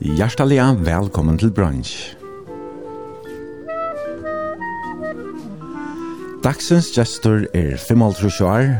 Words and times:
Hjertelig 0.00 0.56
velkommen 0.80 1.36
til 1.36 1.50
brunch. 1.52 2.14
Dagsens 6.40 6.88
gestor 6.94 7.44
er 7.52 7.74
55 7.76 8.38
år, 8.40 8.70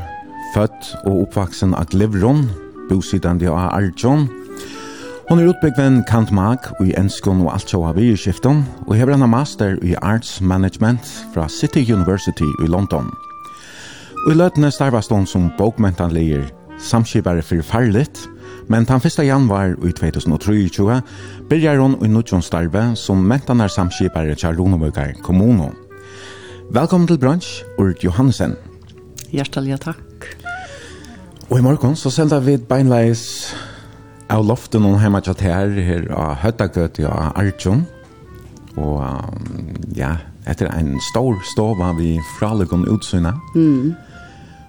født 0.55 0.89
og 1.05 1.19
oppvaksen 1.27 1.77
av 1.77 1.91
Glivron, 1.93 2.47
bosittende 2.89 3.53
av 3.53 3.69
Arjon. 3.77 4.31
Hon 5.29 5.45
er 5.45 5.53
utbyggven 5.53 6.01
Kant 6.09 6.33
Mag 6.33 6.73
i 6.81 6.97
Enskon 6.97 7.45
og 7.45 7.53
alt 7.53 7.77
av 7.77 8.01
Vyerskifton, 8.01 8.65
og 8.89 8.97
hever 8.97 9.13
en 9.13 9.29
master 9.29 9.77
i 9.85 9.93
Arts 10.01 10.41
Management 10.41 11.05
fra 11.37 11.51
City 11.53 11.85
University 11.85 12.49
i 12.65 12.73
London. 12.73 13.13
Og 14.25 14.33
i 14.33 14.41
løtene 14.41 14.73
starvast 14.73 15.13
hun 15.13 15.29
som 15.29 15.53
bokmentanleger, 15.61 16.49
samskipare 16.81 17.45
for 17.45 17.61
farligt, 17.61 18.25
Men 18.71 18.85
den 18.85 19.01
1. 19.03 19.19
januar 19.27 19.73
i 19.83 19.91
2023 19.93 21.01
byrjar 21.51 21.81
hun 21.81 21.97
i 22.05 22.09
Nudjon 22.09 22.43
Starve 22.43 22.93
som 22.95 23.19
mentanar 23.19 23.69
samskipare 23.69 24.37
til 24.39 24.55
Runovøkar 24.55 25.17
kommuno. 25.27 25.73
Velkommen 26.71 27.09
til 27.09 27.19
brunch, 27.19 27.65
Urt 27.79 28.05
Johansen. 28.05 28.55
Hjertelig 29.33 29.81
takk. 29.83 30.29
Og 31.51 31.59
i 31.59 31.67
morgen 31.67 31.99
så 31.99 32.15
sender 32.15 32.47
vi 32.47 32.57
beinleis 32.63 33.51
av 34.31 34.47
loften 34.47 34.87
og 34.87 35.01
hjemme 35.03 35.19
til 35.27 35.43
her, 35.43 35.75
her 35.75 36.07
av 36.15 36.39
Høttagøt 36.39 37.03
og 37.11 37.39
Arjun. 37.43 37.89
Og 38.79 39.03
ja, 39.99 40.15
etter 40.47 40.71
en 40.71 40.95
stor 41.11 41.43
stova 41.57 41.91
vi 41.99 42.21
fralegon 42.39 42.87
utsynet. 42.87 43.35
Mm. 43.59 43.97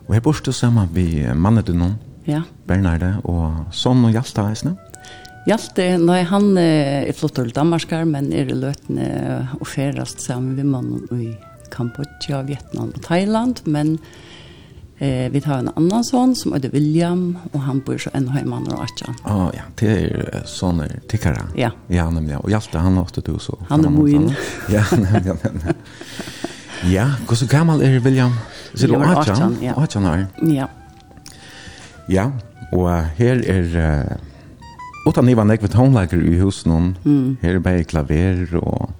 Og 0.07 0.15
her 0.17 0.25
borste 0.25 0.53
sammen 0.53 0.89
vi 0.89 1.21
mannet 1.37 1.69
noen 1.69 1.99
Ja. 2.31 2.41
Bernarde 2.69 3.17
og 3.27 3.65
Son 3.75 4.05
og 4.07 4.15
Hjalta, 4.15 4.47
eisne? 4.51 4.77
Hjalte, 5.49 5.85
nei, 5.97 6.19
han 6.29 6.51
er 6.61 7.07
flott 7.17 7.33
til 7.39 7.49
Danmarskar, 7.55 8.03
men 8.05 8.29
er 8.35 8.49
i 8.51 8.57
løtene 8.57 9.07
og 9.57 9.65
ferast 9.67 10.21
sammen 10.21 10.53
med 10.59 10.69
mannen 10.69 11.23
i 11.25 11.31
Kambodja, 11.73 12.43
Vietnam 12.45 12.91
og 12.93 13.01
Thailand, 13.01 13.63
men 13.65 13.95
eh, 14.99 15.31
vi 15.33 15.41
tar 15.41 15.63
en 15.63 15.71
annan 15.73 16.03
son 16.05 16.35
som 16.37 16.53
heter 16.53 16.69
William, 16.75 17.23
og 17.55 17.63
han 17.65 17.79
bor 17.87 17.97
så 18.01 18.11
enn 18.17 18.27
heimann 18.35 18.67
og 18.69 18.83
atja. 18.85 19.15
Å 19.25 19.47
ja, 19.55 19.65
det 19.81 19.95
er 19.97 20.45
sånne 20.51 20.89
tikkere. 21.09 21.47
Ja. 21.57 21.71
Ja, 21.89 22.05
nemlig. 22.13 22.37
Og 22.43 22.51
Hjalte, 22.53 22.83
han 22.83 22.99
åtte 23.01 23.23
du 23.25 23.33
så. 23.41 23.57
Han 23.71 23.87
er 23.87 23.95
moin. 23.95 24.29
Ja, 24.75 24.83
nemlig, 24.93 25.39
nemlig. 25.41 25.73
ja, 26.91 27.07
hvordan 27.25 27.49
gammel 27.49 27.81
er 27.87 27.97
William? 28.05 28.37
Sier 28.75 28.93
du 28.93 28.99
atjan? 29.01 29.17
Atjan, 29.25 29.57
ja. 29.65 29.73
Atjan 29.79 30.07
er. 30.11 30.27
Ja. 30.53 30.69
Ja, 32.09 32.29
og 32.71 32.89
her 33.17 33.41
er... 33.49 33.71
Uh, 33.75 34.27
utan 35.09 35.25
nivan 35.25 35.49
ekve 35.49 35.69
tonelager 35.71 36.21
i 36.21 36.37
husen, 36.37 36.93
mm. 37.03 37.37
her 37.41 37.57
er 37.57 37.63
bare 37.65 37.87
klaver 37.89 38.43
og 38.61 38.91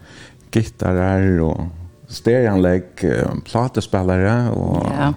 gittarar 0.52 1.28
og 1.46 1.70
stereanlegg, 2.12 3.06
uh, 3.06 3.40
platespillere 3.48 4.52
og... 4.54 4.86
Ja. 4.90 5.12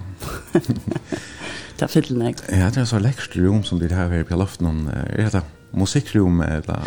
det 1.77 1.87
er 1.89 1.91
fyllt 1.91 2.45
Ja, 2.53 2.71
det 2.71 2.85
er 2.85 2.89
så 2.89 3.03
lekkert 3.03 3.37
rom 3.41 3.65
som 3.65 3.81
det 3.81 3.93
her 3.93 4.25
på 4.25 4.37
loften. 4.39 4.89
Er 5.11 5.33
det 5.33 5.43
musikkrom 5.73 6.41
eller... 6.41 6.85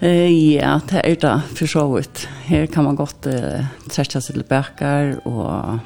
Eh, 0.00 0.54
ja, 0.54 0.78
det 0.88 1.02
er 1.04 1.14
det 1.20 1.56
for 1.58 1.68
så 1.68 1.84
vidt. 1.92 2.28
Her 2.48 2.66
kan 2.66 2.84
man 2.84 2.96
godt 2.96 3.26
uh, 3.28 3.66
trekke 3.92 4.16
seg 4.16 4.30
til 4.30 4.46
bøker 4.48 5.18
og 5.28 5.80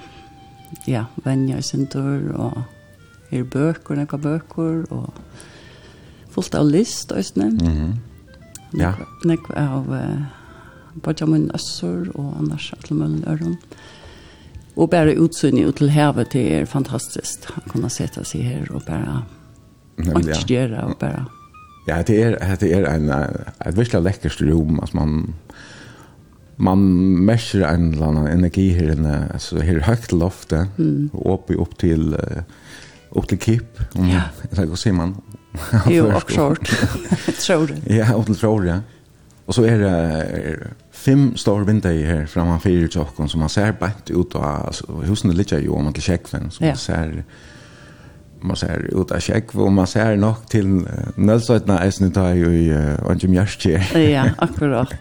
ja, 0.86 1.08
venner 1.24 1.58
i 1.58 1.66
sin 1.66 1.88
tur 1.90 2.30
og 2.38 2.60
er 3.40 3.50
bøker, 3.50 3.98
nekka 3.98 4.18
bøker, 4.20 4.84
og 4.94 5.12
fullt 6.34 6.54
av 6.58 6.66
list, 6.68 7.12
østene. 7.12 7.50
Mm 7.50 7.74
-hmm. 7.74 7.92
Ja. 8.80 8.92
Nekk 9.24 9.50
av 9.56 9.90
uh, 9.90 10.24
Bajamun 11.02 11.50
Øssur 11.54 12.10
og 12.14 12.34
annars 12.38 12.72
Atlemun 12.72 13.24
Øron. 13.26 13.56
Og 14.76 14.90
bare 14.90 15.18
utsynning 15.18 15.68
ut 15.68 15.76
til 15.76 15.90
havet, 15.90 16.32
det 16.32 16.52
er 16.52 16.64
fantastisk. 16.64 17.50
å 17.56 17.68
kunne 17.68 17.90
sette 17.90 18.24
seg 18.24 18.42
her 18.42 18.72
og 18.74 18.82
bare 18.86 19.22
åndsgjøre 19.98 20.84
og 20.84 20.98
bare... 20.98 21.26
Ja, 21.86 22.02
det 22.02 22.22
er, 22.22 22.56
det 22.56 22.72
er 22.72 22.88
en, 22.88 23.10
et 23.66 23.76
virkelig 23.76 24.02
lekkert 24.02 24.40
rom, 24.40 24.80
at 24.82 24.94
man 24.94 25.34
man 26.56 26.82
mesjer 27.26 27.64
en 27.66 27.88
eller 27.92 28.06
annen 28.06 28.26
energi 28.30 28.68
her 28.76 28.92
inne, 28.94 29.14
altså 29.34 29.62
her 29.64 29.80
høyt 29.88 30.12
loftet, 30.14 30.70
mm. 30.78 31.10
og 31.12 31.26
oppe 31.38 31.56
opp 31.58 31.74
til 31.82 32.14
uh, 32.14 32.44
upp 33.14 33.28
till 33.28 33.38
Kip. 33.38 33.94
Mm. 33.94 34.08
Ja. 34.08 34.20
Det 34.50 34.66
går 34.66 34.76
se 34.76 34.92
man. 34.92 35.16
Jo, 35.88 36.12
och 36.12 36.30
short. 36.30 36.70
Tror 37.46 37.70
Ja, 37.86 38.12
upp 38.14 38.26
till 38.26 38.36
tror 38.36 38.66
ja. 38.66 38.80
Och 39.46 39.54
så 39.54 39.62
är 39.64 39.78
det 39.78 39.88
er, 39.88 40.66
fem 40.92 41.36
stora 41.36 41.64
vindar 41.64 41.92
här 41.92 42.26
framan 42.26 42.60
för 42.60 42.88
tjocken 42.88 43.28
som 43.28 43.40
man 43.40 43.48
ser 43.48 43.72
bänt 43.72 44.10
ut 44.10 44.34
och 44.34 44.44
alltså 44.46 45.00
husen 45.02 45.30
är 45.30 45.34
lite 45.34 45.56
ju 45.56 45.68
om 45.68 45.84
man 45.84 45.92
kan 45.92 46.02
checka 46.02 46.38
den 46.38 46.50
man 46.60 46.76
ser 46.76 47.24
man 48.40 48.56
ser 48.56 49.00
ut 49.02 49.10
av 49.10 49.20
check 49.20 49.54
och 49.54 49.72
man 49.72 49.86
ser 49.86 50.16
nog 50.16 50.34
till 50.48 50.86
nölsötna 51.16 51.78
är 51.78 51.92
det 51.98 52.08
där 52.08 52.34
ju 52.34 52.96
och 52.96 53.22
ju 53.22 53.28
mjärst 53.28 53.64
Ja, 53.66 54.24
akkurat. 54.38 54.94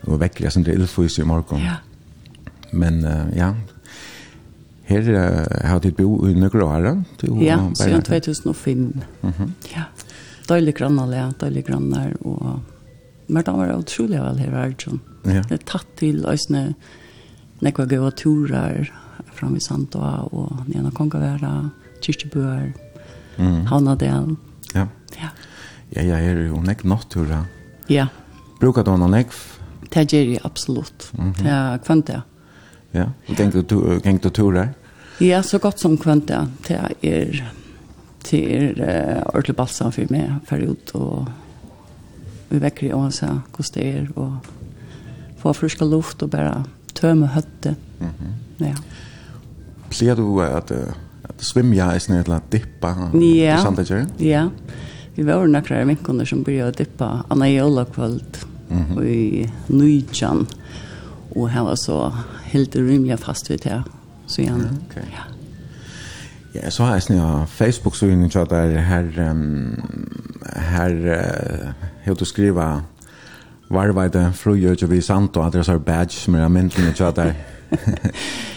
och 0.00 0.22
väcker 0.22 0.44
jag 0.44 0.52
sen 0.52 0.64
till 0.64 0.86
fuis 0.86 1.18
i 1.18 1.24
morgon. 1.24 1.60
Ja. 1.60 1.74
Men 2.70 3.04
uh, 3.04 3.38
ja, 3.38 3.54
Her 4.84 5.06
har 5.64 5.80
du 5.80 5.90
bo 5.96 6.26
i 6.28 6.34
nøkker 6.36 6.62
år, 6.62 7.04
Ja, 7.40 7.58
siden 7.74 8.02
2005. 8.02 8.76
Mm 9.22 9.32
-hmm. 9.32 9.50
Ja, 9.74 9.84
døylig 10.48 10.74
grannar, 10.74 11.12
ja, 11.14 11.30
døylig 11.40 11.64
grannar, 11.64 12.12
og 12.20 12.60
men 13.26 13.44
det 13.44 13.52
var 13.52 13.72
utrolig 13.78 14.20
vel 14.20 14.38
her 14.38 14.54
Arjun. 14.54 15.00
Ja. 15.24 15.42
Det 15.48 15.56
er 15.56 15.64
tatt 15.64 15.88
til 15.96 16.24
øsne 16.28 16.74
nekva 17.64 17.86
gøy 17.88 18.10
turer 18.18 18.90
fram 19.34 19.56
i 19.56 19.62
Santoa 19.62 20.28
og 20.32 20.66
nena 20.68 20.92
Kongavera, 20.94 21.70
Kyrkjebøer, 22.04 22.72
mm. 23.38 23.64
Havnadel. 23.70 24.36
Ja. 24.74 24.86
Ja. 25.16 25.32
Ja, 25.94 26.02
ja, 26.02 26.18
er 26.18 26.46
jo 26.48 26.60
nek 26.60 26.84
nattura. 26.84 27.44
Ja. 27.88 28.08
Brukar 28.60 28.84
du 28.84 28.94
noen 28.96 29.14
nekv? 29.14 29.40
Det 29.94 30.08
gjør 30.10 30.30
jeg 30.34 30.44
absolutt. 30.44 31.10
Mm 31.14 31.32
-hmm. 31.32 31.42
Det 31.42 31.52
er 31.52 31.78
kvant 31.78 32.06
det. 32.06 32.14
Ja. 32.14 32.22
Ja, 32.94 33.10
og 33.28 33.36
gikk 34.04 34.22
du 34.22 34.30
turer? 34.30 34.72
Ja, 35.22 35.42
så 35.42 35.58
godt 35.62 35.80
som 35.82 35.96
kvant, 35.98 36.30
ja. 36.30 36.44
Det 36.66 36.78
er, 37.02 37.40
det 38.30 38.42
er 38.56 38.78
uh, 38.78 39.22
ordentlig 39.32 39.56
balsam 39.56 39.92
for 39.94 40.10
meg, 40.10 40.38
for 40.48 40.62
ut 40.62 40.94
og 40.98 41.32
vi 42.50 42.60
vekker 42.62 42.88
i 42.88 42.94
ånsa, 42.94 43.30
hvordan 43.54 43.74
det 43.74 43.86
er, 43.88 44.08
og 44.14 44.36
få 45.42 45.52
friska 45.56 45.84
luft 45.84 46.22
og 46.22 46.30
bare 46.30 46.62
tømme 46.94 47.30
høtte. 47.34 47.74
Mm. 48.00 48.34
Ja. 48.62 48.74
Ser 49.94 50.18
du 50.18 50.40
at, 50.42 50.70
at 50.70 51.42
svimja 51.42 51.92
i 51.94 52.02
snedet 52.02 52.28
eller 52.28 52.46
dippa? 52.50 52.94
Ja, 53.18 53.58
ja. 54.18 54.48
Vi 55.14 55.22
var 55.22 55.46
nakra 55.46 55.84
vinkunder 55.84 56.24
som 56.24 56.42
började 56.42 56.72
dippa 56.72 57.24
Anna 57.28 57.48
Jola 57.48 57.84
kvöld 57.84 58.38
mm 58.70 58.84
-hmm. 58.84 59.04
i 59.04 59.50
Nujjan. 59.66 60.46
Och 61.34 61.48
här 61.48 61.64
var 61.64 61.76
så 61.76 62.12
helt 62.54 62.76
rymliga 62.76 63.16
fast 63.16 63.50
vid 63.50 63.60
det. 63.64 63.82
Så 64.26 64.40
igen. 64.40 64.78
Okay. 64.90 65.04
Ja. 65.12 65.22
Ja, 66.62 66.70
så 66.70 66.82
har 66.82 66.92
jag 66.92 67.02
snö 67.02 67.46
Facebook 67.46 67.96
så 67.96 68.06
inne 68.06 68.30
chat 68.30 68.48
där 68.48 68.76
här 68.76 69.18
um, 69.18 69.82
här 70.56 70.90
hur 72.02 72.12
uh, 72.12 72.18
du 72.18 72.24
skriva 72.24 72.82
var 73.68 73.88
var 73.88 74.08
det 74.08 74.32
fröjer 74.32 74.76
ju 74.80 74.86
vi 74.86 75.02
sant 75.02 75.36
och 75.36 75.44
adressar 75.44 75.78
badge 75.78 76.12
som 76.12 76.34
jag 76.34 76.50
minns 76.50 76.78
inne 76.78 76.94
chat 76.94 77.16
där. 77.16 77.34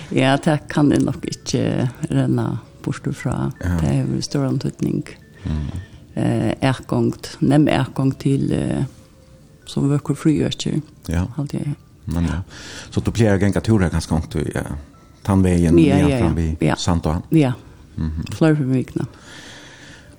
ja, 0.09 0.37
det 0.43 0.59
kan 0.69 0.89
det 0.89 0.99
nog 0.99 1.25
inte 1.25 1.89
renna 2.09 2.57
bort 2.83 3.07
fra. 3.15 3.51
Ja. 3.59 3.69
Det 3.81 3.87
er 3.87 4.05
jo 4.15 4.21
stor 4.21 4.45
antydning. 4.45 5.03
Mm. 5.43 5.67
Eh, 6.15 6.53
ergångt, 6.61 7.37
nem 7.39 7.67
ergångt 7.67 8.19
til 8.19 8.51
eh, 8.51 8.83
som 9.65 9.89
vøkker 9.89 10.13
fröjer. 10.13 10.81
Ja. 11.09 11.25
Allt 11.37 11.51
det 11.51 11.75
Men, 12.07 12.23
ja. 12.23 12.41
Så 12.89 12.99
du 12.99 13.11
blir 13.11 13.25
jag 13.25 13.39
ganska 13.39 13.61
tur 13.61 13.79
här 13.79 13.89
ganska 13.89 14.15
långt. 14.15 14.35
Ja. 14.53 14.61
Tandvägen 15.23 15.77
ja, 15.77 15.97
ja, 15.97 16.09
ja. 16.09 16.17
fram 16.19 16.35
vid 16.35 16.55
ja. 16.59 16.75
Santohan. 16.75 17.21
Ja, 17.29 17.53
mm 17.97 18.11
-hmm. 18.11 18.35
för 18.35 18.51
vikna. 18.53 19.05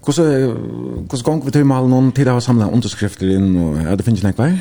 Hvordan 0.08 1.22
gong 1.24 1.44
vi 1.44 1.50
tog 1.50 1.66
med 1.66 1.76
alle 1.76 1.88
noen 1.88 2.12
tid 2.12 2.28
av 2.28 2.38
å 2.40 2.40
samle 2.40 2.70
underskrifter 2.72 3.28
inn, 3.28 3.56
og 3.60 3.76
ja, 3.82 3.96
det 3.96 4.06
finnes 4.06 4.22
ikke 4.22 4.30
nekvar? 4.30 4.54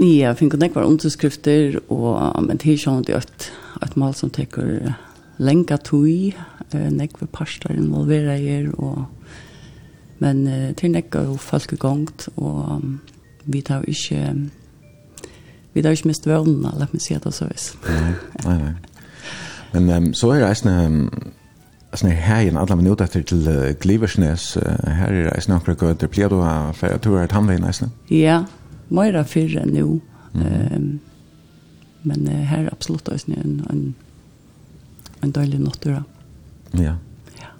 Ja, 0.00 0.06
jeg 0.32 0.38
finner 0.40 0.58
nekvar 0.58 0.88
underskrifter, 0.88 1.78
og 1.88 2.42
men 2.42 2.58
det 2.58 2.72
er 2.72 2.80
sånn 2.80 3.04
at 3.04 3.12
et, 3.20 3.46
et 3.86 3.96
mal 3.96 4.16
som 4.18 4.32
teker 4.34 4.96
lenga 5.38 5.76
tui, 5.76 6.34
nekvar 6.72 7.30
parster 7.32 7.70
involvera 7.76 8.34
er, 8.34 8.72
og 8.78 9.04
men 10.18 10.74
til 10.76 10.90
nekvar 10.90 11.28
jo 11.28 11.36
folk 11.36 11.78
gongt, 11.78 12.28
og 12.36 12.82
vi 13.44 13.62
tar 13.62 13.86
ikke 13.86 14.34
vi 15.74 15.82
har 15.84 15.94
ikke 15.94 16.10
mest 16.10 16.26
vøvnene, 16.26 16.72
la 16.78 16.88
meg 16.90 17.02
si 17.02 17.14
det 17.14 17.34
så 17.34 17.46
vis. 17.50 17.72
Nei, 17.86 18.14
nei, 18.44 18.72
Men 19.72 19.90
um, 19.90 20.14
så 20.14 20.32
er 20.34 20.42
det 20.42 20.48
eisne, 20.48 20.72
um, 20.86 21.32
eisne 21.94 22.10
her 22.10 22.40
igjen, 22.42 22.58
alle 22.58 22.76
minutter 22.76 23.06
etter 23.06 23.22
til 23.22 23.46
uh, 23.46 23.70
Gliversnes, 23.80 24.56
uh, 24.56 24.90
her 24.90 25.12
er 25.12 25.28
det 25.28 25.36
eisne 25.36 25.60
akkurat 25.60 25.78
gøter, 25.78 26.10
blir 26.10 26.28
du 26.32 26.40
av 26.42 26.74
flere 26.78 26.98
turer 26.98 27.30
tannveien 27.30 27.66
eisne? 27.68 27.90
Ja, 28.10 28.42
mer 28.90 29.20
av 29.20 29.30
fyrre 29.30 29.66
nå. 29.68 30.00
Mm. 30.32 30.42
Um, 30.42 30.90
men 32.02 32.26
uh, 32.26 32.34
her 32.50 32.64
er 32.64 32.74
absolutt 32.74 33.12
eisne 33.12 33.38
en, 33.38 33.60
en, 33.70 33.86
en 35.22 35.36
døylig 35.38 35.62
nattura. 35.62 36.02
Ja. 36.74 36.96
Ja. 37.38 37.54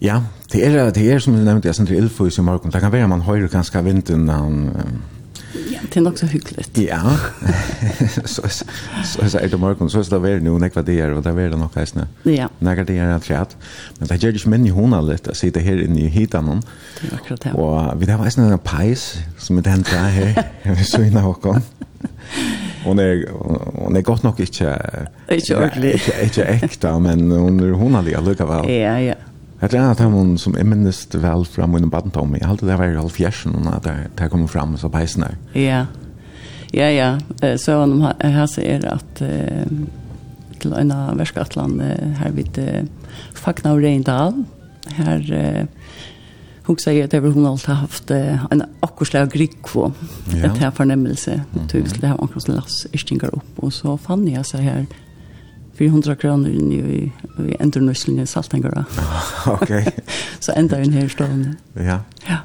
Ja, 0.00 0.22
det 0.52 0.60
er, 0.60 0.90
det 0.92 1.08
er 1.08 1.24
som 1.24 1.32
du 1.32 1.40
nevnte, 1.40 1.70
jeg 1.70 1.80
sender 1.80 1.96
ildfus 1.96 2.36
i 2.36 2.44
morgen. 2.44 2.72
Det 2.72 2.84
kan 2.84 2.92
være 2.92 3.08
man 3.08 3.24
høyre 3.24 3.48
ganske 3.48 3.84
vinden, 3.84 4.28
han... 4.28 4.66
Um, 4.76 5.04
Ja, 5.72 5.78
det 5.88 5.96
er 5.96 6.00
nok 6.00 6.18
så 6.18 6.26
hyggligt. 6.26 6.78
Ja. 6.78 7.00
så 8.24 8.42
så 8.48 9.28
så 9.28 9.38
är 9.38 9.48
det 9.48 9.58
morgen, 9.58 9.90
så 9.90 9.98
er 9.98 10.02
det 10.02 10.22
vært 10.22 10.42
när 10.42 10.70
vad 10.74 10.84
det 10.86 11.00
er, 11.00 11.10
og 11.10 11.24
det 11.24 11.30
er 11.30 11.34
vært 11.34 11.58
nok 11.58 11.74
heisne. 11.74 12.08
Ja. 12.24 12.48
När 12.60 12.84
det 12.84 12.98
er 12.98 13.40
att. 13.40 13.56
Men 13.98 14.08
det 14.08 14.22
gjør 14.22 14.32
ju 14.32 14.50
men 14.50 14.66
ju 14.66 14.72
hon 14.72 14.92
har 14.92 15.02
lätt 15.02 15.28
att 15.28 15.36
sitta 15.36 15.60
här 15.60 15.82
inne 15.84 16.00
i 16.00 16.08
hitan 16.08 16.44
hon. 16.44 16.62
Det 17.00 17.14
akkurat 17.14 17.40
det. 17.40 17.52
Og 17.52 18.00
vi 18.00 18.06
har 18.10 18.22
heisne 18.22 18.52
en 18.52 18.58
peis, 18.58 19.18
som 19.38 19.58
er 19.58 19.62
den 19.62 19.84
tre 19.84 19.98
her, 19.98 20.42
vi 20.74 20.84
så 20.84 21.02
inna 21.02 21.26
och 21.26 21.42
kom. 21.42 21.60
Hon 22.84 22.98
är 22.98 23.28
hon 23.74 23.96
är 23.96 24.02
gott 24.02 24.22
nog 24.22 24.40
inte 24.40 25.08
inte 25.30 25.56
ordentligt. 25.56 26.10
Inte 26.22 26.44
äkta 26.44 26.98
men 26.98 27.30
hon 27.30 27.60
är 27.60 27.70
hon 27.70 27.94
har 27.94 28.02
det 28.02 28.20
lika 28.20 28.46
väl. 28.46 28.70
Ja, 28.70 29.00
ja. 29.00 29.14
Jeg 29.60 29.72
tror 29.72 29.90
at 29.90 30.00
han 30.04 30.34
som 30.38 30.56
jeg 30.58 30.68
minnes 30.68 30.98
vel 31.14 31.46
fram 31.48 31.74
under 31.78 31.88
baden 31.92 32.12
på 32.12 32.24
meg, 32.28 32.42
jeg 32.42 32.50
halte 32.50 32.66
det 32.68 32.76
var 32.76 32.90
i 32.92 32.98
halv 32.98 33.54
når 33.56 33.78
det, 33.86 33.94
det 34.18 34.30
kom 34.30 34.48
fram 34.48 34.76
så 34.76 34.90
peisen 34.92 35.24
der. 35.24 35.38
Ja, 35.56 35.86
ja, 36.74 36.90
ja. 36.92 37.56
Så 37.56 37.78
han 37.80 38.02
her 38.20 38.46
ser 38.46 38.84
at 38.90 39.22
til 40.60 40.72
en 40.76 40.92
av 40.92 41.16
verskatland 41.16 41.80
her 42.20 42.36
vidt 42.36 42.60
Fakna 43.36 43.72
og 43.72 43.80
Reindal, 43.84 44.44
her 44.98 45.66
hun 46.66 46.78
sier 46.82 47.06
at 47.06 47.14
jeg 47.14 47.22
hun 47.22 47.46
alltid 47.46 47.70
har 47.70 47.82
haft 47.84 48.10
en 48.10 48.64
akkurat 48.82 49.30
grikvo, 49.30 49.92
et 50.34 50.58
her 50.58 50.72
fornemmelse, 50.74 51.38
og 51.54 51.68
tog 51.70 51.86
det 51.86 52.08
har 52.10 52.18
akkurat 52.20 52.48
lass, 52.50 52.86
ikke 52.92 53.30
opp, 53.30 53.52
og 53.62 53.72
så 53.72 53.94
fann 54.02 54.26
jeg 54.28 54.44
seg 54.48 54.66
her, 54.66 54.86
400 55.78 56.14
kroner 56.16 56.50
inn 56.50 56.72
i, 56.72 57.12
i 57.46 57.56
endernøslinje 57.60 58.26
Saltengara. 58.26 58.84
ok. 59.56 59.72
så 60.40 60.52
ända 60.56 60.78
den 60.78 60.92
her 60.92 61.08
stående. 61.08 61.56
Ja. 61.74 61.98
Ja. 62.28 62.38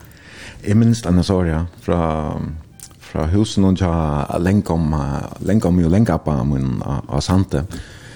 Jeg 0.68 0.78
minns 0.78 1.02
denne 1.02 1.24
sorgen 1.24 1.68
fra, 1.82 2.38
fra 3.00 3.26
husen 3.26 3.66
og 3.66 3.80
ja 3.82 4.26
lenkom, 4.40 4.94
lenkom 5.40 5.80
jo 5.80 5.90
lenkappa 5.90 6.44
min 6.44 6.82
av 6.86 7.22
Sante. 7.22 7.66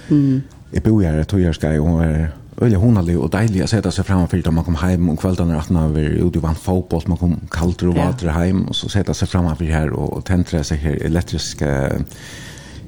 Mm. 0.10 0.44
Jeg 0.74 0.84
bor 0.84 1.02
her 1.02 1.22
et 1.22 1.28
tøyerskai, 1.28 1.80
og 1.80 1.88
hun 1.88 2.04
er 2.04 2.28
Øyla 2.62 2.78
hundalig 2.78 3.18
og 3.20 3.34
deilig 3.34 3.62
att 3.62 3.70
sätta 3.70 3.92
sig 3.92 4.06
framför 4.06 4.42
da 4.42 4.52
man 4.52 4.64
kom 4.64 4.76
hem 4.76 5.10
och 5.10 5.20
kvällarna 5.20 5.60
att 5.60 5.70
man 5.70 5.84
over 5.84 6.28
ute 6.28 6.38
i 6.38 6.42
vant 6.42 6.58
fotboll, 6.58 7.02
man 7.08 7.18
kom 7.18 7.40
kallt 7.52 7.84
och 7.84 7.96
vater 7.96 8.28
hem 8.28 8.66
och 8.66 8.76
så 8.76 8.90
sätta 8.90 9.14
sig 9.14 9.28
framför 9.28 9.66
här 9.66 9.94
och 9.94 10.26
tentre 10.26 10.64
sig 10.64 10.78
här 10.78 11.06
elektriska 11.06 11.88
uh, 11.88 12.02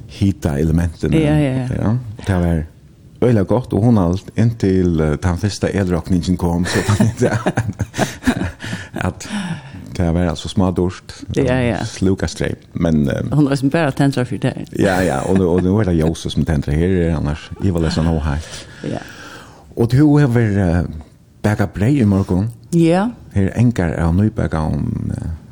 hita 0.07 0.57
elementen. 0.59 1.13
Ja, 1.13 1.35
ja, 1.39 1.51
ja. 1.51 1.67
ja. 1.81 1.97
Det 2.27 2.35
var 2.35 2.63
øyla 3.21 3.43
godt, 3.43 3.73
og 3.73 3.83
hun 3.83 3.97
alt, 3.97 4.29
inntil 4.37 4.97
den 5.23 5.37
första 5.37 5.69
eldrakningen 5.69 6.37
kom, 6.37 6.65
så 6.65 6.79
tenkte 6.97 7.25
jeg 7.25 7.37
att 8.93 9.27
det 9.97 10.11
var 10.11 10.21
alltså 10.21 10.49
små 10.49 10.65
smadorst, 10.65 11.23
ja, 11.35 11.61
ja. 11.61 11.85
sluka 11.85 12.27
streip, 12.27 12.59
men... 12.73 13.09
Um, 13.09 13.31
hon 13.31 13.45
var 13.45 13.55
som 13.55 13.69
bara 13.69 13.91
tentra 13.91 14.25
för 14.25 14.37
det. 14.37 14.65
ja, 14.71 15.03
ja, 15.03 15.21
och 15.21 15.53
och 15.53 15.63
nu 15.63 15.69
är 15.69 15.85
det 15.85 15.93
Jose 15.93 16.29
som 16.29 16.45
tentra 16.45 16.73
här 16.73 17.15
annars, 17.15 17.51
jeg 17.63 17.73
var 17.73 17.89
så 17.89 18.03
noe 18.03 18.19
här. 18.19 18.39
Ja. 18.83 18.99
Og 19.75 19.91
du 19.91 20.03
har 20.17 20.27
vært 20.27 20.57
uh, 20.57 20.89
bæka 21.43 21.65
brei 21.65 21.99
i 22.01 22.05
morgen. 22.05 22.49
Ja. 22.73 23.09
Her 23.33 23.51
enkar 23.55 23.93
av 23.93 24.15
nybæka 24.15 24.57
om... 24.57 25.11
Uh, 25.11 25.46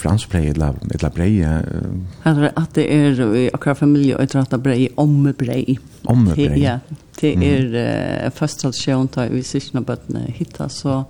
fransk 0.00 0.30
brei, 0.32 0.48
eller, 0.50 0.78
eller 0.94 1.12
brei. 1.14 1.30
Uh, 1.44 2.28
er 2.28 2.48
at 2.50 2.74
det 2.76 2.86
er 2.92 3.20
i 3.36 3.48
akkurat 3.52 3.80
familie, 3.80 4.16
og 4.16 4.24
jeg 4.24 4.32
tror 4.34 4.46
at 4.46 4.54
det 4.54 4.62
brei, 4.64 4.88
omme 5.00 5.34
brei. 5.36 5.76
Omme 6.10 6.36
brei? 6.36 6.60
Ja, 6.62 6.78
det 7.20 7.34
er 7.36 7.66
mm. 7.68 7.76
uh, 7.76 8.30
først 8.36 8.64
tradisjon 8.64 9.10
da 9.14 9.28
vi 9.30 9.44
sysna 9.46 9.84
bøttene 9.84 10.26
hitta, 10.36 10.68
så 10.72 11.02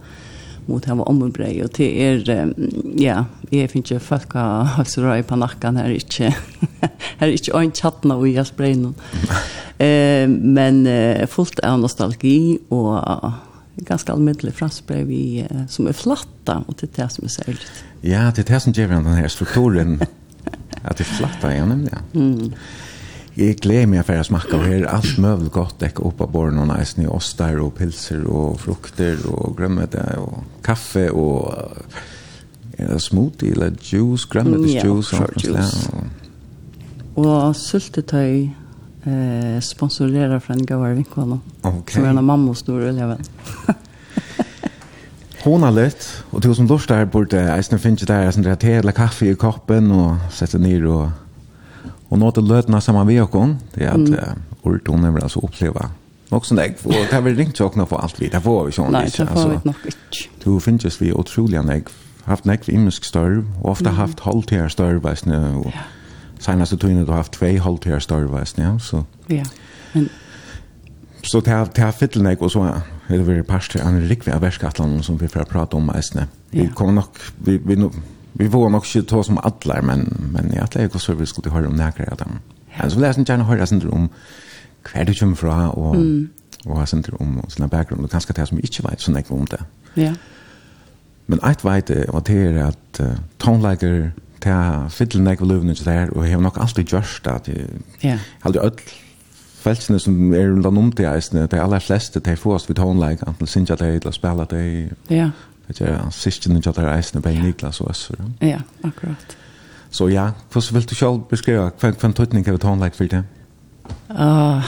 mot 0.70 0.84
hava 0.86 1.06
omme 1.10 1.30
brei, 1.34 1.54
og 1.64 1.72
det 1.78 1.88
er, 2.04 2.20
um, 2.44 2.52
ja, 3.00 3.24
jeg 3.50 3.72
finner 3.72 3.96
ikke 3.96 4.06
folk 4.10 4.36
av 4.38 4.76
høysera 4.76 5.16
på 5.26 5.38
nakken 5.40 5.80
her 5.80 5.90
ikke, 5.94 6.30
her 7.20 7.26
er 7.26 7.34
ikke 7.34 7.56
øyne 7.56 7.74
tjattene 7.74 8.18
og 8.20 8.28
jeg 8.30 8.46
sprei 8.52 8.76
noen. 8.78 8.94
noen. 9.00 9.56
Men 9.80 10.82
fullt 11.32 11.62
av 11.64 11.78
nostalgi 11.80 12.58
og 12.68 12.98
ganska 13.76 14.12
allmäntlig 14.12 14.54
fransbröd 14.54 15.06
vi 15.06 15.46
som 15.68 15.86
är 15.86 15.92
flatta 15.92 16.64
och 16.66 16.74
det 16.80 16.98
är 16.98 17.02
det 17.02 17.08
som 17.08 17.24
är 17.24 17.28
särskilt. 17.28 17.72
Ja, 18.00 18.32
det 18.34 18.50
är 18.50 18.54
det 18.54 18.60
som 18.60 18.72
ger 18.72 18.88
den 18.88 19.06
här 19.06 19.28
strukturen 19.28 20.00
att 20.82 20.96
det 20.96 21.02
är 21.02 21.04
flatta 21.04 21.52
igen. 21.52 21.68
nämligen. 21.68 21.98
Mm. 22.14 22.52
Jag 23.34 23.56
gläder 23.56 23.86
mig 23.86 24.02
för 24.02 24.16
att 24.16 24.26
smaka 24.26 24.56
och 24.56 24.62
här 24.62 24.84
allt 24.84 25.18
möjligt 25.18 25.52
gott 25.52 25.78
däck 25.78 26.00
upp 26.00 26.20
av 26.20 26.30
borren 26.30 26.58
och 26.58 26.78
nice 26.78 27.00
ni 27.00 27.06
ostar 27.06 27.56
och 27.60 27.76
pilser 27.76 28.24
och 28.24 28.60
frukter 28.60 29.26
och 29.26 29.56
grönmete 29.56 30.16
och 30.18 30.44
kaffe 30.62 31.10
och 31.10 31.54
uh, 32.80 32.98
smoothie 32.98 33.52
eller 33.52 33.72
juice, 33.80 34.24
grönmete 34.24 34.56
mm, 34.56 34.70
ja, 34.70 34.84
juice. 34.84 35.12
Och, 35.12 35.44
juice. 35.44 35.88
Och, 37.14 37.48
och 37.48 37.56
syltetøy 37.56 38.50
eh 39.04 39.60
sponsorera 39.60 40.40
från 40.40 40.66
Goar 40.66 40.90
Vinkvalla. 40.90 41.38
Okay. 41.62 41.94
Som 41.94 42.04
är 42.04 42.08
en 42.08 42.24
mamma 42.24 42.54
stor 42.54 42.82
elev. 42.82 43.16
Hon 45.42 45.62
har 45.62 45.70
lätt 45.70 46.06
och 46.30 46.42
tusen 46.42 46.66
lust 46.66 46.88
där 46.88 47.04
borde 47.04 47.40
eisne 47.40 47.78
finns 47.78 48.02
där 48.02 48.30
som 48.30 48.42
det 48.42 48.56
te 48.56 48.72
eller 48.72 48.92
kaffe 48.92 49.26
i 49.26 49.34
koppen 49.34 49.90
och 49.90 50.16
sätter 50.32 50.58
ner 50.58 50.86
och 50.86 51.08
och 52.10 52.18
något 52.18 52.38
att 52.38 52.44
lötna 52.44 52.80
samma 52.80 53.04
hon. 53.32 53.58
Det 53.74 53.84
är 53.84 53.88
att 53.88 53.96
mm. 53.96 54.20
ord 54.62 54.88
hon 54.88 55.14
vill 55.14 55.22
alltså 55.22 55.40
uppleva. 55.40 55.90
Och 56.28 56.46
sån 56.46 56.56
där 56.56 56.74
och 56.84 56.92
det 57.10 57.20
väl 57.20 57.36
ringt 57.36 57.56
tjockna 57.56 57.86
för 57.86 57.96
allt 57.96 58.22
vi. 58.22 58.28
Det 58.28 58.40
får 58.40 58.64
vi 58.64 58.72
sån 58.72 58.92
lite 58.92 59.28
alltså. 59.28 59.60
Du 60.44 60.60
finns 60.60 60.84
just 60.84 61.02
vi 61.02 61.12
otroliga 61.12 61.62
nägg 61.62 61.86
haft 62.24 62.44
nägg 62.44 62.60
i 62.66 62.78
muskstörv 62.78 63.52
och 63.62 63.70
ofta 63.70 63.90
haft 63.90 64.20
håll 64.20 64.42
till 64.42 64.70
störv 64.70 65.06
och 65.56 65.72
senaste 66.40 66.76
tiden 66.76 67.08
har 67.08 67.16
haft 67.16 67.32
två 67.32 67.58
halvtider 67.58 67.98
starvast, 68.00 68.58
ja, 68.58 68.78
så. 68.78 69.04
Ja, 69.26 69.44
men 69.92 70.08
så 71.22 71.40
det 71.40 71.50
har 71.50 71.68
det 71.74 71.82
har 71.82 71.92
fyllt 71.92 72.16
mig 72.16 72.36
och 72.36 72.52
så 72.52 72.62
är 73.06 73.18
det 73.18 73.22
väl 73.22 73.44
past 73.44 73.76
en 73.76 74.08
riktig 74.08 74.32
av 74.32 74.40
väskatlan 74.40 75.02
som 75.02 75.18
vi 75.18 75.28
får 75.28 75.44
prata 75.44 75.76
om 75.76 75.86
nästan. 75.86 76.24
Vi 76.50 76.68
kommer 76.68 76.92
nog 76.92 77.04
vi 77.44 77.58
vi 77.58 77.76
nog 77.76 77.92
vi 78.32 78.46
vågar 78.46 78.70
nog 78.70 78.86
inte 78.86 79.10
ta 79.10 79.22
som 79.22 79.38
alla 79.38 79.82
men 79.82 80.30
men 80.32 80.52
jag 80.54 80.70
tror 80.70 80.84
att 80.84 81.20
vi 81.20 81.26
skulle 81.26 81.50
höra 81.50 81.68
om 81.68 81.76
några 81.76 82.10
av 82.10 82.16
dem. 82.16 82.38
Alltså 82.76 82.98
vi 82.98 83.02
läser 83.02 83.24
gärna 83.28 83.44
höra 83.44 83.66
sen 83.66 83.90
om 83.90 84.08
kvar 84.82 85.04
du 85.04 85.14
kommer 85.14 85.36
fra 85.36 85.70
och 85.70 85.94
mm. 85.94 86.28
och 86.64 86.76
har 86.76 86.86
sen 86.86 87.04
om 87.18 87.42
såna 87.48 87.68
bakgrund 87.68 88.04
och 88.04 88.10
kanske 88.10 88.32
det 88.32 88.46
som 88.46 88.58
inte 88.58 88.82
vet 88.82 89.00
så 89.00 89.10
näck 89.12 89.30
om 89.30 89.44
det. 89.44 89.64
Ja. 89.94 90.14
Men 91.26 91.38
ett 91.50 91.64
vet 91.64 91.90
och 92.08 92.22
det 92.22 92.32
är 92.32 92.62
att 92.64 93.00
tonlager 93.38 94.12
det 94.42 94.52
er 94.52 94.88
fytlen 94.88 95.26
jeg 95.28 95.40
vil 95.40 95.48
løvne 95.48 95.74
til 95.74 95.88
og 96.16 96.24
hevur 96.24 96.42
nok 96.42 96.58
alltid 96.60 96.84
gjørst 96.84 97.26
at 97.28 97.48
Ja. 98.02 98.18
Alltid 98.44 98.60
ødel. 98.60 98.92
Feltsene 99.60 99.98
som 100.00 100.32
er 100.34 100.48
rundt 100.48 100.66
om 100.66 100.92
det 100.92 101.06
eisene, 101.06 101.46
de 101.46 101.60
aller 101.60 101.78
fleste, 101.78 102.20
de 102.20 102.36
får 102.36 102.54
oss 102.54 102.68
vid 102.68 102.78
håndleik, 102.78 103.20
enten 103.28 103.46
synes 103.46 103.70
jeg 103.70 103.78
det, 103.78 103.88
eller 103.94 104.10
spiller 104.10 104.44
det. 104.44 104.92
Ja. 105.10 105.30
Det 105.68 105.80
er 105.80 106.10
siste 106.10 106.48
når 106.48 106.62
jeg 106.64 106.74
tar 106.74 106.96
eisene, 106.96 107.22
bare 107.22 107.42
Niklas 107.42 107.80
og 107.80 107.90
oss 107.90 108.10
Ja, 108.40 108.58
akkurat. 108.84 109.36
Så 109.90 110.08
ja, 110.08 110.30
hvordan 110.52 110.74
vil 110.74 110.88
du 110.88 110.94
selv 110.94 111.20
beskrive, 111.28 111.70
hva 111.80 111.88
er 111.88 112.04
en 112.04 112.12
tøytning 112.12 112.48
av 112.48 112.62
håndleik 112.62 112.94
for 112.94 113.04
det? 113.04 113.24
Ah, 114.08 114.62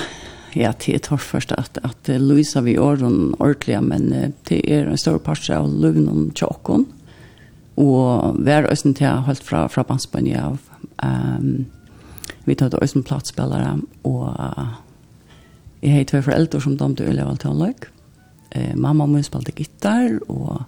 ja, 0.54 0.72
det 0.72 0.94
er 0.94 0.98
tørt 0.98 1.20
først 1.20 1.52
at, 1.52 1.78
at 1.84 2.20
Luisa 2.20 2.60
vi 2.60 2.76
åren 2.78 3.34
ordentlig, 3.38 3.82
men 3.82 4.34
det 4.48 4.60
er 4.68 4.90
en 4.90 4.98
stor 4.98 5.18
part 5.18 5.50
av 5.50 5.70
løvnen 5.70 6.30
tjokken. 6.34 6.86
Ja 6.86 7.01
og 7.82 8.38
vær 8.46 8.70
østen 8.70 8.94
til 8.94 9.22
holdt 9.26 9.44
fra, 9.46 9.66
fra 9.70 9.84
bandspøyne 9.86 10.38
av. 10.38 10.58
Um, 11.02 11.66
vi 12.46 12.56
tatt 12.58 12.76
østen 12.82 13.04
plattspillere, 13.06 13.76
og 14.08 14.24
uh, 14.30 14.74
jeg 15.82 15.96
har 15.96 16.08
tve 16.10 16.22
foreldre 16.28 16.60
som 16.62 16.76
de 16.78 16.90
til 16.98 17.20
av 17.22 17.36
til 17.42 17.58
løk. 17.58 17.88
Eh, 18.52 18.74
mamma 18.76 19.06
min 19.06 19.24
spalte 19.24 19.54
gitar, 19.56 20.18
og 20.28 20.62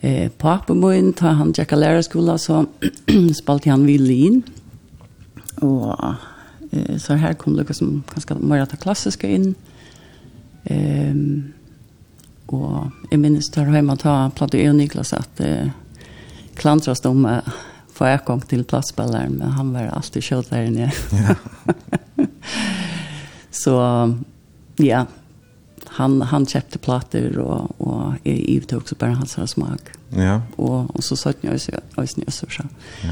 eh, 0.00 0.30
pappa 0.38 0.74
min, 0.74 1.12
da 1.18 1.34
han 1.36 1.52
tjekka 1.52 1.76
lærerskolen, 1.76 2.38
så 2.38 2.64
spalte 3.40 3.70
han 3.70 3.86
violin. 3.86 4.42
Og 5.60 5.90
eh, 6.72 6.94
så 6.98 7.18
her 7.20 7.34
kom 7.34 7.58
det 7.58 7.74
som 7.76 8.04
ganske 8.14 8.38
mer 8.40 8.64
av 8.64 8.78
klassiske 8.80 9.28
inn. 9.28 9.50
Ehm 10.70 11.52
og 12.52 12.90
jeg 13.10 13.20
minnes 13.20 13.48
der 13.54 13.70
hjemme 13.72 13.96
ta 14.00 14.28
platt 14.36 14.54
og 14.58 14.74
Niklas 14.76 15.14
at 15.16 15.40
eh, 15.40 15.70
klantras 16.56 17.04
om 17.04 17.24
uh, 17.24 17.40
få 17.92 18.04
erkong 18.04 18.42
til 18.48 18.64
plassspilleren, 18.64 19.38
men 19.38 19.56
han 19.56 19.72
var 19.74 19.92
alltid 19.92 20.22
kjøtt 20.22 20.50
der 20.50 20.68
inne. 20.68 20.92
Ja. 21.12 21.34
så, 23.62 23.76
ja, 24.80 25.04
han, 25.92 26.22
han 26.22 26.46
köpte 26.46 26.78
plattor 26.78 27.38
och 27.38 27.80
och 27.80 28.12
är 28.24 28.32
jeg 28.32 28.48
givte 28.48 28.76
också 28.76 28.94
bara 28.94 29.10
hans 29.10 29.50
smak. 29.50 29.80
Ja. 30.10 30.42
Och 30.56 30.96
och 30.96 31.04
så 31.04 31.16
satt 31.16 31.36
jeg 31.42 31.52
også, 31.52 31.72
også 31.96 32.20
nøs 32.20 32.34
så 32.34 32.46
så. 32.50 32.62
Ja. 33.02 33.10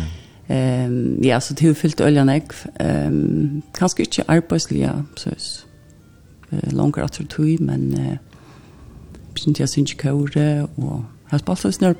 Ja, 1.22 1.40
så 1.40 1.54
det 1.54 1.76
fyllt 1.76 2.00
oljan 2.00 2.28
jeg. 2.28 2.42
Ehm 2.80 3.62
kanske 3.74 4.02
inte 4.02 4.24
arbetsliga 4.28 5.04
så 5.16 5.30
eh 6.50 6.72
långt 6.72 6.98
att 6.98 7.20
tro 7.30 7.56
men 7.60 7.94
eh 7.94 8.16
sind 9.36 9.60
ja 9.60 9.66
sind 9.66 9.88
synes 9.88 9.92
ikke 9.92 10.12
och 10.12 10.36
og 10.76 11.04
jeg 11.30 11.30
har 11.30 11.38
spalt 11.38 11.64
en 11.64 11.72
snør 11.72 11.94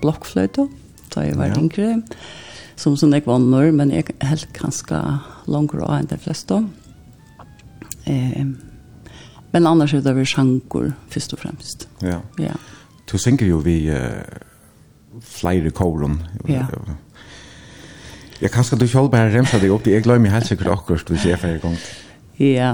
da 1.14 1.26
jeg 1.26 1.38
var 1.38 1.56
yngre, 1.58 2.02
som 2.76 2.96
som 2.96 3.12
jeg 3.12 3.26
var 3.26 3.38
men 3.38 3.90
jeg 3.90 4.04
er 4.20 4.26
helt 4.26 4.52
ganske 4.52 5.02
langere 5.46 5.84
av 5.84 5.98
enn 6.00 6.10
de 6.10 6.18
fleste. 6.18 6.64
Eh, 8.06 8.46
men 9.52 9.66
annars 9.66 9.94
er 9.94 10.02
det 10.04 10.14
vel 10.14 10.26
sjanger, 10.26 10.92
først 11.10 11.34
og 11.34 11.38
fremst. 11.42 11.88
Ja. 12.02 12.20
ja. 12.38 12.54
Du 13.10 13.18
synker 13.18 13.46
jo 13.46 13.58
vi 13.64 13.90
uh, 13.90 14.22
flere 15.20 15.72
kåren. 15.74 16.20
Ja. 16.48 16.66
Jeg 18.40 18.52
kan 18.54 18.64
skal 18.64 18.80
du 18.80 18.86
selv 18.88 19.10
bare 19.12 19.32
remse 19.34 19.58
deg 19.60 19.72
opp, 19.74 19.88
jeg 19.90 20.04
glemmer 20.06 20.32
helt 20.32 20.46
sikkert 20.48 20.78
akkurat 20.78 21.10
hvis 21.10 21.26
jeg 21.26 21.36
er 21.36 21.42
ferdig 21.42 21.60
gang. 21.64 21.74
Ja, 22.40 22.70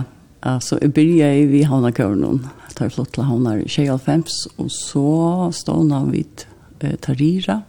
altså 0.46 0.78
jeg 0.82 0.92
begynner 0.94 1.48
vi 1.50 1.64
havna 1.66 1.90
kåren, 1.90 2.44
tar 2.76 2.92
flott 2.92 3.14
til 3.16 3.26
havna 3.26 3.56
i 3.58 3.66
25, 3.66 4.28
og 4.60 4.70
så 4.70 5.08
stående 5.56 6.02
vi 6.12 6.22
eh, 6.84 6.94
Tarira, 7.02 7.62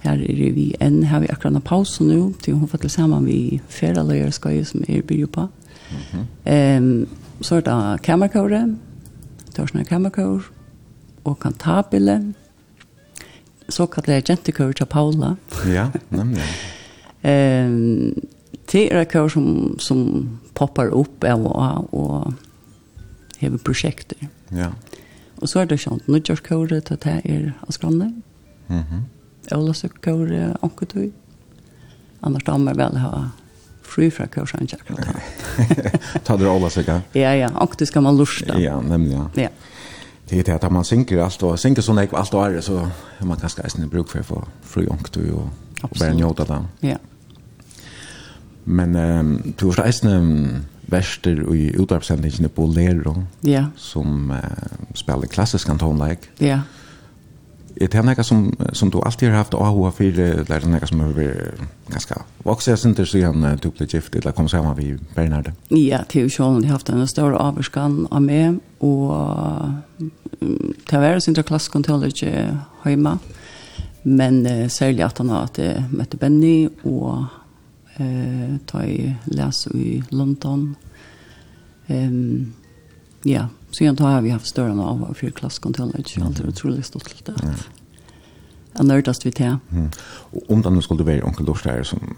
Her 0.00 0.12
er 0.12 0.52
vi 0.56 0.70
enn, 0.80 1.02
her 1.04 1.18
er 1.18 1.20
vi 1.26 1.32
akkurat 1.32 1.56
en 1.56 1.64
pause 1.64 2.04
nå, 2.04 2.32
til 2.42 2.56
hun 2.56 2.68
får 2.68 2.78
til 2.84 2.90
sammen 2.90 3.26
vi 3.28 3.60
ferieløyer 3.68 4.30
skal 4.32 4.56
jo 4.56 4.64
som 4.64 4.84
er 4.88 5.02
bygget 5.02 5.32
på. 5.32 5.48
Mm 5.90 5.98
-hmm. 6.12 6.78
um, 6.78 7.08
så 7.40 7.56
er 7.56 7.60
det 7.60 8.02
kamerkåre, 8.02 8.76
Torsner 9.54 9.84
kamerkåre, 9.84 10.42
og 11.24 11.40
kantabile, 11.40 12.34
så 13.68 13.86
kallet 13.86 14.14
jeg 14.14 14.28
jentekår 14.28 14.72
til 14.72 14.86
Paula. 14.86 15.34
ja, 15.66 15.88
nemlig. 16.10 16.42
um, 17.24 18.14
det 18.72 18.92
er 18.92 19.04
kår 19.04 19.28
som, 19.28 19.78
som 19.78 20.28
poppar 20.54 20.90
opp 20.94 21.24
av 21.24 21.46
og 21.46 21.62
av, 21.62 21.88
og 21.92 22.34
hever 23.38 23.58
prosjekter. 23.58 24.28
Ja. 24.52 24.70
Og 25.40 25.48
så 25.48 25.60
er 25.60 25.64
det 25.64 25.80
sånn, 25.80 26.00
nødgjørskåre 26.06 26.80
til 26.80 27.00
det 27.04 27.20
er 27.24 27.52
av 27.62 27.72
skrande. 27.72 28.12
Mhm. 28.68 28.76
Mm 28.76 28.84
-hmm. 28.90 29.19
Ola 29.56 29.74
Sukkor 29.74 30.30
onkutøy. 30.62 31.10
Annars 32.22 32.44
da 32.46 32.56
må 32.56 32.70
jeg 32.70 32.80
vel 32.80 32.98
ha 33.02 33.12
fri 33.82 34.10
fra 34.10 34.26
kursen 34.30 34.62
ikke 34.62 34.78
akkurat 34.80 35.08
da. 35.08 35.98
Ta 36.26 36.36
det 36.36 36.48
Ola 36.48 36.70
Sukkor? 36.70 37.02
Ja, 37.14 37.34
ja. 37.34 37.50
Onkutøy 37.54 37.86
skal 37.90 38.06
man 38.06 38.16
lusta. 38.16 38.58
Ja, 38.58 38.80
nemlig, 38.80 39.16
ja. 39.16 39.26
Ja. 39.46 39.48
Det 40.30 40.38
er 40.38 40.42
det 40.42 40.64
att 40.64 40.72
man 40.72 40.84
synker 40.84 41.24
alt 41.24 41.42
og 41.42 41.58
synker 41.58 41.82
sånn 41.82 41.98
ikke 41.98 42.16
allt 42.16 42.34
og 42.34 42.54
är 42.54 42.60
så 42.60 42.88
man 43.18 43.38
ganske 43.38 43.48
ska 43.48 43.62
äta 43.62 43.86
bruk 43.86 44.08
för 44.08 44.22
för 44.22 44.44
fri 44.62 44.86
onkutøy 44.86 45.30
och 45.30 45.48
og 45.82 45.90
bare 45.98 46.14
njuta 46.14 46.44
där. 46.44 46.64
Ja. 46.80 46.96
Men 48.64 48.96
um, 48.96 49.54
du 49.58 49.66
har 49.66 49.84
ätna 49.84 50.20
verster 50.86 51.54
i 51.54 51.74
utarpsendingene 51.76 52.48
på 52.48 52.66
Lero, 52.66 53.26
ja. 53.40 53.64
som 53.76 54.30
uh, 54.30 54.36
spiller 54.94 55.26
klassisk 55.26 55.66
kantonleik. 55.66 56.28
Ja. 56.38 56.60
Er 57.80 57.88
det 57.88 58.02
noe 58.04 58.24
som 58.24 58.52
som 58.72 58.90
du 58.90 58.98
alltid 59.00 59.30
har 59.30 59.36
haft 59.36 59.54
AHA 59.54 59.90
för 59.90 60.12
det 60.12 60.46
noe 60.66 60.86
som 60.86 61.00
som 61.00 61.14
vært 61.16 61.60
ganske 61.88 62.14
vokset 62.44 62.78
center 62.78 63.04
så 63.04 63.22
han 63.24 63.58
tog 63.58 63.74
det 63.78 63.94
gift 63.94 64.16
eller 64.16 64.32
kom 64.32 64.48
sammen 64.48 64.76
vi 64.76 64.98
Bernhard? 65.14 65.52
Ja, 65.70 66.02
til 66.08 66.24
är 66.24 66.60
jeg 66.62 66.68
har 66.68 66.72
haft 66.72 66.88
en 66.88 67.06
stor 67.06 67.32
avskan 67.32 68.06
av 68.10 68.22
mig 68.22 68.58
och 68.78 69.10
det 70.90 70.98
var 70.98 71.42
klasskontroll 71.42 72.04
ikke 72.04 72.58
hjemme, 72.84 73.18
Men 74.02 74.46
uh, 74.46 74.68
særlig 74.68 75.04
at 75.04 75.18
han 75.18 75.28
har 75.28 75.42
at 75.42 75.58
jeg 75.58 75.84
møtte 75.92 76.16
Benny 76.16 76.68
og 76.84 77.26
eh, 77.98 78.56
ta 78.66 78.82
i 78.86 79.14
les 79.26 79.66
i 79.74 80.02
London. 80.10 80.76
Um, 81.88 82.54
ja, 83.26 83.46
Så 83.70 83.84
jag 83.84 84.00
har 84.00 84.22
vi 84.22 84.30
haft 84.30 84.46
större 84.46 84.82
av 84.82 85.14
för 85.14 85.30
klasskontroll 85.30 85.90
och 85.90 86.24
allt 86.24 86.36
det 86.36 86.48
otroligt 86.48 86.86
stort 86.86 87.04
till 87.04 87.22
det. 87.24 87.34
Jag 88.72 88.86
nördast 88.86 89.26
vid 89.26 89.34
det. 89.34 89.58
Mm. 89.72 89.90
Om 90.48 90.62
det 90.62 90.70
nu 90.70 90.82
skulle 90.82 91.04
vara 91.04 91.24
onkel 91.24 91.46
Lorstär 91.46 91.82
som 91.82 92.16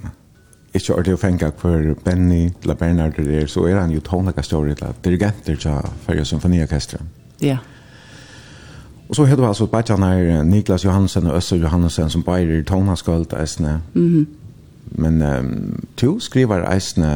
ikke 0.75 0.95
er 0.97 1.03
det 1.03 1.15
å 1.15 1.21
fenge 1.21 1.51
for 1.61 1.95
Benny 2.05 2.51
eller 2.63 2.75
Bernard 2.75 3.17
der, 3.17 3.47
så 3.47 3.67
er 3.69 3.81
han 3.81 3.91
jo 3.91 4.01
tonelika 4.01 4.43
større 4.43 4.73
eller 4.73 4.95
dirigenter 5.05 5.57
til 5.57 5.91
Færøy 6.07 6.25
Symfoniorkestra. 6.25 6.99
Ja. 7.43 7.59
Og 9.09 9.17
så 9.17 9.25
hade 9.25 9.43
det 9.43 9.49
altså 9.49 9.67
Bajan 9.67 10.03
her 10.03 10.43
Niklas 10.43 10.85
Johansen 10.85 11.27
og 11.27 11.37
Øsser 11.37 11.57
Johansen 11.57 12.11
som 12.11 12.23
bare 12.23 12.59
er 12.59 12.65
tonelskalt 12.65 13.33
eisene. 13.33 13.83
mhm. 13.95 14.27
Men 14.95 15.23
um, 15.23 16.21
skriver 16.21 16.73
eisene, 16.73 17.07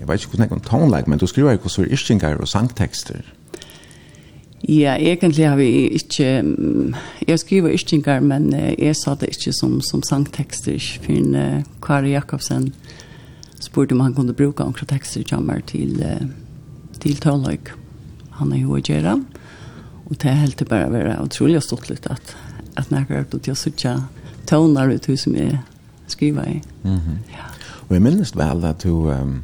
jeg 0.00 0.08
vet 0.08 0.20
ikke 0.20 0.28
hvordan 0.28 0.40
jeg 0.40 0.48
kan 0.48 0.60
tonelike, 0.60 1.10
men 1.10 1.18
du 1.18 1.26
skriver 1.26 1.50
ju 1.50 1.58
hvordan 1.58 2.20
er 2.22 2.34
och 2.34 2.40
og 2.40 2.48
sangtekster. 2.48 3.22
Ja, 4.66 4.96
egentlig 4.98 5.46
har 5.46 5.56
vi 5.56 5.86
ikke, 5.94 6.42
jeg 7.28 7.38
skriver 7.38 7.74
ytringer, 7.76 8.20
men 8.20 8.50
jeg 8.52 8.96
sa 8.98 9.14
det 9.14 9.30
ikke 9.36 9.52
som, 9.54 9.76
som 9.80 10.02
sangtekster, 10.02 10.82
for 11.04 11.36
uh, 11.38 11.60
Kari 11.84 12.10
Jakobsen 12.16 12.72
spurte 13.62 13.94
om 13.94 14.02
han 14.02 14.16
kunne 14.16 14.34
bruke 14.34 14.66
noen 14.66 14.90
tekster 14.90 15.22
jammer 15.22 15.62
til, 15.70 16.02
uh, 16.02 16.26
til 16.98 17.20
Tøløyk. 17.22 17.70
Han 18.40 18.52
er 18.52 18.64
jo 18.64 18.74
å 18.74 18.82
gjøre, 18.82 19.14
og 20.08 20.18
det 20.18 20.30
er 20.30 20.42
helt 20.42 20.58
til 20.58 20.70
bare 20.70 20.88
å 20.90 20.94
være 20.96 21.20
utrolig 21.22 21.62
stått 21.62 21.86
litt 21.92 22.08
at, 22.10 22.34
at 22.74 22.90
når 22.90 22.98
jeg 22.98 23.08
har 23.08 23.22
hørt 23.22 23.38
at 23.38 23.50
jeg 23.52 23.62
sitter 23.62 24.02
tøvner 24.48 24.90
ut 24.90 25.06
som 25.18 25.36
jeg 25.36 25.60
skriver 26.08 26.48
i. 26.48 26.62
Mm 26.82 26.96
-hmm. 26.96 27.18
ja. 27.30 27.46
Og 27.88 27.94
jeg 27.94 28.02
minnes 28.02 28.36
vel 28.36 28.64
at 28.64 28.82
du, 28.82 29.10
um, 29.10 29.42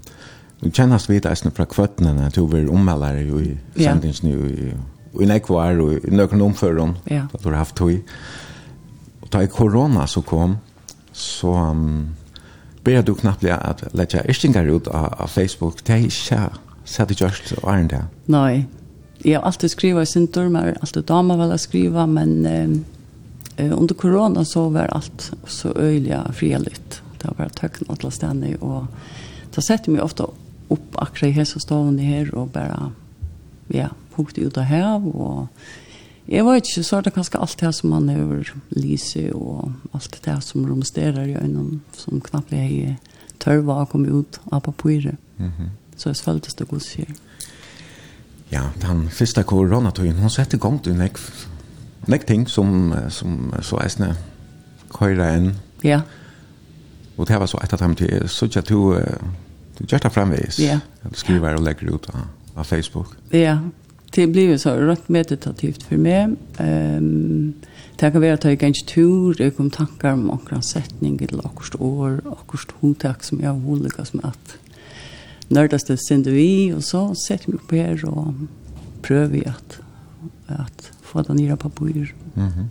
du 0.64 0.70
kjennast 0.70 1.08
vidt 1.08 1.26
eisne 1.26 1.50
fra 1.50 1.64
kvøttene, 1.64 2.26
at 2.26 2.34
du 2.34 2.46
var 2.46 2.68
ommelder 2.68 3.20
jo 3.20 3.38
i 3.38 3.56
sendingsnivå 3.76 4.46
i 4.46 4.72
i 5.20 5.28
nekvar 5.28 5.80
og 5.82 6.04
i 6.04 6.12
nøkken 6.14 6.42
omføren, 6.44 6.96
ja. 7.10 7.26
da 7.32 7.40
du 7.42 7.48
har 7.50 7.62
haft 7.62 7.76
tog. 7.78 8.14
Og 9.22 9.30
da 9.32 9.42
i 9.44 9.50
korona 9.50 10.06
så 10.10 10.22
kom, 10.26 10.58
så 11.14 11.52
um, 11.70 12.14
ber 12.84 13.02
du 13.02 13.14
knappt 13.14 13.46
at 13.50 13.84
letja 13.94 14.24
jeg 14.26 14.70
ut 14.70 14.88
av, 14.88 15.14
av 15.18 15.28
Facebook, 15.28 15.84
det 15.86 15.94
er 15.94 16.08
ikke 16.08 16.40
sett 16.84 17.12
i 17.14 17.18
Gjørst 17.18 17.54
og 17.60 17.68
æren 17.70 17.88
det. 17.88 18.02
Nei, 18.26 18.66
jeg 19.24 19.38
har 19.38 19.46
alltid 19.46 19.72
skrivet 19.72 20.08
i 20.08 20.12
synder, 20.12 20.48
men 20.48 20.66
jeg 20.66 20.74
har 20.74 20.82
alltid 20.84 21.06
damer 21.08 21.40
vel 21.40 21.54
å 21.54 21.60
skrive, 21.60 22.06
men 22.10 22.34
eh, 22.46 23.70
under 23.70 23.94
korona 23.94 24.44
så 24.44 24.68
var 24.74 24.92
alt 24.92 25.30
så 25.48 25.72
øyelig 25.76 26.18
frihet. 26.36 27.00
Det 27.18 27.30
var 27.30 27.38
bare 27.38 27.56
tøkken 27.56 27.88
til 27.96 28.12
stedet, 28.12 28.56
og 28.60 28.86
da 29.54 29.62
setter 29.64 29.94
vi 29.94 30.02
ofte 30.02 30.26
opp 30.72 30.98
akkurat 31.00 31.30
i 31.30 31.36
hese 31.38 31.60
stående 31.62 32.04
her 32.04 32.30
og 32.34 32.52
bare 32.52 32.90
ja, 33.74 33.88
punkt 34.14 34.38
ut 34.38 34.58
av 34.58 34.64
hev, 34.64 35.08
og 35.14 35.48
jeg 36.28 36.44
vet 36.46 36.64
ikke, 36.64 36.82
så 36.86 36.96
er 36.96 37.04
det 37.04 37.12
kanskje 37.12 37.40
alt 37.44 37.60
det 37.60 37.74
som 37.76 37.90
man 37.92 38.08
har 38.08 38.52
lyse, 38.76 39.26
og 39.34 39.72
alt 39.94 40.20
det 40.24 40.36
som 40.44 40.64
romsterer 40.64 41.26
i 41.28 41.36
øynene, 41.36 41.80
som 41.92 42.22
knappt 42.24 42.54
jeg 42.56 42.96
tørva 43.42 43.82
å 43.82 43.88
komme 43.90 44.08
ut 44.08 44.40
av 44.52 44.60
papiret. 44.60 45.16
Mm 45.38 45.50
-hmm. 45.50 45.68
Så 45.96 46.08
jeg 46.08 46.16
føltes 46.16 46.54
det 46.54 46.68
godt 46.68 46.82
sier. 46.82 47.14
Ja, 48.52 48.62
den 48.80 49.08
første 49.08 49.42
koronatøyen, 49.42 50.18
hun 50.18 50.30
sette 50.30 50.58
gang 50.58 50.82
til 50.82 50.94
nek, 50.94 51.18
nek 52.06 52.26
ting 52.26 52.48
som, 52.50 52.94
som 53.08 53.54
så 53.62 53.76
eisne 53.76 54.16
køyre 54.94 55.36
inn. 55.36 55.54
Ja. 55.84 56.00
Og 57.16 57.28
det 57.28 57.40
var 57.40 57.46
så 57.46 57.58
etter 57.62 57.76
dem 57.76 57.94
til, 57.94 58.28
så 58.28 58.44
ikke 58.44 58.58
at 58.58 58.68
du, 58.68 58.98
du 59.78 59.84
gjør 59.86 59.98
det 59.98 60.12
fremvis. 60.12 60.58
Ja. 60.58 60.80
At 61.04 61.10
du 61.10 61.16
skriver 61.16 61.54
og 61.54 61.62
legger 61.62 61.94
ut 61.94 62.08
av 62.14 62.26
av 62.54 62.64
Facebook? 62.64 63.06
Ja, 63.30 63.58
det 64.14 64.26
blir 64.26 64.56
så 64.58 64.76
rätt 64.76 65.08
meditativt 65.08 65.82
för 65.82 65.96
mig. 65.96 66.28
Um, 66.58 67.54
det 67.96 68.10
kan 68.10 68.20
være 68.20 68.32
att 68.32 68.44
jag 68.44 68.62
inte 68.62 68.86
tur, 68.86 69.34
jeg 69.38 69.56
kom 69.56 69.70
tankar 69.70 70.12
om 70.12 70.30
akkurat 70.30 70.64
setning, 70.64 71.22
eller 71.22 71.46
akkurat 71.46 71.80
år, 71.80 72.20
akkurat 72.26 72.74
hodtak 72.80 73.24
som 73.24 73.40
jag 73.40 73.52
har 73.52 73.60
hodet 73.60 74.06
som 74.06 74.20
at 74.22 74.56
nördast 75.48 75.86
det 75.86 75.98
sänder 75.98 76.30
vi 76.30 76.72
och 76.72 76.84
så 76.84 77.14
sätter 77.14 77.46
vi 77.46 77.52
upp 77.52 77.72
här 77.72 78.04
och 78.04 78.34
prövar 79.02 79.48
att, 79.48 79.80
att 80.46 80.90
få 81.02 81.22
den 81.22 81.36
nya 81.36 81.56
papper. 81.56 81.84
Mm 81.84 82.50
-hmm. 82.50 82.66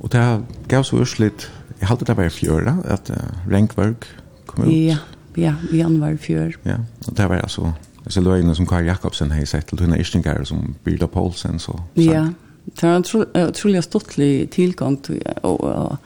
Och 0.00 0.08
det 0.08 0.42
gav 0.68 0.82
så 0.82 0.98
ursligt, 0.98 1.50
jag 1.78 1.88
halte 1.88 2.04
det 2.04 2.14
bara 2.14 2.26
i 2.26 2.30
fjöra, 2.30 2.78
att 2.88 3.10
uh, 3.10 3.16
Renkverk 3.48 4.04
kom 4.46 4.64
ut. 4.64 4.72
Ja, 4.72 4.96
ja, 5.34 5.54
vi 5.70 5.82
anvar 5.82 6.16
fjør. 6.16 6.56
Ja, 6.62 6.74
och 7.06 7.14
det 7.14 7.28
var 7.28 7.36
altså 7.36 7.72
Alltså 8.08 8.20
löjna 8.20 8.54
som 8.54 8.66
Karl 8.66 8.86
Jakobsen 8.86 9.30
har 9.30 9.44
sett 9.44 9.66
till 9.66 9.78
tunna 9.78 9.98
Istingar 9.98 10.44
som 10.44 10.74
Birda 10.84 11.06
Paulsen 11.06 11.58
så. 11.58 11.80
Ja, 11.94 12.32
det 12.64 12.86
är 12.86 13.14
en 13.34 13.48
otroligt 13.48 13.84
stortlig 13.84 14.50
tillgång 14.50 14.96
till 14.96 15.22
och 15.42 15.96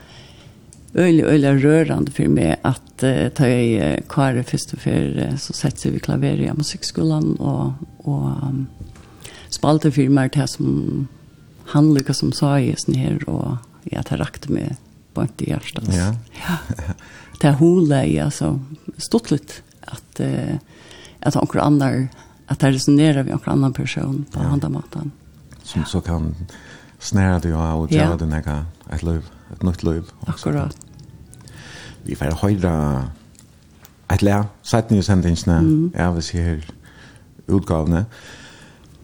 öle 0.95 1.23
öle 1.23 1.55
rörande 1.55 2.11
för 2.11 2.29
mig 2.29 2.61
att 2.63 3.03
uh, 3.03 3.29
ta 3.29 3.47
i 3.47 3.95
uh, 3.95 4.03
Karl 4.09 4.43
först 4.43 4.71
för 4.71 5.29
uh, 5.29 5.37
så 5.37 5.53
sätter 5.53 5.91
vi 5.91 6.01
klaver 6.01 6.41
i 6.41 6.53
musikskolan 6.53 7.37
och 7.37 7.73
och 7.99 8.25
um, 8.25 8.67
spalte 9.49 9.93
för 9.93 10.09
mig 10.09 10.31
som 10.47 11.09
han 11.65 11.95
lyckas 11.95 12.19
som 12.19 12.33
sa 12.33 12.61
i 12.61 12.75
sen 12.79 12.95
här 12.95 13.29
och 13.29 13.57
jag 13.83 14.07
tar 14.07 14.17
rakt 14.17 14.49
med 14.49 14.77
på 15.15 15.23
ett 15.23 15.41
hjärta. 15.49 15.83
Ja. 15.87 16.15
ja. 16.47 16.57
Det 17.41 17.49
är 17.49 17.53
hur 17.53 17.87
så 17.87 18.25
alltså 18.25 18.61
stortligt 18.97 19.63
att 19.81 20.21
uh, 20.21 20.57
att 21.23 21.37
onkel 21.37 21.61
annan 21.61 22.09
att 22.47 22.63
resonera 22.63 23.23
vi 23.23 23.33
onkel 23.33 23.53
annan 23.53 23.73
person 23.73 24.25
på 24.33 24.41
ja. 24.41 24.47
andra 24.47 24.69
matan. 24.69 25.11
Som 25.63 25.85
så 25.85 26.01
kan 26.01 26.35
snära 26.99 27.39
det 27.39 27.53
av 27.53 27.81
och 27.81 27.93
göra 27.93 28.17
den 28.17 28.33
här 28.33 28.65
ett 28.93 29.03
liv, 29.03 29.23
ett 29.53 29.63
nytt 29.63 29.83
liv. 29.83 30.03
Akkurat. 30.27 30.77
Vi 32.03 32.15
får 32.15 32.25
höra 32.25 33.05
ett 34.09 34.23
lär, 34.23 34.45
sätt 34.63 34.91
ni 34.91 35.03
sen 35.03 35.23
den 35.23 35.37
snä. 35.37 35.63
Ja, 35.97 36.13
vi 36.13 36.23
ser 36.23 36.65
här. 37.49 38.05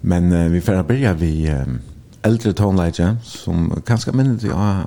Men 0.00 0.32
uh, 0.32 0.50
vi 0.50 0.60
får 0.60 0.82
börja 0.82 1.12
vi 1.12 1.50
um, 1.50 1.80
äldre 2.22 2.52
tonläge 2.52 3.16
som 3.22 3.82
kanske 3.86 4.12
minnet 4.12 4.42
ja 4.42 4.84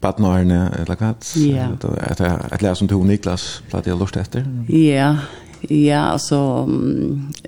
partnerne 0.00 0.68
eller 0.78 0.94
kat. 0.94 1.34
Yeah. 1.36 1.72
Att 1.72 2.20
att 2.20 2.62
läsa 2.62 2.74
som 2.74 2.88
Tony 2.88 3.08
Niklas 3.08 3.62
platt 3.70 3.86
jag 3.86 3.98
lust 3.98 4.16
efter. 4.16 4.64
Ja, 4.68 5.16
Ja, 5.68 6.12
altså, 6.12 6.38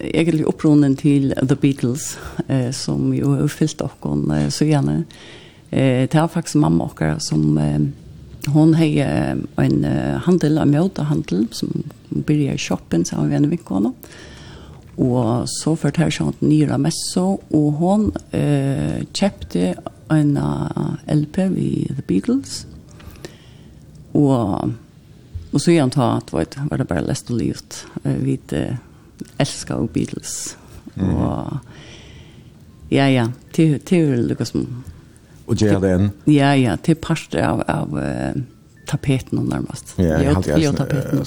egentlig 0.00 0.46
opprunden 0.48 0.96
til 0.96 1.34
The 1.36 1.56
Beatles, 1.56 2.18
eh, 2.48 2.70
som 2.72 3.12
jo 3.14 3.34
har 3.34 3.50
fyllt 3.52 3.82
okken 3.84 4.30
eh, 4.32 4.48
så 4.48 4.64
gjerne. 4.64 5.02
Eh, 5.70 6.06
det 6.08 6.14
er 6.14 6.32
faktisk 6.32 6.60
mamma 6.62 6.88
okker 6.88 7.18
som... 7.20 7.58
Eh, 7.58 7.80
hon 8.54 8.76
eh, 8.78 9.34
en 9.58 9.84
handel, 10.22 10.60
en 10.62 10.70
mjøtehandel, 10.70 11.48
som 11.50 11.72
byrja 12.08 12.54
i 12.54 12.62
shoppen 12.62 13.04
sammen 13.04 13.32
med 13.32 13.40
en 13.40 13.50
vinkåne. 13.50 13.92
Og 15.02 15.50
så 15.50 15.74
førte 15.76 16.04
her 16.04 16.14
sånn 16.14 16.38
nyra 16.40 16.78
messo, 16.80 17.40
og 17.52 17.82
hon 17.82 18.08
eh, 18.30 19.02
kjøpte 19.12 19.74
en 20.14 20.32
LP 21.10 21.42
vid 21.52 21.96
The 21.98 22.06
Beatles. 22.06 22.60
Og 24.16 24.72
Och 25.56 25.62
så 25.62 25.70
igen 25.70 25.90
tar 25.90 26.16
att 26.16 26.34
vet 26.34 26.56
var 26.70 26.78
det 26.78 26.84
bara 26.84 27.00
läst 27.00 27.30
och 27.30 27.36
levt. 27.36 27.86
Vi 28.02 28.40
älskar 29.36 29.74
och 29.74 29.88
Beatles. 29.88 30.56
Mm. 30.94 31.16
Och 31.16 31.52
ja 32.88 33.08
ja, 33.08 33.28
till 33.52 33.80
till 33.80 34.26
Lucas. 34.26 34.52
Och 35.46 35.62
jag 35.62 35.82
den. 35.82 36.10
Ja 36.24 36.56
ja, 36.56 36.76
till 36.76 36.96
pastor 36.96 37.40
av 37.40 37.62
av 37.66 38.00
tapeten 38.86 39.38
närmast. 39.38 39.94
Ja, 39.96 40.04
jag 40.04 40.34
har 40.34 40.72
tapeten. 40.72 41.24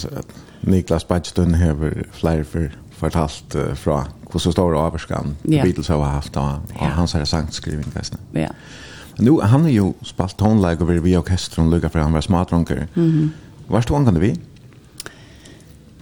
Niklas 0.62 1.08
Bachstun 1.08 1.54
har 1.54 2.04
flere 2.12 2.44
för 2.44 2.72
fortalt 2.92 3.56
uh, 3.56 3.74
fra 3.74 4.06
hvordan 4.24 4.54
så 4.54 4.70
det 4.72 4.78
overskan 4.78 5.36
ja. 5.44 5.64
Beatles 5.64 5.88
har 5.88 6.04
haft 6.04 6.38
og, 6.38 6.44
og 6.76 6.82
ja. 6.82 6.86
hans 6.86 7.14
har 7.14 7.26
sagt 7.26 7.54
skriving 7.54 7.94
Ja. 8.34 8.48
Nu, 9.20 9.42
han 9.42 9.62
har 9.62 9.70
jo 9.70 9.96
spalt 10.04 10.38
tonlag 10.38 10.82
over 10.82 11.00
vi 11.00 11.18
orkestron 11.18 11.70
lukka 11.70 11.90
for 11.90 12.00
han 12.00 12.14
var 12.14 12.22
smadrunker. 12.22 12.88
Mm 12.96 13.12
-hmm. 13.12 13.30
Var 13.70 13.86
du 13.86 13.96
angående 13.96 14.22
vi? 14.24 14.34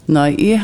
Nei, 0.08 0.30
jeg 0.40 0.62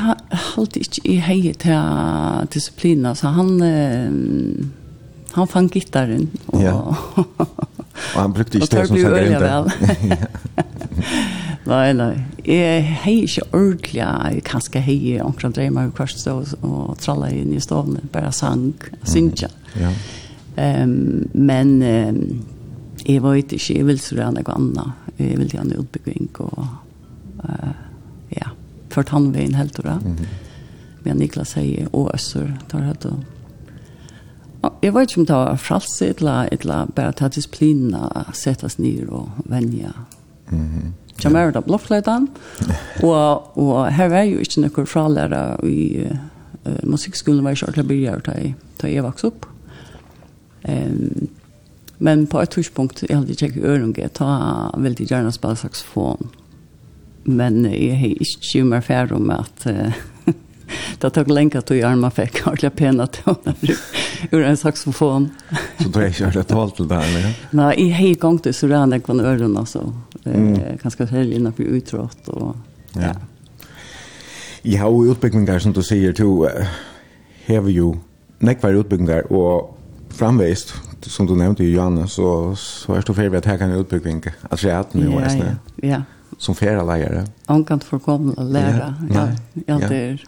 halte 0.55 0.79
ikke 0.79 1.01
i 1.11 1.17
hei 1.19 1.51
til 1.59 2.47
disiplina, 2.53 3.11
så 3.19 3.33
han, 3.35 3.57
eh, 3.61 5.33
han 5.35 5.49
fann 5.51 5.67
gittaren. 5.71 6.29
Og, 6.53 6.61
ja. 6.63 6.77
og 6.79 8.15
han 8.15 8.35
brukte 8.35 8.61
ikke 8.61 8.71
det 8.71 8.85
som 8.87 9.01
sender 9.01 9.27
inn 9.27 9.35
det. 9.43 10.61
Nei, 11.63 11.93
nei. 11.95 12.13
Jeg 12.43 12.83
hei 13.05 13.17
ikke 13.23 13.45
ordentlig, 13.55 14.01
jeg 14.01 14.43
kanskje 14.47 14.81
hei 14.83 14.97
omkring 15.23 15.53
dreimer 15.55 15.87
og 15.87 15.93
kvart 15.95 16.15
stå 16.19 16.41
og 16.59 16.97
tralla 16.99 17.29
inn 17.31 17.53
i 17.55 17.61
stovene, 17.63 18.03
bare 18.11 18.33
sang, 18.35 18.73
synkja. 19.07 19.47
Mm. 19.73 19.83
Ja. 19.83 19.93
Um, 20.53 21.29
men 21.33 21.77
um, 21.81 22.19
jeg 23.07 23.23
vet 23.23 23.55
ikke, 23.55 23.77
jeg 23.77 23.87
vil 23.87 23.99
så 23.99 24.19
gjerne 24.19 24.43
gå 24.43 24.55
anna. 24.55 24.89
Jeg 25.17 25.39
vil 25.39 25.55
gjerne 25.55 25.79
utbygging 25.79 26.29
og 26.43 26.67
uh, 27.49 27.73
ja, 28.31 28.53
ført 28.93 29.09
han 29.09 29.33
ved 29.33 29.41
en 29.41 29.55
helt 29.55 29.79
ura. 29.79 29.99
Mm 29.99 30.15
-hmm. 30.15 30.25
Men 31.03 31.17
Niklas 31.17 31.47
sier, 31.47 31.87
og 31.93 32.11
Øssur, 32.13 32.41
Øsser, 32.41 32.51
der 32.71 32.79
hadde 32.79 33.17
Jeg 34.83 34.93
vet 34.93 35.09
ikke 35.09 35.19
om 35.19 35.25
det 35.25 35.35
var 35.35 35.55
fralse, 35.55 36.07
eller, 36.07 36.47
eller 36.51 36.85
bare 36.85 37.11
ta 37.11 37.27
disiplina, 37.27 38.07
settes 38.33 38.79
ned 38.79 39.09
og 39.09 39.29
venja. 39.45 39.91
Mm 40.51 40.59
-hmm. 40.59 40.91
Jeg 41.07 41.23
kommer 41.23 41.51
da 41.51 41.59
blokkleidene, 41.59 42.27
og, 43.03 43.57
og 43.57 43.93
her 43.93 44.07
var 44.07 44.21
jo 44.21 44.39
ikke 44.39 44.61
noen 44.61 44.87
fralærer 44.87 45.65
i 45.65 46.07
uh, 46.65 46.71
musikkskolen, 46.83 47.43
var 47.43 47.51
ikke 47.51 47.67
ordentlig 47.67 47.87
byrger 47.87 48.53
da 48.81 48.87
jeg 48.87 49.03
vokste 49.03 49.27
opp. 49.27 49.45
Um, 50.69 51.29
men 51.99 52.27
på 52.27 52.41
et 52.41 52.49
tidspunkt, 52.49 53.03
jeg 53.09 53.17
hadde 53.17 53.31
ikke 53.31 53.61
øren, 53.61 53.93
ta 53.93 54.69
veldig 54.77 55.07
gjerne 55.07 55.31
spille 55.31 55.55
saksofon 55.55 56.31
men 57.23 57.63
jeg 57.69 57.99
har 57.99 58.15
ikke 58.23 58.47
skjummer 58.49 58.83
færre 58.83 59.15
om 59.15 59.29
at 59.33 59.67
det 61.01 61.11
tok 61.15 61.29
lenge 61.31 61.59
at 61.59 61.69
du 61.69 61.75
i 61.77 61.83
armen 61.85 62.11
fikk 62.13 62.41
alle 62.49 62.71
pene 62.73 63.07
toner 63.17 63.57
ur 64.31 64.43
en 64.43 64.57
saksofon. 64.57 65.29
så 65.79 65.89
du 65.89 65.99
har 65.99 66.09
ikke 66.09 66.31
hørt 66.31 66.47
talt 66.47 66.77
til 66.79 66.89
det 66.89 67.01
eller? 67.09 67.35
Nei, 67.59 67.73
jeg 67.81 67.97
har 67.97 68.15
gang 68.23 68.39
til 68.43 68.55
så 68.55 68.69
rann 68.71 68.91
Surane 68.91 69.03
kvann 69.03 69.21
øren, 69.21 69.57
altså. 69.57 69.85
Mm. 70.25 70.79
Ganske 70.81 71.07
selv 71.07 71.35
innenfor 71.35 71.77
utrått, 71.77 72.29
og 72.33 72.55
ja. 72.95 73.13
Jeg 74.63 74.79
har 74.79 74.89
jo 74.89 75.11
utbyggingar, 75.11 75.59
som 75.59 75.73
du 75.75 75.81
sier, 75.83 76.13
to 76.15 76.47
har 77.47 77.61
vi 77.65 77.73
jo 77.75 77.97
nekvar 78.39 78.77
utbyggingar, 78.79 79.27
og 79.31 79.73
framveist, 80.13 80.75
som 81.01 81.27
du 81.27 81.35
nevnte, 81.35 81.65
Johanne, 81.67 82.07
så, 82.07 82.53
så 82.55 82.95
er 82.95 83.03
det 83.03 83.15
ferdig 83.15 83.41
at 83.41 83.49
her 83.49 83.57
kan 83.59 83.73
utbyggingar, 83.75 84.37
at 84.49 84.61
det 84.61 84.71
er 84.71 84.79
18 84.79 85.07
år, 85.07 85.19
Ja, 85.19 85.33
ja, 85.35 85.55
ja 85.83 86.01
som 86.37 86.55
färra 86.55 86.83
lärare. 86.83 87.25
Hon 87.45 87.65
kan 87.65 87.79
få 87.79 87.99
komma 87.99 88.33
och 88.33 88.51
lära. 88.51 88.95
Ja, 89.13 89.29
ja, 89.53 89.79
ja. 89.81 89.87
det 89.89 89.95
är. 89.95 90.23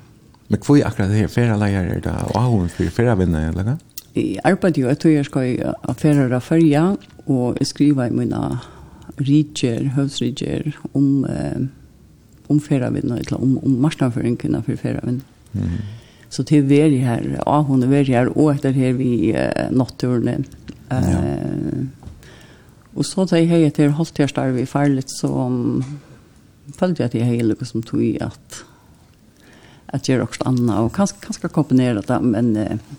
Men 0.48 0.60
kvoi 0.60 0.84
akkurat 0.84 1.10
det 1.10 1.16
här 1.16 1.28
färra 1.28 1.56
lärare 1.58 2.00
det, 2.04 2.14
och 2.34 2.42
hon 2.42 2.70
för 2.70 2.86
färra 2.86 3.16
vänner 3.16 3.50
eller? 3.50 3.78
I 4.14 4.40
arbetar 4.44 4.82
ju 4.82 4.90
att 4.90 5.06
jag 5.06 5.26
ska 5.26 5.40
affärer 5.82 6.40
färja 6.40 6.98
och 7.26 7.58
skriva 7.62 8.08
i 8.08 8.12
mina 8.12 8.60
riker, 9.18 9.84
hövsriker 9.84 10.78
om 10.92 11.26
eh, 11.26 11.62
om 12.48 12.60
färra 12.60 12.90
vänner 12.90 13.16
eller 13.16 13.42
om 13.42 13.58
om 13.58 13.82
marknadsföring 13.82 14.36
kunna 14.36 14.62
för 14.62 14.76
färra 14.76 15.00
vänner. 15.00 15.22
Mm. 15.52 15.68
Så 16.30 16.44
det 16.44 16.58
är 16.58 16.62
väl 16.62 16.94
här, 16.94 17.42
ja 17.46 17.62
hon 17.62 17.84
är 17.84 17.88
väl 17.88 18.06
här 18.06 18.38
och 18.38 18.52
efter 18.52 18.72
här 18.72 18.94
vi 18.94 19.32
eh, 19.32 19.72
naturen 19.72 20.46
eh, 20.90 21.10
ja. 21.12 21.18
Og 22.96 23.06
så 23.08 23.26
da 23.28 23.40
jeg 23.40 23.52
hei 23.52 23.66
etter 23.68 23.96
halvtjørstarve 23.98 24.64
i 24.64 24.70
farligt, 24.70 25.12
så 25.12 25.28
um, 25.28 25.84
følte 26.78 27.04
jeg 27.04 27.12
at 27.12 27.18
jeg 27.20 27.28
hei 27.28 27.44
lukket 27.44 27.72
som 27.72 27.84
tog 27.86 28.04
i 28.04 28.16
at 28.24 28.64
at 29.94 30.08
gjøre 30.10 30.26
også 30.26 30.48
annet, 30.50 30.76
og 30.82 30.90
kanskje, 30.96 31.20
kanskje 31.24 31.50
kombinere 31.54 32.02
det, 32.04 32.18
men 32.26 32.50
uh, 32.58 32.96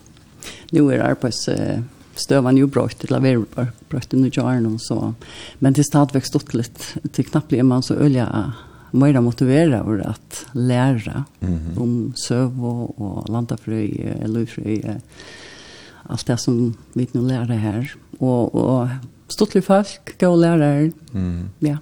nå 0.73 0.85
er 0.95 1.03
arbeidsstøvene 1.05 2.63
jo 2.63 2.69
brøyt, 2.73 3.03
eller 3.05 3.25
vi 3.25 3.33
er 3.35 3.73
brøyt 3.91 4.15
i 4.15 4.21
Nujaren, 4.21 4.79
så, 4.81 5.13
men 5.61 5.77
det 5.77 5.83
er 5.83 5.91
stadigvæk 5.91 6.29
stått 6.29 6.55
litt, 6.57 6.87
til 7.13 7.29
knapt 7.29 7.51
blir 7.51 7.67
man 7.67 7.85
så 7.85 7.99
øye 7.99 8.29
mer 8.97 9.21
motivera 9.21 9.83
over 9.83 10.01
at 10.09 10.47
læra 10.55 11.25
mm 11.41 11.59
-hmm. 11.59 11.81
om 11.83 12.13
søv 12.17 12.65
og, 12.65 13.01
og 13.01 13.25
landafrøy, 13.29 13.91
løyfrøy, 14.27 14.83
alt 16.11 16.27
det 16.27 16.41
som 16.41 16.75
vi 16.95 17.09
nu 17.13 17.21
lærer 17.27 17.57
her. 17.57 17.97
Og, 18.21 18.55
og 18.55 18.89
Stortlig 19.29 19.65
folk, 19.67 20.15
gå 20.21 20.31
og 20.31 20.39
lærer. 20.39 20.91
Mm. 21.13 21.49
Ja. 21.67 21.77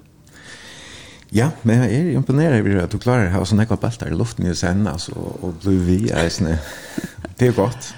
Ja, 1.35 1.49
men 1.67 1.83
jeg 1.83 1.95
er 1.99 2.17
imponeret 2.17 2.61
over 2.63 2.85
at 2.85 2.93
du 2.93 3.01
klarer 3.03 3.27
å 3.27 3.33
ha 3.35 3.47
sånne 3.49 3.65
ekva 3.67 3.81
belter 3.83 4.13
i 4.13 4.15
luften 4.15 4.47
i 4.47 4.55
sen, 4.55 4.85
altså, 4.87 5.17
og 5.19 5.57
bli 5.65 5.75
vi 5.83 5.97
eisene. 6.15 6.61
Det 7.41 7.49
er 7.51 7.57
godt. 7.57 7.89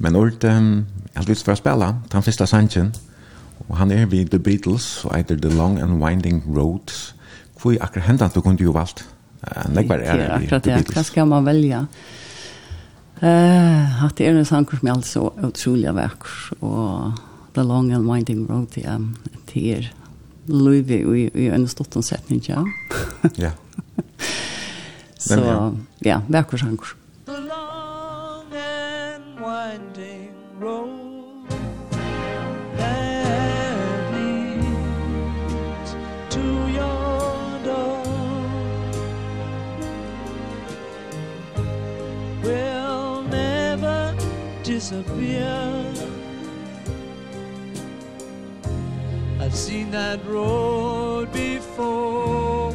Men 0.00 0.16
Ort, 0.16 0.44
um, 0.48 0.86
jeg 1.12 1.20
har 1.20 1.28
lyst 1.28 1.44
for 1.44 1.52
å 1.52 1.60
spille, 1.60 1.90
den 2.12 2.24
første 2.24 2.46
sangen, 2.48 2.94
og 3.66 3.76
han 3.76 3.92
er 3.92 4.08
ved 4.08 4.32
The 4.32 4.40
Beatles, 4.40 5.04
og 5.04 5.12
eiter 5.18 5.36
The 5.36 5.52
Long 5.52 5.76
and 5.82 6.00
Winding 6.00 6.42
Road. 6.48 6.94
Hvor 7.60 7.74
er 7.74 7.84
akkurat 7.84 8.08
hendet 8.08 8.34
du 8.34 8.40
kunne 8.40 8.64
jo 8.64 8.72
valgt? 8.72 9.04
En 9.46 9.76
lekvar 9.76 10.00
er 10.00 10.22
det 10.22 10.30
akkurat 10.40 10.64
det, 10.64 10.80
hva 10.96 11.04
skal 11.04 11.28
man 11.28 11.44
velge? 11.46 11.84
Uh, 13.20 14.04
at 14.04 14.16
det 14.16 14.26
er 14.26 14.36
en 14.36 14.48
sang 14.48 14.64
som 14.68 14.88
er 14.88 14.96
altså 14.96 15.28
utrolig 15.44 15.92
vekker, 15.96 16.34
og 16.60 17.20
the 17.56 17.64
long 17.64 17.90
and 17.90 18.06
winding 18.06 18.46
road 18.46 18.76
ja 18.76 18.96
um, 18.96 19.16
til 19.46 19.88
Louis 20.46 20.90
i, 20.90 21.30
i 21.34 21.46
en 21.48 21.68
storten 21.68 22.02
setning, 22.02 22.42
ja. 22.48 22.64
ja. 23.44 23.50
Så, 25.18 25.72
ja, 26.04 26.20
verkvars 26.28 26.60
hanker. 26.62 26.92
The 27.24 27.40
long 27.40 28.52
and 28.52 29.40
winding 29.40 30.34
road 30.60 31.48
that 32.76 34.12
leads 34.12 35.96
to 36.30 36.44
your 36.68 37.58
door 37.64 38.04
will 42.44 43.22
never 43.30 44.14
disappear 44.62 45.85
I've 49.46 49.54
seen 49.54 49.92
that 49.92 50.26
road 50.26 51.32
before. 51.32 52.74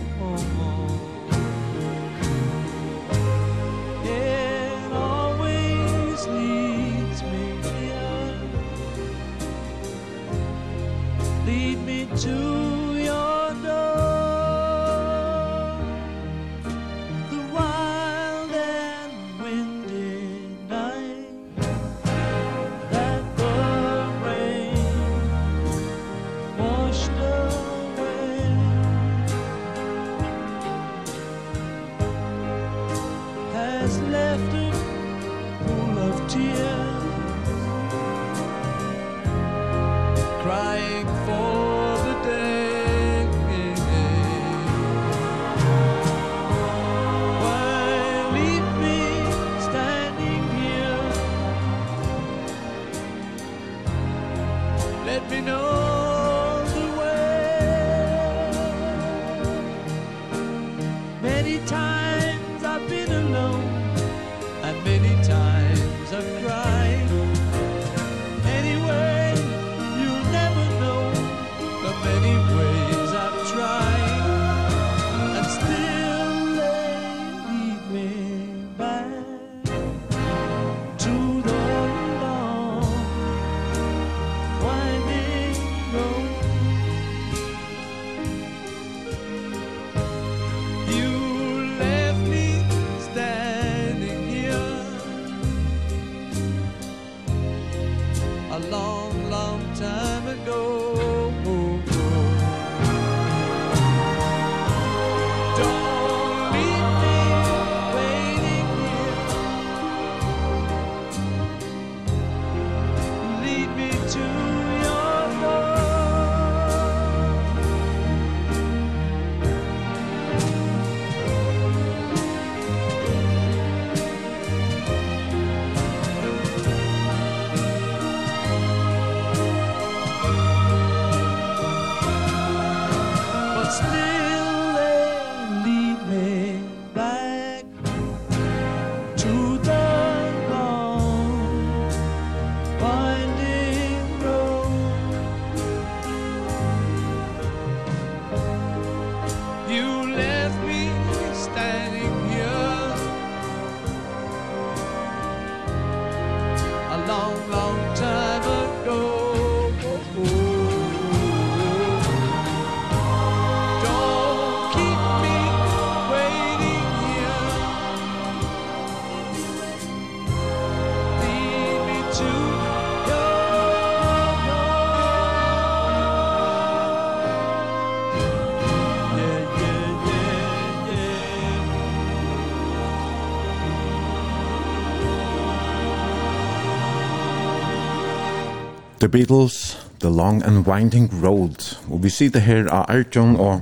The 189.01 189.09
Beatles, 189.09 189.77
The 189.99 190.09
Long 190.09 190.43
and 190.43 190.67
Winding 190.67 191.23
Road. 191.23 191.77
Og 191.89 192.03
vi 192.03 192.09
sitter 192.09 192.39
her 192.39 192.67
av 192.69 192.85
Arjun 192.87 193.33
og 193.35 193.61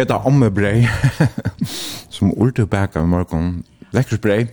Edda 0.00 0.16
Ommebrei, 0.24 0.86
som 2.14 2.30
urte 2.32 2.64
bæk 2.66 2.96
av 2.96 3.04
morgen. 3.04 3.50
Lekker 3.92 4.16
brei. 4.16 4.46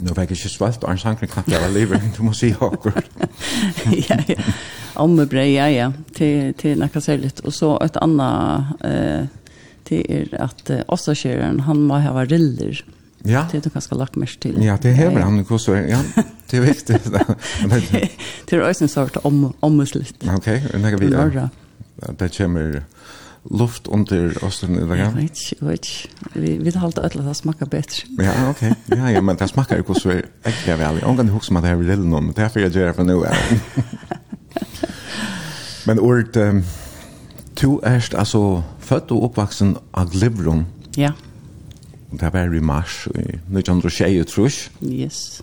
Nå 0.00 0.14
fikk 0.16 0.32
jeg 0.32 0.38
ikke 0.38 0.52
svalt, 0.54 0.80
og 0.80 0.94
en 0.94 1.02
sankring 1.02 1.28
knappt 1.34 1.52
jeg 1.52 1.60
var 1.60 1.74
livet, 1.74 2.06
du 2.16 2.22
må 2.24 2.32
si 2.32 2.54
akkurat. 2.56 3.10
ja, 4.08 4.16
ja. 4.32 4.54
Ommebrei, 4.96 5.50
ja, 5.58 5.66
ja, 5.68 5.90
til, 6.16 6.54
til 6.56 6.80
nekka 6.80 7.02
særligt. 7.04 7.42
Og 7.44 7.52
så 7.52 7.74
et 7.84 7.98
annet, 8.00 8.72
eh, 8.88 9.26
det 9.90 10.00
er 10.08 10.32
at 10.46 10.72
eh, 10.72 10.80
Åstakjøren, 10.88 11.60
han 11.68 11.84
må 11.84 12.00
ha 12.00 12.24
riller. 12.24 12.80
Ja. 13.28 13.44
Det 13.52 13.60
er 13.60 13.68
du 13.68 13.70
kanskje 13.76 14.00
lagt 14.00 14.16
mest 14.16 14.40
til. 14.40 14.56
Ja, 14.64 14.78
det 14.80 14.96
hever 14.96 15.20
han, 15.20 15.44
hvordan, 15.44 15.92
ja. 15.92 16.00
Det 16.50 16.58
er 16.58 16.66
visst 16.66 16.88
det. 16.88 18.56
er 18.58 18.62
også 18.62 18.84
en 18.84 18.88
sort 18.88 19.16
om 19.24 19.54
ommuslist. 19.62 20.16
Okej, 20.28 20.62
okay, 20.66 20.80
när 20.80 20.96
vi 20.96 21.14
är. 21.14 21.48
Det 22.18 22.36
kommer 22.36 22.82
luft 23.50 23.86
under 23.86 24.44
östern 24.44 24.74
i 24.74 24.88
dag. 24.88 24.98
Jeg 24.98 25.14
vet 25.14 25.22
ikke, 25.22 25.56
jeg 25.60 25.68
vet 25.68 25.88
ikke. 25.88 26.08
Vi 26.34 26.56
vill 26.64 26.76
hålla 26.76 27.02
öll 27.02 27.18
at 27.20 27.26
det 27.26 27.36
smakar 27.36 27.66
bedre. 27.66 28.06
Ja, 28.18 28.48
ok. 28.50 28.62
Ja, 28.88 29.10
ja, 29.10 29.20
men 29.20 29.36
det 29.36 29.48
smakker 29.48 29.76
ju 29.76 29.94
så 29.94 30.10
är 30.10 30.22
äckliga 30.44 30.76
väl. 30.76 30.98
Jag 31.02 31.16
kan 31.16 31.28
huxa 31.28 31.56
at 31.56 31.62
det 31.62 31.70
er 31.70 31.82
lille 31.82 32.04
noen, 32.04 32.24
men 32.24 32.34
det 32.34 32.38
er 32.38 32.42
här 32.42 32.48
får 32.48 32.62
jag 32.62 32.72
göra 32.72 32.92
för 32.92 33.04
nu. 33.04 33.24
men 35.86 35.98
ordet, 35.98 36.36
um, 36.36 36.64
to 37.56 37.80
erst, 37.84 38.14
altså, 38.14 38.62
født 38.80 39.10
og 39.10 39.22
oppvaksen 39.22 39.76
av 39.92 40.10
Glivron. 40.10 40.66
Ja. 40.96 41.12
Det 42.20 42.32
var 42.32 42.54
i 42.54 42.60
mars, 42.60 43.08
i 43.14 43.18
1920, 43.18 44.24
tror 44.24 44.46
1923. 44.46 44.70
Yes. 44.82 45.42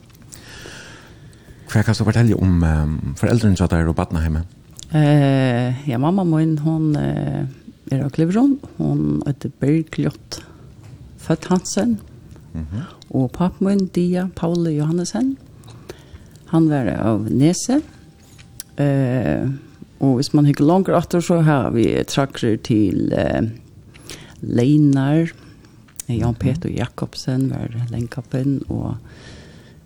Hva 1.72 1.86
kan 1.88 1.96
du 1.96 2.04
fortelle 2.04 2.36
om 2.36 2.64
um, 2.68 2.96
foreldrene 3.16 3.56
som 3.56 3.72
er 3.72 3.86
i 3.86 3.88
Robatna 3.88 4.26
hjemme? 4.26 4.44
Uh, 4.92 5.72
ja, 5.88 5.96
mamma 6.02 6.26
min, 6.28 6.58
hon 6.66 6.90
uh, 7.00 7.46
er 7.88 8.04
av 8.04 8.12
Klivron. 8.12 8.58
Hon 8.76 9.22
heter 9.24 9.54
Bergljott 9.64 10.42
Født 11.22 11.48
Hansen. 11.48 12.00
Mm 12.52 12.66
-hmm. 12.66 12.84
Og 13.10 13.32
pappa 13.32 13.64
min, 13.66 13.88
Dia 13.96 14.28
Paule 14.36 14.72
Johannesen. 14.72 15.38
Han 16.46 16.70
var 16.70 16.88
av 16.88 17.32
Nese. 17.32 17.82
Uh, 18.80 19.52
og 20.00 20.16
hvis 20.16 20.34
man 20.34 20.46
hikker 20.46 20.66
langer 20.66 20.98
etter, 20.98 21.20
så 21.20 21.42
har 21.42 21.70
vi 21.72 22.04
trakker 22.08 22.58
til 22.58 23.14
uh, 23.14 23.48
Leinar, 24.42 25.32
Jan 26.10 26.36
Peter 26.36 26.70
Jakobsen 26.70 27.50
var 27.50 27.70
lenkappen, 27.92 28.62
og 28.70 28.98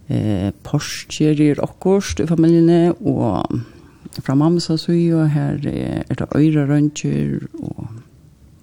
eh, 0.09 0.51
Porsche 0.63 1.33
i 1.33 1.51
akkurat 1.51 2.19
i 2.19 2.27
familiene, 2.27 2.93
og 3.01 3.61
fra 4.21 4.35
mamma 4.35 4.59
så 4.59 4.73
og 4.73 5.29
her 5.29 5.59
er 5.65 6.15
det 6.15 6.27
øyre 6.35 6.67
røntjer, 6.69 7.47
og, 7.59 7.87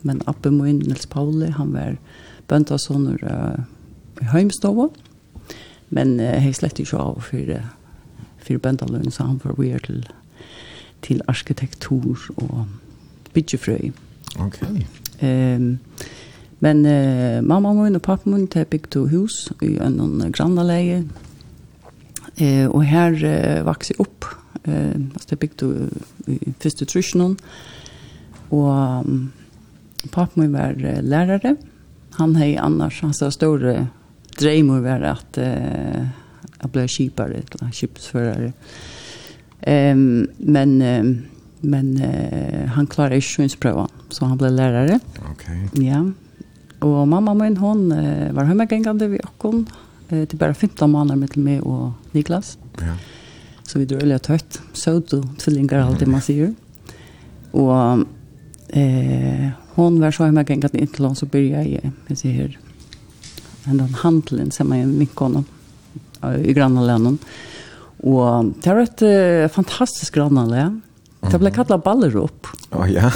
men 0.02 0.22
Abbe 0.26 0.50
Moin, 0.50 0.78
Nils 0.78 1.06
Pauli, 1.06 1.50
han 1.50 1.72
var 1.72 1.96
bøntasåner 2.48 3.18
i 4.20 4.24
Heimstova, 4.32 4.88
men 5.90 6.20
uh, 6.20 6.44
jeg 6.44 6.54
slett 6.54 6.80
ikke 6.80 6.98
av 6.98 7.20
for, 7.20 7.52
for 8.38 8.58
bøntaløn, 8.58 9.10
så 9.10 9.28
han 9.28 9.40
var 9.44 9.58
vi 9.58 9.72
til, 9.84 10.06
til 11.02 11.20
arkitektur 11.28 12.16
og 12.36 12.66
byggefrøy. 13.34 13.92
Ok. 14.40 14.62
Um, 15.22 15.78
men 16.62 16.86
eh, 16.86 17.40
mamma 17.42 17.72
min 17.74 17.98
og 17.98 18.02
pappa 18.06 18.30
min, 18.30 18.46
de 18.46 18.60
ett 18.62 18.94
hus 18.94 19.50
i 19.62 19.78
en 19.82 20.32
grannleie, 20.32 21.02
Eh, 22.36 22.66
och 22.66 22.84
här 22.84 23.24
eh, 23.24 23.64
växte 23.64 23.94
jeg. 23.98 24.06
Eh, 24.64 25.00
altså, 25.14 25.28
jeg 25.30 25.38
bygde 25.38 25.88
i 26.26 26.52
första 26.60 26.84
trusjonen. 26.84 27.36
Och 28.48 28.68
um, 28.68 29.32
pappa 30.10 30.40
min 30.40 30.52
var 30.52 30.84
uh, 30.84 31.02
lärare. 31.02 31.56
Han 32.10 32.36
hei 32.36 32.56
annars, 32.56 33.02
han 33.02 33.14
sa 33.14 33.30
dröm 33.30 33.86
dreimer 34.38 34.80
var 34.80 35.00
att 35.00 35.38
eh, 35.38 36.06
jeg 36.62 36.70
bli 36.72 36.88
skipare 36.88 37.34
eller 37.34 37.72
skipsförare. 37.72 38.52
Ehm 39.60 40.26
men... 40.36 40.82
Eh, 40.82 41.04
men 41.64 41.96
eh, 42.02 42.66
han 42.74 42.86
klarade 42.86 43.20
ikke 43.20 43.28
synsprøven, 43.36 43.90
så 44.10 44.26
han 44.26 44.38
blev 44.38 44.50
lärare. 44.50 44.96
Ok. 45.30 45.44
Ja, 45.78 46.00
og 46.82 47.08
mamma 47.08 47.34
min, 47.38 47.56
hon 47.56 47.92
eh, 47.92 48.32
var 48.34 48.48
hjemmegengende 48.50 49.10
ved 49.12 49.22
åkken 49.28 49.68
det 50.12 50.34
er 50.34 50.40
bare 50.40 50.54
15 50.54 50.90
måneder 50.90 51.16
mellom 51.16 51.46
meg 51.46 51.66
og 51.66 52.14
Niklas. 52.16 52.56
Ja. 52.80 52.96
Så 53.66 53.80
vi 53.80 53.88
drar 53.88 54.04
litt 54.04 54.26
tätt. 54.28 54.60
Søt 54.76 55.14
og 55.16 55.24
tvillingar 55.40 55.86
alt 55.86 56.02
det 56.02 56.10
man 56.10 56.24
sier. 56.24 56.52
Og 57.52 58.04
eh, 58.68 59.48
hon 59.74 60.00
var 60.00 60.10
så 60.10 60.24
hemma 60.24 60.44
gänget 60.44 60.74
inte 60.74 60.94
till 60.94 61.04
hon 61.04 61.16
så 61.16 61.26
började 61.26 61.68
jag, 61.68 61.90
jag 62.06 62.18
ser 62.18 62.32
här, 62.32 62.58
en 63.64 63.76
den 63.76 63.94
handeln 63.94 64.50
som 64.50 64.68
man 64.68 64.98
mycket 64.98 65.18
honom 65.18 65.44
i 66.44 66.52
grannalenen. 66.52 67.18
Och 68.02 68.44
det 68.44 68.74
var 68.74 68.80
ett 68.80 69.02
eh, 69.02 69.54
fantastiskt 69.54 70.10
grannlän. 70.10 70.82
Det 71.30 71.38
blev 71.38 71.50
kallat 71.50 71.84
baller 71.84 72.16
upp. 72.16 72.46
Ja, 72.70 72.78
oh, 72.78 72.92
ja. 72.92 73.12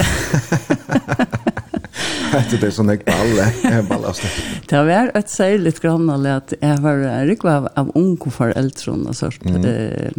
Det 2.31 2.63
är 2.63 2.71
sån 2.71 2.87
där 2.87 2.99
balle, 3.05 3.83
ballast. 3.89 4.21
Det 4.69 4.83
var 4.83 5.11
ett 5.13 5.29
särskilt 5.29 5.79
grann 5.79 6.25
att 6.25 6.53
jag 6.59 6.77
var 6.77 7.25
rikva 7.25 7.69
av 7.75 7.91
onkel 7.95 8.31
för 8.31 8.49
äldron 8.49 9.07
och 9.07 9.15
så 9.15 9.25
eh 9.25 10.11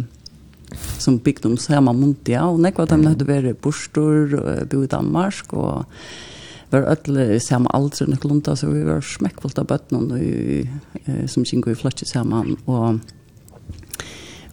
som 0.97 1.17
byggde 1.17 1.47
om 1.47 1.57
samma 1.57 1.93
muntia 1.93 2.45
och 2.45 2.59
när 2.59 2.73
vad 2.75 2.89
de 2.89 3.05
hade 3.05 3.25
varit 3.25 3.61
borstor 3.61 4.35
och 4.35 4.67
bo 4.67 4.83
i 4.83 4.87
Danmark 4.87 5.53
och 5.53 5.85
var 6.69 6.79
öll 6.79 7.19
i 7.19 7.39
samma 7.39 7.69
alder 7.69 8.07
när 8.07 8.17
klunta 8.17 8.55
så 8.55 8.67
vi 8.67 8.83
var 8.83 9.01
smäckfullt 9.01 9.57
av 9.57 9.65
bötterna 9.65 10.19
som 11.27 11.43
gick 11.43 11.67
i 11.67 11.75
flatsch 11.75 12.03
samman 12.05 12.57
och 12.65 12.95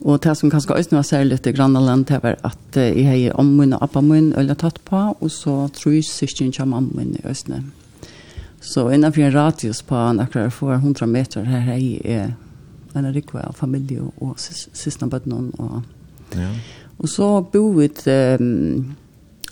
Og 0.05 0.21
det 0.23 0.37
som 0.37 0.51
kanskje 0.53 0.75
også 0.75 0.97
var 0.97 1.03
særlig 1.03 1.41
til 1.41 1.55
Grannaland, 1.57 2.05
det 2.07 2.21
var 2.23 2.37
at 2.45 2.77
jeg 2.77 3.07
har 3.07 3.39
ommun 3.41 3.73
og 3.73 3.83
appa 3.83 4.01
min 4.01 4.35
øyne 4.37 4.55
tatt 4.55 4.81
på, 4.85 5.17
og 5.21 5.31
så 5.31 5.69
tror 5.73 5.93
jeg 5.93 6.05
søstjen 6.05 6.53
kommer 6.53 6.81
min 6.81 7.17
i 7.17 7.29
Østene. 7.29 7.63
Så 8.61 8.89
innenfor 8.91 9.23
en 9.23 9.35
radius 9.35 9.83
på 9.83 9.95
akkurat 9.97 10.53
400 10.53 11.07
meter 11.07 11.45
her 11.45 11.73
er 11.73 11.77
jeg 11.77 12.35
en 12.97 13.15
rikve 13.15 13.41
av 13.45 13.55
familie 13.55 14.03
og 14.21 14.35
søstene 14.39 15.11
på. 15.11 15.21
Og, 15.59 15.83
ja. 16.35 16.49
og 16.99 17.09
så 17.09 17.29
bor 17.53 17.73
vi 17.77 17.89
um, 18.41 18.97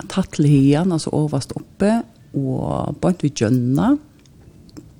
tatt 0.09 0.33
til 0.35 0.49
hien, 0.49 0.93
altså 0.93 1.13
overst 1.13 1.53
oppe, 1.57 2.03
og 2.35 2.97
bort 3.01 3.23
vi 3.23 3.31
gjønna, 3.31 3.93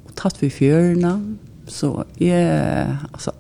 og 0.05 0.15
tatt 0.17 0.39
vi 0.43 0.53
fjørene, 0.53 1.17
så 1.67 2.05
jeg, 2.21 2.97
altså 3.13 3.33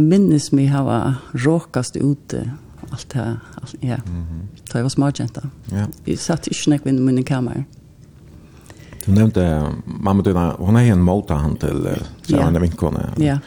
minnes 0.00 0.52
mig 0.52 0.66
hava 0.66 1.14
råkast 1.32 1.96
ute 1.96 2.50
allt 2.90 3.12
här 3.12 3.38
allt, 3.54 3.74
ja. 3.80 3.94
Mm 3.94 4.24
-hmm. 4.24 4.72
Det 4.72 4.82
var 4.82 4.88
smart 4.88 5.18
jenta. 5.18 5.42
Ja. 5.72 5.86
Vi 6.04 6.16
satt 6.16 6.48
i 6.48 6.54
inn 6.70 6.80
vid 6.84 6.94
min 6.94 7.24
kammare. 7.24 7.64
Du 9.04 9.12
nämnde 9.12 9.72
mamma 9.84 10.22
dina, 10.22 10.54
hon 10.58 10.76
är 10.76 10.92
en 10.92 11.02
målta 11.02 11.34
han 11.34 11.56
till 11.56 11.88
så 12.22 12.36
ja. 12.36 12.42
han 12.42 12.56
er 12.56 12.60
vinkone. 12.60 13.12
Ja. 13.16 13.38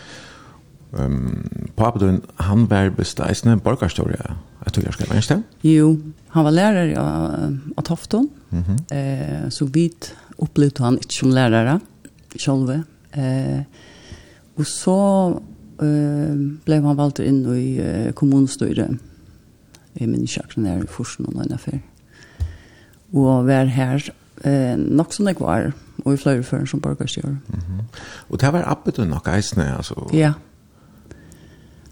Ehm 0.97 1.05
um, 1.05 1.69
pappa 1.75 1.99
din 1.99 2.21
han 2.35 2.67
var 2.67 2.89
bestäisen 2.89 3.51
en 3.51 3.59
borgarstoria. 3.59 4.35
Jag 4.63 4.73
tror 4.73 4.85
jag 4.85 4.93
ska 4.93 5.13
vänta. 5.13 5.41
Jo, 5.61 5.97
han 6.27 6.43
var 6.43 6.51
lärare 6.51 6.99
av 7.75 7.81
Tofton. 7.81 8.29
Mhm. 8.49 8.63
Mm 8.63 8.77
-hmm. 8.77 9.43
eh 9.43 9.49
så 9.49 9.65
vidt 9.65 10.15
opplevde 10.37 10.83
han 10.83 10.97
ikke 10.97 11.19
som 11.19 11.29
lärare 11.29 11.79
själva. 12.39 12.83
Eh 13.11 13.61
och 14.55 14.67
så 14.67 15.41
blev 16.65 16.85
han 16.87 16.97
valgt 16.97 17.19
inn 17.23 17.43
i 17.53 17.67
uh, 17.79 18.11
kommunstyret. 18.17 18.99
Jeg 19.99 20.09
minns 20.09 20.33
ikke 20.33 20.47
akkurat 20.47 20.63
nær 20.63 20.83
i 20.83 20.89
Forsen 20.89 21.27
og 21.29 21.35
noen 21.37 21.53
affær. 21.53 21.81
Og 23.13 23.45
var 23.45 23.69
her 23.69 24.01
eh, 24.41 24.73
nok 24.77 25.13
som 25.13 25.27
jeg 25.29 25.37
var, 25.39 25.71
og 26.03 26.13
i 26.13 26.17
flere 26.17 26.43
før 26.43 26.65
som 26.65 26.81
borgerstyrer. 26.81 27.29
Mm 27.29 27.59
-hmm. 27.59 27.83
Og 28.29 28.41
det 28.41 28.53
var 28.53 28.63
appet 28.65 28.97
du 28.97 29.05
nok 29.05 29.27
eisende, 29.27 29.75
altså? 29.77 30.09
Ja. 30.13 30.33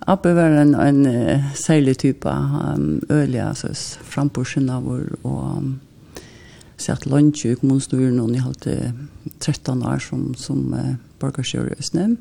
Abbe 0.08 0.36
var 0.36 0.62
en, 0.62 0.76
en 0.76 1.06
uh, 1.06 1.54
særlig 1.54 1.98
type 1.98 2.30
um, 2.30 3.02
ølige, 3.10 3.48
altså 3.48 3.98
frampursen 4.02 4.70
av 4.70 4.84
vår, 4.84 5.02
og 5.24 5.58
um, 5.58 5.80
sett 6.78 7.06
lunch 7.06 7.46
i 7.46 7.54
kommunstyren, 7.54 8.20
og 8.20 8.34
jeg 8.34 8.42
hadde 8.42 8.94
13 9.40 9.84
år 9.84 9.98
som, 9.98 10.34
som 10.34 10.74
uh, 10.74 10.96
borgerstyrer 11.20 11.74
i 11.80 11.84
Snøm 11.84 12.18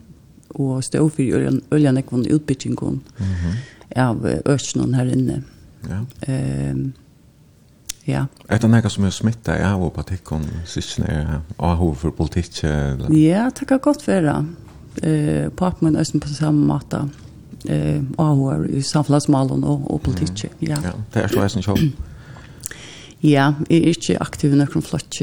og 0.55 0.85
stå 0.85 1.09
for 1.09 1.51
øljanekvån 1.75 2.27
utbyttingon 2.31 3.03
mm 3.19 3.27
-hmm. 3.27 4.01
av 4.01 4.27
ørsnån 4.47 4.95
her 4.95 5.05
inne. 5.05 5.43
Ja. 5.89 6.01
Um, 6.73 6.93
ja. 8.07 8.25
Er 8.49 8.59
det 8.59 8.71
noe 8.71 8.91
som 8.91 9.05
er 9.05 9.11
smittet 9.11 9.61
i 9.61 9.65
av 9.67 9.83
og 9.83 9.93
partikken, 9.93 10.45
synes 10.65 10.99
jeg, 10.99 11.41
av 11.59 11.97
for 11.97 12.11
politikk? 12.11 12.65
Eller? 12.65 13.13
Ja, 13.15 13.49
det 13.59 13.69
kan 13.69 13.79
godt 13.79 14.09
være. 14.09 14.47
Eh, 15.03 15.51
Papen 15.57 15.87
min 15.87 15.97
er 15.97 16.19
på 16.21 16.29
samme 16.29 16.67
måte. 16.67 17.05
Eh, 17.69 18.03
av 18.19 18.67
i 18.71 18.83
samfunnsmalen 18.83 19.65
og, 19.65 19.85
og 19.93 20.01
politikk, 20.03 20.57
ja. 20.61 20.79
Ja, 20.83 20.93
det 21.15 21.23
er 21.23 21.29
så 21.29 21.41
jeg 21.41 21.51
synes. 21.51 21.69
Ja, 23.21 23.51
jeg 23.69 23.83
er 23.83 23.93
ikke 23.93 24.17
aktiv 24.25 24.55
i 24.55 24.57
noen 24.57 24.83
flott, 24.83 25.19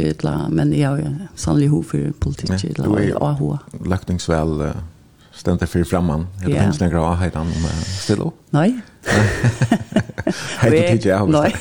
men 0.54 0.74
jeg 0.74 0.86
har 0.86 1.30
sannelig 1.36 1.72
hov 1.72 1.84
for 1.90 2.12
politikk, 2.22 2.54
Ja, 2.78 2.86
og 2.86 3.22
av 3.22 3.40
hov. 3.40 3.58
Løkningsvel, 3.82 4.54
uh, 4.62 4.76
stämt 5.38 5.70
för 5.70 5.84
framman. 5.84 6.28
Det 6.46 6.52
yeah. 6.52 6.64
tänkte 6.64 6.86
några 6.86 7.02
av 7.02 7.16
hedan 7.16 7.42
om 7.42 7.68
still 7.84 8.22
upp. 8.22 8.34
Nej. 8.50 8.80
Hej 10.58 10.72
det 10.72 10.92
tycker 10.92 11.10
jag. 11.10 11.30
Nej. 11.30 11.56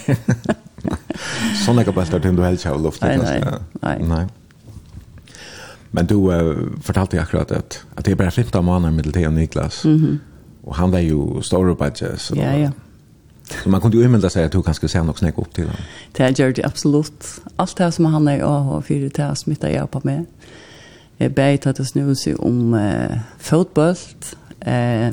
Såna 1.66 1.84
kan 1.84 1.94
bara 1.94 2.06
starta 2.06 2.32
du 2.32 2.42
helst 2.42 2.64
själv 2.64 2.82
luft 2.82 3.02
Nej. 3.02 3.98
Nej. 4.00 4.26
Men 5.90 6.06
du 6.06 6.14
uh, 6.14 6.68
fortalte 6.82 7.22
akkurat 7.22 7.52
att 7.52 7.84
att 7.94 8.04
det 8.04 8.10
är 8.10 8.14
bara 8.14 8.30
15 8.30 8.64
månader 8.64 8.94
med 8.94 9.12
till 9.12 9.30
Niklas. 9.30 9.84
Mhm. 9.84 9.94
Mm 9.94 10.18
och 10.66 10.74
han 10.74 10.90
var 10.90 10.98
ju 10.98 11.42
stor 11.42 11.74
på 11.74 11.84
det 11.84 12.18
så. 12.18 12.36
Ja, 12.36 12.56
ja. 12.56 12.70
Så 13.62 13.68
man 13.68 13.80
kunde 13.80 13.96
ju 13.96 14.04
invända 14.04 14.30
sig 14.30 14.44
att 14.44 14.52
du 14.52 14.62
kanske 14.62 14.88
ser 14.88 15.02
något 15.02 15.18
snäck 15.18 15.38
upp 15.38 15.54
till 15.54 15.64
honom. 15.64 15.80
Det 16.12 16.40
är 16.40 16.52
det 16.52 16.64
absolut. 16.64 17.24
Allt 17.56 17.76
det 17.76 17.92
som 17.92 18.04
han 18.04 18.28
är 18.28 18.40
av 18.40 18.70
och 18.70 18.84
för 18.84 18.94
det 18.94 19.36
smittar 19.36 19.68
jag 19.68 19.90
på 19.90 20.00
med. 20.04 20.24
Jeg 21.18 21.34
ber 21.34 21.56
til 21.56 21.68
at 21.68 21.78
det 21.78 21.86
snur 21.88 22.14
seg 22.14 22.40
om 22.44 22.74
eh, 22.74 23.20
fotbollt. 23.38 24.34
Eh, 24.66 25.12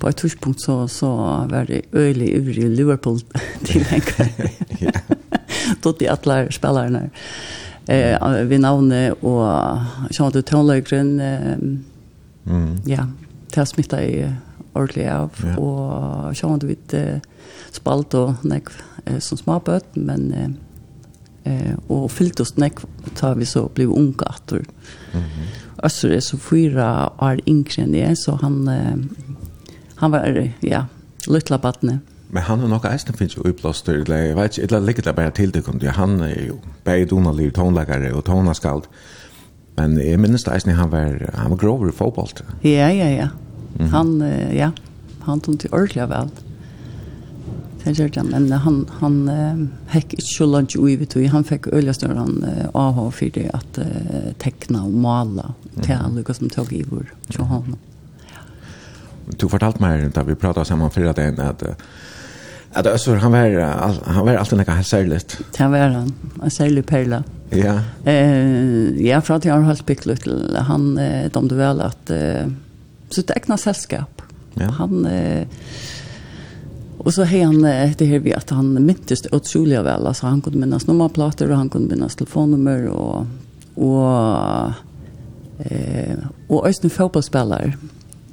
på 0.00 0.08
et 0.08 0.16
tidspunkt 0.16 0.62
så, 0.62 0.86
så 0.86 1.08
var 1.50 1.64
det 1.64 1.82
øyelig 1.92 2.34
ivrig 2.36 2.70
Liverpool 2.70 3.20
til 3.64 3.86
en 3.92 4.92
Tot 5.82 6.00
de 6.00 6.10
alle 6.10 6.52
spillerne. 6.52 7.10
Eh, 7.88 8.50
vi 8.50 8.58
navnet 8.58 9.14
og 9.22 9.80
kjent 10.10 10.36
ut 10.36 10.46
tonløkeren. 10.46 11.20
Eh, 11.20 11.56
mm. 12.44 12.76
Ja, 12.86 13.04
det 13.48 13.56
har 13.56 13.64
smittet 13.64 14.00
i 14.00 14.24
ordentlig 14.74 15.08
av. 15.08 15.30
Ja. 15.44 15.56
Og 15.58 16.36
sånn 16.36 16.56
at 16.56 16.66
vi 16.68 16.76
eh, 16.96 17.20
spalt 17.72 18.14
og 18.14 18.44
nekv 18.44 18.76
eh, 19.06 19.20
som 19.20 19.40
småbøtt, 19.40 19.96
men... 19.96 20.32
Eh, 20.32 20.50
eh 21.44 21.74
och 21.86 22.12
fylltost 22.12 22.56
när 22.56 22.70
tar 23.16 23.34
vi 23.34 23.46
så 23.46 23.70
blev 23.74 23.90
unga 23.90 24.24
åter. 24.24 24.64
Mhm. 25.12 25.24
Alltså 25.76 26.08
det 26.08 26.16
är 26.16 26.20
så 26.20 26.38
fyra 26.38 27.12
år 27.18 27.40
yngre 27.46 28.00
än 28.00 28.16
så 28.16 28.38
han 28.42 28.68
eh, 28.68 28.96
han 30.00 30.10
var 30.10 30.52
ja, 30.60 30.86
lilla 31.26 31.58
barnet. 31.58 32.00
Men 32.28 32.42
han 32.42 32.60
har 32.60 32.68
nog 32.68 32.84
eisen 32.84 33.14
finns 33.14 33.36
ju 33.36 33.40
uppblåster, 33.40 34.04
jag 34.08 34.36
vet 34.36 34.58
inte, 34.58 34.76
eller 34.76 34.86
ligger 34.86 35.02
det 35.02 35.12
bara 35.12 35.30
till 35.30 35.50
det 35.50 35.62
kom 35.62 35.80
han 35.86 36.20
är 36.20 36.28
ju 36.28 36.52
bäge 36.84 37.04
donaliv, 37.04 37.50
tonläggare 37.50 38.12
och 38.12 38.24
tonaskald. 38.24 38.82
Men 39.76 40.10
jag 40.10 40.20
minns 40.20 40.44
det 40.44 40.50
eisen 40.50 40.74
han 40.74 40.90
var, 40.90 41.30
han 41.34 41.50
var 41.50 41.58
grover 41.58 41.88
i 41.88 41.92
fotboll. 41.92 42.28
Ja, 42.60 42.70
ja, 42.70 42.90
ja. 42.92 43.08
Mm 43.10 43.30
-hmm. 43.78 43.86
Han, 43.88 44.32
ja, 44.52 44.70
han 45.20 45.40
tog 45.40 45.60
till 45.60 45.70
ordentligt 45.72 46.08
väl. 46.08 46.28
Det 47.80 47.94
gjør 47.96 48.10
det, 48.12 48.24
men 48.28 48.50
han, 48.52 48.82
han 49.00 49.14
uh, 49.28 49.60
hekk 49.94 50.18
ikke 50.18 50.26
så 50.26 50.48
langt 50.50 50.76
ui, 50.76 50.94
vet 51.00 51.14
du, 51.14 51.22
han 51.32 51.46
fikk 51.48 51.70
øyla 51.72 51.94
større 51.96 52.20
han 52.20 52.42
uh, 52.44 52.66
AH 52.76 53.00
for 53.16 53.36
det 53.36 53.46
at 53.56 53.80
uh, 53.80 54.30
tekna 54.42 54.84
og 54.84 54.98
mala, 55.00 55.54
til 55.80 55.96
han 55.96 56.18
lukket 56.18 56.40
som 56.40 56.52
tog 56.52 56.72
i 56.76 56.82
vår, 56.90 57.08
til 57.32 57.48
han. 57.48 57.78
Du 59.40 59.48
fortalt 59.48 59.80
meg 59.80 60.10
da 60.12 60.24
vi 60.26 60.36
pratet 60.38 60.68
sammen 60.68 60.92
før 60.92 61.12
at 61.12 61.22
en 61.22 61.40
at 61.44 61.64
at 62.70 62.86
Øsver, 62.86 63.18
han 63.18 63.32
var, 63.32 63.56
han 64.06 64.26
var 64.26 64.36
alltid 64.38 64.60
nekka 64.60 64.76
særlig. 64.86 65.18
Det 65.56 65.66
var 65.72 65.90
han, 65.90 66.12
en 66.42 66.50
særlig 66.54 66.84
perla. 66.86 67.22
Ja. 67.50 67.80
Eh, 68.06 68.94
ja, 69.02 69.18
for 69.18 69.34
at 69.34 69.46
jeg 69.46 69.54
har 69.54 69.66
holdt 69.66 69.86
bygd 69.86 70.22
til 70.22 70.58
han, 70.68 70.98
eh, 70.98 71.26
de 71.26 71.48
du 71.48 71.56
vel 71.58 71.82
at, 71.82 72.12
eh, 72.14 72.46
så 73.10 73.22
det 73.26 73.36
egna 73.36 73.56
selskap. 73.58 74.22
Ja. 74.60 74.70
Han, 74.78 75.06
eh, 75.06 75.46
Och 77.04 77.14
så 77.14 77.24
han 77.44 77.62
det 77.62 78.04
här 78.04 78.18
vi 78.18 78.34
att 78.34 78.50
han 78.50 78.86
mintes 78.86 79.18
otroligt 79.32 79.78
väl 79.78 80.06
alltså 80.06 80.26
han 80.26 80.40
kunde 80.40 80.58
minnas 80.58 80.86
nummerplattor 80.86 81.50
och 81.50 81.56
han 81.56 81.68
kunde 81.68 81.94
minnas 81.94 82.16
telefonnummer 82.16 82.86
och 82.86 83.26
och 83.74 84.72
eh 85.58 86.16
och 86.48 86.68
ösn 86.68 86.90
fotbollsspelare. 86.90 87.72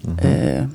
Mm 0.03 0.17
-hmm. 0.17 0.25
Eh 0.25 0.67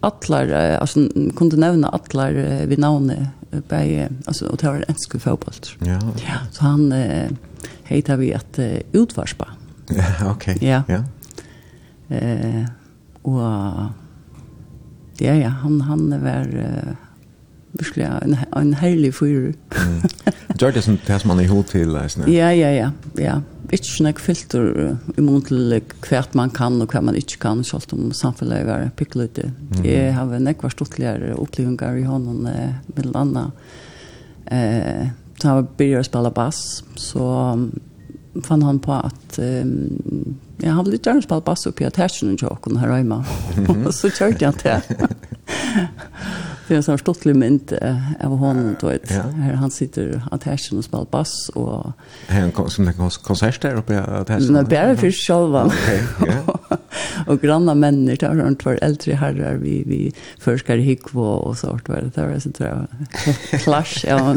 allar 0.00 0.52
alltså 0.80 1.08
kunde 1.36 1.56
nämna 1.56 1.88
allar 1.88 2.66
vid 2.66 2.78
namn 2.78 3.26
på 3.68 4.06
alltså 4.24 4.46
och 4.46 4.58
tar 4.58 4.84
en 4.88 4.94
sku 4.96 5.18
fotboll. 5.18 5.54
Ja. 5.78 6.00
Ja, 6.26 6.38
så 6.50 6.64
han 6.64 6.92
eh, 6.92 7.30
heter 7.84 8.16
vi 8.16 8.34
att 8.34 8.58
utvarspa. 8.92 9.48
Ja, 9.88 10.30
okej. 10.30 10.58
Ja. 10.60 10.82
Ja. 10.86 11.04
Eh 12.16 12.64
och 13.22 13.42
Ja, 15.22 15.34
ja, 15.38 15.52
han, 15.62 15.80
han 15.86 16.08
var 16.22 16.48
uh, 16.50 16.92
virkelig 17.78 18.08
en, 18.08 18.36
en 18.58 18.74
herlig 18.80 19.14
fyr. 19.14 19.52
mm. 19.70 20.00
Gjør 20.60 20.74
det 20.76 20.82
som 20.84 20.98
det 21.06 21.20
som 21.22 21.32
man 21.32 21.40
er 21.40 21.50
hod 21.50 21.70
til? 21.70 21.96
Ja, 22.28 22.50
ja, 22.52 22.70
ja. 22.74 22.90
ja. 23.18 23.38
Ikke 23.72 23.88
sånn 23.88 24.10
filter 24.20 24.66
uh, 24.76 25.14
imot 25.18 25.48
til 25.48 25.78
hvert 26.04 26.36
man 26.38 26.52
kan 26.54 26.80
og 26.82 26.92
hva 26.92 27.04
man 27.06 27.18
ikke 27.18 27.40
kan, 27.46 27.62
selv 27.66 27.94
om 27.96 28.10
samfunnet 28.16 28.68
er 28.68 28.90
pikkeløyde. 28.98 29.48
Mm. 29.78 29.86
Jeg 29.86 30.12
har 30.18 30.36
nekva 30.42 30.70
stortligere 30.72 31.36
opplevelser 31.38 32.02
i 32.02 32.06
hånden, 32.08 32.46
uh, 32.50 32.76
med 32.96 33.16
annet. 33.22 33.64
Uh, 34.50 35.10
da 35.42 35.56
jeg 35.56 35.70
begynte 35.78 36.02
å 36.02 36.06
spille 36.06 36.34
bass, 36.34 36.60
så 37.00 37.24
um, 37.56 37.70
fann 38.44 38.62
han 38.62 38.78
på 38.78 38.92
at 38.92 39.38
um, 39.38 40.38
jag 40.56 40.72
hade 40.72 40.90
lite 40.90 41.10
gjerne 41.10 41.22
spelat 41.22 41.44
bass 41.44 41.66
oppi 41.66 41.84
i 41.84 41.86
attachen 41.86 42.30
og 42.30 42.42
jag 42.42 42.78
her 42.78 42.92
hemma. 42.96 43.24
Og 43.86 43.94
så 43.94 44.10
kjørte 44.10 44.44
han 44.44 44.54
til. 44.54 44.80
det 46.68 46.74
er 46.74 46.78
en 46.78 46.84
sånn 46.86 47.00
stortlig 47.00 47.34
mynd 47.36 47.72
av 47.74 48.36
hånden, 48.38 48.76
du 48.80 48.86
vet. 48.86 49.10
Ja. 49.10 49.24
Här 49.42 49.58
han 49.60 49.70
sitter 49.70 50.22
attachen 50.30 50.78
og 50.78 50.84
spelar 50.84 51.08
bass 51.10 51.50
Og... 51.54 51.68
och 51.68 51.92
han 52.28 52.52
kom 52.52 52.70
som 52.70 52.88
en 52.88 52.94
konsert 53.22 53.62
der 53.62 53.82
där 53.86 53.98
at 53.98 54.08
attachen. 54.08 54.52
Nej, 54.52 54.64
bare 54.64 54.96
för 54.96 55.10
själva. 55.10 55.64
Okej. 55.66 56.02
Ja. 56.26 56.78
og 57.26 57.40
granna 57.40 57.74
människor 57.74 58.28
där 58.28 58.34
runt 58.34 58.64
var 58.64 58.78
äldre 58.82 59.14
herrar 59.14 59.54
vi 59.54 59.82
vi 59.86 60.12
förskar 60.38 60.76
hickvo 60.76 61.22
och 61.22 61.58
sånt 61.58 61.88
var 61.88 61.96
det 61.96 62.14
där 62.14 62.38
så 62.38 62.50
tror 62.50 62.68
jag. 62.68 62.86
Clash 63.60 64.04
ja. 64.06 64.36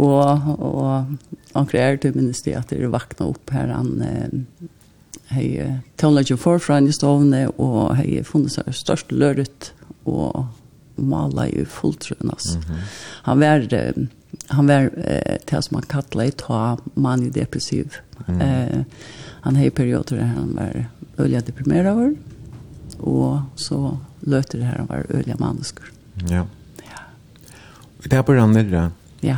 Og, 0.00 0.48
og 0.58 1.58
anker 1.58 1.78
er 1.78 1.98
til 2.00 2.16
minnes 2.16 2.42
det 2.46 2.56
at 2.56 2.72
det 2.72 2.88
vakna 2.92 3.28
opp 3.28 3.52
her 3.52 3.72
han 3.74 3.90
eh, 4.06 4.32
hei 5.32 5.46
tånleggen 6.00 6.40
forfran 6.40 6.88
i 6.88 6.94
stovene 6.96 7.44
og 7.60 7.94
hei 7.98 8.22
funnet 8.26 8.54
seg 8.54 8.72
størst 8.76 9.12
løret 9.12 9.72
og 10.08 10.46
mala 10.96 11.46
i 11.48 11.64
fulltrøn 11.64 12.30
altså. 12.30 12.58
Mm 12.58 12.64
-hmm. 12.64 12.80
Han 13.22 13.40
var 13.40 13.66
han 14.48 14.66
var 14.66 14.90
eh, 14.96 15.38
til 15.46 15.62
som 15.62 15.74
han 15.74 15.86
kallar 15.88 16.24
i 16.24 16.30
ta 16.30 16.76
man 16.94 17.30
depressiv. 17.30 17.96
Eh, 18.28 18.84
han 19.42 19.56
hei 19.56 19.70
perioder 19.70 20.16
der 20.16 20.24
han 20.24 20.56
var 20.56 20.88
ølja 21.18 21.40
deprimerad 21.40 22.16
og 22.98 23.42
så 23.56 23.96
løter 24.20 24.58
det 24.58 24.66
her 24.66 24.78
han 24.78 24.88
var 24.88 25.06
ølja 25.10 25.36
mannesker. 25.38 25.84
Ja. 26.30 26.44
Ja. 26.86 27.02
Det 28.04 28.12
er 28.12 28.22
på 28.22 28.32
rannet, 28.32 28.70
ja. 28.70 28.88
Ja. 29.22 29.36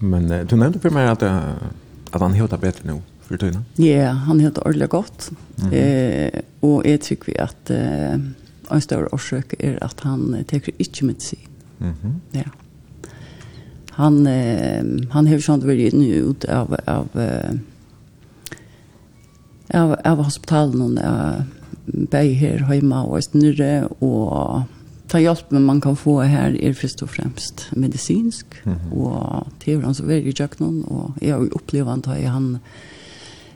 Men 0.00 0.30
uh, 0.32 0.42
du 0.46 0.56
nevnte 0.56 0.82
for 0.82 0.94
meg 0.94 1.10
at, 1.10 1.22
uh, 1.22 2.12
at 2.12 2.22
han 2.22 2.36
hørte 2.38 2.60
bedre 2.60 2.88
nå 2.88 3.00
for 3.24 3.40
tøyene. 3.40 3.62
Ja, 3.78 3.84
yeah, 3.84 4.16
han 4.26 4.40
hørte 4.40 4.66
ordentlig 4.66 4.88
godt. 4.88 5.30
Mm 5.30 5.68
-hmm. 5.68 5.74
eh, 5.74 6.40
og 6.62 6.84
jeg 6.84 7.00
tykker 7.00 7.26
vi 7.26 7.34
at 7.38 7.70
eh, 7.70 8.20
en 8.72 8.80
større 8.80 9.12
årsøk 9.12 9.54
er 9.58 9.78
at 9.82 10.00
han 10.02 10.44
teker 10.48 10.72
ikke 10.78 11.06
medisin. 11.06 11.38
Mm 11.78 11.92
-hmm. 11.92 12.38
Ja. 12.38 12.50
Han, 13.92 14.26
eh, 14.26 14.84
han 15.10 15.26
har 15.26 15.38
sånt 15.38 15.66
vært 15.66 15.92
inne 15.92 16.22
ut 16.28 16.44
av, 16.44 16.76
av, 16.86 17.08
av, 19.70 19.96
av 20.04 20.22
hospitalen 20.22 20.80
og 20.80 21.04
uh, 21.04 21.42
bei 22.10 22.32
her 22.34 22.72
hjemme 22.72 22.96
og 22.96 23.22
nyrre 23.32 23.88
og 24.00 24.62
ta 25.14 25.20
hjälpen 25.20 25.64
man 25.64 25.80
kan 25.80 25.96
få 25.96 26.20
här 26.20 26.62
är 26.62 26.72
först 26.72 27.02
och 27.02 27.10
främst 27.10 27.66
medicinsk 27.70 28.46
mm 28.64 28.78
-hmm. 28.78 28.92
och 28.92 29.46
teorin 29.58 29.94
så 29.94 30.04
väldigt 30.04 30.38
jag 30.38 30.60
någon 30.60 30.84
och 30.84 31.10
jag 31.20 31.52
upplever 31.52 31.92
att 31.92 32.06
jag 32.06 32.30
han 32.30 32.58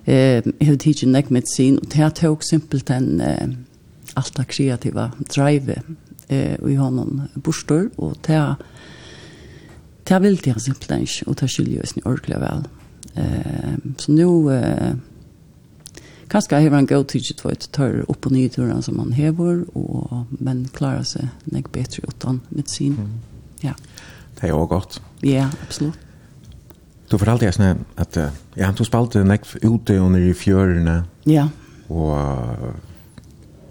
eh 0.04 0.44
hur 0.58 0.76
teach 0.76 1.02
neck 1.02 1.30
medicin 1.30 1.78
och 1.78 1.86
det 1.94 2.10
tog 2.10 2.44
simpelt 2.44 2.90
en 2.90 3.20
eh, 3.20 3.48
allt 4.14 4.36
det 4.36 4.44
kreativa 4.44 5.12
drive 5.18 5.82
eh 6.28 6.54
och 6.60 6.70
i 6.70 6.74
honom 6.74 7.22
borstor 7.34 7.90
och 7.96 8.16
det 8.26 8.56
det 10.04 10.18
vill 10.18 10.36
det 10.36 10.60
simpelt 10.60 10.90
inte 10.90 11.24
och 11.26 11.34
det 11.34 11.48
skiljer 11.48 11.82
oss 11.82 11.96
ni 11.96 12.02
ordentligt 12.02 12.38
väl 12.38 12.64
eh 13.14 13.76
så 13.96 14.12
nu 14.12 14.54
eh 14.54 14.94
kanskje 16.28 16.60
har 16.60 16.76
han 16.76 16.88
gått 16.88 17.12
tidsi 17.14 17.36
två 17.38 17.52
et 17.52 17.68
tørre 17.72 18.04
opp 18.08 18.26
og 18.26 18.34
nyturen 18.34 18.82
som 18.82 18.98
han 19.02 19.14
hever, 19.16 19.64
og, 19.74 20.26
men 20.40 20.66
klarer 20.74 21.06
seg 21.08 21.28
nek 21.52 21.70
bedre 21.74 22.04
utan 22.08 22.42
medisin. 22.50 22.98
Mm. 22.98 23.16
Ja. 23.64 23.74
Det 24.38 24.48
er 24.48 24.54
jo 24.54 24.66
godt. 24.70 25.00
Ja, 25.26 25.48
absolutt. 25.64 25.98
Du 27.08 27.16
fortalte 27.16 27.46
jeg 27.48 27.56
sånn 27.56 27.86
at 27.96 28.18
ja, 28.58 28.68
du 28.76 28.84
spalte 28.84 29.22
nek 29.24 29.46
ute 29.62 29.96
under 29.96 30.20
i 30.20 30.34
fjørene. 30.36 31.00
Ja. 31.24 31.46
Og 31.88 32.76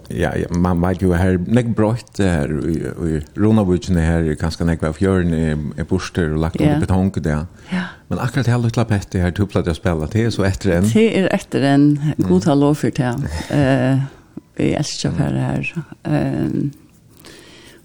ja, 0.07 0.31
man 0.49 0.81
vet 0.81 1.01
ju 1.01 1.13
här 1.13 1.37
näck 1.47 1.65
brott 1.65 2.19
här 2.19 2.69
i 2.69 3.23
Ronavutsen 3.33 3.95
här 3.95 4.19
är 4.19 4.33
ganska 4.33 4.65
näck 4.65 4.83
av 4.83 4.93
fjörn 4.93 5.33
i 5.79 5.83
borster 5.83 6.33
og 6.33 6.39
lagt 6.39 6.61
under 6.61 6.79
betong 6.79 7.11
där. 7.11 7.45
Ja. 7.69 7.83
Men 8.07 8.19
akkurat 8.19 8.47
här 8.47 8.57
lilla 8.57 8.85
pette 8.85 9.19
här 9.19 9.31
tuppla 9.31 9.61
det 9.61 9.75
spela 9.75 10.07
till 10.07 10.31
så 10.31 10.43
efter 10.43 10.71
en. 10.71 10.89
Det 10.93 11.19
är 11.19 11.27
efter 11.27 11.61
en 11.61 11.99
god 12.17 12.43
tal 12.43 12.59
lov 12.59 12.75
for 12.75 12.91
det. 12.95 13.15
Eh 13.49 13.99
vi 14.55 14.73
elsker 14.73 15.11
för 15.11 15.33
det 15.33 15.39
her. 15.39 15.83
Ehm 16.03 16.71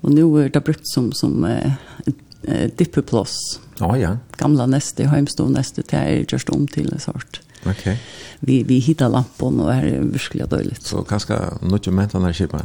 och 0.00 0.10
nu 0.10 0.44
är 0.44 0.48
det 0.48 0.60
brukt 0.60 0.88
som 0.88 1.12
som 1.12 1.44
eh 1.44 2.70
dippeplås. 2.76 3.60
Ja 3.78 3.96
ja. 3.96 4.16
Gamla 4.36 4.66
näste 4.66 5.06
heimstå 5.06 5.48
näste 5.48 5.82
det 5.82 5.96
er 5.96 6.24
just 6.32 6.50
om 6.50 6.66
till 6.66 6.92
en 6.92 7.00
sort. 7.00 7.40
Okej. 7.66 7.98
Vi 8.40 8.62
vi 8.62 8.78
hittar 8.78 9.08
lampon 9.08 9.60
och 9.60 9.74
är 9.74 10.00
verkligen 10.00 10.48
dåligt. 10.48 10.82
Så 10.82 11.02
ganska 11.02 11.58
något 11.60 11.86
ju 11.86 11.90
mentan 11.90 12.22
där 12.22 12.32
skipa. 12.32 12.60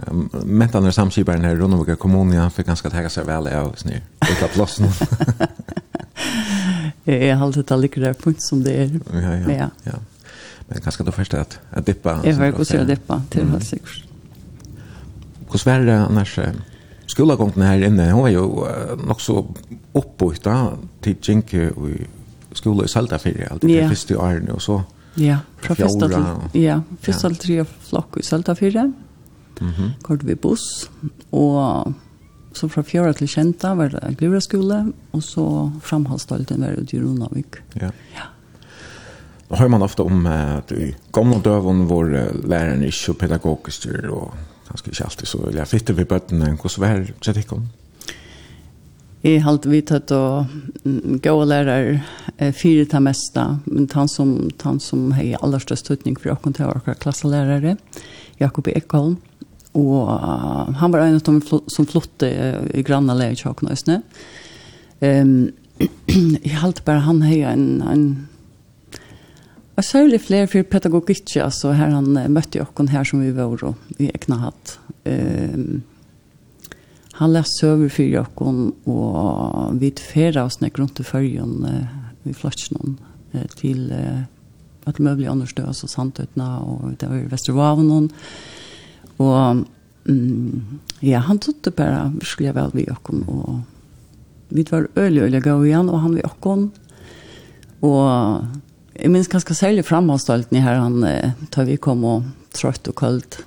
Mentan 0.45 0.84
där 0.84 0.91
samskiparen 0.91 1.43
här 1.43 1.56
runt 1.56 1.74
omkring 1.74 1.95
kommunen 1.95 2.43
ja 2.43 2.50
fick 2.50 2.66
ganska 2.66 2.89
täcka 2.89 3.10
sig 3.10 3.26
väl 3.26 3.48
av 3.48 3.74
snö. 3.78 4.00
Det 4.20 4.36
tar 4.39 4.48
plats 4.48 4.80
nu. 4.80 4.89
Jag 7.04 7.38
har 7.38 7.45
alltid 7.45 7.68
tagit 7.68 7.95
det 7.95 8.02
där 8.02 8.14
punkt 8.14 8.41
som 8.41 8.64
det 8.64 8.74
är. 8.74 9.00
Ja 9.14 9.36
ja. 9.36 9.52
Ja. 9.52 9.70
ja. 9.84 9.93
Men 10.68 10.82
ganska 10.84 11.04
då 11.04 11.12
först 11.12 11.34
att 11.34 11.60
att 11.70 11.86
dippa. 11.86 12.20
Jag 12.24 12.34
vill 12.34 12.52
gå 12.52 12.80
och 12.80 12.86
dippa 12.86 13.22
till 13.30 13.41
mm. 13.41 13.52
helt 13.52 13.68
säkert. 13.68 14.04
Hur 15.52 15.60
svär 15.60 15.80
det 15.80 16.00
annars 16.00 16.39
skolagången 17.08 17.62
här 17.62 17.84
inne 17.84 18.12
hon 18.12 18.22
var 18.22 18.30
ju 18.30 18.41
nog 19.08 19.22
så 19.22 19.56
uppbyggd 19.93 20.48
till 21.02 21.16
Jinke 21.22 21.70
och 21.70 21.89
skola 22.58 22.86
i 22.86 22.91
Saltafyrja, 22.91 23.51
alt 23.51 23.66
det 23.66 23.89
første 23.89 24.16
i 24.16 24.18
årene, 24.18 24.55
og 24.58 24.62
så 24.62 24.82
Ja, 25.18 25.39
fra 25.64 25.74
første 25.74 26.08
til, 26.12 26.62
ja, 26.62 26.82
første 27.01 27.30
til 27.34 27.38
tre 27.41 27.64
flokk 27.89 28.20
i 28.22 28.26
Saltafyrja, 28.26 28.84
mm 29.62 29.93
kort 30.05 30.22
vi 30.28 30.36
buss, 30.36 30.89
og 31.32 31.93
så 32.53 32.68
fra 32.70 32.84
fjøra 32.86 33.14
til 33.18 33.30
kjenta 33.30 33.74
var 33.78 33.89
det 33.93 34.18
glura 34.20 34.39
skole, 34.41 34.80
og 35.14 35.24
så 35.24 35.45
framhalstalten 35.82 36.62
var 36.62 36.78
det 36.78 36.93
i 36.93 37.01
Ronavik. 37.01 37.62
Ja. 37.76 37.91
ja. 38.16 38.26
Då 39.49 39.55
hör 39.55 39.68
man 39.68 39.82
ofta 39.82 40.03
om 40.03 40.26
att 40.26 40.72
i 40.72 40.95
gamla 41.12 41.38
dövon 41.38 41.88
var 41.88 42.05
läraren 42.47 42.84
inte 42.84 42.97
så 42.97 43.14
pedagogisk 43.14 43.88
och 44.10 44.34
han 44.68 44.78
skulle 44.78 44.91
inte 44.91 45.03
alltid 45.03 45.28
så, 45.28 45.47
eller 45.47 45.60
jag 45.60 45.68
fitter 45.68 45.93
vid 45.93 46.08
bötten, 46.08 46.41
hur 46.41 46.70
så 46.70 46.82
var 46.82 46.88
det, 46.88 47.08
så 47.22 47.32
det? 47.32 47.62
Jeg 49.26 49.41
har 49.41 49.49
alltid 49.49 49.72
vidt 49.74 50.11
å 50.13 50.45
gå 51.24 51.32
og 51.34 51.47
lære 51.49 52.51
fire 52.53 52.86
til 52.86 53.01
mesta, 53.01 53.47
men 53.65 53.88
han 53.89 54.11
som, 54.11 54.36
han 54.61 54.78
som 54.84 55.09
har 55.18 55.39
aller 55.41 55.63
størst 55.63 55.89
tøtning 55.89 56.18
for 56.20 56.36
åkken 56.36 56.53
til 56.53 56.70
åkker 56.70 56.99
klasselærere, 57.01 57.78
Jakob 58.38 58.70
Ekholm, 58.70 59.18
og 59.78 60.09
han 60.78 60.93
var 60.93 61.05
en 61.05 61.18
av 61.18 61.26
dem 61.26 61.41
som 61.41 61.89
flotte 61.89 62.30
i 62.74 62.86
granna 62.86 63.18
lærer 63.18 63.38
til 63.39 63.51
åkken 63.51 63.74
Østene. 63.74 63.99
Um, 65.01 65.49
jeg 66.45 66.53
har 66.55 66.70
alltid 66.70 66.86
bare 66.86 67.05
han 67.05 67.22
har 67.22 67.51
en, 67.51 67.68
en 67.86 68.07
Og 69.78 69.86
særlig 69.86 70.24
flere 70.26 70.47
for 70.49 70.65
pedagogikk, 70.65 71.36
altså 71.38 71.76
her 71.78 71.93
han 71.93 72.18
møtte 72.34 72.63
åkken 72.63 72.89
her 72.89 73.05
som 73.05 73.22
vi 73.22 73.30
var 73.36 73.53
og 73.53 73.76
vi 73.99 74.09
ekna 74.09 74.39
hatt. 74.47 74.80
Um, 75.05 75.84
han 77.18 77.34
läste 77.34 77.68
över 77.68 77.89
för 77.89 78.03
Jakob 78.03 78.88
och 78.88 79.82
vid 79.82 79.99
färra 79.99 80.43
oss 80.43 80.61
när 80.61 80.70
runt 80.70 80.99
i 80.99 81.03
följen 81.03 81.65
vi 82.24 82.32
i 82.32 82.34
flatsen 82.34 82.97
till 83.55 83.91
eh, 83.91 84.22
att 84.84 84.99
möjliga 84.99 85.32
understöd 85.32 85.76
så 85.76 85.88
sant 85.88 86.20
utna 86.20 86.59
och 86.59 86.91
det 86.99 87.07
var 87.07 87.15
i 87.15 87.24
Västervaven 87.24 88.09
och 89.18 89.51
mm, 90.07 90.80
ja 90.99 91.20
han 91.20 91.39
tog 91.39 91.55
bara 91.76 92.13
skulle 92.22 92.47
jag 92.47 92.53
väl 92.53 92.72
vid 92.74 92.88
Jakob 92.88 93.30
och 93.30 93.59
vi 94.49 94.63
var 94.63 94.88
öliga 94.95 95.24
öliga 95.24 95.39
gå 95.39 95.65
igen 95.65 95.89
och 95.89 95.99
han 95.99 96.15
vid 96.15 96.24
Jakob 96.24 96.70
och 97.80 98.09
jag 98.93 99.11
minns 99.11 99.28
ganska 99.28 99.53
särskilt 99.53 99.86
i 99.86 100.59
här 100.59 100.76
han 100.76 101.03
eh, 101.03 101.32
tar 101.49 101.63
vi 101.63 101.78
kom 101.78 102.03
och 102.03 102.24
trött 102.51 102.88
och 102.88 102.95
kallt 102.95 103.47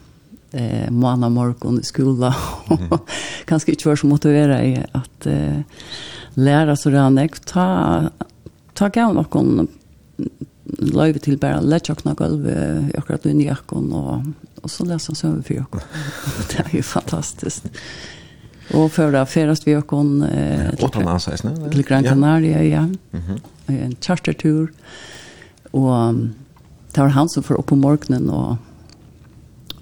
eh 0.53 0.91
måna 0.91 1.29
morgon 1.29 1.81
i 1.81 1.83
skola. 1.83 2.37
Kanske 3.45 3.73
inte 3.73 3.89
var 3.89 3.97
så 3.97 4.07
motiverad 4.07 4.65
i 4.65 4.85
att 4.93 5.27
eh, 5.27 5.61
lära 6.35 6.77
så 6.77 6.91
det 6.91 6.99
här 6.99 7.29
ta 7.45 8.03
ta 8.75 8.91
gärna 8.95 9.13
någon 9.13 9.69
löjv 10.79 11.19
till 11.19 11.39
bara 11.39 11.61
lätt 11.61 11.91
och 11.91 12.07
något 12.07 12.19
golv 12.19 12.49
jag 12.95 13.07
kan 13.07 13.19
inte 13.25 13.45
jackan 13.45 13.93
och 13.93 14.23
och 14.63 14.71
så 14.71 14.85
läsa 14.85 15.15
så 15.15 15.27
över 15.27 15.43
för 15.43 15.55
jag 15.55 15.65
det 16.51 16.59
är 16.59 16.77
ju 16.77 16.83
fantastiskt. 16.83 17.65
Och 18.75 18.93
för 18.93 19.13
det 19.13 19.27
färdast 19.27 19.67
vi 19.67 19.77
och 19.77 19.87
kon 19.87 20.23
eh, 20.23 20.71
åtta 20.81 21.11
anses 21.11 21.45
nu 21.45 21.71
till 21.71 21.83
Gran 21.83 22.05
Canaria 22.05 22.65
ja. 22.65 22.89
Mhm. 23.11 23.41
En 23.67 23.97
chartertur. 24.01 24.73
Och 25.71 26.15
det 26.93 27.01
var 27.01 27.09
han 27.09 27.29
som 27.29 27.43
för 27.43 27.55
upp 27.55 27.67
på 27.67 27.77
morgonen 27.77 28.31
och 28.31 28.57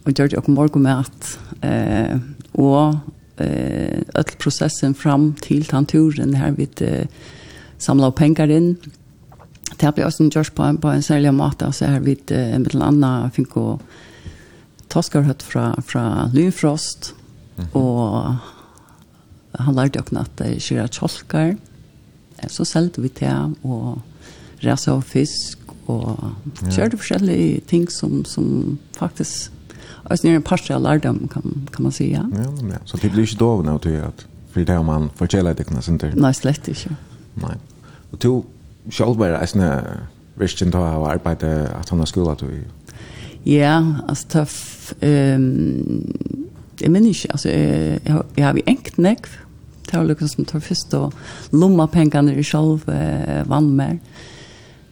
og 0.09 0.17
gjør 0.17 0.33
det 0.33 0.49
morgen 0.49 0.85
med 0.87 1.05
at 1.05 1.33
eh, 1.63 2.17
og 2.59 2.99
eh, 3.37 4.01
all 4.17 4.31
prosessen 4.41 4.97
fram 4.97 5.35
til 5.45 5.67
tanturen 5.69 6.35
her 6.39 6.57
vi 6.57 6.69
eh, 6.85 7.07
samlet 7.79 8.17
penger 8.17 8.51
inn. 8.51 8.71
Det 9.79 9.93
blir 9.95 10.09
også 10.09 10.25
en 10.25 10.33
gjørs 10.33 10.51
på, 10.57 10.67
på 10.81 10.91
en 10.91 11.05
særlig 11.05 11.35
måte. 11.37 11.69
Så 11.73 11.91
her 11.93 12.01
vi 12.01 12.17
eh, 12.33 12.57
med 12.57 12.75
en 12.75 12.87
annen 12.89 13.35
fikk 13.37 13.59
å 13.61 13.67
tosker 14.89 15.27
hørt 15.29 15.45
fra, 15.45 15.75
fra 15.85 16.29
Lynfrost. 16.33 17.15
Mm. 17.59 17.65
og 17.75 18.37
han 19.59 19.75
lærte 19.75 19.99
jo 19.99 20.19
at 20.21 20.35
det 20.39 20.51
skjer 20.63 20.85
er 20.85 20.93
tjolker. 20.93 21.57
Så 22.47 22.63
selte 22.69 23.03
vi 23.03 23.11
til 23.11 23.57
og 23.67 23.99
resa 24.63 24.95
og 24.95 25.03
fisk 25.07 25.59
og 25.91 26.21
kjørte 26.71 27.01
forskjellige 27.01 27.65
ting 27.67 27.89
som, 27.91 28.21
som 28.29 28.79
faktisk 28.95 29.51
alltså 30.09 30.27
det 30.27 30.33
är 30.33 30.37
en 30.37 30.43
parti 30.43 30.71
av 30.71 30.83
lärdom 30.83 31.29
kan, 31.33 31.69
kan 31.73 31.83
man 31.83 31.93
säga. 31.93 32.31
Ja, 32.35 32.69
ja. 32.71 32.79
Så 32.85 32.97
det 32.97 33.09
blir 33.09 33.23
inte 33.23 33.37
dovna 33.37 33.75
att 33.75 33.83
det 33.83 34.13
för 34.51 34.65
det 34.65 34.73
har 34.73 34.85
man 34.85 35.11
förtjälat 35.15 35.57
det 35.57 35.65
kan 35.65 35.83
inte. 35.89 36.13
Nej, 36.17 36.35
slett 36.35 36.69
inte. 36.69 36.97
Nej. 37.35 37.57
Och 38.11 38.19
du 38.19 38.43
själv 38.91 39.17
bara 39.17 39.39
är 39.41 39.47
såna 39.47 39.85
visst 40.35 40.61
då 40.61 40.79
har 40.79 41.11
arbetat 41.11 41.75
att 41.75 41.89
han 41.89 41.99
har 41.99 42.07
skola 42.07 42.37
du. 42.41 42.65
Ja, 43.43 43.95
alltså 44.09 44.29
tuff 44.29 44.95
ehm 45.01 46.39
det 46.79 46.89
men 46.89 47.07
inte 47.07 47.29
alltså 47.33 47.49
jag 47.49 48.25
jag 48.35 48.47
har 48.47 48.55
ju 48.55 48.63
enkt 48.67 48.97
näck 48.97 49.27
tar 49.91 50.05
liksom 50.05 50.29
som 50.29 50.45
tar 50.45 50.61
först 50.61 50.95
och 50.95 51.15
lomma 51.51 51.87
pengarna 51.87 52.33
i 52.33 52.43
själv 52.43 52.81
vann 53.47 53.77
mer. 53.77 53.99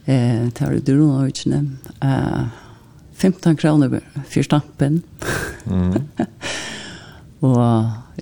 Eh 0.05 0.49
tar 0.51 0.71
du 0.85 0.99
då 0.99 1.27
inte. 1.27 1.71
Eh 2.01 2.45
15 3.17 3.57
kroner 3.57 4.01
for 4.29 4.43
stampen. 4.43 5.03
Mm. 5.67 6.03
och 7.41 7.57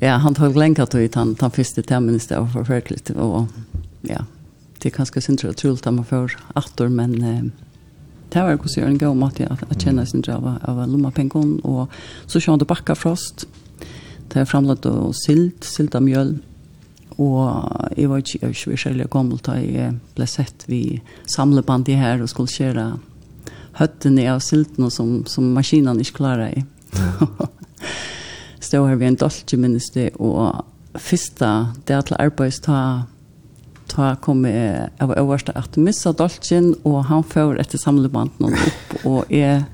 ja, 0.01 0.17
han 0.17 0.35
tog 0.35 0.57
länka 0.57 0.87
till 0.87 1.11
han 1.15 1.37
han 1.41 1.51
första 1.51 1.83
terminen 1.83 2.21
där 2.29 2.41
var 2.41 2.47
förfärligt 2.47 3.11
och 3.11 3.45
ja, 4.01 4.25
det 4.79 4.89
är 4.89 4.97
ganska 4.97 5.21
synd 5.21 5.45
att 5.45 5.57
trullt 5.57 5.87
at 5.87 5.95
man 5.95 6.05
får 6.05 6.37
atter, 6.53 6.89
men 6.89 7.23
eh, 7.23 7.43
det 8.29 8.43
var 8.43 8.55
också 8.55 8.81
en 8.81 8.99
god 8.99 9.17
mat 9.17 9.41
att, 9.41 9.71
att 9.71 9.83
känna 9.83 10.07
sin 10.07 10.21
drava 10.21 10.59
av 10.63 10.89
lomma 10.89 11.11
pengon 11.11 11.61
Og 11.65 11.89
så 12.27 12.41
kjønner 12.41 12.59
det 12.59 12.67
bakka 12.67 12.95
frost. 12.95 13.47
Det 14.29 14.41
er 14.41 14.45
framlagt 14.45 14.87
og 14.87 15.15
silt, 15.15 15.65
silt 15.65 15.95
av 15.95 16.03
mjøl. 16.03 16.39
og 17.19 17.91
jeg 17.97 18.11
var 18.11 18.17
ikke, 18.17 18.39
jeg 18.43 18.49
var 18.67 18.73
ikke 18.73 18.91
veldig 18.91 19.11
gammel 19.11 19.39
da 19.47 19.53
jeg 19.61 19.93
ble 20.17 20.27
sett 20.27 20.65
vi 20.67 21.01
samleband 21.31 21.89
i 21.89 21.99
her 21.99 22.23
og 22.23 22.29
skulle 22.29 22.51
kjøre 22.51 22.87
høttene 23.79 24.29
av 24.33 24.43
siltene 24.45 24.91
som, 24.93 25.23
som 25.31 25.51
maskinene 25.57 26.05
ikke 26.05 26.21
klarer 26.21 26.55
i. 26.55 26.65
Ja. 26.95 27.49
Stå 28.65 28.85
her 28.87 28.97
ved 28.97 29.11
en 29.11 29.19
dolce 29.21 29.59
minnes 29.61 29.91
det, 29.93 30.13
og 30.17 30.65
første 30.97 31.51
det 31.89 31.99
til 32.09 32.17
arbeids 32.23 32.63
ta 32.65 32.79
ta 33.95 34.15
kom 34.25 34.45
jeg 34.49 34.89
var 34.99 35.21
øverste 35.21 35.53
at 35.59 35.77
missa 35.77 36.13
dolcen, 36.17 36.73
og 36.85 37.05
han 37.11 37.25
får 37.25 37.61
etter 37.61 37.79
samlebanden 37.79 38.55
opp, 38.55 38.95
og 39.05 39.31
jeg 39.33 39.65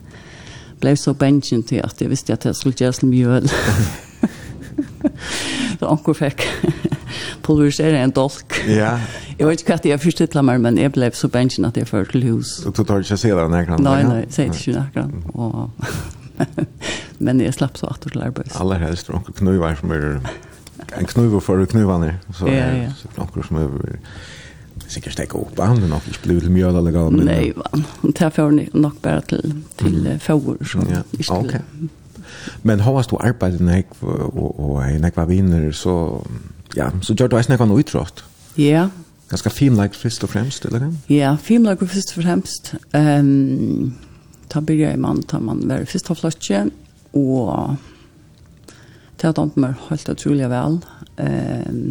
ble 0.80 0.96
så 0.96 1.14
bensin 1.14 1.62
til 1.62 1.84
at 1.84 2.00
jeg 2.00 2.10
visste 2.10 2.34
at 2.34 2.44
jeg 2.44 2.58
skulle 2.58 2.76
gjøre 2.76 2.96
som 2.96 3.12
mjøl. 3.12 3.48
så 5.78 5.90
anker 5.92 6.18
fikk 6.24 6.48
pulverisere 7.46 8.02
en 8.04 8.14
dolk. 8.16 8.56
Ja. 8.68 8.98
Jeg 9.38 9.48
vet 9.48 9.64
ikke 9.64 9.76
hva 9.76 9.90
jeg 9.92 10.00
først 10.00 10.22
til 10.32 10.44
meg, 10.46 10.60
men 10.60 10.78
jeg 10.78 10.92
ble 10.92 11.10
så 11.16 11.30
bensjen 11.32 11.64
at 11.68 11.76
jeg 11.76 11.88
førte 11.88 12.12
til 12.16 12.28
hus. 12.30 12.58
Og 12.66 12.76
du 12.76 12.84
tar 12.84 13.04
ikke 13.04 13.18
se 13.20 13.32
deg 13.32 13.52
nærkene? 13.52 13.82
Nei, 13.84 14.02
nei, 14.06 14.22
jeg 14.24 14.32
ser 14.36 14.78
ikke 14.84 15.08
Og 15.34 15.70
Men 17.24 17.40
jeg 17.40 17.52
slapp 17.54 17.76
så 17.76 17.90
atter 17.92 18.12
til 18.14 18.22
arbeid. 18.24 18.52
Aller 18.60 18.80
helst, 18.80 19.10
og 19.12 19.28
knuver 19.36 19.74
som 19.76 19.92
er 19.92 20.06
en 20.96 21.06
knuver 21.06 21.40
for 21.44 21.64
knuvene. 21.68 22.14
Så 22.32 22.48
ja, 22.48 22.68
ja. 22.76 22.92
Så 22.96 23.10
noen 23.18 23.44
som 23.44 23.60
er 23.60 23.74
sikkert 24.90 25.12
stäcka 25.12 25.38
upp 25.38 25.60
han 25.60 25.80
men 25.80 25.92
ikke 25.92 26.22
blev 26.24 26.40
til 26.40 26.50
mjöl 26.50 26.78
eller 26.80 26.94
galt. 26.94 27.16
Nei, 27.24 27.52
man. 27.56 27.84
Det 28.02 28.22
er 28.26 28.32
for 28.34 28.50
nok 28.74 29.02
bare 29.02 29.20
til, 29.28 29.62
til 29.78 29.96
mm. 30.00 30.18
fjord. 30.18 30.64
så. 30.66 30.84
Ja. 30.88 31.02
Okej. 31.28 31.60
Okay. 31.60 31.60
Men 32.62 32.80
har 32.80 33.06
du 33.10 33.16
arbeidet 33.20 33.60
när 33.60 33.84
och 34.00 34.60
och 34.60 34.82
när 35.00 35.16
var 35.16 35.26
viner, 35.26 35.72
så 35.72 36.24
ja, 36.76 36.90
så 37.02 37.14
gjør 37.14 37.30
du 37.30 37.38
eisen 37.38 37.54
ikke 37.54 37.68
noe 37.68 37.82
utrått. 37.82 38.24
Ja. 38.60 38.88
Ganske 39.30 39.52
filmlike 39.54 39.98
først 39.98 40.24
og 40.26 40.32
fremst, 40.32 40.66
eller 40.66 40.84
hva? 40.84 40.90
Ja, 41.12 41.34
filmlike 41.38 41.86
først 41.86 42.16
og 42.16 42.24
fremst. 42.24 42.74
Um, 42.94 43.94
ta 44.50 44.62
byrja 44.64 44.94
i 44.94 45.00
mann, 45.00 45.22
ta 45.22 45.38
man 45.42 45.62
være 45.70 45.86
først 45.86 46.10
og 46.10 46.18
flotje, 46.18 46.64
og 47.14 47.76
det 49.20 49.28
har 49.28 49.36
dømt 49.36 49.58
meg 49.60 49.78
helt 49.90 50.10
utrolig 50.10 50.50
vel. 50.50 50.80
Um, 51.20 51.84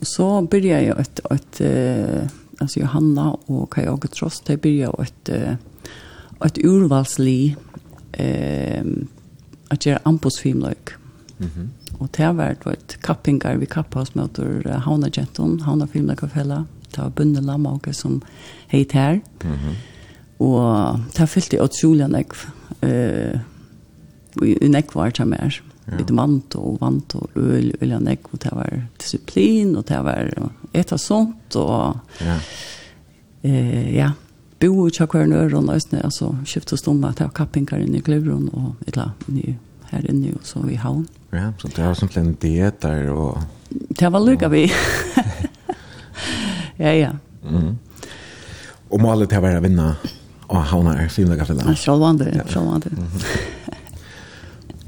og 0.00 0.08
så 0.08 0.28
byrja 0.50 0.82
jeg 0.84 0.96
et, 1.00 1.24
et, 1.30 1.60
et 1.60 2.60
altså 2.60 2.80
Johanna 2.80 3.30
og 3.48 3.66
Kai 3.72 3.86
Åge 3.88 4.08
Trost, 4.12 4.46
de 4.48 4.56
byrja 4.60 4.92
et, 5.00 5.32
et 6.44 6.62
urvalsli, 6.64 7.54
um, 8.20 8.94
at 9.70 9.86
gjøre 9.86 10.04
ambos. 10.04 10.44
Mhm. 10.44 10.88
Mm 11.38 11.68
Og 11.98 12.08
det 12.16 12.28
var 12.36 12.56
et 12.70 12.96
kappingar 13.04 13.58
vi 13.60 13.66
kappa 13.66 14.00
oss 14.00 14.14
med 14.14 14.38
uh, 14.38 14.78
Havna 14.84 15.10
Genton, 15.10 15.60
Havna 15.66 15.86
Filmlekafella. 15.86 16.64
Det 16.90 17.02
var 17.02 17.10
bunne 17.16 17.42
lamma 17.44 17.76
og 17.76 17.88
som 17.94 18.22
heit 18.68 18.92
her. 18.92 19.20
Mm 19.44 19.56
-hmm. 19.56 19.74
Og 20.38 21.00
det 21.16 21.28
fyllte 21.28 21.62
utrolig 21.62 22.08
nekv, 22.08 22.46
uh, 22.82 23.40
i 24.42 24.68
nekv 24.68 24.94
var 24.94 25.10
det 25.10 25.26
mer. 25.26 25.60
Ja. 25.90 25.96
Vi 25.96 26.04
vant 26.16 26.56
og 26.56 26.78
vant 26.80 27.14
og 27.14 27.30
øl, 27.36 27.72
øl 27.82 27.92
og 27.92 28.02
nekv, 28.02 28.28
og 28.32 28.42
det 28.42 28.52
var 28.52 28.82
disiplin, 29.00 29.76
og 29.76 29.88
det 29.88 30.04
var 30.04 30.50
et 30.74 30.92
og 30.92 31.00
sånt, 31.00 31.56
og 31.56 31.96
ja, 32.20 32.36
uh, 33.44 33.94
ja 33.94 34.10
bo 34.60 34.88
i 34.88 34.90
tjakkvaren 34.90 35.32
øren, 35.32 35.68
og 35.68 35.80
sånn, 35.80 36.04
altså 36.04 36.34
skiftet 36.44 36.78
stomma, 36.78 37.12
det 37.16 37.20
var 37.20 37.32
kappingar 37.32 37.80
inne 37.80 37.98
i 37.98 38.00
Glevron 38.00 38.50
og 38.52 38.74
et 38.86 38.96
eller 38.96 39.10
annet 39.28 39.56
her 39.90 40.10
inne, 40.10 40.34
og 40.34 40.40
så 40.44 40.68
i 40.68 40.74
havn. 40.74 41.00
Mm 41.00 41.19
Ja, 41.30 41.52
så 41.58 41.68
det 41.68 41.84
var 41.86 41.94
simpelthen 41.94 42.34
diet 42.42 42.82
der, 42.82 43.10
og... 43.14 43.38
Det 43.70 44.08
var 44.12 44.22
lykka 44.24 44.48
vi. 44.50 44.64
ja, 46.78 46.94
ja. 47.04 47.12
Mm. 47.42 47.76
Og 48.90 49.00
målet 49.00 49.30
til 49.30 49.38
å 49.38 49.44
være 49.44 49.62
vinna 49.62 49.92
og 50.50 50.64
havna 50.72 50.96
er 50.98 51.12
finløkka 51.12 51.46
finna. 51.46 51.68
Ja, 51.70 51.78
sjålvande, 51.78 52.32
ja. 52.34 52.46
sjålvande. 52.50 52.90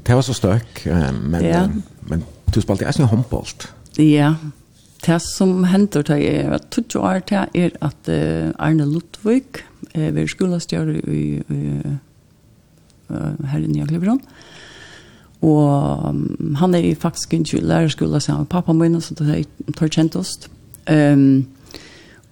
det 0.03 0.17
var 0.17 0.25
så 0.27 0.35
støk, 0.35 0.83
men, 1.21 1.45
ja. 1.47 1.63
men 2.11 2.25
du 2.51 2.59
spalte 2.59 2.89
eisen 2.89 3.07
håndbolt. 3.07 3.69
Ja, 3.95 4.33
det 5.05 5.19
som 5.23 5.63
hender 5.71 6.03
til 6.03 6.19
jeg 6.23 6.49
var 6.51 6.65
20 6.67 6.99
år 6.99 7.23
til 7.29 7.63
er 7.63 7.77
at 7.79 8.11
Arne 8.59 8.87
Lutvig, 8.89 9.63
vi 9.93 10.09
er 10.11 10.27
skolastjøret 10.27 11.07
i, 11.07 11.23
i, 11.39 11.61
i, 13.07 13.21
her 13.53 13.63
i 13.63 13.71
Njaklebrand, 13.71 14.19
og 14.19 14.52
Og 15.43 16.07
um, 16.09 16.55
han 16.59 16.75
er 16.75 16.93
faktisk 16.95 17.33
ikke 17.33 17.57
i 17.57 17.65
lærerskolen 17.65 18.21
sammen 18.21 18.45
med 18.45 18.49
pappa 18.49 18.73
min, 18.73 19.01
så 19.01 19.15
det 19.19 19.27
er 19.29 19.73
tar 19.75 19.91
kjent 19.91 20.15
oss. 20.15 20.37
Um, 20.87 21.45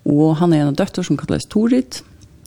og 0.08 0.38
han 0.40 0.54
er 0.54 0.68
en 0.68 0.76
døtter 0.76 1.04
som 1.04 1.20
kalles 1.20 1.46
Torit. 1.52 2.02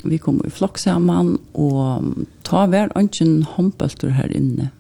Vi 0.05 0.19
kom 0.19 0.41
i 0.45 0.53
flokk 0.53 0.81
sammen, 0.81 1.37
og 1.55 2.27
ta 2.45 2.65
hver 2.67 2.93
ønsken 2.97 3.43
håndbølter 3.55 4.17
her 4.17 4.33
inne. 4.33 4.71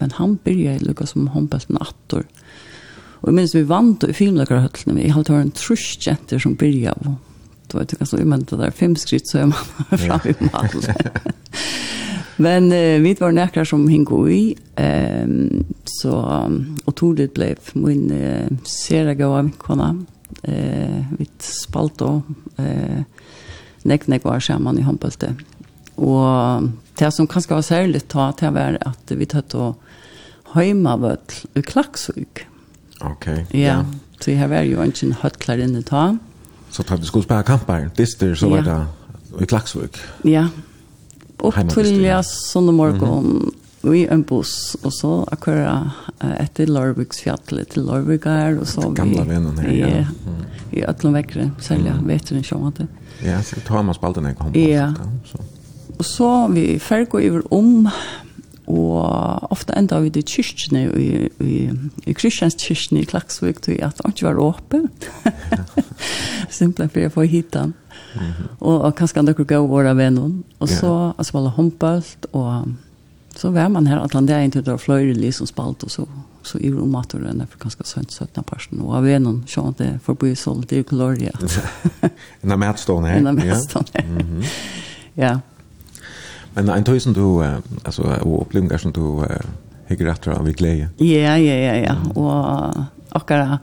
Men 0.00 0.14
han 0.18 0.36
begynte 0.44 0.88
lukket 0.88 1.12
som 1.14 1.30
håndbølten 1.30 1.78
attor. 1.80 2.26
Og 3.22 3.30
jeg 3.30 3.38
minns 3.38 3.54
vi 3.54 3.64
vant 3.68 4.04
i 4.04 4.12
filmløkkerhøttene, 4.12 4.98
vi 4.98 5.12
hadde 5.14 5.32
vært 5.32 5.46
en 5.46 5.56
trusjenter 5.56 6.42
som 6.42 6.58
begynte 6.60 6.92
av. 6.92 7.14
Det 7.64 7.78
var 7.78 7.86
ikke 7.88 8.06
så 8.06 8.18
det 8.20 8.58
der, 8.58 8.70
fem 8.70 8.96
skritt 9.00 9.30
så 9.30 9.38
er 9.38 9.46
man 9.54 9.70
framme 10.04 10.34
i 10.34 10.50
maten. 10.50 10.84
Men 12.36 12.72
eh, 12.72 13.00
vi 13.00 13.14
var 13.14 13.32
näkra 13.32 13.64
som 13.64 13.88
hingo 13.88 14.28
i. 14.28 14.56
Ehm 14.76 15.64
så 15.84 16.50
och 16.84 16.94
Tordet 16.94 17.34
blev 17.34 17.58
min 17.72 18.10
eh, 18.10 18.48
sera 18.64 19.26
av 19.28 19.50
kona, 19.58 20.04
Eh 20.42 21.04
vi 21.18 21.26
spalt 21.38 21.98
då 21.98 22.22
eh 22.56 23.02
nek 23.82 24.06
nek 24.06 24.24
var 24.24 24.40
samman 24.40 24.78
i 24.78 24.82
handbollte. 24.82 25.34
Och 25.94 26.62
det 26.98 27.12
som 27.12 27.26
kanske 27.26 27.54
var 27.54 27.62
särskilt 27.62 28.08
ta 28.08 28.32
till 28.32 28.50
var 28.50 28.78
att 28.80 29.10
vi 29.10 29.26
tatt 29.26 29.54
och 29.54 29.82
heimavöll 30.54 31.18
i 31.54 31.62
Klaksvik. 31.62 32.38
Okej. 33.00 33.46
Okay, 33.48 33.62
ja. 33.62 33.84
Så 34.20 34.30
här 34.30 34.48
var 34.48 34.62
ju 34.62 34.82
en 34.82 35.12
höttlare 35.12 35.62
inne 35.62 35.82
ta. 35.82 36.18
Så 36.70 36.82
tar 36.82 36.96
du 36.96 37.04
skulle 37.04 37.24
spela 37.24 37.42
kampar, 37.42 37.90
dister, 37.96 38.34
så 38.34 38.48
var 38.48 38.62
det 38.62 38.86
i 39.44 39.46
Klaksvik. 39.46 39.96
Ja, 40.22 40.48
Och 41.40 41.54
til 41.74 42.00
jeg 42.04 42.24
sånn 42.24 42.74
morgen 42.74 43.02
mm 43.02 43.52
-hmm. 43.82 43.94
i 43.94 44.06
en 44.06 44.22
buss, 44.22 44.76
och 44.82 44.94
så 44.94 45.28
akkurat 45.32 45.86
etter 46.40 46.66
Lorviksfjallet 46.66 47.68
til 47.68 47.82
Lorvikar, 47.82 48.58
och 48.60 48.68
så 48.68 48.88
vi... 48.88 48.94
Gamla 48.94 49.24
vennen 49.24 49.58
här 49.58 49.72
ja. 49.72 49.86
Mm. 49.86 50.06
I, 50.70 50.78
i 50.78 50.84
Øtlandvekkere, 50.84 51.50
sälja 51.60 52.00
vet 52.04 52.28
du 52.28 52.36
inte 52.36 52.54
om 52.54 52.72
det. 52.76 52.86
Ja, 53.24 53.42
så 53.42 53.60
tar 53.60 53.82
man 53.82 53.94
spalten 53.94 54.24
jeg 54.24 54.36
kom 54.36 54.54
Ja. 54.54 54.94
så 55.24 55.38
och 55.98 56.06
så 56.06 56.48
vi 56.48 56.78
ferger 56.78 57.20
över 57.20 57.54
om, 57.54 57.88
og 58.66 59.52
ofta 59.52 59.76
enda 59.76 60.00
vi 60.00 60.10
i 60.14 60.22
kyrkene, 60.22 60.84
i, 60.96 61.28
i, 61.40 61.70
i 62.06 62.12
kristjanskyrkene 62.12 63.02
i 63.02 63.04
Klaksvik, 63.04 63.60
til 63.62 63.78
at 63.84 63.98
det 63.98 64.14
ikke 64.14 64.26
var 64.26 64.40
åpen. 64.40 64.88
Simpelthen 66.50 66.90
for 66.90 67.08
å 67.08 67.12
få 67.12 67.26
hit 67.28 67.52
den. 67.52 67.74
Og, 68.60 68.80
og 68.80 68.94
kanskje 68.94 69.22
andre 69.22 69.34
kunne 69.34 69.50
gå 69.50 69.66
våre 69.66 69.94
venner. 69.96 70.30
Og 70.60 70.68
så 70.68 70.86
ja. 70.86 71.06
yeah. 71.06 71.14
altså, 71.18 71.48
håndbølt, 71.56 72.26
og 72.32 72.68
så 73.36 73.50
var 73.50 73.68
man 73.68 73.86
her 73.86 73.98
at 74.04 74.14
han 74.14 74.28
der 74.28 74.44
inntil 74.44 74.62
det 74.64 74.72
var 74.72 74.82
fløyre 74.82 75.12
liv 75.12 75.32
som 75.32 75.46
spalt, 75.46 75.82
og 75.84 75.90
så, 75.90 76.04
så 76.42 76.58
i 76.60 76.70
rom 76.70 76.94
at 76.94 77.12
det 77.12 77.24
var 77.24 77.58
kanskje 77.60 77.86
sønt 77.88 78.12
17 78.12 78.44
parten, 78.46 78.80
og 78.80 78.94
av 78.96 79.04
venner 79.04 79.40
så 79.50 79.66
at 79.68 79.82
det 79.82 79.90
forbi 80.02 80.34
solgt 80.34 80.72
i 80.72 80.82
Gloria. 80.82 81.34
en 82.42 82.52
av 82.52 82.58
medstående 82.58 83.10
her? 83.10 83.18
En 83.18 83.32
av 83.32 83.34
medstående 83.34 83.90
her, 83.98 84.06
ja. 84.06 84.22
Mm 84.22 84.46
ja. 85.24 85.34
Men 86.54 86.70
en 86.70 86.84
tøy 86.86 86.98
som 86.98 87.14
du, 87.14 87.42
altså, 87.84 88.02
og 88.22 88.40
opplevelser 88.46 88.78
som 88.78 88.92
du, 88.94 89.22
Hygger 89.88 90.14
etter 90.14 90.32
av 90.32 90.46
i 90.48 90.54
glede. 90.56 90.88
Ja, 91.04 91.34
ja, 91.36 91.56
ja, 91.60 91.74
ja. 91.82 91.94
Og 92.16 92.84
akkurat 93.12 93.60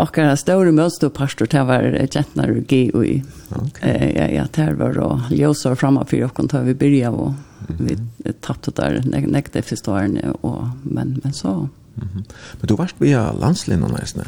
Och 0.00 0.18
en 0.18 0.36
stor 0.36 0.70
mönster 0.70 1.08
pastor 1.08 1.46
där 1.46 1.64
var 1.64 2.08
jättnar 2.12 2.50
och 2.50 2.68
GOI. 2.68 3.24
Okay. 3.48 4.12
Ja, 4.16 4.28
ja, 4.28 4.46
där 4.54 4.72
var 4.72 4.94
då 4.94 5.20
ljusar 5.30 5.74
framme 5.74 6.04
för 6.04 6.16
jag 6.16 6.34
vi 6.62 6.74
börja 6.74 7.10
och 7.10 7.32
vi 7.68 7.96
tappade 8.40 8.82
där 8.82 9.26
näkte 9.26 9.62
första 9.62 9.92
åren 9.92 10.18
och 10.40 10.64
men 10.82 11.20
men 11.24 11.32
så. 11.32 11.48
Mm 11.48 11.68
Men 12.52 12.68
du 12.68 12.74
varst 12.74 12.96
via 12.98 13.32
landslinjen 13.32 13.90
nästan. 13.90 14.24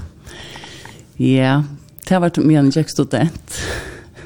Ja, 1.17 1.65
det 2.09 2.19
var 2.19 2.41
med 2.41 2.59
en 2.59 2.71
jag 2.71 2.91
student. 2.91 3.59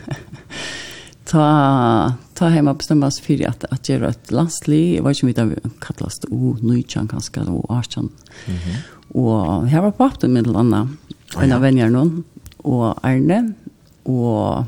ta 1.25 2.13
ta 2.35 2.49
hemma 2.49 2.75
bestämma 2.75 3.11
sig 3.11 3.25
för 3.25 3.49
att 3.49 3.65
att 3.65 3.89
göra 3.89 4.09
ett 4.09 4.31
landslig. 4.31 4.99
jag 4.99 5.05
vet 5.05 5.23
inte 5.23 5.43
om 5.43 5.49
det 5.49 5.71
kallas 5.81 6.19
det 6.19 6.29
o 6.29 6.57
nöjchan 6.61 7.09
kanske 7.09 7.41
då 7.41 7.67
archan. 7.69 8.09
Mhm. 8.47 8.77
Och 9.09 9.67
här 9.69 9.83
var 9.83 9.91
på 9.91 10.05
med 10.29 10.47
landa 10.47 10.89
en 11.35 11.53
av 11.53 11.63
venner 11.65 11.91
noen, 11.93 12.23
og 12.67 12.99
Erne, 13.07 13.41
og 14.07 14.67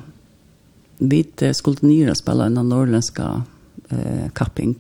vi 0.99 1.23
skulle 1.55 1.87
nyere 1.87 2.17
spille 2.19 2.49
en 2.49 2.59
av 2.59 2.67
nordlenska 2.67 3.31
eh, 3.91 4.29
kapping. 4.35 4.77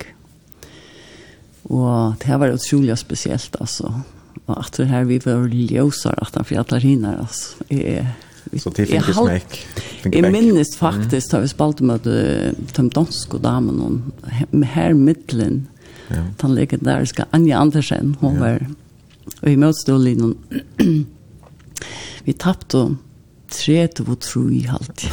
Og 1.68 2.16
det 2.24 2.38
var 2.40 2.54
utrolig 2.54 2.96
spesielt, 2.98 3.56
altså. 3.60 3.92
Og 4.46 4.54
at 4.56 4.78
det 4.78 4.88
her 4.88 5.04
vi 5.08 5.20
var 5.22 5.46
ljøsere 5.52 6.24
at 6.24 6.38
han 6.38 6.48
fjallar 6.48 6.82
hinner, 6.82 7.20
altså. 7.22 7.68
Jeg, 7.70 8.06
Så 8.56 8.70
det 8.72 8.88
finnes 8.88 9.16
smekk. 9.16 9.58
Jeg 10.08 10.32
minnes 10.32 10.70
faktisk, 10.78 11.32
da 11.32 11.42
vi 11.42 11.50
spalte 11.50 11.84
med 11.84 12.06
de 12.06 12.86
danske 12.94 13.40
damene, 13.44 14.00
her 14.72 14.94
middelen, 14.96 15.66
ja. 16.08 16.22
den 16.40 16.54
legendariske 16.56 17.26
Anja 17.36 17.60
Andersen, 17.60 18.16
hun 18.22 18.40
var, 18.40 18.64
og 19.42 19.50
i 19.50 19.58
møtstålinen, 19.60 20.32
Vi 22.26 22.34
tappte 22.36 22.84
tredje 23.52 24.04
og 24.10 24.18
tro 24.24 24.46
i 24.52 24.64
halvt. 24.68 25.08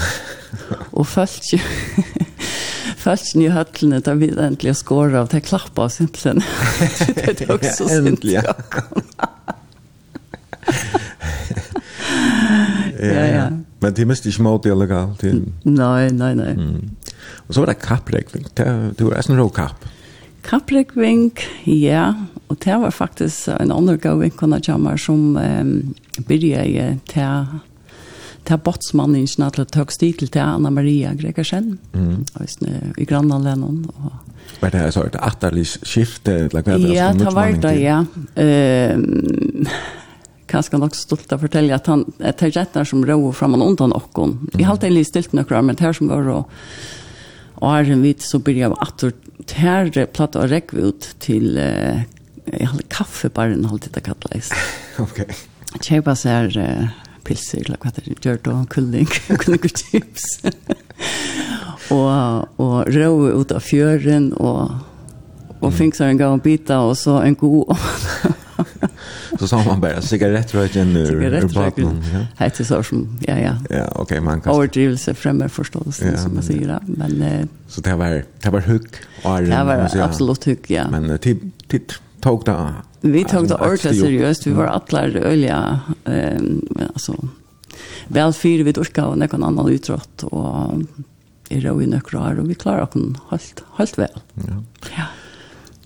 og 0.91 1.07
følte 1.07 1.57
jo 1.57 1.63
Falsen 3.05 3.43
i 3.43 3.51
høtlene, 3.53 3.99
da 4.01 4.15
vi 4.17 4.31
endelig 4.31 4.79
skåret 4.79 5.13
av, 5.19 5.27
det 5.29 5.43
klappa 5.45 5.83
av 5.85 5.91
simpelthen. 5.93 6.39
det 7.13 7.43
er 7.45 7.51
også 7.53 7.85
sint. 7.91 8.23
ja. 8.25 8.41
ja, 12.97 13.25
ja. 13.29 13.43
Men 13.83 13.93
det 13.93 14.07
mest 14.09 14.25
ikke 14.25 14.45
måte 14.47 14.71
illegal 14.73 15.13
til... 15.21 15.43
Nei, 15.69 16.09
nei, 16.17 16.31
nei. 16.39 16.53
Mm. 16.57 16.95
Og 17.45 17.53
så 17.53 17.61
var 17.61 17.69
det 17.69 17.81
kapprekving. 17.83 18.47
Det, 18.57 18.65
Du 18.97 19.05
var 19.11 19.21
en 19.21 19.37
rå 19.37 19.49
kapp. 19.53 19.85
Kapprekving, 20.45 21.29
ja. 21.69 22.07
Og 22.49 22.57
det 22.65 22.79
var 22.81 22.93
faktisk 22.93 23.49
en 23.53 23.73
annen 23.73 24.01
gav 24.01 24.17
vinkene 24.21 24.61
kommer 24.65 24.97
som 25.01 25.37
um, 25.37 25.93
byrja 26.23 26.65
til 27.11 27.61
til 28.45 28.61
botsmannen 28.61 29.23
i 29.25 29.43
at 29.43 29.57
det 29.57 29.79
høgst 29.79 30.03
til 30.05 30.39
Anna 30.41 30.69
Maria 30.69 31.13
Gregersen 31.17 31.79
mm. 31.93 32.25
i 32.97 33.05
grannanlennen. 33.05 33.85
Og... 33.89 34.11
Var 34.61 34.73
det 34.73 34.93
så 34.93 35.05
et 35.07 35.17
atterlig 35.19 35.65
skifte? 35.65 36.49
Ja, 36.93 37.11
det 37.13 37.33
var 37.33 37.55
det, 37.61 37.75
ja. 37.81 38.03
Uh, 38.37 39.71
kanskje 40.45 40.79
nok 40.79 40.95
stolt 40.97 41.33
å 41.33 41.39
fortelle 41.41 41.73
at 41.75 41.89
han 41.89 42.05
at 42.19 42.37
det 42.39 42.51
er 42.51 42.59
rettene 42.61 42.85
som 42.85 43.01
rå 43.05 43.17
fram 43.33 43.57
og 43.57 43.71
undan 43.71 43.95
okken. 43.97 44.37
Vi 44.53 44.63
har 44.63 44.75
alltid 44.75 44.93
litt 44.93 45.09
stilt 45.09 45.33
noen 45.33 45.65
men 45.65 45.75
det 45.75 45.87
her 45.87 45.97
som 45.97 46.11
var 46.13 46.29
og 46.29 46.53
og 47.63 47.71
er 47.71 47.87
en 47.93 48.01
vidt 48.03 48.19
så 48.19 48.35
blir 48.43 48.57
jeg 48.59 48.75
at 48.83 49.03
det 49.47 49.55
her 49.61 49.87
platt 50.11 50.35
og 50.35 50.49
rekke 50.51 50.89
ut 50.89 51.07
til 51.23 51.55
uh, 51.55 52.03
kaffebaren, 52.91 53.63
holdt 53.71 53.87
det 53.95 54.03
kallet. 54.03 54.51
ok 55.05 55.23
kjøpa 55.81 56.15
seg 56.19 56.55
uh, 56.59 56.87
pilser, 57.25 57.65
eller 57.65 57.81
hva 57.81 57.91
det 57.95 58.05
er, 58.05 58.15
gjørt 58.21 58.49
og 58.51 58.67
kulling, 58.73 59.09
kulling 59.41 59.65
og 59.65 59.75
chips. 59.81 60.27
og, 61.93 62.47
og 62.61 62.77
rå 62.95 63.11
ut 63.41 63.51
av 63.55 63.63
fjøren, 63.65 64.31
og, 64.37 64.79
og 65.59 65.69
mm. 65.69 65.77
fikk 65.81 65.99
seg 65.99 66.13
en 66.13 66.23
gang 66.23 66.41
bita, 66.43 66.81
og 66.85 66.97
så 67.03 67.19
en 67.25 67.37
god 67.39 67.75
så 69.39 69.47
sa 69.47 69.63
man 69.65 69.81
bara 69.81 70.01
cigarettröken 70.01 70.95
ur, 70.97 71.23
ur 71.23 71.47
bakgrunden. 71.53 72.03
Ja. 72.13 72.25
Hette 72.39 72.65
så 72.65 72.83
som, 72.83 73.17
ja, 73.27 73.35
ja. 73.35 73.55
Ja, 73.69 73.85
okej, 73.87 74.01
okay, 74.01 74.19
man 74.19 74.41
kan... 74.41 74.53
Overdrivelse 74.53 75.13
främmer 75.13 75.47
förstås, 75.47 76.01
ja, 76.01 76.17
som 76.17 76.33
man 76.33 76.43
säger. 76.43 76.69
Ja. 76.69 76.79
Men, 76.85 77.49
så 77.67 77.81
det 77.81 77.95
var, 77.95 78.23
det 78.41 78.49
var 78.49 78.61
hugg? 78.61 78.87
Det 79.23 79.63
var 79.63 79.89
absolut 79.99 80.47
hygg, 80.47 80.71
ja. 80.71 80.87
Men 80.91 81.17
till, 81.17 81.51
till 81.67 81.81
tog 82.25 82.45
det 82.45 82.73
Vi 83.01 83.23
tog 83.23 83.47
det 83.47 83.55
ordentligt 83.55 83.99
seriöst. 83.99 84.47
Vi 84.47 84.51
var 84.51 84.65
alla 84.65 85.01
öliga 85.03 85.79
Um, 86.05 86.67
alltså, 86.93 87.15
väl 88.07 88.33
fyra 88.33 88.63
vid 88.63 88.77
orka 88.77 89.05
och 89.05 89.17
någon 89.17 89.43
annan 89.43 89.69
utrott. 89.69 90.23
och 90.23 90.81
i 91.49 91.59
rå 91.59 91.81
i 91.81 91.87
nökrar 91.87 92.39
och 92.39 92.49
vi 92.49 92.55
klarar 92.55 92.81
oss 92.81 93.21
helt, 93.29 93.63
helt 93.77 93.97
väl. 93.97 94.19
Ja. 94.33 94.63
ja. 94.97 95.03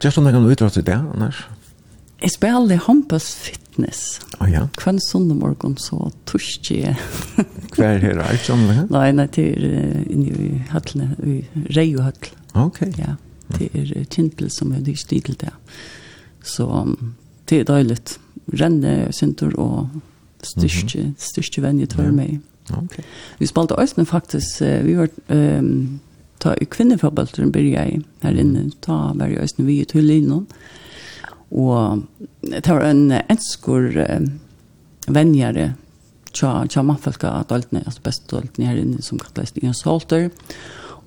Just 0.02 0.18
om 0.18 0.24
någon 0.24 0.52
utrott 0.52 0.78
i 0.78 0.82
det 0.82 1.06
annars? 1.16 1.48
Jag 2.20 2.32
spelade 2.32 2.76
Hampus 2.76 3.36
Fitness. 3.36 4.22
Oh, 4.40 4.54
ja. 4.54 4.70
Kvann 4.76 5.00
sundag 5.02 5.36
morgon 5.36 5.76
så 5.78 6.12
torskig 6.26 6.84
jag. 6.86 6.96
Kvar 7.72 7.86
är 7.86 8.16
det 8.16 8.26
allt 8.26 8.42
som 8.42 8.68
det? 8.68 8.88
Nej, 8.90 9.14
nej, 9.14 9.30
det 9.34 9.50
är 9.50 10.12
inne 10.12 10.28
i 10.28 10.64
Hötlne, 10.70 11.10
i 11.24 11.48
Rejohötl. 11.54 12.30
Okej. 12.52 12.90
Okay. 12.90 13.06
Ja, 13.08 13.16
det 13.48 13.80
är 13.80 14.06
Kintel 14.06 14.52
som 14.52 14.72
är 14.72 14.80
dyrt 14.80 15.00
stil 15.00 15.36
där. 15.40 15.48
Mm. 15.48 15.60
Så 16.44 16.96
det 17.46 17.60
är 17.60 17.64
dejligt. 17.64 18.20
Renne, 18.46 19.12
syntor 19.12 19.60
och 19.60 19.88
styrke, 20.42 21.14
styrke 21.18 21.62
venn 21.62 21.80
i 21.80 21.88
ja. 21.98 22.12
meg. 22.12 22.40
Vi 23.38 23.48
spalte 23.48 23.76
Øystein 23.80 24.06
faktisk, 24.06 24.62
vi 24.62 24.96
var 24.96 25.10
um, 25.28 26.00
ta 26.40 26.54
i 26.62 26.66
kvinnefabelteren 26.66 27.52
byrja 27.52 27.86
i 27.88 28.00
her 28.22 28.38
inne, 28.38 28.70
ta 28.82 29.14
var 29.16 29.28
i 29.28 29.40
Øystein 29.40 29.68
vi 29.68 29.80
i 29.82 29.86
Tullinon, 29.86 30.48
og 31.52 32.04
det 32.42 32.68
var 32.68 32.86
en 32.86 33.12
enskur 33.12 33.90
uh, 33.98 34.28
venjare 35.08 35.74
tja, 36.32 36.66
tja 36.70 36.84
mannfelka 36.86 37.34
doltene, 37.50 37.84
altså 37.86 38.06
best 38.06 38.30
doltene 38.32 38.70
her 38.70 38.78
inne 38.80 39.02
som 39.02 39.20
kattleis 39.20 39.56
Ingen 39.58 39.78
Salter, 39.78 40.30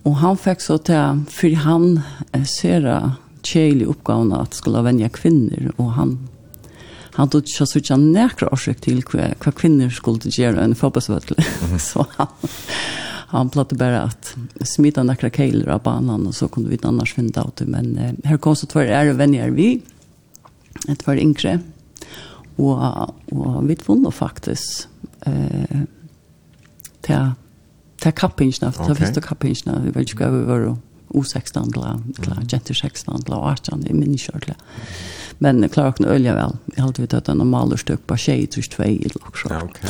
og 0.03 0.19
han 0.19 0.37
fikk 0.37 0.65
så 0.65 0.81
til, 0.83 1.23
for 1.31 1.63
han 1.63 2.03
sera 2.49 2.97
kjelig 3.47 3.89
oppgavene 3.91 4.41
at 4.43 4.57
skulle 4.59 4.85
vennja 4.87 5.11
kvinner, 5.13 5.73
og 5.77 5.97
han 5.99 6.17
han 7.13 7.29
tog 7.29 7.45
ikke 7.45 7.67
så 7.69 7.81
ikke 7.81 7.99
nekra 8.01 8.49
årsøk 8.55 8.79
til 8.87 9.03
hva, 9.05 9.33
hva 9.43 9.53
kvinner 9.53 9.91
skulle 9.93 10.33
gjøre 10.33 10.63
enn 10.65 10.77
fotballsvøtel. 10.79 11.37
Mm 11.37 11.73
-hmm. 11.75 11.79
så 11.91 12.07
han, 12.17 12.29
han 13.29 13.51
platte 13.51 13.77
bare 13.77 14.03
at 14.05 14.35
smita 14.65 15.03
nekra 15.03 15.31
keiler 15.31 15.69
av 15.69 15.83
banan, 15.83 16.27
og 16.27 16.35
så 16.35 16.49
kunne 16.49 16.69
vi 16.69 16.79
annars 16.83 17.13
finne 17.13 17.31
det 17.31 17.45
ut. 17.47 17.69
Men 17.69 17.99
eh, 17.99 18.13
her 18.25 18.37
kom 18.37 18.57
så 18.57 18.67
tvær 18.67 18.89
ære 18.89 19.19
venner 19.19 19.51
vi, 19.51 19.83
et 20.89 21.07
var 21.07 21.17
yngre, 21.17 21.61
og, 22.59 23.15
og 23.33 23.69
vi 23.69 23.77
funnet 23.77 24.15
faktisk 24.15 24.89
eh, 25.27 25.85
til, 27.03 27.33
til 28.01 28.13
kappingsene, 28.13 28.73
til 28.73 28.83
okay. 28.83 28.95
første 28.95 29.21
kappingsene. 29.21 29.83
vi 29.83 29.91
vet 29.95 30.09
ikke 30.09 30.25
hva 30.25 30.39
vi 30.39 30.47
var 30.47 30.67
og 30.69 30.79
U16 31.15 31.59
eller 31.77 31.99
mm. 32.01 32.47
Jenter 32.53 32.75
16 32.75 33.15
eller 33.27 33.51
18, 33.53 33.87
jeg 33.87 33.97
minns 33.97 34.29
ikke 34.29 34.37
ordentlig. 34.37 34.57
Men 35.43 35.63
jeg 35.63 35.73
klarer 35.75 35.95
ikke 35.95 36.05
noe 36.05 36.15
øye 36.15 36.37
vel. 36.37 36.55
Jeg 36.75 36.83
har 36.83 36.87
alltid 36.87 37.15
at 37.19 37.29
en 37.29 37.41
normal 37.43 37.75
støk 37.79 38.05
på 38.07 38.17
tjej, 38.17 38.47
tror 38.47 38.63
jeg, 38.63 38.71
tvei 38.77 38.93
eller 39.03 39.19
noe. 39.25 39.33
Ja, 39.51 39.63
ok. 39.65 39.81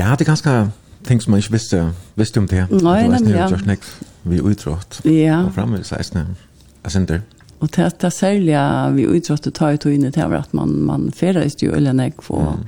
ja, 0.00 0.14
det 0.14 0.24
er 0.24 0.30
ganske 0.30 0.56
ting 1.04 1.22
som 1.22 1.34
man 1.34 1.42
ikke 1.42 1.52
visste, 1.58 1.82
visste 2.16 2.40
om 2.40 2.48
det. 2.48 2.66
Nei, 2.70 3.02
nei, 3.08 3.20
ja. 3.34 3.48
Du 3.50 3.58
vet 3.58 3.76
ikke, 3.76 4.10
vi 4.24 4.40
utrådt. 4.40 5.00
Ja. 5.04 5.42
Og 5.44 5.52
fremme 5.54 5.80
i 5.80 5.84
16. 5.84 6.36
Jeg 6.84 6.92
synes 6.96 7.08
det. 7.08 7.20
Og 7.60 7.70
det 7.76 8.04
er 8.04 8.08
særlig 8.12 8.56
vi 8.96 9.06
utrådte 9.06 9.50
ta 9.50 9.70
i 9.72 9.76
togene 9.76 10.10
til 10.10 10.20
at 10.20 10.54
man, 10.54 10.68
man 10.68 11.12
ferdes 11.12 11.56
jo 11.62 11.72
øye 11.72 11.92
nek 11.92 12.22
for 12.22 12.56
mm. 12.58 12.64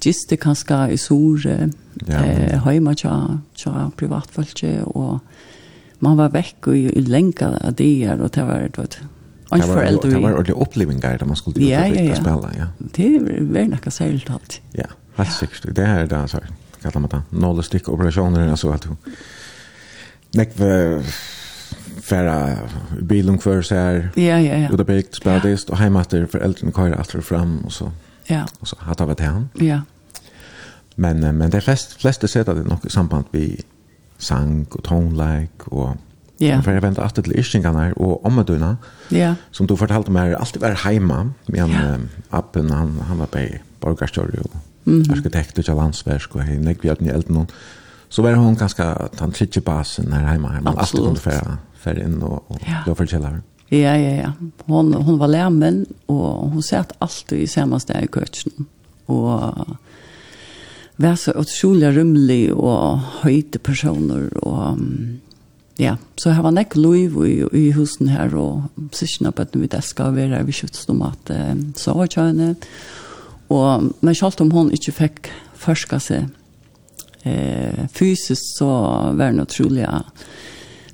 giste 0.00 0.36
kanskje 0.36 0.80
i 0.92 0.96
sore, 0.96 1.70
ja. 2.08 2.24
eh, 2.24 2.58
høyma 2.64 2.94
tja, 2.94 3.14
tja 3.56 3.88
privatfølge 3.96 4.84
og 4.84 5.20
man 6.04 6.16
var 6.18 6.32
vekk 6.34 6.68
i, 6.72 6.86
i 6.92 7.04
lenka 7.06 7.52
av 7.60 7.76
dier, 7.78 8.20
og 8.20 8.34
det 8.34 8.44
var, 8.46 8.66
du 8.74 8.80
vet, 8.82 8.98
Ikke 9.46 9.66
for 9.68 9.80
eldre. 9.80 10.10
Det 10.10 10.20
var 10.22 10.32
ordentlig 10.34 10.56
opplevinger 10.58 11.20
da 11.20 11.26
man 11.28 11.38
skulle 11.38 11.60
ut 11.60 11.68
ja, 11.68 11.84
og 11.86 11.94
ja, 11.94 12.02
ja. 12.02 12.14
spille, 12.18 12.52
ja. 12.58 12.66
Det 12.96 13.10
var 13.54 13.68
noe 13.70 13.92
særlig 13.94 14.26
alt. 14.34 14.60
Ja, 14.74 14.90
helt 15.20 15.32
sikkert. 15.32 15.68
Det 15.76 15.86
her 15.86 16.02
er 16.02 16.10
det, 16.10 16.22
så 16.30 16.42
kallar 16.82 17.04
man 17.04 17.12
det, 17.14 17.22
nåle 17.30 17.62
stykke 17.62 17.94
operasjoner, 17.94 18.50
altså 18.50 18.74
at 18.74 18.88
du 18.88 18.96
nekv 20.36 20.62
færa 22.06 22.56
bilen 23.02 23.38
kvar 23.38 23.62
så 23.62 23.74
här. 23.74 24.10
Ja, 24.14 24.40
ja, 24.40 24.56
ja. 24.56 24.68
Ut 24.72 24.80
av 24.80 24.86
byggt, 24.86 25.14
spelade 25.14 25.50
ja. 25.50 25.58
och 25.68 25.78
hemma 25.78 26.00
efter 26.00 26.26
föräldrarna 26.26 26.72
kvar 26.72 26.90
efter 27.00 27.20
fram 27.20 27.58
og 27.64 27.72
så. 27.72 27.90
Ja. 28.26 28.46
Og 28.60 28.68
så 28.68 28.76
hatt 28.78 29.00
av 29.00 29.10
et 29.10 29.20
hem. 29.20 29.48
Ja. 29.60 29.80
Men, 30.96 31.20
men 31.20 31.50
det 31.50 31.60
flest, 31.60 32.00
fleste 32.00 32.28
setter 32.28 32.54
det 32.54 32.64
nok 32.66 32.84
i 32.84 32.90
samband 32.90 33.24
vid 33.30 33.62
sang 34.18 34.66
og 34.70 34.82
tonelike 34.84 35.72
og 35.72 35.96
Ja. 36.40 36.58
For 36.60 36.70
jeg 36.70 36.82
venter 36.84 37.02
alltid 37.02 37.22
til 37.22 37.38
Ischingene 37.40 37.80
her, 37.80 37.92
og 37.96 38.26
ommedøyene, 38.28 38.74
ja. 39.12 39.34
som 39.56 39.66
du 39.66 39.76
fortalte 39.76 40.12
meg, 40.12 40.34
er 40.34 40.36
alltid 40.36 40.60
var 40.60 40.76
hjemme, 40.84 41.32
men 41.48 41.72
ja. 41.72 41.94
appen, 42.36 42.70
han, 42.70 42.92
han 43.08 43.22
var 43.22 43.30
på 43.32 43.46
borgerstørre, 43.80 44.44
og 44.44 44.50
mm 44.84 45.00
-hmm. 45.00 45.16
arkitekt, 45.16 45.68
og 45.68 45.76
landsverk, 45.76 46.34
og 46.34 46.42
hei, 46.42 46.54
henne, 46.54 46.76
vi 46.82 46.88
hadde 46.88 47.12
eldre 47.12 47.32
noen. 47.32 47.48
Så 48.08 48.22
var 48.22 48.34
hun 48.34 48.56
ganske, 48.56 48.82
han 49.18 49.32
tredje 49.32 49.60
basen 49.60 50.12
her 50.12 50.30
hjemme, 50.30 50.48
her, 50.48 50.60
men 50.60 50.78
alltid 50.78 50.98
kunne 50.98 51.16
fære, 51.16 51.56
fære 51.74 52.04
inn, 52.04 52.22
og, 52.22 52.44
og 52.48 52.60
ja. 52.68 52.82
det 52.86 52.98
var 52.98 53.30
her. 53.30 53.40
Ja, 53.70 53.96
ja, 53.96 54.14
ja. 54.16 54.30
Hon, 54.68 54.92
hon 54.92 55.18
var 55.18 55.26
lærmen, 55.26 55.86
og 56.08 56.50
hun 56.50 56.62
satt 56.62 56.92
alltid 57.00 57.38
i 57.38 57.46
samme 57.46 57.80
sted 57.80 58.02
i 58.02 58.06
køkken, 58.06 58.66
og 59.08 59.66
være 60.96 61.16
så 61.20 61.34
utrolig 61.36 61.92
rymlig 61.96 62.42
og 62.54 63.00
høyte 63.22 63.58
personer. 63.58 64.28
Og, 64.42 64.80
ja, 65.80 65.96
så 66.16 66.32
her 66.32 66.44
var 66.46 66.54
nek 66.56 66.76
lov 66.78 67.20
i, 67.26 67.36
i 67.52 67.66
husen 67.76 68.10
her, 68.12 68.34
og 68.36 68.70
sikkert 68.96 69.36
på 69.36 69.46
at 69.46 69.58
vi 69.60 69.70
det 69.72 69.82
skal 69.84 70.16
være 70.16 70.44
vi 70.46 70.56
kjøttst 70.56 70.92
om 70.94 71.04
at 71.08 71.32
så 71.76 71.96
var 71.98 72.12
kjønne. 72.12 72.54
Og, 73.52 73.92
men 74.00 74.14
selv 74.14 74.42
om 74.42 74.50
hun 74.50 74.72
ikke 74.74 74.94
fikk 74.94 75.30
forska 75.56 76.00
seg 76.02 76.26
eh, 77.26 77.86
fysisk, 77.94 78.42
så 78.58 78.70
var 79.16 79.32
det 79.32 79.46
utrolig 79.46 79.86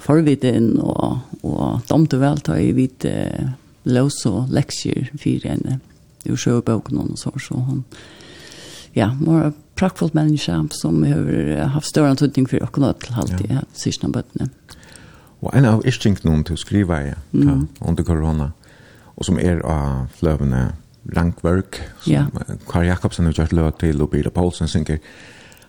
forviden, 0.02 0.74
og, 0.82 1.22
og 1.46 1.80
domte 1.88 2.18
vel 2.20 2.42
ta 2.44 2.58
i 2.58 2.72
hvite 2.74 3.12
eh, 3.12 3.52
løs 3.84 4.20
og 4.30 4.52
leksjer 4.52 5.12
for 5.14 5.48
henne. 5.48 5.78
Jo 6.26 6.36
sjøboken 6.38 7.00
og 7.02 7.16
så, 7.18 7.32
så 7.42 7.58
hun 7.58 7.82
ja, 8.94 9.10
var 9.18 9.52
praktfullt 9.82 10.14
menneske 10.14 10.54
som 10.70 11.02
har 11.02 11.66
haft 11.74 11.90
större 11.90 12.14
tydning 12.16 12.46
för 12.48 12.62
oss 12.62 12.96
til 13.04 13.14
halvtid 13.14 13.50
ja. 13.50 13.62
sista 13.74 14.08
bøttene. 14.08 14.48
Och 15.40 15.56
en 15.56 15.64
av 15.64 15.86
ischtinknum 15.86 16.44
till 16.44 16.56
skriva 16.56 17.02
i 17.02 17.14
mm. 17.32 17.68
under 17.80 18.04
corona 18.04 18.52
och 19.16 19.26
som 19.26 19.38
är 19.38 19.60
av 19.60 20.06
flövna 20.14 20.72
rankverk 21.16 21.80
som 22.00 22.12
ja. 22.12 22.26
Kari 22.70 22.86
Jakobsen 22.86 23.24
har 23.24 23.32
gjort 23.32 23.52
löt 23.52 23.78
til, 23.78 24.02
og 24.02 24.10
Birda 24.10 24.30
Poulsen 24.30 24.68
synger, 24.68 24.98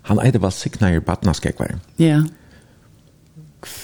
han 0.02 0.20
är 0.20 0.32
det 0.32 0.42
väl 0.42 0.94
i 0.94 1.00
badnaskekvar. 1.00 1.80
Ja. 1.98 2.24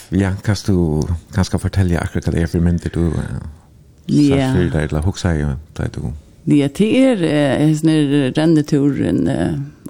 Ja, 0.09 0.33
kan 0.43 0.55
du 0.65 1.07
kanske 1.33 1.59
fortälja 1.59 1.99
akkurat 1.99 2.25
vad 2.25 2.35
det 2.35 2.41
är 2.41 2.47
för 2.47 2.59
mynter 2.59 2.89
du 2.93 3.11
Ja. 4.05 4.53
Så 4.53 4.59
det 4.59 4.83
är 4.83 4.87
det 4.87 5.01
huxa 5.05 5.35
ju, 5.35 5.47
det 5.77 5.93
du. 5.93 6.01
Ja, 6.55 6.67
det 6.67 6.97
er, 6.97 7.23
eh, 7.23 8.31
rendeturen 8.37 9.27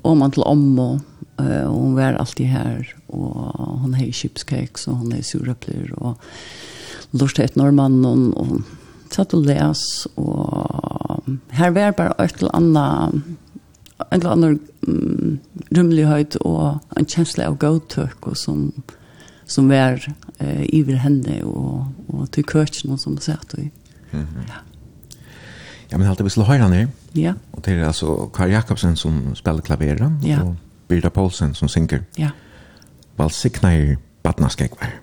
man 0.03 0.31
til 0.31 0.43
om 0.47 0.79
og 0.79 0.99
eh 1.39 1.67
hon 1.67 1.95
var 1.95 2.17
alltid 2.19 2.45
her 2.51 2.87
og 3.09 3.79
hon 3.81 3.93
hei 3.93 4.11
chipskeks 4.11 4.87
og 4.87 4.95
hon 5.01 5.11
hei 5.11 5.21
surapler 5.23 5.93
og 5.97 6.17
lort 7.11 7.39
et 7.39 7.55
normann 7.55 8.05
og, 8.05 8.37
og 8.37 8.61
satt 9.13 9.33
og 9.33 9.45
les 9.45 10.07
og 10.15 11.23
her 11.51 11.71
var 11.71 11.91
bare 11.97 12.15
et 12.23 12.35
eller 12.41 12.55
annet 12.55 13.21
en 14.11 14.21
eller 14.21 14.31
annen 14.31 14.59
mm, 14.87 15.39
rymlighet 15.75 16.37
og 16.45 16.79
en 16.97 17.05
kjensle 17.09 17.47
av 17.49 17.57
gåtøk 17.59 18.29
og 18.31 18.37
som, 18.37 18.69
som 19.45 19.69
var 19.69 19.99
eh, 20.39 20.63
iver 20.71 21.01
henne 21.03 21.41
og, 21.43 21.89
og 22.07 22.29
til 22.31 22.47
køkken 22.47 22.95
og 22.95 22.99
som 22.99 23.17
satt 23.17 23.53
og 23.57 23.65
mm 24.11 24.23
-hmm. 24.23 24.47
ja. 24.47 24.68
Ja, 25.91 25.97
men 25.97 26.07
alltid 26.07 26.23
vi 26.23 26.29
skulle 26.29 26.47
höra 26.47 26.67
ner. 26.69 26.87
Ja. 27.15 27.33
Og 27.53 27.65
det 27.65 27.73
er 27.73 27.87
altså 27.87 28.29
Karl 28.33 28.51
Jakobsen 28.51 28.95
som 28.95 29.35
spiller 29.35 29.61
klaveren 29.65 30.19
ja. 30.23 30.43
Og 30.43 30.55
Birda 30.87 31.09
Paulsen 31.09 31.53
som 31.53 31.67
synger. 31.67 32.03
Ja. 32.17 32.29
Valsikna 33.17 33.73
i 33.77 33.95
Batnaskekvar. 34.23 34.93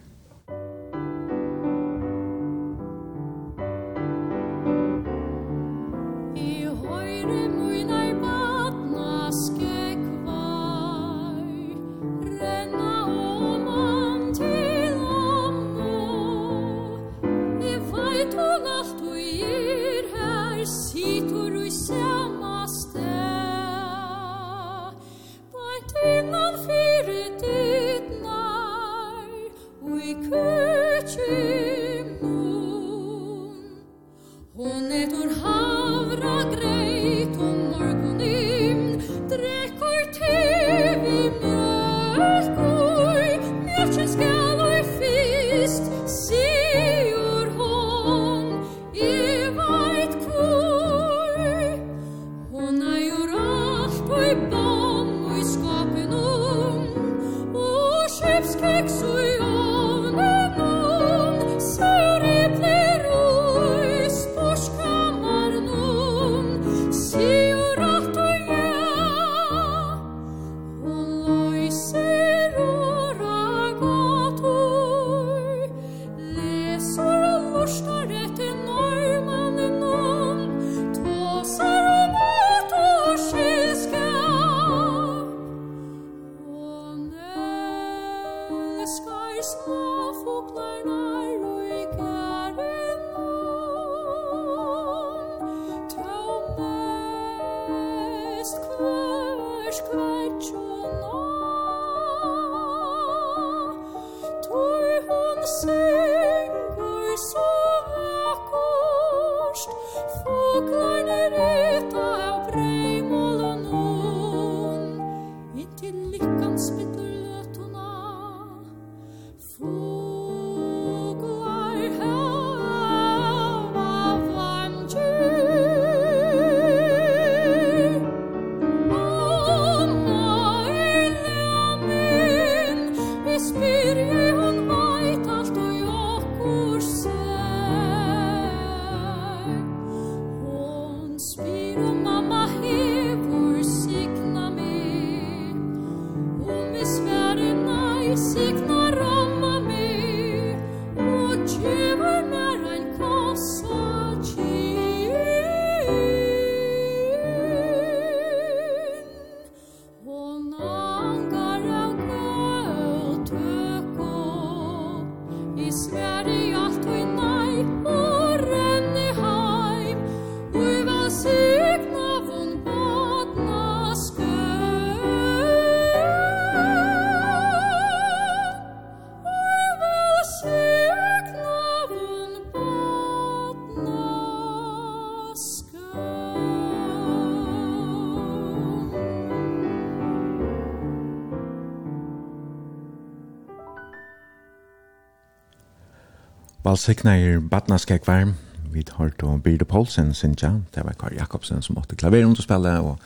Valsiknair 196.67 197.41
Batnaskekvar, 197.41 198.33
vi 198.73 198.83
tar 198.83 199.09
to 199.21 199.37
Birde 199.37 199.65
Poulsen, 199.65 200.15
Sintja, 200.15 200.51
det 200.75 200.83
var 200.85 200.97
Kari 201.01 201.15
Jakobsen 201.15 201.63
som 201.63 201.77
måtte 201.79 201.97
klaver 201.97 202.25
rundt 202.25 202.39
og 202.39 202.43
spille, 202.43 202.81
og 202.81 202.99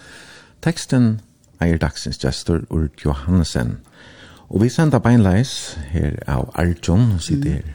teksten 0.64 1.20
eier 1.60 1.76
dagsens 1.76 2.16
gestor 2.18 2.62
Urt 2.70 3.04
Johansen. 3.04 3.74
Og 4.48 4.62
vi 4.62 4.68
sender 4.72 4.98
beinleis 4.98 5.76
her 5.92 6.16
av 6.26 6.48
Arjun, 6.54 7.18
sitter 7.20 7.50
her. 7.50 7.68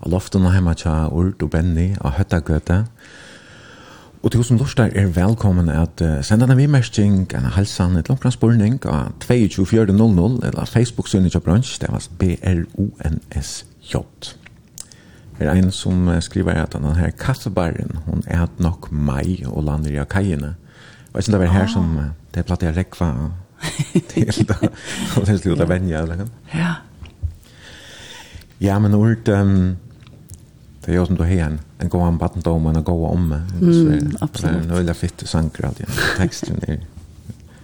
Av 0.00 0.08
loften 0.16 0.48
og 0.48 0.56
hjemme 0.56 0.74
tja 0.80 0.96
Urt 1.12 1.44
og 1.44 1.52
Benny 1.52 1.90
av 2.00 2.16
Høttagøte. 2.16 2.80
Og 4.22 4.32
til 4.32 4.48
som 4.48 4.56
lortar 4.56 4.96
er 4.96 5.12
velkommen 5.12 5.68
at 5.68 6.00
uh, 6.00 6.22
senda 6.24 6.48
en 6.48 6.56
vimersking, 6.56 7.28
en 7.36 7.52
halsan, 7.52 8.00
et 8.00 8.08
langt 8.08 8.32
spurning 8.32 8.80
av 8.88 9.12
22.4.00 9.28 10.40
eller 10.48 10.64
Facebook-synet 10.64 11.36
til 11.36 11.44
bransj, 11.44 11.80
det 11.84 11.92
var 11.92 12.12
B-R-O-N-S-J 12.16 13.96
er 15.46 15.54
en 15.54 15.70
som 15.70 16.08
skriver 16.20 16.58
at 16.58 16.74
han 16.74 16.96
her 16.98 17.12
kaffebaren, 17.14 18.00
hon 18.06 18.24
er 18.26 18.42
hatt 18.42 18.58
nok 18.58 18.90
mai 18.90 19.44
og 19.46 19.62
lander 19.68 19.94
i 19.94 20.04
kajene. 20.10 20.56
Og 21.12 21.20
jeg 21.20 21.28
synes 21.28 21.34
det 21.34 21.40
var 21.44 21.52
her 21.54 21.68
som 21.70 21.92
det 22.34 22.42
er 22.42 22.48
platt 22.48 22.64
jeg 22.66 22.76
rekva 22.76 23.12
til 24.12 24.44
da. 24.48 24.56
Og 25.16 25.24
det 25.26 25.32
er 25.32 25.38
slik 25.40 25.62
å 25.62 25.66
vennja. 25.66 26.02
Ja. 26.54 26.74
Ja, 28.58 28.78
men 28.82 28.94
ord, 28.94 29.28
um, 29.30 29.76
det 30.84 30.92
er 30.92 30.98
jo 30.98 31.06
som 31.06 31.18
du 31.18 31.24
har 31.26 31.44
en, 31.46 31.58
en 31.82 31.90
god 31.92 32.08
anbattendom 32.12 32.66
og 32.66 32.76
en 32.76 32.86
god 32.86 33.04
omme. 33.08 33.40
Mm, 33.60 34.16
absolutt. 34.20 34.66
Det 34.66 34.74
er 34.74 34.80
veldig 34.80 34.96
fitte 34.98 35.30
sanker 35.30 35.70
alltid. 35.70 36.00
Teksten 36.18 36.62
er 36.66 36.82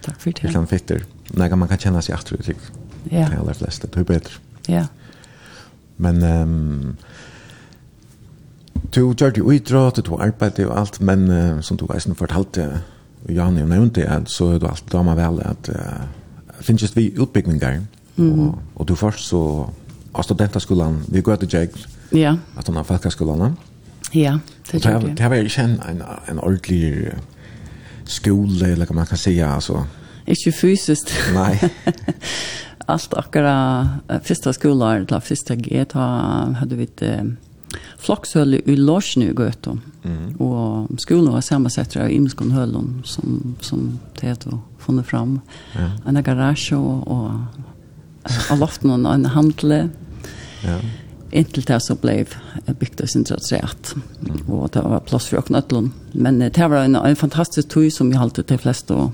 Takk 0.05 0.19
for 0.21 0.37
det. 0.37 0.51
Utan 0.51 0.67
fitter. 0.69 1.05
Nej, 1.33 1.49
man 1.57 1.67
kan 1.67 1.79
kjenne 1.81 2.01
seg 2.05 2.13
sig 2.13 2.17
attrut. 2.19 2.71
Ja. 3.09 3.27
Det 3.29 3.35
är 3.35 3.39
allra 3.39 3.53
flesta. 3.53 3.87
Det 3.87 3.99
er 3.99 4.03
bedre. 4.03 4.41
Ja. 4.67 4.87
Men... 5.97 6.23
Um, 6.23 6.97
Du 8.91 9.13
gjør 9.13 9.29
det 9.29 9.41
uidrott, 9.41 10.01
du 10.05 10.15
arbeidde 10.19 10.67
og 10.67 10.79
alt, 10.79 11.01
men 11.01 11.29
uh, 11.31 11.61
som 11.61 11.77
du 11.77 11.85
eisen 11.93 12.15
fortalte, 12.15 12.67
og 13.25 13.33
Jani 13.33 13.63
og 13.63 13.69
nevnte, 13.69 14.05
at 14.05 14.29
så 14.29 14.51
er 14.53 14.59
du 14.61 14.67
alt 14.67 14.91
dama 14.91 15.15
vel 15.17 15.39
at 15.45 15.69
uh, 15.69 16.05
finnes 16.61 16.95
vi 16.95 17.13
utbyggningar, 17.17 17.79
og, 18.17 18.59
og 18.75 18.87
du 18.87 18.95
først 18.95 19.27
så 19.27 19.69
av 20.15 20.23
studentaskolan, 20.23 21.01
vi 21.11 21.21
går 21.21 21.35
til 21.35 21.49
Jake, 21.53 21.87
ja. 22.15 22.35
at 22.57 22.67
han 22.67 22.75
har 22.75 22.83
falkaskolan. 22.87 23.57
Ja, 24.15 24.37
det 24.71 24.85
gjør 24.85 24.99
det. 24.99 25.17
Det 25.17 25.29
var 25.29 25.35
ikke 25.35 25.63
en, 25.63 25.79
en, 25.89 26.03
en 26.31 26.39
ordentlig 26.39 27.11
skole, 28.05 28.71
eller 28.71 28.85
hva 28.85 29.01
man 29.01 29.09
kan 29.09 29.19
si, 29.19 29.39
altså. 29.39 29.83
Ikke 30.27 30.51
fysisk. 30.51 31.11
Nei. 31.35 31.57
Allt 32.87 33.13
akkara 33.17 33.89
första 34.23 34.53
skolan, 34.53 34.95
eller 34.95 35.19
första 35.19 35.55
G, 35.55 35.85
då 35.93 35.99
hade 36.59 36.75
vi 36.75 36.83
ett 36.83 37.01
flokshøle 38.01 38.61
i 38.65 38.75
Lorsen 38.79 39.25
i 39.25 39.33
Gøtå. 39.35 39.75
Mm. 40.03 40.35
Og 40.43 40.99
skolen 41.01 41.31
var 41.33 41.45
sammansatt 41.45 41.95
av 41.99 42.11
Imskon 42.13 42.53
Hølen, 42.55 43.01
som, 43.07 43.55
som 43.65 43.87
det 44.19 44.35
hadde 44.35 44.59
funnet 44.83 45.07
fram. 45.09 45.39
Ja. 45.75 45.89
En 46.07 46.21
garasje 46.23 46.77
og, 46.77 47.07
og, 47.07 47.63
og 48.51 48.61
loften 48.61 48.93
og 48.95 49.07
en 49.11 49.29
handle. 49.33 49.81
Ja. 50.65 50.79
Inntil 51.35 51.65
det 51.67 51.81
så 51.83 51.97
ble 51.99 52.21
bygd 52.67 53.01
og 53.03 53.11
sentralisert. 53.11 53.95
Mm. 54.21 54.43
Og 54.49 54.69
det 54.75 54.85
var 54.85 55.03
plass 55.07 55.31
for 55.31 55.41
Øknøtlen. 55.41 55.91
Men 56.13 56.39
det 56.43 56.55
var 56.57 56.83
en, 56.83 56.99
en 56.99 57.19
fantastisk 57.19 57.73
tog 57.73 57.89
som 57.91 58.11
vi 58.11 58.21
halte 58.21 58.45
til 58.45 58.61
flest 58.61 58.93
å 58.93 59.09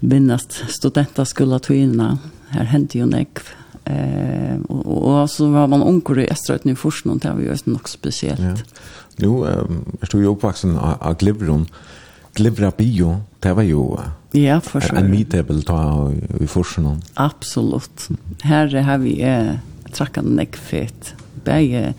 vinne 0.00 0.36
studenter 0.70 1.26
skulle 1.26 1.58
togene. 1.62 2.16
Her 2.52 2.68
hendte 2.70 3.00
jo 3.00 3.08
nekv. 3.08 3.46
Mm 3.46 3.67
Eh 3.88 4.60
och, 4.68 5.22
och 5.22 5.30
så 5.30 5.48
var 5.50 5.66
man 5.66 5.82
onkel 5.82 6.18
i 6.18 6.26
Estrøyten 6.26 6.70
i 6.70 6.74
först 6.76 7.04
någon 7.04 7.18
där 7.18 7.32
var 7.32 7.40
ju 7.40 7.56
något 7.64 7.88
speciellt. 7.88 8.40
Ja. 8.40 8.54
Jo, 9.16 9.44
ehm 9.44 9.84
jag 10.00 10.08
stod 10.08 10.22
jo 10.22 10.32
oppvaksen 10.32 10.78
av 10.78 10.96
av 11.00 11.16
Glivron. 11.16 11.66
Glivra 12.34 12.72
bio, 12.76 13.20
det 13.40 13.52
var 13.52 13.62
ju 13.62 13.96
Ja, 14.32 14.60
för 14.60 14.80
sure. 14.80 14.98
En 14.98 15.10
meetable 15.10 15.62
ta 15.62 16.12
i 16.40 16.46
forsen 16.46 16.86
om. 16.86 17.00
Absolut. 17.14 18.08
Här 18.42 18.82
har 18.82 18.98
vi 18.98 19.22
eh 19.22 19.54
trackande 19.92 20.30
neckfett. 20.30 21.14
Bäge 21.44 21.94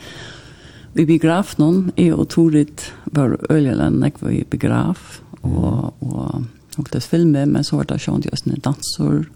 vi 0.94 1.06
begraf 1.06 1.58
någon 1.58 1.92
är 1.96 2.14
och 2.14 2.30
Torit 2.30 2.92
var 3.04 3.38
öljan 3.50 3.94
neck 3.94 4.24
i 4.24 4.46
begraf 4.50 5.22
och 5.42 6.04
och 6.04 6.42
och 6.78 6.90
det 6.92 7.02
filmen 7.02 7.50
men 7.50 7.64
så 7.64 7.78
var 7.78 7.84
det 7.84 8.00
sånt 8.00 8.26
just 8.26 8.48
en 8.48 8.60
dansor. 8.60 9.30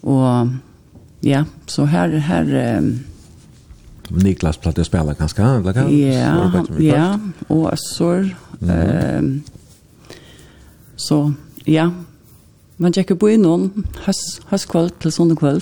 Och 0.00 0.46
Ja, 1.20 1.44
så 1.66 1.84
här 1.84 2.08
här 2.08 2.76
um, 2.78 2.98
Niklas 4.08 4.56
platte 4.56 4.84
spela 4.84 5.14
ganska 5.14 5.46
eller 5.46 5.72
kan 5.72 5.98
Ja, 5.98 6.64
ja, 6.78 7.18
och 7.48 7.72
så 7.76 8.28
ehm 8.62 9.42
så 10.98 11.32
ja. 11.64 11.90
Man 12.76 12.92
checkar 12.92 13.14
på 13.14 13.28
någon 13.28 13.86
has 14.04 14.40
has 14.44 14.64
kvalt 14.64 14.98
till 15.00 15.12
sån 15.12 15.36
kväll. 15.36 15.60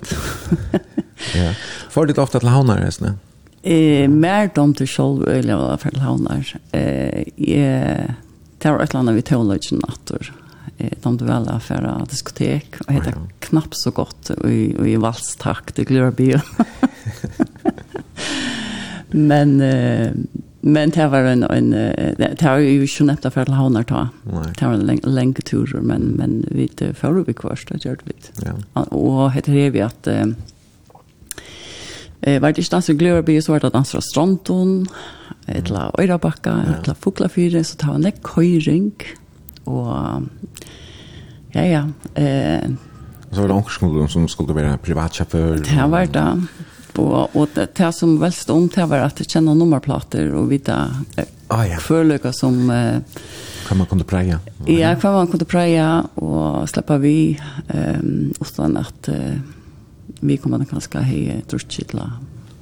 ja. 1.34 1.54
Får 1.90 2.06
det 2.06 2.18
ofta 2.18 2.40
till 2.40 2.48
haunar 2.48 2.78
resten? 2.78 3.18
Eh, 3.62 4.08
mer 4.08 4.50
dom 4.54 4.74
till 4.74 4.86
själv 4.86 5.28
eller 5.28 5.76
för 5.76 5.98
haunar. 5.98 6.56
Eh, 6.72 7.22
eh 7.58 8.10
tar 8.58 8.80
ett 8.80 8.94
land 8.94 9.08
av 9.08 9.20
teologen 9.20 9.82
natur 9.88 10.32
de 11.02 11.16
du 11.16 11.28
alla 11.28 11.60
för 11.60 12.06
diskotek 12.10 12.80
och 12.86 12.92
heter 12.92 13.14
knappt 13.38 13.76
så 13.76 13.90
gott 13.90 14.30
i 14.44 14.76
i 14.86 14.96
valstakt 14.96 15.74
det 15.74 15.84
glöra 15.84 16.10
bil. 16.10 16.40
men 19.10 19.60
eh, 19.60 20.10
men 20.60 20.90
det 20.90 21.08
var 21.08 21.18
en 21.18 21.42
en 21.42 21.70
det 22.16 22.40
har 22.40 22.58
ju 22.58 22.70
ju 22.70 22.86
knappt 22.86 23.34
för 23.34 23.40
att 23.40 23.48
hålla 23.48 23.84
ta. 23.84 24.08
Det 24.58 24.66
var 24.66 24.72
en 24.72 25.00
länge 25.02 25.34
tur 25.34 25.78
men 25.82 26.02
men 26.02 26.44
vi 26.50 26.70
det 26.74 26.94
förra 26.94 27.22
vi 27.22 27.34
kvarst 27.34 27.68
det 27.68 27.84
gjorde 27.84 28.02
vi. 28.04 28.12
Ja. 28.72 28.82
Och 28.82 29.32
heter 29.32 29.54
det 29.54 29.70
vi 29.70 29.80
att 29.80 30.08
Eh 32.26 32.40
vart 32.40 32.56
det 32.56 32.70
das 32.70 32.86
glöra 32.86 33.22
bi 33.22 33.42
så 33.42 33.52
vart 33.52 33.62
det 33.62 33.84
fra 33.84 34.00
Stronton, 34.00 34.86
etla 35.46 35.92
Øyrabakka, 35.98 36.64
etla 36.68 36.94
Fuglafyre, 36.94 37.64
så 37.64 37.76
ta 37.76 37.94
en 37.94 38.12
køyring 38.22 38.92
og 39.66 40.26
Ja, 41.56 41.64
ja. 41.64 41.82
Eh, 42.14 42.70
så 43.30 43.42
var 43.42 43.48
det 43.50 43.56
onkelskolen 43.56 44.08
som 44.08 44.28
skulle 44.30 44.54
være 44.56 44.76
privatsjåfør? 44.84 45.64
Det 45.66 45.86
var 45.92 46.06
det. 46.12 46.26
Og, 46.96 47.36
og 47.36 47.48
det, 47.56 47.66
det 47.76 47.88
som 47.92 48.14
velst 48.20 48.50
om 48.52 48.68
det 48.72 48.86
var 48.88 49.04
at 49.04 49.18
jeg 49.20 49.34
kjenner 49.34 49.56
nummerplater 49.56 50.30
og 50.36 50.48
vite 50.52 50.76
ah, 50.76 51.64
ja. 51.68 51.80
førløkker 51.82 52.32
som... 52.32 52.56
Eh, 52.72 53.26
hva 53.66 53.76
man 53.76 53.88
kunne 53.90 54.06
preie? 54.08 54.38
Ja, 54.70 54.94
hva 54.94 55.12
man 55.18 55.28
kunne 55.28 55.48
preie 55.48 55.84
og 56.22 56.68
slippe 56.70 57.00
vi 57.02 57.16
um, 57.74 58.30
utan 58.38 58.78
at 58.78 59.10
uh, 59.10 59.34
vi 60.22 60.38
kommer 60.38 60.62
kanskje 60.70 61.02
hei 61.02 61.40
trusskittla. 61.50 62.06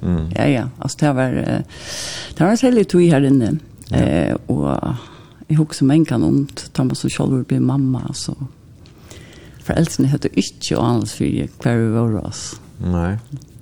Mm. 0.01 0.23
Ja, 0.33 0.47
ja. 0.49 0.65
Altså 0.79 1.03
det 1.03 1.13
var, 1.19 1.37
det 1.37 2.41
var 2.41 2.51
en 2.51 2.59
særlig 2.59 2.87
tog 2.89 3.05
her 3.05 3.29
inne. 3.29 3.53
Ja. 3.91 4.01
Eh, 4.01 4.35
og 4.49 4.65
jeg 5.47 5.59
husker 5.61 5.85
mengen 5.87 6.25
om, 6.25 6.41
da 6.75 6.83
man 6.83 6.97
så 6.97 7.09
selv 7.09 7.43
blir 7.45 7.63
mamma, 7.63 8.07
så 8.13 8.35
foreldrene 9.65 10.11
hadde 10.11 10.31
ikke 10.37 10.77
anelse 10.77 11.17
for 11.17 11.63
hver 11.63 11.81
vi 11.81 11.91
var 11.95 12.19
oss. 12.21 12.43
Nei. 12.83 13.15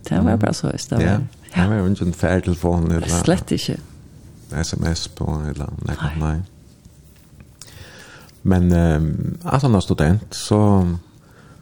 Det 0.03 0.19
var 0.25 0.37
bare 0.37 0.53
så 0.53 0.71
i 0.73 0.77
stedet. 0.81 1.03
Ja, 1.03 1.19
det 1.55 1.69
var 1.69 1.79
jo 1.79 1.91
ikke 1.91 2.05
en 2.09 2.17
færtelefon 2.17 2.91
eller... 2.91 3.07
Slett 3.23 3.51
ikke. 3.55 3.77
SMS 4.53 5.07
på 5.15 5.25
eller 5.49 5.69
noe, 5.71 5.95
nei. 5.95 6.11
nei. 6.19 6.35
Men 8.43 8.71
um, 8.75 9.37
at 9.45 9.63
han 9.63 9.73
var 9.73 9.83
student, 9.85 10.35
så, 10.35 10.59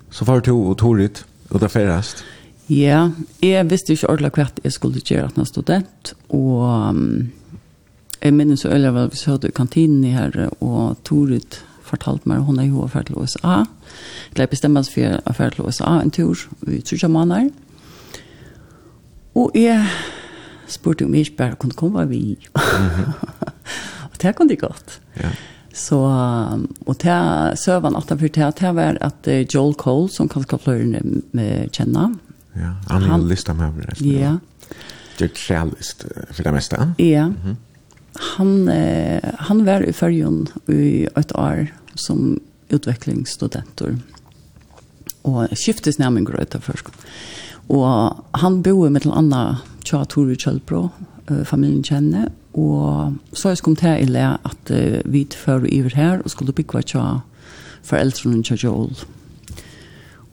så 0.10 0.26
var 0.26 0.42
det 0.42 0.50
jo 0.50 0.74
Torit, 0.74 1.26
og 1.50 1.62
det 1.62 1.72
færest. 1.72 2.24
Ja, 2.70 3.10
jeg 3.44 3.70
visste 3.70 3.94
ikke 3.94 4.10
ordentlig 4.10 4.32
hva 4.38 4.48
jeg 4.64 4.74
skulle 4.74 5.04
gjøre 5.06 5.28
at 5.28 5.36
han 5.36 5.44
var 5.44 5.50
student, 5.52 6.14
og 6.30 6.90
um, 6.90 7.32
jeg 8.22 8.34
minnes 8.34 8.66
jo 8.66 8.72
øyelig 8.72 8.94
vel, 8.96 9.12
vi 9.12 9.20
så 9.20 9.38
i 9.46 9.54
kantinen 9.54 10.04
her, 10.14 10.50
og 10.60 10.98
Torit 11.06 11.62
fortalt 11.92 12.26
meg 12.30 12.46
hun 12.48 12.60
er 12.60 12.70
jo 12.70 12.86
affært 12.86 13.12
til 13.12 13.20
USA. 13.22 13.62
Jeg 14.38 14.50
bestemmer 14.52 14.84
oss 14.84 14.92
for 14.94 15.06
å 15.06 15.20
affært 15.30 15.60
til 15.60 15.68
USA 15.68 16.00
en 16.00 16.12
tur 16.14 16.40
i 16.68 16.82
tredje 16.82 17.10
måneder. 17.12 17.52
Og 19.36 19.56
jeg 19.56 19.86
spurte 20.72 21.06
om 21.06 21.16
jeg 21.16 21.30
ikke 21.30 21.38
bare 21.38 21.60
kunne 21.60 21.78
komme 21.78 22.08
vi. 22.10 22.38
Mm 22.56 22.90
-hmm. 22.90 23.14
og 24.12 24.22
det 24.22 24.36
kunne 24.36 24.50
de 24.50 24.56
godt. 24.56 25.02
Ja. 25.24 25.30
Så, 25.74 25.98
og 26.86 26.96
det 27.02 27.60
søvann 27.60 27.96
at 27.96 28.10
det 28.10 28.36
det 28.36 28.76
var 28.76 28.98
at 29.02 29.54
Joel 29.54 29.74
Cole, 29.74 30.10
som 30.10 30.30
kan 30.30 30.44
flere 30.60 31.02
med 31.32 31.70
kjenne. 31.72 32.20
Ja, 32.56 32.72
han 32.90 33.04
er 33.04 33.18
listet 33.18 33.56
med 33.56 33.72
meg. 33.76 34.02
Ja. 34.02 34.38
Det 35.20 35.32
er 35.32 35.36
trælist 35.36 36.06
for 36.32 36.44
det 36.44 36.54
meste. 36.54 36.94
Ja. 37.00 37.28
Mm 37.28 37.36
-hmm. 37.46 37.56
Han, 38.38 38.68
eh, 38.68 39.22
han 39.40 39.66
var 39.66 39.82
i 39.82 39.92
fyrjun 39.92 40.48
i 40.68 41.08
et 41.18 41.32
år 41.36 41.68
som 41.96 42.40
utvecklingsstudenter. 42.70 43.98
Och 45.22 45.48
skiftes 45.58 46.00
nämligen 46.00 46.26
gröta 46.26 46.60
først. 46.60 46.86
Och 47.68 48.16
han 48.32 48.62
bor 48.62 48.90
med 48.90 49.06
en 49.06 49.12
annan 49.12 49.56
tja 49.84 50.06
Tore 50.06 50.36
Kjellbro, 50.36 50.90
familjen 51.46 51.84
kjenner. 51.84 52.32
Och 52.52 53.14
så 53.34 53.50
jeg 53.50 53.58
kom 53.64 53.76
till 53.76 54.16
i 54.16 54.20
at 54.20 54.40
att 54.44 54.72
vi 55.06 55.28
för 55.32 55.74
iver 55.74 55.96
här 55.96 56.22
och 56.22 56.32
skulle 56.32 56.54
bygge 56.54 56.82
tja 56.82 57.22
föräldrarna 57.82 58.44
tja 58.44 58.56
Joel. 58.56 58.96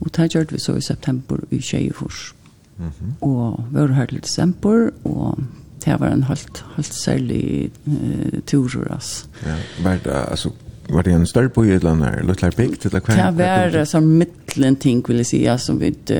Og 0.00 0.10
det 0.16 0.34
gjør 0.34 0.44
vi 0.50 0.58
så 0.58 0.76
i 0.76 0.80
september 0.80 1.38
i 1.50 1.60
Tjejfors. 1.60 2.34
Mm 2.78 2.90
-hmm. 2.90 3.22
Och 3.22 3.64
vi 3.70 3.80
var 3.80 3.88
här 3.88 4.06
till 4.06 4.20
december 4.20 4.90
och 5.02 5.38
det 5.84 5.96
var 5.96 6.06
en 6.06 6.22
helt, 6.22 6.64
helt 6.76 6.94
særlig 6.94 7.70
uh, 7.88 8.40
tur. 8.46 9.00
Ja, 9.46 9.56
var 9.82 9.98
det 10.04 10.24
alltså 10.24 10.52
var 10.88 11.02
det 11.02 11.12
en 11.12 11.26
større 11.26 11.48
på 11.48 11.64
ett 11.64 11.82
land 11.82 12.02
där 12.02 12.22
lite 12.22 12.50
big 12.56 12.80
till. 12.80 12.90
Det 12.90 13.00
var 13.06 13.84
som 13.84 14.18
mittlen 14.18 14.76
ting 14.76 15.04
vill 15.08 15.24
säga 15.24 15.58
som 15.58 15.78
vid 15.78 16.12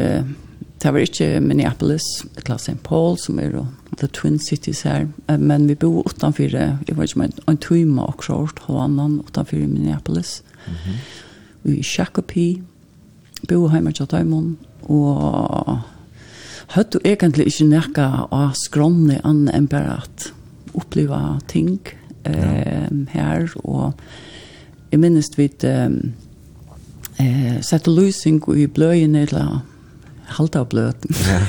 det 0.83 0.93
var 0.93 0.99
ikke 0.99 1.41
Minneapolis, 1.41 2.03
ett 2.37 2.51
St. 2.51 2.77
Paul 2.83 3.17
som 3.19 3.39
er 3.39 3.51
jo 3.51 3.67
the 3.99 4.07
Twin 4.07 4.39
Cities 4.39 4.83
här. 4.83 5.09
Men 5.27 5.67
vi 5.67 5.75
bor 5.75 6.07
utanför, 6.07 6.79
var 6.89 7.05
ikke 7.05 7.19
med 7.19 7.33
en 7.47 7.57
timme 7.57 8.03
och 8.03 8.17
kort 8.17 8.59
Havannan 8.59 9.23
utenfor 9.29 9.57
Minneapolis. 9.57 10.43
Mm 10.67 10.77
-hmm. 10.79 10.99
Vi 11.63 11.79
i 11.79 11.83
Shakopee, 11.83 12.63
bor 13.49 13.69
hemma 13.69 13.93
til 13.93 14.07
Taimon 14.07 14.57
och 14.83 15.79
hade 16.67 16.89
du 16.93 16.99
egentligen 17.05 17.47
ikke 17.47 17.65
närka 17.65 18.27
av 18.31 18.51
skrånne 18.55 19.21
annan 19.25 19.55
enn 19.55 19.67
bare 19.67 19.97
at 19.97 20.33
uppleva 20.75 21.41
ting 21.49 21.79
eh, 22.25 22.89
her, 23.11 23.51
och 23.57 23.95
jeg 24.91 25.01
minnes 25.01 25.31
vi 25.37 25.49
um, 25.69 25.99
eh, 27.19 27.59
sette 27.65 27.91
lysing 27.93 28.41
i 28.57 28.67
bløyene 28.67 29.27
eller 29.27 29.61
halta 30.39 30.63
av 30.63 30.71
bløten. 30.73 31.15
ja, 31.29 31.41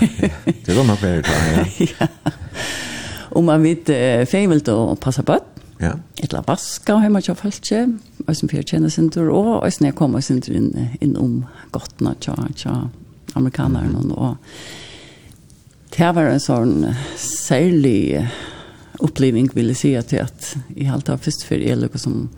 det 0.66 0.76
var 0.76 0.88
nok 0.88 1.02
mer 1.04 1.24
klar, 1.24 1.48
ja. 1.54 1.66
ja. 1.94 2.10
Og 3.38 3.46
man 3.46 3.64
vet 3.64 3.90
eh, 3.94 4.26
feimelt 4.30 4.70
å 4.72 4.96
passe 5.00 5.24
på 5.24 5.40
Ja. 5.80 5.94
Et 6.20 6.34
la 6.36 6.42
vaska 6.44 6.98
og 6.98 7.06
hemma 7.06 7.22
kjøp 7.24 7.46
helt 7.46 7.70
og 8.26 8.34
som 8.36 8.50
fyrir 8.52 8.66
kjenne 8.68 8.90
sindur, 8.92 9.30
og 9.32 9.64
og 9.64 9.78
jeg 9.80 9.96
kommer 9.96 10.20
sin 10.20 10.42
tur 10.44 10.58
inn, 10.58 10.90
inn 11.00 11.16
om 11.16 11.46
gottene 11.72 12.16
til 12.20 12.36
tja 12.56 12.90
amerikanaren, 13.36 13.96
mm 13.96 14.12
-hmm. 14.12 14.18
og 14.18 14.38
det 15.98 16.16
var 16.16 16.26
en 16.26 16.40
sånn 16.40 16.96
særlig 17.18 18.28
oppleving, 19.00 19.50
vil 19.56 19.68
jeg 19.68 19.76
si, 19.76 19.94
at 19.96 20.12
jeg 20.12 20.90
halte 20.90 21.14
av 21.14 21.20
først 21.20 21.46
for 21.46 21.56
jeg 21.56 21.78
lukket 21.78 22.02
som 22.02 22.30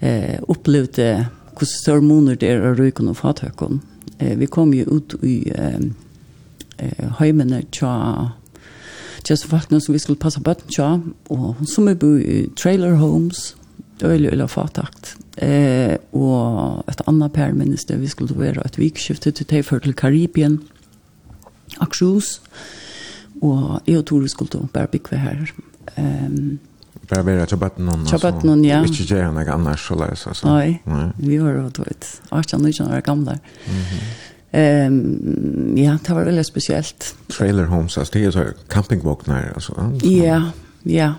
eh, 0.00 0.38
opplevde 0.48 1.26
hvordan 1.56 1.94
hormoner 1.94 2.36
det 2.36 2.50
er 2.50 2.64
av 2.64 2.80
røyken 2.80 3.08
og 3.08 3.16
fathøkken. 3.20 3.80
Eh, 4.18 4.34
vi 4.38 4.46
kom 4.46 4.74
jo 4.76 4.84
ut 4.98 5.16
i 5.24 5.38
eh, 5.54 5.80
eh, 6.78 7.06
tja 7.18 7.62
tja 7.72 7.94
just 9.28 9.46
fattene 9.50 9.80
som 9.80 9.92
vi 9.92 9.98
skulle 9.98 10.20
passa 10.20 10.40
bøtten 10.40 10.70
tja, 10.70 11.00
og 11.30 11.62
som 11.66 11.88
vi 11.88 12.10
i 12.22 12.46
trailer 12.56 12.94
homes, 13.00 13.56
øyelig 14.04 14.30
eller 14.32 14.46
fatakt. 14.46 15.16
Eh, 15.38 15.96
og 16.12 16.84
et 16.88 17.02
annet 17.08 17.32
per 17.32 17.52
minnes 17.52 17.84
det 17.84 18.00
vi 18.00 18.08
skulle 18.08 18.38
være 18.38 18.64
et 18.64 18.78
vikskifte 18.78 19.30
til 19.30 19.46
Teifør 19.46 19.78
til 19.78 19.94
Karibien, 19.94 20.60
Aksjus, 21.80 22.40
og 23.42 23.82
jeg 23.86 23.98
og 23.98 24.06
Tore 24.06 24.28
skulle 24.28 24.68
bare 24.72 24.86
bygge 24.86 25.18
her. 25.18 25.50
Eh, 25.96 26.26
um, 26.26 26.58
Bara 27.08 27.22
vara 27.22 27.46
till 27.46 27.56
batten 27.56 27.86
någon. 27.86 28.06
Till 28.06 28.18
batten 28.22 28.64
ja. 28.64 28.86
Inte 28.86 29.02
ge 29.02 29.22
henne 29.22 29.52
annars 29.52 29.88
så 29.88 29.94
läs 29.94 30.26
alltså. 30.26 30.54
Nej. 30.54 30.82
Vi 31.16 31.36
har 31.36 31.52
råd 31.52 31.78
ut. 31.90 32.20
Archan 32.28 32.62
nu 32.62 32.68
är 32.68 33.00
gamla. 33.00 33.32
Mhm. 33.32 34.86
um, 34.86 35.78
ja, 35.78 35.98
det 36.06 36.14
var 36.14 36.24
väldigt 36.24 36.46
speciellt. 36.46 37.16
Trailer 37.38 37.64
homes 37.64 37.98
alltså 37.98 38.18
det 38.18 38.24
är 38.24 38.30
så 38.30 38.44
campingvågnar 38.68 39.52
alltså. 39.54 39.92
Ja, 40.02 40.42
ja. 40.82 41.14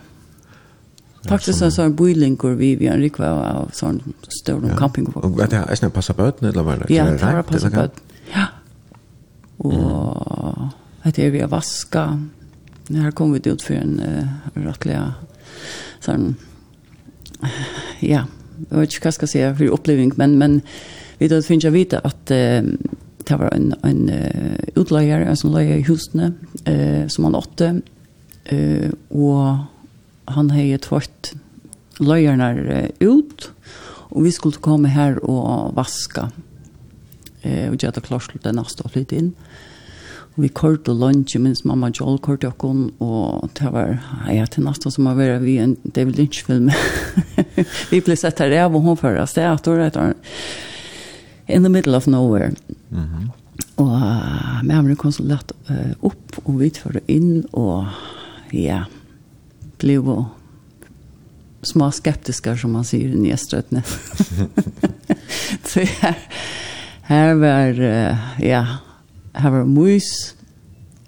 Faktisk 1.28 1.74
så 1.76 1.82
en 1.82 1.96
boilinkor 1.96 2.52
vi 2.52 2.76
vi 2.76 2.88
en 2.88 3.00
rikva 3.00 3.30
av 3.32 3.70
sån 3.74 4.14
stor 4.42 4.56
Og 5.16 5.26
Och 5.26 5.50
det 5.50 5.56
är 5.56 5.76
snä 5.76 5.90
passa 5.90 6.14
bort 6.14 6.44
eller 6.44 6.64
vad 6.64 6.80
det 6.80 6.94
är. 6.94 6.98
Ja, 6.98 7.04
det 7.04 7.22
är 7.22 7.42
passa 7.42 7.70
bort. 7.70 7.96
Ja. 8.34 8.46
Og 9.58 10.72
att 11.02 11.16
det 11.16 11.26
er 11.26 11.30
vi 11.30 11.40
har 11.40 11.48
vaska. 11.48 12.20
Her 12.90 13.12
kom 13.12 13.34
vi 13.34 13.50
ut 13.50 13.62
for 13.62 13.74
en 13.74 14.00
uh, 14.00 14.28
rettelig 14.54 15.00
sånn, 16.04 16.36
ja, 18.02 18.26
jeg 18.26 18.74
vet 18.74 18.94
ikke 18.94 19.06
hva 19.06 19.12
jeg 19.12 19.20
skal 19.20 19.32
si 19.32 19.44
for 19.60 19.76
oppleving, 19.78 20.14
men, 20.18 20.38
men 20.42 20.62
vi 21.20 21.30
da 21.32 21.42
finner 21.46 21.70
jeg 21.70 21.76
vite 21.76 22.02
at 22.08 22.34
eh, 22.34 22.62
det 23.28 23.36
var 23.36 23.52
en, 23.52 23.74
en 23.84 24.06
uh, 24.08 24.56
utleier, 24.80 25.26
en 25.28 25.36
som 25.36 25.52
leier 25.52 25.82
i 25.82 25.84
husene, 25.84 26.32
eh, 26.64 27.04
som 27.12 27.28
han 27.28 27.36
åtte, 27.36 27.74
eh, 28.48 28.88
og 29.12 29.66
han 30.32 30.52
har 30.56 30.80
tvätt 30.86 31.34
leierne 32.00 32.54
ut, 33.04 33.50
og 34.16 34.24
vi 34.24 34.32
skulle 34.32 34.64
komme 34.64 34.94
her 34.94 35.20
og 35.28 35.76
vaska 35.76 36.30
eh, 37.42 37.70
och 37.70 37.84
jag 37.84 37.88
hade 37.88 38.02
klart 38.02 38.32
det 38.44 38.52
nästa 38.52 38.90
flytt 38.90 39.12
in. 39.12 39.26
Eh, 39.26 39.67
vi 40.38 40.50
kort 40.54 40.88
og 40.92 41.00
lunch, 41.02 41.34
minns 41.42 41.64
mamma 41.66 41.90
Joel 41.90 42.20
kort 42.22 42.46
og 42.46 42.58
kon, 42.62 42.92
og 43.02 43.50
det 43.58 43.72
var, 43.74 43.98
ja, 44.30 44.46
til 44.46 44.68
natten 44.68 44.94
som 44.94 45.10
har 45.10 45.18
vært 45.18 45.42
vi 45.42 45.58
en 45.62 45.76
David 45.84 46.20
Lynch-film. 46.20 46.70
vi 47.92 48.02
ble 48.06 48.18
sett 48.20 48.44
her 48.44 48.54
av 48.62 48.78
og 48.78 48.86
hun 48.86 48.98
oss 48.98 49.34
det 49.34 49.44
er 49.44 49.56
at 49.56 49.68
år 49.98 50.14
in 51.48 51.64
the 51.64 51.70
middle 51.70 51.96
of 51.98 52.08
nowhere. 52.08 52.54
Mm 52.90 53.04
-hmm. 53.06 53.30
Og 53.76 53.92
uh, 53.92 54.64
med 54.64 54.76
ham 54.76 54.96
kom 54.96 55.12
så 55.12 55.24
lett 55.24 55.52
uh, 55.70 55.94
opp, 56.02 56.40
og 56.46 56.60
vi 56.60 56.70
tør 56.70 57.00
inn, 57.08 57.46
og 57.54 57.86
ja, 58.52 58.84
ble 59.78 59.94
jo 59.94 60.26
små 61.62 61.92
skeptiska 61.92 62.58
som 62.58 62.72
man 62.72 62.86
säger 62.86 63.10
i 63.10 63.16
Nyeströtne. 63.16 63.84
så 65.64 65.80
här, 65.80 66.16
här 67.02 67.36
var, 67.36 67.82
uh, 67.82 68.18
ja, 68.48 68.68
her 69.38 69.54
var 69.54 69.70
mus, 69.70 70.10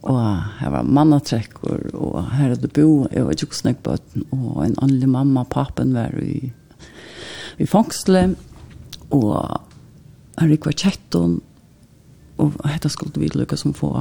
og 0.08 0.20
her 0.60 0.72
var 0.72 0.88
mannatrekker, 0.88 1.90
og 1.98 2.22
her 2.38 2.54
hadde 2.54 2.72
bo, 2.72 3.08
jeg 3.12 3.26
var 3.26 3.36
ikke 3.36 3.58
snøkbøten, 3.58 4.26
og 4.32 4.64
en 4.66 4.78
åndelig 4.82 5.10
mamma, 5.10 5.44
papen 5.44 5.94
var 5.98 6.16
i, 6.24 6.52
i 7.60 7.68
fangsle, 7.68 8.30
og 9.12 9.34
her 10.40 10.54
gikk 10.54 10.70
var 10.70 10.78
kjetton, 10.80 11.40
og 12.40 12.56
dette 12.64 12.92
skulle 12.94 13.20
vi 13.20 13.32
lykke 13.34 13.58
som 13.60 13.76
få 13.76 13.92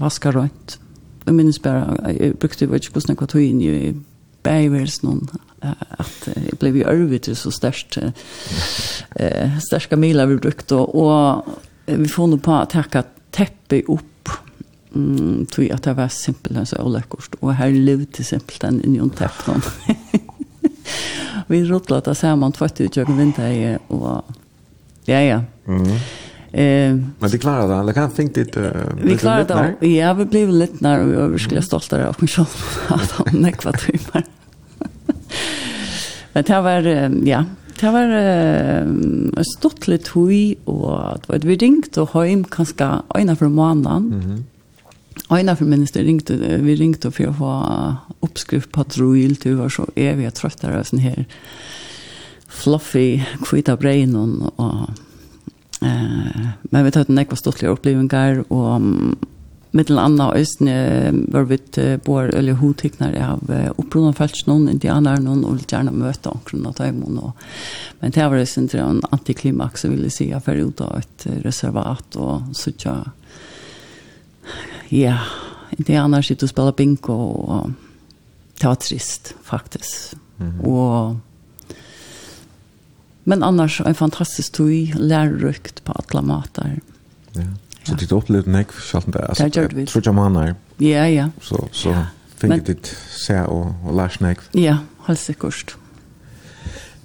vaska 0.00 0.32
rønt. 0.32 0.78
Jeg 1.26 1.34
minnes 1.34 1.58
bare, 1.60 1.96
jeg 2.14 2.38
brukte 2.40 2.64
jo 2.64 2.78
ikke 2.78 2.94
hvordan 2.94 3.12
jeg 3.12 3.20
var 3.20 3.28
tog 3.28 3.42
inn 3.42 3.60
i 3.60 3.92
bæversen, 4.46 5.10
og 5.10 5.66
at 5.98 6.28
jeg 6.30 6.58
ble 6.60 6.72
jo 6.78 6.88
ørvitt 6.92 7.28
så 7.36 7.50
størst 7.50 7.98
eh, 7.98 9.58
størst 9.66 9.92
miler 9.98 10.30
vi 10.30 10.38
brukte, 10.38 10.78
og 10.78 11.44
vi 11.86 12.08
får 12.08 12.30
nå 12.30 12.40
på 12.42 12.54
å 12.54 12.68
takke 12.70 13.02
at 13.02 13.15
teppe 13.30 13.82
upp 13.82 14.28
mm, 14.94 15.46
tog 15.46 15.70
att 15.70 15.82
det 15.82 15.94
var 15.94 16.08
simpelt 16.08 16.68
så 16.68 16.82
oläckert 16.82 17.34
och 17.40 17.54
här 17.54 17.70
levde 17.70 18.24
simpelt 18.24 18.64
en 18.64 18.82
union 18.82 19.10
teppon 19.10 19.62
vi 21.46 21.64
rotlade 21.64 22.36
man 22.36 22.52
tvätt 22.52 22.80
ut 22.80 22.96
jag 22.96 23.12
vinter 23.12 23.78
och 23.88 24.24
ja 25.04 25.20
ja 25.20 25.42
mm. 25.66 25.98
Eh, 26.52 26.96
men 27.18 27.30
det 27.30 27.38
klarade 27.38 27.74
eller 27.74 27.92
Kan 27.92 28.10
det 28.16 28.40
är 28.56 28.96
Vi 29.02 29.18
klarade 29.18 29.74
det. 29.80 29.86
Ja, 29.88 30.14
vi 30.14 30.24
blev 30.24 30.48
lite 30.48 30.76
när 30.80 31.00
och 31.00 31.32
jag 31.32 31.40
skulle 31.40 31.62
stoltare 31.62 32.08
av 32.08 32.16
mig 32.18 32.28
själv 32.28 32.46
att 32.88 33.10
han 33.10 33.26
nekva 33.40 33.72
timmar. 33.72 34.24
men 36.32 36.44
det 36.44 36.60
var 36.60 36.80
ja, 37.24 37.44
Det 37.76 37.92
var 37.92 38.08
uh, 38.08 39.42
stått 39.44 39.88
litt 39.90 40.08
høy, 40.14 40.56
og 40.64 41.20
det 41.20 41.28
var 41.28 41.44
vi 41.44 41.58
ringte 41.60 42.06
og 42.06 42.14
kanskje 42.50 43.02
øyne 43.16 43.36
for 43.36 43.48
måneden. 43.48 44.08
Mm 44.10 44.20
-hmm. 44.20 44.42
Øyne 45.36 45.56
for 45.56 45.64
minister 45.64 46.04
ringte, 46.04 46.36
vi 46.62 46.74
ringte 46.74 47.10
for 47.10 47.24
å 47.24 47.32
få 47.32 47.52
oppskrift 48.22 48.72
på 48.72 48.82
trojil, 48.82 49.34
du 49.34 49.54
var 49.54 49.68
så 49.68 49.86
evig 49.96 50.34
trøtt 50.34 50.64
av 50.64 50.84
sånn 50.84 51.00
her 51.00 51.24
fluffy 52.48 53.22
kvita 53.44 53.76
brain 53.76 54.16
og, 54.16 54.52
og 54.56 54.90
eh 55.82 56.46
men 56.70 56.84
vi 56.84 56.90
tatt 56.90 57.10
ekva 57.10 57.36
stortlige 57.36 57.72
opplevingar 57.72 58.44
og 58.48 58.76
um, 58.76 59.16
mittel 59.76 59.98
anna 60.00 60.30
østne 60.38 60.76
var 61.32 61.48
vit 61.50 61.78
bor 62.04 62.30
eller 62.34 62.58
hotiknar 62.60 63.16
av 63.22 63.50
opprona 63.76 64.14
falsk 64.16 64.48
noen 64.48 64.70
indianer 64.72 65.20
noen 65.22 65.44
og 65.44 65.58
vil 65.58 65.68
gjerne 65.70 65.94
møte 65.94 66.32
omkring 66.32 66.66
av 66.68 66.76
tøymon 66.80 67.20
og 67.22 67.46
men 68.00 68.14
det 68.16 68.28
var 68.28 68.44
sin 68.48 68.68
en 68.80 69.02
antiklimax 69.10 69.84
så 69.84 69.92
ville 69.92 70.10
si 70.12 70.30
jeg 70.30 70.44
fer 70.44 70.62
ut 70.64 70.80
av 70.84 70.98
et 71.00 71.26
reservat 71.44 72.18
og 72.20 72.56
sutja 72.56 72.98
ja 74.92 75.18
indianer 75.76 76.22
sitter 76.22 76.48
og 76.48 76.54
spiller 76.54 76.78
bingo 76.78 77.16
og 77.16 77.72
det 78.56 78.68
var 78.68 78.80
trist 78.80 79.34
faktisk. 79.44 80.16
Mm 80.38 80.60
og 80.64 81.16
men 83.26 83.42
annars 83.42 83.80
en 83.82 83.94
fantastisk 83.98 84.52
tøy 84.54 84.92
lærrykt 84.94 85.80
på 85.82 85.94
alla 85.98 86.20
matar. 86.22 86.76
Ja. 87.34 87.42
Så 87.86 87.94
det 87.94 88.12
upplevde 88.12 88.50
nek 88.50 88.72
själv 88.72 89.10
där. 89.10 89.28
Alltså, 89.28 89.48
det 89.48 89.56
gjorde 89.56 89.76
vi. 89.76 89.86
Tror 89.86 90.02
jag 90.06 90.14
man 90.14 90.36
är. 90.36 90.54
Ja, 90.76 91.08
ja. 91.08 91.30
Så, 91.40 91.68
så 91.72 91.88
ja. 91.88 92.06
fick 92.36 92.66
det 92.66 92.86
se 93.10 93.40
och, 93.40 93.66
och 93.84 93.96
lärs 93.96 94.20
nek. 94.20 94.38
Ja, 94.52 94.78
helt 95.06 95.20
sikkert. 95.20 95.76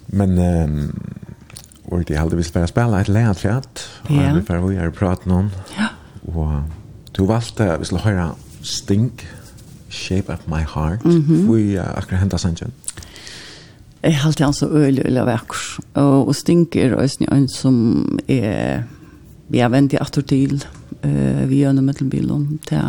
Men, 0.06 0.38
um, 0.38 1.00
och 1.84 2.04
det 2.04 2.16
hade 2.16 2.36
vi 2.36 2.44
spelat 2.44 2.70
spela 2.70 3.02
ett 3.02 3.08
lädfjät. 3.08 3.90
Ja. 4.08 4.34
vi 4.36 4.42
får 4.42 4.54
hur 4.54 4.72
jag 4.72 4.96
pratat 4.96 5.26
någon. 5.26 5.50
Ja. 5.78 5.88
Och 6.34 6.62
du 7.12 7.26
valde, 7.26 7.78
vi 7.78 7.86
skulle 7.86 8.02
höra 8.02 8.32
Stink, 8.62 9.28
Shape 9.90 10.34
of 10.34 10.40
My 10.46 10.66
Heart. 10.76 11.06
Mm 11.06 11.22
-hmm. 11.22 11.56
Vi 11.56 11.78
uh, 11.78 11.98
akkurat 11.98 12.20
hämtar 12.20 12.38
sannsyn. 12.38 12.72
Jeg 14.02 14.18
halte 14.18 14.44
han 14.44 14.54
så 14.54 14.68
øyelig, 14.70 15.06
øyelig 15.06 15.26
vekker. 15.26 15.80
Og, 15.94 16.28
og 16.28 16.36
stinker, 16.36 16.96
og 16.96 17.10
en 17.32 17.48
som 17.48 18.20
er 18.28 18.84
vi 19.52 19.60
har 19.60 19.70
vendt 19.70 19.94
i 19.94 20.00
atter 20.00 20.22
til 20.22 20.64
uh, 21.06 21.48
vi 21.48 21.62
gör 21.62 21.74
nu 21.74 21.82
mittelbilen 21.82 22.60
til, 22.68 22.80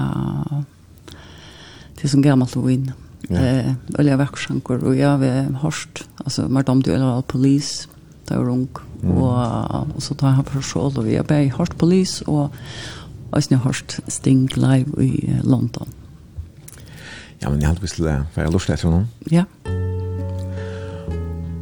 til 1.98 2.10
som 2.10 2.22
gammalt 2.22 2.56
och 2.56 2.70
in. 2.70 2.92
Eh 3.30 3.72
eller 3.98 4.16
verkschankor 4.16 4.84
och 4.84 4.96
jag 4.96 5.08
har 5.08 5.52
hörst 5.62 6.08
alltså 6.16 6.48
madam 6.48 6.82
du 6.82 6.92
eller 6.92 7.16
all 7.16 7.22
polis 7.22 7.88
där 8.28 8.36
rung 8.36 8.68
Og, 9.02 9.34
og, 9.74 10.02
så 10.02 10.14
tar 10.14 10.36
jeg 10.36 10.46
för 10.46 10.60
skål 10.60 10.98
og 10.98 11.04
vi 11.04 11.14
har 11.14 11.24
bäj 11.24 11.48
hörst 11.48 11.78
polis 11.78 12.22
og 12.26 12.50
jeg 13.32 13.58
har 13.58 13.64
hørt 13.64 14.00
sting 14.08 14.48
live 14.56 15.04
i 15.04 15.40
London. 15.42 15.88
Ja 17.38 17.50
men 17.50 17.60
jag 17.60 17.68
hade 17.68 17.80
visst 17.80 17.96
det 17.96 18.24
för 18.34 18.42
jag 18.42 18.52
lust 18.52 18.66
det 18.66 18.76
så. 18.76 19.04
Ja. 19.30 19.44
Yeah. 19.66 19.81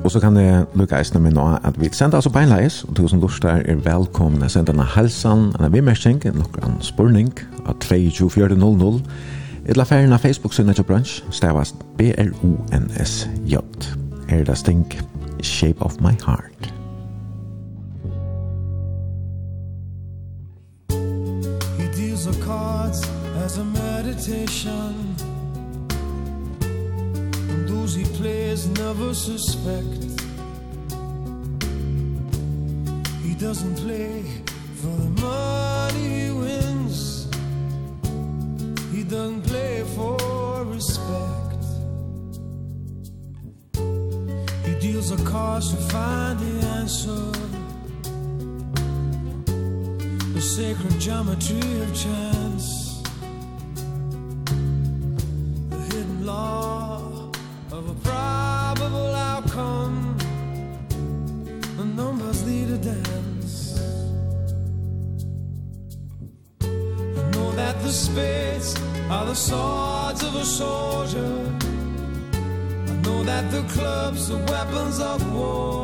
Og 0.05 0.11
så 0.11 0.20
kan 0.20 0.36
jeg 0.36 0.64
lukke 0.74 0.96
eisene 0.96 1.20
med 1.20 1.34
nå 1.36 1.44
at 1.64 1.76
vi 1.80 1.90
sender 1.92 2.16
altså 2.16 2.30
beinleis, 2.32 2.84
og 2.88 2.96
to 2.96 3.09
som 3.09 3.20
lurer 3.20 3.61
er 3.68 3.82
velkomne. 3.84 4.48
Sender 4.48 4.72
en 4.72 4.80
halsan, 4.96 5.53
en 5.61 5.72
vimmersing, 5.72 6.22
en 6.26 6.40
lukkran 6.40 6.80
spurning 6.80 7.32
av 7.66 7.76
22400, 7.84 9.03
Etla 9.68 9.84
ferien 9.84 10.12
av 10.16 10.22
Facebook-synet 10.24 10.80
til 10.80 10.86
brunch, 10.88 11.20
stavast 11.30 11.84
B-R-O-N-S-J. 11.98 13.61
Her 14.30 14.40
er 14.40 14.44
det 14.48 14.59
stink, 14.59 14.96
Shape 15.42 15.84
of 15.84 16.01
My 16.01 16.16
Heart. 16.26 16.79
never 28.95 29.14
suspect. 29.14 30.03
He 33.22 33.34
doesn't 33.34 33.76
play 33.76 34.24
for 34.80 34.95
the 35.03 35.11
money 35.22 36.07
he 36.22 36.30
wins. 36.32 37.28
He 38.93 39.05
doesn't 39.05 39.43
play 39.43 39.84
for 39.95 40.16
respect. 40.64 41.62
He 44.66 44.74
deals 44.80 45.11
the 45.14 45.22
cards 45.30 45.70
to 45.70 45.76
find 45.93 46.41
the 46.41 46.66
answer. 46.78 47.30
The 50.34 50.41
sacred 50.41 50.99
geometry 50.99 51.82
of 51.82 51.95
chance. 51.95 52.39
the 74.30 74.36
weapons 74.52 75.00
of 75.00 75.34
war. 75.34 75.79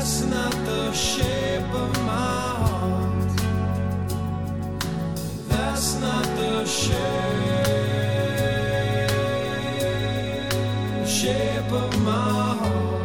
That's 0.00 0.24
not 0.24 0.52
the 0.64 0.92
shape 0.92 1.74
of 1.74 1.92
my 2.06 2.12
heart 2.62 3.32
That's 5.46 6.00
not 6.00 6.24
the 6.40 6.64
shape 6.64 6.96
Shape 11.06 11.72
of 11.72 12.00
my 12.00 12.56
heart 12.60 13.00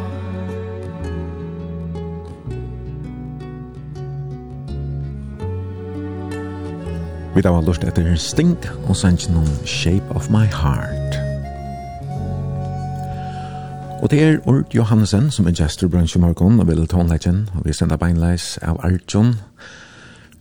Vi 7.35 7.41
da 7.41 7.49
var 7.51 7.61
lust 7.61 7.83
etter 7.83 8.15
Sting 8.15 8.57
og 8.87 8.95
sangen 8.95 9.35
noen 9.35 9.67
Shape 9.67 10.15
of 10.15 10.31
My 10.31 10.47
Heart. 10.47 11.04
Og 14.05 14.11
det 14.11 14.23
er 14.23 14.35
Ord 14.45 14.69
Johansen 14.75 15.31
som 15.33 15.47
er 15.49 15.55
gestor 15.57 15.89
brunch 15.89 16.13
i 16.13 16.19
morgon 16.21 16.59
og 16.61 16.67
vil 16.67 16.83
tonleggen, 16.85 17.47
og 17.57 17.63
vi 17.65 17.73
sender 17.73 17.97
beinleis 17.97 18.59
av 18.61 18.77
Arjun. 18.85 19.31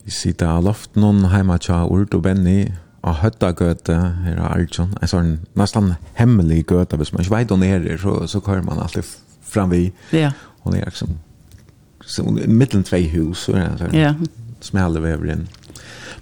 Vi 0.05 0.11
sitter 0.13 0.51
av 0.53 0.67
loften 0.67 1.01
og 1.07 1.23
heima 1.31 1.57
tja 1.57 1.79
Ord 1.89 2.13
og 2.13 2.21
Benny, 2.27 2.67
av 3.01 3.23
Høttagøte, 3.23 3.95
her 4.21 4.37
av 4.37 4.51
Arjun, 4.51 4.93
en 5.01 5.09
sånn 5.09 5.31
nesten 5.57 5.95
hemmelig 6.19 6.59
gøte, 6.69 6.99
hvis 7.01 7.09
man 7.15 7.25
ikke 7.25 7.39
vet 7.39 7.55
hun 7.55 7.65
er 7.65 7.87
så, 8.03 8.13
så 8.29 8.43
kører 8.45 8.61
man 8.67 8.83
alltid 8.83 9.09
fram 9.41 9.73
vi. 9.73 9.87
Ja. 10.13 10.29
Hun 10.61 10.77
er 10.77 10.85
liksom, 10.85 11.17
så, 12.05 12.27
mittelen 12.45 12.85
tvei 12.85 13.07
hus, 13.15 13.47
så 13.47 13.57
er 13.57 13.63
det 13.63 13.71
en 13.71 13.81
sånn 13.81 13.97
yeah. 13.97 14.21
smelle 14.61 15.01
vever 15.01 15.39
inn. 15.39 15.47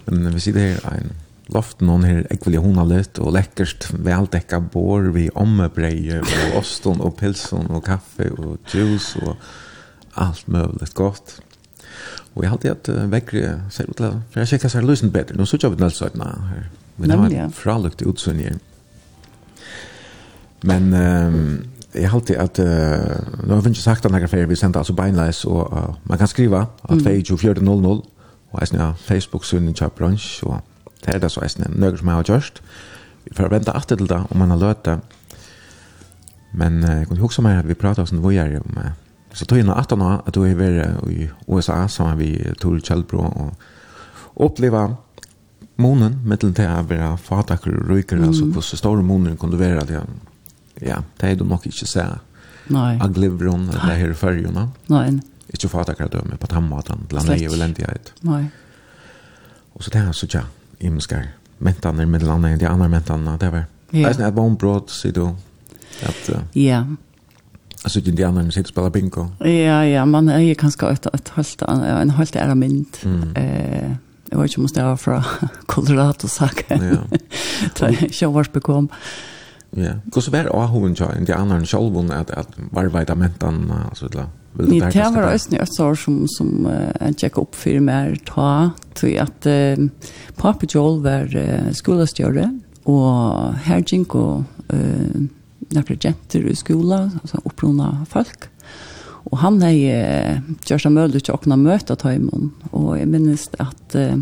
Men 0.08 0.32
vi 0.32 0.46
sitter 0.46 0.80
her 0.80 0.96
en 0.96 1.12
loften 1.52 1.90
hon 1.92 2.06
her 2.06 2.22
ekvelig 2.32 2.62
hona 2.64 2.84
litt, 2.88 3.18
og 3.20 3.34
lekkert 3.36 3.88
veldekka 3.92 4.60
bor 4.72 5.10
vi 5.14 5.28
ommebreie, 5.34 6.20
og 6.22 6.56
osten 6.62 7.02
og 7.04 7.16
pilsen 7.20 7.68
og 7.70 7.84
kaffe 7.88 8.30
og 8.32 8.58
juice 8.72 9.20
og 9.24 9.36
alt 10.20 10.46
mulig 10.48 10.88
godt. 10.94 11.40
Og 12.34 12.42
jeg 12.42 12.50
hadde 12.50 12.70
at 12.70 12.88
vekkere 13.12 13.58
ser 13.70 13.90
ut 13.90 13.98
til, 13.98 14.16
for 14.30 14.42
jeg 14.42 14.54
kjekka 14.54 14.70
seg 14.72 14.86
lusen 14.86 15.12
bedre, 15.14 15.36
nå 15.38 15.46
sutja 15.46 15.70
vi 15.70 15.78
den 15.78 15.86
elsøytene 15.86 16.30
her. 16.50 16.64
Vi 16.96 17.10
har 17.10 17.36
en 17.44 17.54
fralukt 17.54 18.02
utsyn 18.06 18.40
her. 18.42 18.58
Men 20.64 20.94
um, 20.94 21.64
jeg 21.94 22.10
halte 22.10 22.38
at, 22.40 22.58
uh, 22.58 23.46
nå 23.46 23.54
har 23.54 23.62
vi 23.62 23.74
ikke 23.74 23.84
sagt 23.84 24.06
den 24.06 24.14
her 24.14 24.46
vi 24.46 24.56
sendte, 24.56 24.78
altså 24.78 24.94
beinleis, 24.96 25.44
og 25.44 25.72
uh, 25.72 25.94
man 26.04 26.18
kan 26.18 26.30
skriva 26.30 26.66
at 26.88 26.96
mm. 26.96 27.24
2400, 27.24 28.02
og 28.52 28.60
jeg 28.60 28.68
snar 28.68 28.94
Facebook-synnen 28.98 29.74
kjøper 29.74 29.98
bransj, 29.98 30.42
og 30.46 30.62
Det 31.04 31.14
er 31.14 31.20
det 31.22 31.30
så 31.32 31.44
eisne, 31.44 31.68
nøkker 31.70 32.00
som 32.00 32.10
jeg 32.10 32.20
har 32.20 32.30
gjørst. 32.32 32.60
Vi 33.24 33.36
får 33.36 33.52
vente 33.52 33.72
alltid 33.72 34.00
til 34.00 34.10
det, 34.10 34.20
om 34.30 34.40
man 34.40 34.52
har 34.54 34.60
løt 34.60 34.84
det. 34.84 34.98
Men 36.52 36.82
uh, 36.84 36.90
jeg 37.00 37.08
kunne 37.08 37.24
huske 37.24 37.44
meg 37.44 37.60
at 37.60 37.68
vi 37.68 37.76
pratet 37.78 38.12
om 38.12 38.22
vi 38.28 38.36
er 38.38 38.60
om 38.60 38.76
uh, 38.78 38.92
Så 39.34 39.46
tog 39.50 39.58
jeg 39.58 39.66
noe 39.66 39.74
18 39.80 40.02
år 40.02 40.20
at 40.22 40.34
du 40.34 40.44
har 40.44 40.54
vært 40.54 41.08
i 41.10 41.28
USA, 41.48 41.88
som 41.88 42.06
har 42.06 42.20
vi 42.20 42.36
Tor 42.62 42.78
Kjellbro, 42.78 43.24
og 43.24 44.44
oppleva 44.46 44.86
månen, 45.82 46.20
mittelen 46.22 46.54
til 46.54 46.70
å 46.70 46.84
være 46.86 47.16
fatakker 47.18 47.74
og 47.80 47.90
ryker, 47.90 48.20
mm. 48.20 48.28
altså 48.28 48.46
hvordan 48.46 48.78
store 48.78 49.02
månen 49.02 49.36
kunne 49.40 49.58
være, 49.58 49.82
det, 49.88 50.02
ja, 50.86 51.00
det 51.20 51.32
er 51.32 51.40
du 51.40 51.44
nok 51.50 51.66
ikke 51.66 51.88
se. 51.90 52.04
Nei. 52.72 52.94
Av 53.02 53.10
glivron, 53.12 53.66
det 53.72 53.82
her 53.82 54.12
i 54.14 54.16
fyrjene. 54.16 54.68
Nei. 54.92 55.06
Ikke 55.54 55.70
fatakker 55.72 56.12
døme 56.12 56.38
på 56.40 56.50
den 56.54 56.68
måten, 56.70 57.02
til 57.10 57.20
han 57.20 57.34
er 57.34 57.42
jo 57.42 57.56
elendighet. 57.58 58.14
Nei. 58.26 58.44
Og 59.74 59.82
så 59.82 59.90
det 59.90 60.04
er 60.04 60.14
så 60.14 60.30
tja, 60.30 60.44
imskar 60.78 61.28
mentaner 61.58 62.06
med 62.06 62.22
landa 62.22 62.50
i 62.50 62.56
de 62.56 62.66
andra 62.66 62.88
mentanerna 62.88 63.36
det 63.36 63.50
var. 63.50 63.64
Ja. 63.90 64.08
Det 64.08 64.22
är 64.22 64.28
ett 64.28 64.34
bombrott 64.34 64.90
så 64.90 65.10
då 65.10 65.36
att 66.02 66.28
Ja. 66.28 66.34
Uh, 66.34 66.40
yeah. 66.54 66.86
Alltså 67.84 68.00
de 68.00 68.24
andra 68.24 68.44
sitter 68.44 68.60
och 68.60 68.68
spelar 68.68 68.90
bingo. 68.90 69.28
Ja, 69.40 69.84
ja, 69.84 70.06
man 70.06 70.28
är 70.28 70.38
ju 70.38 70.54
ganska 70.54 70.90
ett 70.90 71.06
ett 71.06 71.28
helt 71.34 71.62
en 71.62 72.10
helt 72.10 72.36
ära 72.36 72.54
mynd. 72.54 72.96
Mm. 73.04 73.36
Eh 73.36 73.96
Jeg 74.34 74.40
vet 74.40 74.50
ikke 74.50 74.60
om 74.60 74.68
det 74.74 74.84
var 74.84 74.96
fra 74.96 75.22
Colorado 75.66 76.28
sak. 76.28 76.64
Ja. 76.70 77.04
Tre 77.74 78.08
showers 78.10 78.48
bekom. 78.48 78.88
Ja. 79.76 79.92
Hvordan 80.10 80.32
var 80.32 80.42
det 80.42 80.50
å 80.50 80.62
och 80.62 80.68
hon 80.68 80.94
joined 80.94 81.26
de 81.26 81.32
andra 81.32 81.60
självon 81.66 82.10
at, 82.10 82.30
at 82.30 82.48
var 82.72 82.88
vidare 82.88 83.16
mentan 83.16 83.72
alltså 83.90 84.08
det. 84.08 84.26
Ni 84.58 84.80
det 84.80 85.10
var 85.14 85.22
ösn 85.22 85.54
i 85.54 85.58
ett 85.58 85.80
år 85.80 85.94
som 85.94 86.28
som 86.28 86.66
en 87.00 87.14
check 87.14 87.38
upp 87.38 87.54
för 87.54 87.80
mer 87.80 88.16
ta 88.26 88.70
till 88.94 89.20
att 89.20 89.46
uh, 89.46 89.86
Papa 90.36 90.66
Joel 90.68 91.02
var 91.02 91.36
uh, 91.36 91.72
skolastjorde 91.72 92.60
och 92.82 93.54
Herjink 93.54 94.14
och 94.14 94.42
eh 94.68 95.20
några 95.68 95.94
jenter 96.00 96.46
i 96.46 96.56
skola 96.56 97.10
alltså 97.22 97.40
upprona 97.44 98.06
folk. 98.10 98.38
Och 99.02 99.38
han 99.38 99.62
har 99.62 99.70
ju 99.70 100.06
gjort 100.68 100.86
en 100.86 100.94
möjlighet 100.94 101.28
att 101.28 101.42
kunna 101.42 101.56
möta 101.56 101.96
Taimon 101.96 102.52
och 102.70 102.98
jag 102.98 103.08
minns 103.08 103.50
att 103.58 103.94
uh, 103.94 104.16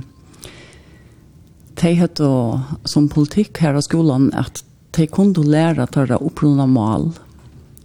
de 1.80 1.94
hadde 1.94 2.60
som 2.84 3.08
politik 3.08 3.58
här 3.58 3.74
av 3.74 3.80
skolan 3.80 4.32
att 4.34 4.64
de 4.90 5.06
kunde 5.06 5.42
lära 5.42 5.82
att 5.82 5.92
ta 5.92 6.14
upprona 6.14 6.66
mål 6.66 7.10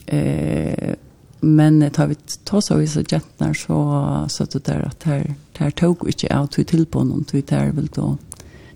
eh 0.05 0.93
men 1.39 1.91
tar 1.91 2.07
vi 2.07 2.15
ta 2.43 2.61
så 2.61 2.81
i 2.81 2.87
så 2.87 3.01
jättnar 3.09 3.53
så 3.53 4.25
så 4.29 4.43
att 4.43 4.51
det 4.51 4.65
där 4.65 4.87
att 4.87 5.03
här 5.03 5.35
här 5.57 5.71
tog 5.71 6.05
vi 6.05 6.11
inte 6.11 6.57
ut 6.57 6.67
till 6.67 6.85
på 6.85 7.03
någon 7.03 7.23
till 7.23 7.43
där 7.47 7.71
vill 7.71 7.89
då 7.93 8.17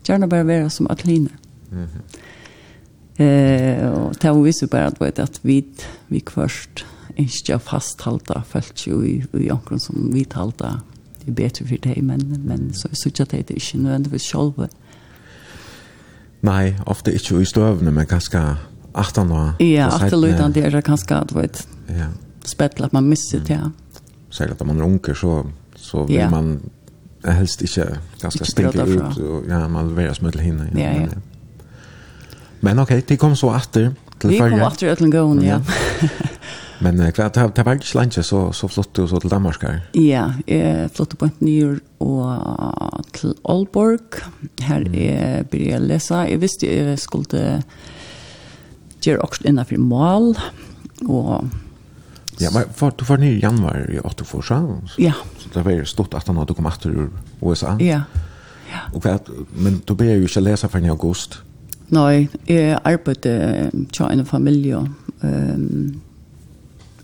gärna 0.07 0.27
bara 0.27 0.43
vara 0.43 0.69
som 0.69 0.88
atliner. 0.88 1.38
Mhm. 1.69 1.88
Eh 3.15 3.89
och 3.89 4.19
ta 4.19 4.33
vi 4.33 4.53
så 4.53 4.67
bara 4.67 4.85
att 4.85 5.01
vet 5.01 5.19
att 5.19 5.39
vi 5.41 5.65
vi 6.07 6.23
först 6.27 6.85
inte 7.15 7.59
fasthalta 7.59 8.43
fast 8.49 8.88
ju 8.88 9.05
i 9.05 9.25
i 9.33 9.49
ankron 9.49 9.79
som 9.79 10.09
vi 10.13 10.25
talta 10.25 10.81
det 11.25 11.31
är 11.31 11.35
bättre 11.35 11.65
för 11.65 11.77
dig 11.77 12.01
men 12.01 12.43
men 12.47 12.73
så 12.73 12.88
så 12.91 13.23
att 13.23 13.29
det 13.29 13.33
är 13.33 13.51
inte 13.51 13.77
nödvändigtvis 13.77 14.23
själva. 14.23 14.67
Nej, 16.39 16.81
ofta 16.85 17.11
inte 17.11 17.35
i 17.35 17.45
stövna 17.45 17.91
men 17.91 18.05
kanske 18.05 18.55
18 18.93 19.31
år. 19.31 19.51
Ja, 19.59 20.05
18 20.05 20.23
år 20.23 20.53
där 20.53 20.81
kanske 20.81 21.15
att 21.15 21.31
vet. 21.31 21.67
Ja 21.88 22.07
spettla 22.45 22.85
att 22.85 22.91
man 22.91 23.09
missar 23.09 23.39
det. 23.39 23.53
ja. 23.53 23.72
Særlig 24.30 24.51
at 24.51 24.68
man 24.68 24.80
er 24.80 24.84
unker 24.84 25.13
så, 25.13 25.45
så 25.76 26.05
vil 26.05 26.15
ja. 26.15 26.30
man 26.30 26.59
helst 27.23 27.61
inte 27.61 27.97
ganska 28.22 28.45
stinka 28.45 28.84
ut. 28.84 29.18
Og, 29.18 29.43
ja, 29.49 29.68
man 29.68 29.88
vil 29.88 29.95
være 29.95 30.15
smutt 30.15 30.39
hinna. 30.39 30.68
Ja, 30.76 30.80
ja. 30.80 30.99
Men, 30.99 31.09
ja. 31.09 31.18
men 32.61 32.80
ok, 32.80 32.93
de 33.09 33.18
kom 33.18 33.35
så 33.35 33.49
atter 33.49 33.91
til 34.22 34.30
Vi 34.30 34.39
kom 34.39 34.61
åter 34.61 34.95
till 34.95 35.11
gång, 35.11 35.43
ja. 35.43 35.61
ja. 36.01 36.07
men 36.85 36.99
eh, 36.99 37.11
klart, 37.11 37.35
det, 37.35 37.55
det 37.55 37.65
var 37.65 37.73
ikke 37.73 37.97
lenge 37.97 38.23
så, 38.23 38.51
så 38.51 38.68
flott 38.68 38.95
du 38.95 39.07
så 39.07 39.19
til 39.19 39.30
Danmark 39.30 39.63
her. 39.63 39.81
Ja, 39.93 40.34
jeg 40.47 40.89
flyttade 40.95 41.18
på 41.18 41.26
ett 41.26 41.41
nyår 41.41 41.80
og 41.99 43.05
til 43.13 43.34
Aalborg. 43.43 44.22
Här 44.61 44.81
mm. 44.81 44.93
är, 44.93 45.43
började 45.43 45.72
jag 45.72 45.81
läsa. 45.81 46.30
Jag 46.30 46.38
visste 46.38 46.68
jeg 46.68 46.99
skulle 46.99 47.63
gjøre 49.01 49.22
også 49.22 49.41
innenfor 49.45 49.77
mål. 49.77 50.38
Og 51.09 51.49
Ja, 52.41 52.49
men 52.53 52.69
for, 52.73 52.89
du 52.89 53.05
var 53.05 53.22
nere 53.22 53.38
i 53.38 53.39
januar 53.39 53.85
i 53.89 53.99
84, 54.01 54.41
så? 54.47 54.77
Ja. 54.99 55.13
Så 55.38 55.49
det 55.53 55.65
var 55.65 55.84
stort 55.85 56.13
at 56.18 56.27
han 56.27 56.39
hadde 56.41 56.55
kommet 56.57 56.80
etter 56.80 56.95
ur 56.95 57.09
USA. 57.41 57.76
Ja. 57.80 58.03
ja. 58.72 58.85
Og 58.93 59.03
hva, 59.05 59.18
men 59.53 59.81
du 59.88 59.93
ber 59.95 60.15
jo 60.15 60.30
ikke 60.30 60.43
lese 60.43 60.69
for 60.72 60.81
i 60.81 60.89
august. 60.89 61.41
Nei, 61.91 62.30
jeg 62.47 62.80
arbeidde 62.88 63.35
til 63.93 64.05
en 64.07 64.26
familie. 64.26 64.80
Um, 65.22 66.01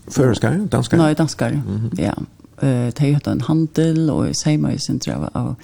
Føreskar, 0.08 0.56
danskar? 0.72 0.98
Nei, 0.98 1.14
danskar, 1.14 1.50
mm 1.50 1.76
-hmm. 1.76 2.00
ja. 2.02 2.12
Uh, 2.62 2.90
de 2.98 3.12
hadde 3.12 3.30
en 3.30 3.40
handel, 3.40 4.10
og 4.10 4.26
jeg 4.26 4.36
sier 4.36 4.58
meg 4.58 4.74
i 4.74 4.78
sin 4.78 4.98
drev 4.98 5.28
av 5.34 5.54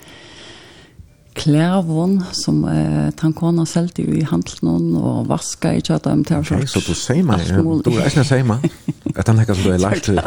klævån 1.34 2.22
som 2.32 2.64
eh, 2.64 3.10
tankona 3.18 3.64
selte 3.64 4.02
jo 4.02 4.14
i 4.14 4.22
handelen 4.22 4.94
og 4.96 5.28
vaska 5.28 5.72
i 5.74 5.80
tjata 5.80 6.12
om 6.12 6.24
tjata. 6.24 6.54
Okay, 6.54 6.66
så 6.66 6.82
du 6.86 6.94
sier 6.94 7.24
meg, 7.26 7.42
du 7.84 7.90
er 7.98 8.06
ikke 8.06 8.24
sier 8.24 8.46
meg. 8.46 8.68
Att 9.16 9.26
han 9.26 9.38
har 9.38 9.44
som 9.44 9.64
du 9.64 9.70
har 9.70 9.78
lagt 9.78 10.04
till 10.04 10.20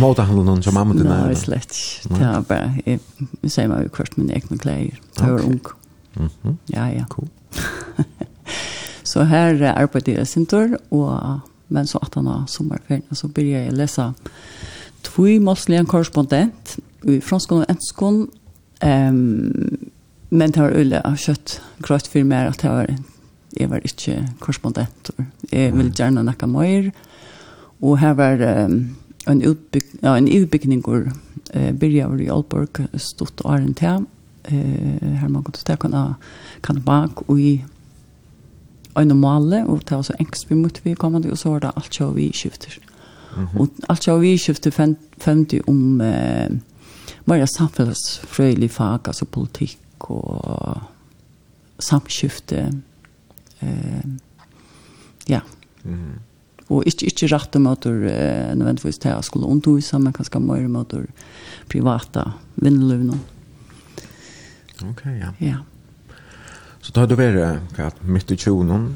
motorhandeln 0.00 0.62
som 0.62 0.74
mamma 0.74 0.94
till 0.94 1.04
nära. 1.04 1.26
Nej, 1.26 1.36
slett. 1.36 1.76
Det 2.08 2.24
har 2.24 2.40
bara, 2.40 2.74
jag 3.42 3.50
säger 3.52 3.68
mig 3.68 3.82
ju 3.82 3.88
kvart 3.88 4.16
mina 4.16 4.32
egna 4.32 4.56
kläder. 4.56 5.00
Det 5.16 5.22
var 5.22 5.40
ung. 5.40 5.60
Ja, 6.66 6.92
ja. 6.92 7.04
Cool. 7.08 7.28
så 9.02 9.22
här 9.22 9.62
arbetar 9.62 10.12
jag 10.12 10.28
sin 10.28 10.46
tur 10.46 10.78
och 10.88 11.20
men 11.66 11.86
så 11.86 11.98
att 11.98 12.14
han 12.14 12.26
har 12.26 12.46
sommarferien 12.46 13.02
så 13.16 13.28
börjar 13.28 13.62
jag 13.62 13.72
läsa 13.72 14.14
två 15.02 15.22
måsliga 15.22 15.84
korrespondent 15.84 16.78
i 17.02 17.20
franskon 17.20 17.62
och 17.62 17.70
enskon. 17.70 18.30
Um, 18.82 19.78
men 20.28 20.50
det 20.50 20.60
var 20.60 20.76
ulle 20.76 21.00
av 21.00 21.16
kött 21.16 21.60
grøtt 21.78 22.08
for 22.08 22.24
meg 22.24 22.48
at 22.48 22.64
jeg 22.64 22.72
var, 22.72 22.90
jeg 23.58 23.70
var 23.70 23.84
ikke 23.84 24.16
korrespondent. 24.40 25.10
Jeg 25.52 25.74
ville 25.76 25.92
gjerne 25.92 26.24
nakke 26.24 26.46
mer. 26.46 26.90
Mm 26.90 27.09
Og 27.82 27.98
her 27.98 28.12
var 28.12 28.64
um, 28.64 28.96
en, 29.28 29.42
utbyg, 29.48 29.84
ja, 30.02 30.16
en 30.16 30.28
utbyggning 30.28 30.82
hvor 30.84 31.06
eh, 31.54 31.72
byrjar 31.72 32.20
i 32.20 32.28
Aalborg, 32.28 32.82
stort 33.00 33.40
og 33.44 33.54
æren 33.54 33.74
til. 33.74 34.06
Eh, 34.44 35.16
her 35.20 35.28
man 35.28 35.42
kunne 35.42 35.60
til 35.60 35.76
kan, 35.76 35.96
kan 36.62 36.82
bak 36.82 37.28
og 37.28 37.40
i 37.40 37.64
øyne 38.98 39.14
male, 39.14 39.66
og 39.66 39.82
det 39.88 39.96
var 39.96 40.02
så 40.02 40.16
engst 40.20 40.50
vi 40.50 40.54
måtte 40.54 40.84
vi 40.84 40.94
komme 40.94 41.22
til, 41.22 41.30
og 41.30 41.38
så 41.38 41.50
var 41.50 41.58
det 41.58 41.72
alt 41.76 41.90
kjøy 41.90 42.14
vi 42.14 42.32
skifter. 42.32 42.78
Mm 43.36 43.44
-hmm. 43.44 43.60
Og 43.60 43.68
alt 43.88 44.00
kjøy 44.00 44.20
vi 44.20 44.36
skifter 44.36 44.96
femte 45.18 45.60
om 45.66 46.00
eh, 46.00 46.50
mer 47.24 47.46
samfunnsfrøylig 47.46 48.70
fag, 48.70 49.00
altså 49.04 49.24
politikk 49.24 50.10
og 50.10 50.80
samskifte. 51.78 52.72
Eh, 53.62 54.04
ja. 55.28 55.40
Mm 55.84 55.94
-hmm 55.94 56.29
og 56.70 56.86
ikke, 56.86 57.08
ikke 57.10 57.28
rette 57.32 57.58
om 57.58 57.66
eh, 57.66 58.52
nødvendigvis 58.54 59.00
til 59.02 59.16
å 59.18 59.24
skulle 59.26 59.48
undervise, 59.50 59.98
men 59.98 60.14
kanskje 60.14 60.40
mer 60.42 60.64
om 60.68 60.78
at 60.78 60.94
du 60.94 61.06
private 61.70 62.24
vindeløvene. 62.62 63.18
Ok, 64.86 65.02
ja. 65.18 65.32
Ja. 65.42 65.58
Så 66.80 66.94
da 66.94 67.02
har 67.02 67.10
du 67.10 67.16
vært 67.18 67.74
hva, 67.76 67.90
midt 68.06 68.30
i 68.32 68.38
tjonen? 68.38 68.88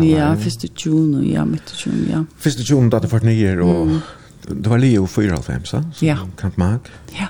Ja, 0.00 0.32
først 0.40 0.64
i 0.64 0.72
tjonen, 0.72 1.22
ja, 1.28 1.44
midt 1.44 1.74
i 1.74 1.78
tjonen, 1.82 2.04
ja. 2.08 2.22
Først 2.40 2.64
i 2.64 2.66
tjonen 2.66 2.88
da 2.90 3.02
du 3.04 3.08
var 3.12 3.26
nye, 3.26 3.52
og 3.60 3.92
mm. 3.92 4.00
det 4.48 4.72
var 4.72 4.80
lige 4.80 4.96
jo 4.96 5.06
94, 5.06 5.68
så? 5.68 5.84
Ja. 6.02 6.16
Kant 6.40 6.56
Mag? 6.58 6.88
Ja. 7.12 7.28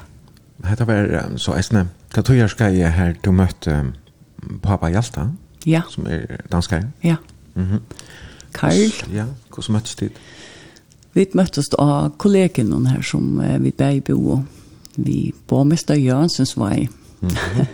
Hette 0.64 0.86
var 0.88 1.10
så 1.42 1.58
eisne, 1.58 1.88
hva 2.14 2.22
tog 2.22 2.38
jeg 2.38 2.52
skal 2.54 2.78
jeg 2.78 2.94
her, 2.94 3.16
du 3.20 3.32
møtte 3.34 3.74
um, 3.74 3.90
pappa 4.62 4.88
Hjalta? 4.94 5.32
Ja. 5.66 5.82
Som 5.90 6.06
er 6.06 6.38
danskare? 6.52 6.92
Ja. 7.02 7.18
Mhm. 7.58 7.82
Mm 7.82 8.04
Karl. 8.54 8.92
Ja, 9.12 9.26
hvordan 9.50 9.78
møttes 9.78 9.98
dit? 10.00 10.18
Vi 11.14 11.26
møttes 11.38 11.70
av 11.78 12.14
kollegene 12.18 12.80
her 12.90 13.02
som 13.06 13.38
eh, 13.42 13.58
vi 13.62 13.74
begge 13.74 14.14
bo. 14.14 14.40
Vi 14.96 15.32
bor 15.48 15.66
mest 15.68 15.90
av 15.90 16.00
Jørnsens 16.00 16.56
vei. 16.58 16.86
Mm 17.24 17.30
-hmm. 17.30 17.66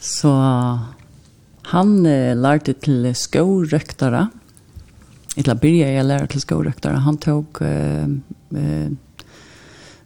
så 0.00 0.30
han 1.62 2.06
eh, 2.06 2.36
lærte 2.36 2.72
til 2.72 3.14
skårøktere. 3.14 4.28
Eller 5.36 5.54
byrja 5.54 5.92
jeg 5.92 6.04
lære 6.04 6.26
til 6.26 6.40
skårøktere. 6.40 7.00
Han 7.00 7.18
tok 7.18 7.60
eh, 7.60 8.08
eh, 8.56 8.90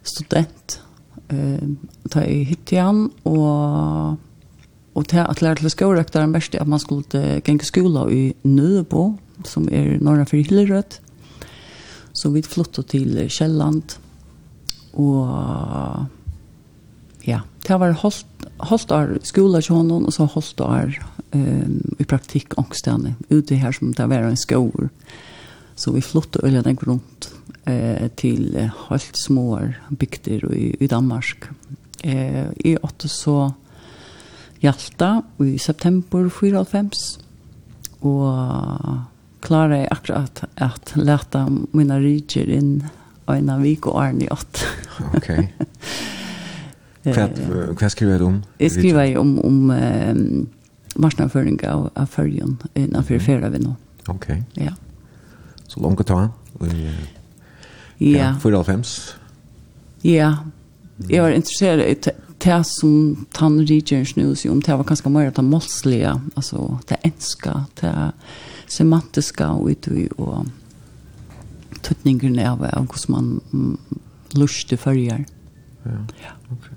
student 0.03 0.81
eh 1.29 1.67
ta 2.11 2.23
i 2.23 2.43
hyttan 2.43 3.09
og 3.23 4.17
och 4.93 5.07
ta 5.07 5.21
att 5.21 5.41
lära 5.41 5.55
till 5.55 5.69
skolrektorn 5.69 6.31
mest 6.31 6.55
at 6.55 6.67
man 6.67 6.79
skulle 6.79 7.41
gå 7.45 7.53
i 7.53 7.59
skola 7.63 8.11
i 8.11 8.33
Nødebo, 8.43 9.17
som 9.43 9.67
er 9.71 9.97
norra 10.03 10.25
for 10.25 10.39
Hillerød. 10.39 10.99
Så 12.15 12.31
vi 12.31 12.45
flyttet 12.45 12.87
til 12.93 13.17
Kjelland, 13.27 13.97
og 14.95 16.05
ja, 17.27 17.41
det 17.67 17.79
var 17.81 17.97
holdt, 17.99 18.45
holdt 18.69 18.93
av 18.95 19.17
skola 19.27 19.59
og 19.59 20.13
så 20.13 20.27
holdt 20.31 20.61
av 20.63 20.93
um, 21.35 21.81
i 21.99 22.05
praktikk 22.07 22.55
ångstene, 22.61 23.15
ute 23.29 23.59
her 23.59 23.75
som 23.75 23.91
det 23.91 24.07
var 24.07 24.29
en 24.29 24.39
skover. 24.39 24.87
Så 25.75 25.91
vi 25.91 26.05
flyttet 26.05 26.45
øyne 26.45 26.75
rundt 26.87 27.33
eh, 27.67 28.07
til 28.15 28.55
helt 28.87 29.17
små 29.19 29.59
bygder 29.89 30.47
i, 30.55 30.75
i 30.79 30.87
Danmark. 30.87 31.49
Eh, 32.03 32.47
I 32.63 32.77
åtte 32.77 33.09
så 33.11 33.51
Hjalta 34.63 35.21
i 35.43 35.57
september 35.59 36.29
94, 36.29 37.19
og 38.01 39.01
klarar 39.45 39.75
jeg 39.75 39.87
akkurat 39.91 40.43
att 40.55 40.93
lätta 40.95 41.47
mina 41.71 41.99
ryger 41.99 42.49
in 42.49 42.87
en 43.25 43.49
av 43.49 43.61
vik 43.61 43.85
och 43.85 44.03
arn 44.03 44.21
i 44.21 44.27
ok. 44.29 44.57
Okej. 45.15 45.53
Vad 47.81 47.91
skriver 47.91 48.19
du 48.19 48.25
om? 48.25 48.43
Jeg 48.59 48.71
skriver 48.71 49.17
om, 49.17 49.39
om 49.39 49.69
um, 49.69 50.47
marsnaføring 50.95 51.67
av, 51.67 51.89
av 51.95 52.05
följen 52.05 52.57
innanför 52.73 53.19
ferie 53.19 53.49
vi 53.49 53.59
nu. 53.59 53.75
Okej. 54.07 54.43
Ja. 54.53 54.73
Så 55.67 55.79
långt 55.79 56.07
ta. 56.07 56.29
Ja. 57.97 58.35
Fyra 58.43 58.63
fems. 58.63 59.15
Ja. 60.01 60.37
Jag 61.09 61.23
var 61.23 61.29
intresserad 61.29 61.79
i 61.79 61.97
det 62.37 62.63
som 62.65 63.25
tann 63.31 63.65
ryger 63.65 64.05
snus 64.05 64.45
om 64.45 64.59
det 64.59 64.75
var 64.75 64.83
ganska 64.83 65.09
mer 65.09 65.27
att 65.27 65.43
målslige, 65.43 66.21
Alltså 66.35 66.79
det 66.87 66.95
enska. 66.95 67.65
Det 67.73 68.11
semantiska 68.67 69.49
ut 69.67 69.87
og 70.17 70.45
tutningen 71.81 72.39
av 72.39 72.63
av 72.63 72.87
hos 72.91 73.07
man 73.07 73.41
luste 74.33 74.77
följer. 74.77 75.25
Ja. 75.83 75.91
Ja. 75.91 76.31
Okay. 76.51 76.75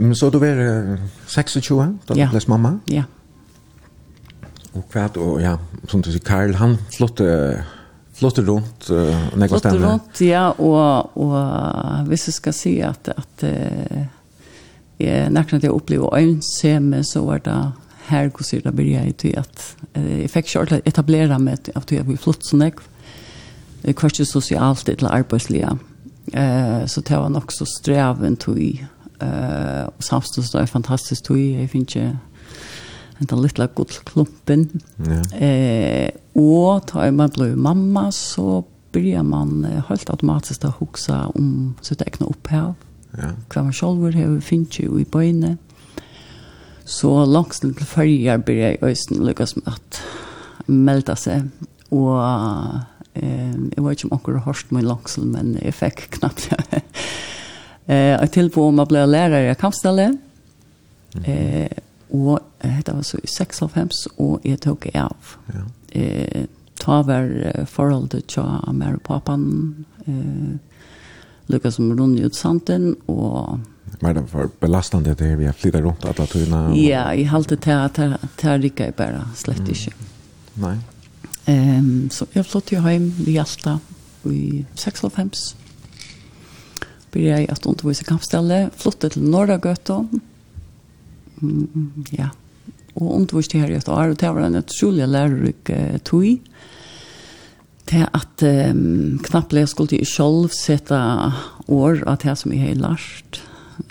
Men 0.00 0.16
så 0.16 0.30
då 0.30 0.38
var 0.38 0.46
det 0.46 0.98
26 1.26 1.68
då 2.06 2.14
ja. 2.14 2.30
läs 2.32 2.46
mamma. 2.46 2.78
Ja. 2.84 3.04
Och 4.72 4.90
kvart 4.92 5.16
och 5.16 5.42
ja, 5.42 5.58
som 5.88 6.02
du 6.02 6.10
säger 6.10 6.24
Karl 6.24 6.54
han 6.54 6.76
flotte 6.90 7.64
flotte 8.12 8.42
runt 8.42 8.90
uh, 8.90 9.28
när 9.36 9.48
jag 9.48 9.58
stannar. 9.58 9.92
runt 9.92 10.20
ja 10.20 10.50
och 10.50 11.16
och 11.16 12.12
visst 12.12 12.32
ska 12.32 12.52
se 12.52 12.82
att 12.82 13.08
att 13.08 13.42
eh 13.42 14.06
när 14.98 15.64
jag 15.64 15.74
upplevde 15.74 16.20
en 16.20 16.42
semme 16.42 17.04
så 17.04 17.24
var 17.24 17.40
det 17.44 17.72
här 18.06 18.28
går 18.28 18.44
sig 18.44 18.60
det 18.60 18.72
börjar 18.72 19.04
ju 19.04 19.12
till 19.12 19.38
att 19.38 19.76
jag 20.20 20.30
fick 20.30 20.46
kört 20.46 20.72
att 20.72 20.86
etablera 20.86 21.38
mig 21.38 21.56
att 21.74 21.92
jag 21.92 22.06
blir 22.06 22.16
flott 22.16 22.46
som 22.46 22.60
jag 22.60 23.96
kvarst 23.96 24.26
socialt 24.26 24.88
eller 24.88 25.08
arbetsliga 25.08 25.78
eh 26.32 26.86
så 26.86 27.00
det 27.00 27.16
var 27.16 27.28
nog 27.28 27.52
så 27.52 27.66
sträven 27.66 28.36
till 28.36 28.86
eh 29.18 29.84
och 29.96 30.04
samtidigt 30.04 30.54
är 30.54 30.66
fantastiskt 30.66 31.24
till 31.24 31.60
jag 31.60 31.70
finns 31.70 31.96
ju 31.96 32.10
en 33.18 33.26
den 33.26 33.42
lilla 33.42 33.68
guldklumpen. 33.76 34.80
Ja. 34.96 35.36
Eh, 35.36 36.10
och 36.32 36.86
tar 36.86 37.10
man 37.10 37.28
blå 37.28 37.56
mamma 37.56 38.12
så 38.12 38.64
börjar 38.92 39.22
man 39.22 39.66
helt 39.88 40.10
automatiskt 40.10 40.64
att 40.64 40.76
huxa 40.80 41.26
om 41.26 41.74
sitt 41.80 42.02
egna 42.02 42.26
upphav. 42.26 42.74
Ja. 43.10 43.30
Kvar 43.48 43.62
man 43.62 43.72
själv 43.72 44.14
har 44.14 44.40
finns 44.40 44.80
ju 44.80 45.00
i 45.00 45.04
böjne. 45.10 45.56
Så 46.86 47.10
langt 47.26 47.58
til 47.60 47.74
følger 47.86 48.38
blir 48.46 48.62
jeg 48.62 48.82
øyne 48.82 49.26
lykkes 49.26 49.56
med 49.58 49.72
at 49.72 50.02
melda 50.66 51.16
seg. 51.18 51.48
Og 51.94 52.20
eh, 53.14 53.54
jeg 53.74 53.82
vet 53.82 53.96
ikke 53.96 54.10
om 54.10 54.14
akkurat 54.18 54.46
hørst 54.46 54.70
min 54.74 54.86
langs, 54.86 55.18
men 55.18 55.56
jeg 55.62 55.74
fikk 55.74 56.06
knapt 56.18 56.46
det. 56.50 56.82
eh, 57.90 58.14
jeg 58.14 58.30
tilbå 58.38 58.68
om 58.68 58.78
jeg 58.82 58.92
ble 58.92 59.02
lærer 59.10 59.50
i 59.50 59.56
Kamstelle. 59.58 60.12
Mm. 61.16 61.26
Eh, 61.32 61.82
og 62.14 62.38
det 62.62 62.94
var 62.94 63.02
så 63.02 63.18
i 63.18 63.26
96, 63.26 64.06
og 64.22 64.46
jeg 64.46 64.62
tok 64.62 64.86
av. 64.94 65.34
Ja. 65.50 65.64
Eh, 65.98 66.46
ta 66.78 67.00
var 67.02 67.26
forholdet 67.66 68.28
til 68.30 68.46
mer 68.76 68.94
og 68.94 69.02
papan. 69.08 69.46
Eh, 70.06 70.54
lukka 71.46 71.70
som 71.70 71.98
rundt 71.98 72.20
ut 72.20 72.34
santen, 72.34 72.94
og... 73.06 73.60
Var 74.00 74.14
det 74.14 74.26
for 74.28 74.50
belastande 74.60 75.14
det 75.14 75.36
vi 75.38 75.46
har 75.46 75.52
flyttat 75.52 75.80
runt 75.80 76.04
alla 76.04 76.26
turerna? 76.26 76.68
Och... 76.68 76.76
Ja, 76.76 77.14
i 77.14 77.24
halvt 77.24 77.62
till 77.62 77.72
att 77.72 78.40
här 78.40 78.58
rika 78.58 78.86
är 78.86 78.92
bare 78.92 79.24
slett 79.34 79.58
mm. 79.58 79.74
Nei. 80.54 80.76
Um, 81.46 82.10
så 82.10 82.26
jeg 82.32 82.44
jag 82.52 82.64
jo 82.72 82.80
hjem 82.88 83.12
i 83.26 83.32
Hjalta 83.32 83.78
i 84.24 84.64
6,5. 84.74 85.54
Började 87.12 87.40
jag 87.40 87.50
att 87.50 87.66
undervisa 87.66 88.04
kampstelle, 88.04 88.70
flyttade 88.76 89.14
til 89.14 89.22
Norra 89.22 89.58
Göta. 89.58 90.06
Mm, 91.42 92.04
ja, 92.10 92.30
og 92.94 93.14
undervist 93.14 93.52
her 93.52 93.70
i 93.70 93.76
et 93.76 93.88
år, 93.88 94.10
og 94.10 94.20
det 94.20 94.28
var 94.34 94.46
en 94.46 94.56
utrolig 94.56 95.08
lærerik 95.08 95.70
uh, 95.70 95.98
tog 95.98 96.40
til 97.86 98.06
at 98.14 98.42
um, 98.42 99.18
knapple 99.22 99.62
jeg 99.62 99.70
skulle 99.70 99.94
til 99.94 100.06
selv 100.08 100.50
sette 100.54 100.96
år 101.70 102.02
av 102.06 102.18
det 102.24 102.34
som 102.38 102.54
jeg 102.54 102.64
har 102.64 102.80
lært. 102.80 103.40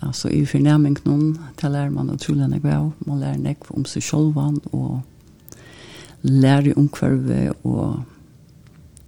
Altså 0.04 0.32
i 0.34 0.44
fornemming 0.50 0.98
noen, 1.06 1.36
det 1.60 1.72
lærer 1.72 1.94
man 1.94 2.12
utrolig 2.14 2.50
nek 2.52 2.66
av. 2.68 2.92
Man 3.08 3.22
lærer 3.22 3.42
nek 3.42 3.70
om 3.72 3.86
seg 3.88 4.04
selv 4.04 4.40
og 4.74 5.02
lærer 6.26 6.74
om 6.78 6.90
kvarve, 6.90 7.54
og 7.64 8.02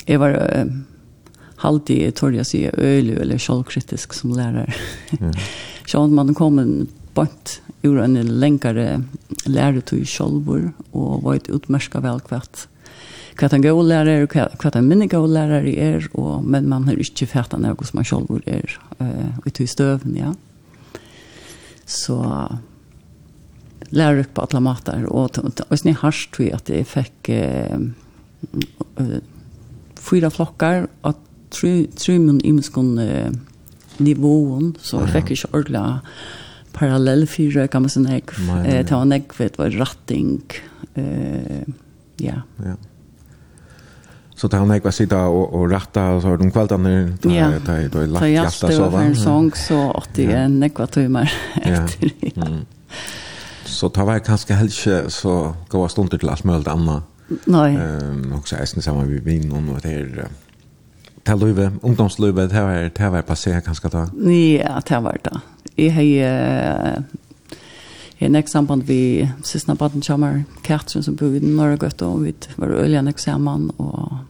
jeg 0.07 0.22
var 0.22 0.38
um, 0.61 0.85
halvtid, 1.64 2.14
tror 2.15 2.35
jeg 2.35 2.45
å 2.45 2.47
si, 2.47 2.64
øyelig 2.69 3.18
eller 3.23 3.41
selvkritisk 3.41 4.15
som 4.15 4.35
lærer. 4.38 4.72
Mm. 5.18 5.34
Sånn 5.91 6.15
man 6.15 6.35
kom 6.38 6.59
en 6.61 6.88
bort 7.18 7.59
ur 7.88 7.99
en 8.03 8.18
lengre 8.39 9.01
læretøy 9.47 10.03
selv 10.07 10.49
og 10.51 11.23
var 11.23 11.38
et 11.38 11.49
utmerket 11.53 12.03
velkvært 12.03 12.68
hva 13.38 13.49
den 13.51 13.64
gode 13.65 13.85
lærer 13.88 14.26
er, 14.26 14.55
hva 14.57 14.72
den 14.73 14.88
minne 14.89 15.07
gode 15.11 15.34
lærer 15.34 15.68
er, 15.69 16.07
og, 16.18 16.45
men 16.45 16.69
man 16.69 16.88
har 16.88 16.99
ikke 17.01 17.30
fært 17.30 17.53
av 17.53 17.65
som 17.85 17.99
man 17.99 18.07
selv 18.07 18.41
er 18.45 18.77
uh, 19.01 19.38
ute 19.45 19.64
i 19.64 19.69
støven, 19.69 20.18
ja. 20.18 20.34
Så 21.88 22.18
lærer 23.93 24.27
på 24.34 24.43
alle 24.43 24.64
mater, 24.64 25.05
og, 25.07 25.38
og, 25.39 25.61
og 25.68 25.77
sånn 25.80 26.01
harst 26.01 26.34
tror 26.35 26.57
at 26.57 26.72
jeg 26.73 26.89
fikk 26.89 27.31
uh, 27.31 27.77
uh, 28.99 29.19
fyra 30.01 30.34
flokkar, 30.34 30.89
og 31.07 31.22
tre, 31.53 31.88
tre 31.95 32.18
min 32.19 32.41
imenskunn 32.43 32.97
uh, 32.99 33.30
nivån 34.03 34.76
så 34.84 35.01
jeg 35.01 35.14
fikk 35.15 35.31
ikke 35.34 35.53
ordentlig 35.57 35.85
parallell 36.77 37.27
fyra 37.27 37.68
kan 37.68 37.81
man 37.81 37.89
säga. 37.89 38.22
Eh 38.65 38.85
ta 38.85 39.01
en 39.01 39.11
ekvet 39.11 39.57
var 39.57 39.69
ratting. 39.69 40.41
Eh 40.95 41.64
ja. 42.18 42.41
Ja. 42.65 42.76
Så 44.38 44.47
tar 44.47 44.57
han 44.57 44.73
gick 44.73 44.85
och 44.85 44.93
sitta 44.93 45.27
og 45.27 45.53
och 45.53 45.72
ratta 45.72 46.09
och 46.09 46.22
så 46.22 46.35
de 46.35 46.51
kvällarna 46.51 46.89
där 47.22 47.31
ja. 47.31 47.59
da 47.65 47.81
er 47.81 47.89
då 47.89 48.05
lagt 48.05 48.26
hjärta 48.26 48.72
så 48.72 48.89
var 48.89 49.01
en 49.01 49.15
sång 49.15 49.51
så 49.51 49.91
att 49.91 50.09
det 50.15 50.26
är 50.26 50.38
en 50.38 50.69
kvart 50.69 50.91
timmar 50.91 51.31
efter. 51.55 52.11
Ja. 52.19 52.45
Mm. 52.45 52.65
Så 53.65 53.89
tar 53.89 54.14
jag 54.14 54.26
kanske 54.26 54.53
helst 54.53 54.88
så 55.07 55.55
går 55.69 55.81
jag 55.81 55.91
stund 55.91 56.11
till 56.11 56.30
allt 56.30 56.43
möjligt 56.43 56.68
annat. 56.68 57.03
Nej. 57.45 57.76
Ehm 57.76 58.34
också 58.34 58.55
äsna 58.55 58.81
sammen 58.81 59.09
med 59.09 59.23
vin 59.23 59.51
og 59.51 59.64
något 59.64 59.85
här. 59.85 60.27
Tal 61.23 61.43
över 61.43 61.72
ungdomslövet 61.81 62.51
här 62.51 62.91
det 62.95 63.09
var 63.09 63.22
passé 63.22 63.61
kanskje 63.61 63.89
da. 63.89 64.09
Ja, 64.31 64.81
det 64.88 64.99
var 64.99 65.18
det. 65.23 65.39
Jeg 65.77 65.93
har 65.93 67.03
Jeg 68.19 68.34
nek 68.34 68.48
samband 68.49 68.88
vi 68.88 69.27
siste 69.45 69.76
baden 69.77 70.02
kommer 70.02 70.44
Katrin 70.65 71.03
som 71.06 71.15
bor 71.15 71.35
i 71.38 71.39
Norrgøtt, 71.39 72.02
og 72.02 72.23
vi 72.23 72.34
var 72.57 72.73
øyelig 72.73 73.03
nek 73.06 73.19
sammen, 73.22 73.69
og 73.77 74.26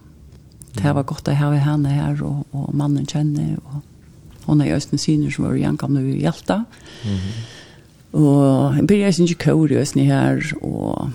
det 0.76 0.96
var 0.96 1.08
godt 1.08 1.30
å 1.32 1.36
ha 1.40 1.52
henne 1.56 1.94
her, 1.96 2.20
og, 2.24 2.44
og 2.52 2.74
mannen 2.76 3.08
kjenner, 3.08 3.56
og 3.64 4.48
hun 4.48 4.62
er 4.62 4.72
i 4.72 4.76
Østene 4.76 5.00
Syner 5.00 5.32
som 5.32 5.48
var 5.48 5.56
i 5.56 5.64
gjenkomne 5.64 6.04
i 6.04 6.20
Hjelta. 6.22 6.64
Mm 7.04 7.16
-hmm. 7.16 7.56
Og 8.18 8.76
jeg 8.76 8.88
begynner 8.88 9.22
ikke 9.22 9.52
kår 9.52 9.72
i 9.72 9.80
Østene 9.82 10.06
her, 10.06 10.54
og 10.62 11.10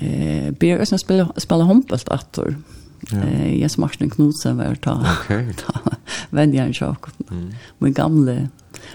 eh, 0.00 0.50
blir 0.50 0.80
eisen 0.80 0.98
spille, 0.98 1.28
spille 1.38 1.64
håndbølt 1.64 2.08
etter. 2.12 2.56
Ja. 3.12 3.22
Eh, 3.22 3.60
Jens 3.60 3.78
Martin 3.78 4.10
Knudsen 4.10 4.58
var 4.58 4.74
ta, 4.74 4.98
okay. 5.20 5.52
ta 5.62 5.72
vennjeren 6.30 6.74
sjokk. 6.74 7.10
Mm. 7.30 7.52
Min 7.78 7.94
gamle 7.94 8.48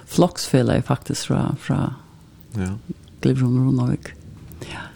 floksfeller 0.06 0.82
faktisk 0.82 1.28
fra, 1.28 1.56
fra 1.60 1.94
Ja. 2.58 2.74
Glivrum 3.22 3.68
og 3.68 3.74
Norge. 3.74 4.16
Ja. 4.68 4.88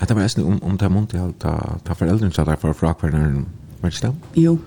At 0.00 0.08
det 0.08 0.16
var 0.16 0.22
nesten 0.22 0.44
om, 0.44 0.62
om 0.62 0.78
det 0.78 0.86
er 0.86 0.92
mundt 0.92 1.14
i 1.14 1.20
alt, 1.20 1.42
da 1.42 1.94
foreldrene 1.96 2.32
sa 2.34 2.44
deg 2.44 2.60
for 2.60 2.76
fra 2.76 2.94
hverandre, 3.00 3.44
var 3.80 3.92
det 3.92 3.98
stemt? 3.98 4.32
Jo. 4.36 4.58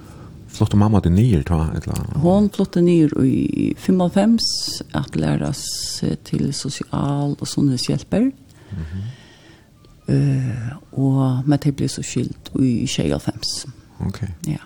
Flott 0.49 0.73
mamma 0.73 0.99
til 1.05 1.13
nyer, 1.13 1.43
ta? 1.45 1.59
et 1.75 1.85
eller 1.85 1.99
annet? 1.99 2.17
Hon 2.23 2.49
flott 2.53 2.79
nyer 2.81 3.13
i 3.21 3.73
55, 3.77 4.47
at 4.97 5.15
læres 5.15 5.63
til 6.25 6.53
sosial 6.53 7.35
og 7.39 7.47
sunnhetshjelper. 7.47 8.19
Mm 8.19 8.85
-hmm. 8.89 10.13
uh, 10.13 10.99
og 10.99 11.43
med 11.45 11.57
det 11.57 11.75
ble 11.75 11.87
så 11.87 12.01
skilt 12.03 12.51
i 12.59 12.87
25. 12.87 13.71
Ok. 14.07 14.23
Ja. 14.47 14.57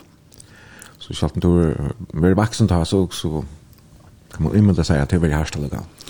Så 0.99 1.13
selv 1.13 1.31
om 1.35 1.41
du 1.41 1.59
er 1.59 1.91
veldig 2.13 2.37
vaksen 2.37 2.67
da, 2.67 2.83
så, 2.85 3.07
så 3.11 3.43
kan 4.33 4.43
man 4.43 4.55
innmelde 4.55 4.83
seg 4.83 5.01
at 5.01 5.09
det 5.09 5.15
er 5.15 5.19
veldig 5.19 5.37
herstelig 5.37 5.69
galt. 5.69 6.05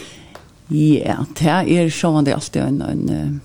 Ja, 0.70 1.26
det 1.40 1.50
er 1.50 1.90
sjående 1.90 2.34
alltid 2.34 2.62
en, 2.62 2.82
en 2.82 3.42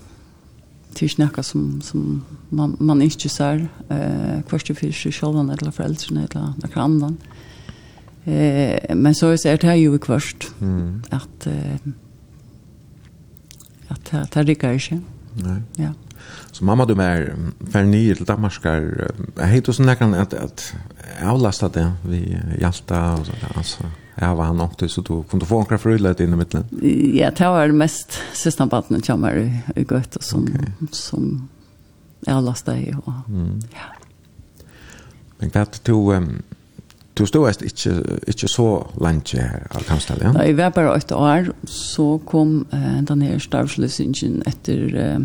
tyrsnäcka 0.95 1.43
som, 1.43 1.81
som 1.81 2.23
man, 2.49 2.75
man 2.79 3.01
ikke 3.01 3.29
ser 3.29 3.67
eh, 3.89 4.41
kvart 4.49 4.69
och 4.69 4.77
fyrt 4.77 5.13
sjående 5.13 5.53
eller 5.53 5.71
foreldrene 5.71 6.27
eller 6.27 6.53
noen 6.63 6.83
annan. 6.85 7.17
Eh, 8.25 8.95
men 8.95 9.15
så 9.15 9.33
er 9.33 9.57
det 9.61 9.75
jo 9.79 9.91
ju 9.91 9.95
i 9.95 9.99
kvart 9.99 10.51
mm. 10.61 11.03
att 11.09 11.47
eh, 11.47 11.91
att 13.89 14.11
det, 14.11 14.27
det 14.33 14.43
rikker 14.43 14.71
ikke. 14.77 15.01
Nei. 15.33 15.61
Ja. 15.77 15.93
Så 16.51 16.65
mamma 16.65 16.85
du 16.85 16.95
mer 16.95 17.35
för 17.71 17.83
ny 17.83 18.15
till 18.15 18.25
Danmarkar. 18.25 19.11
Jag 19.35 19.47
heter 19.47 19.71
så 19.71 19.83
näkan 19.83 20.13
att 20.13 20.33
att 20.33 20.73
avlasta 21.23 21.69
det 21.69 21.91
vi 22.05 22.37
hjälta 22.61 23.13
och 23.13 23.25
så 23.25 23.31
där 23.31 23.57
alltså. 23.57 23.83
Ja, 24.21 24.33
var 24.35 24.45
han 24.45 24.61
åkte 24.61 24.89
så 24.89 25.01
du 25.01 25.23
kunne 25.23 25.45
få 25.45 25.59
en 25.59 25.65
kraft 25.65 25.85
rullat 25.85 26.19
in 26.19 26.33
i 26.33 26.35
mitten. 26.35 26.65
Ja, 27.15 27.31
det 27.31 27.47
var 27.47 27.67
det 27.67 27.73
mest 27.73 28.19
sista 28.33 28.65
baden 28.65 29.01
jag 29.07 29.17
var 29.17 29.31
i, 29.31 29.59
i 29.75 29.85
gött 29.89 30.15
och 30.15 30.23
som, 30.23 30.43
okay. 30.43 30.87
som 30.91 31.49
jag 32.19 32.43
lastet 32.43 32.77
i. 32.77 32.95
Og, 33.05 33.13
mm. 33.29 33.59
ja. 33.71 33.87
Men 35.39 35.53
hva 35.53 35.63
kvart 35.63 35.79
du, 35.87 35.93
um, 36.11 36.41
du 37.15 37.23
stod 37.25 37.63
ikke, 37.63 37.93
ikke 38.27 38.47
så 38.51 38.87
länge 38.99 39.39
her 39.39 39.67
av 39.71 39.85
Kamstall, 39.87 40.19
ja? 40.21 40.33
Da 40.35 40.43
jeg 40.43 40.57
var 40.57 40.73
bare 40.75 40.97
et 40.97 41.11
år, 41.15 41.53
så 41.63 42.17
kom 42.27 42.65
uh, 42.73 42.99
den 43.07 43.23
her 43.23 43.39
stavsløsningen 43.39 44.41
etter 44.51 44.83
uh, 44.99 45.23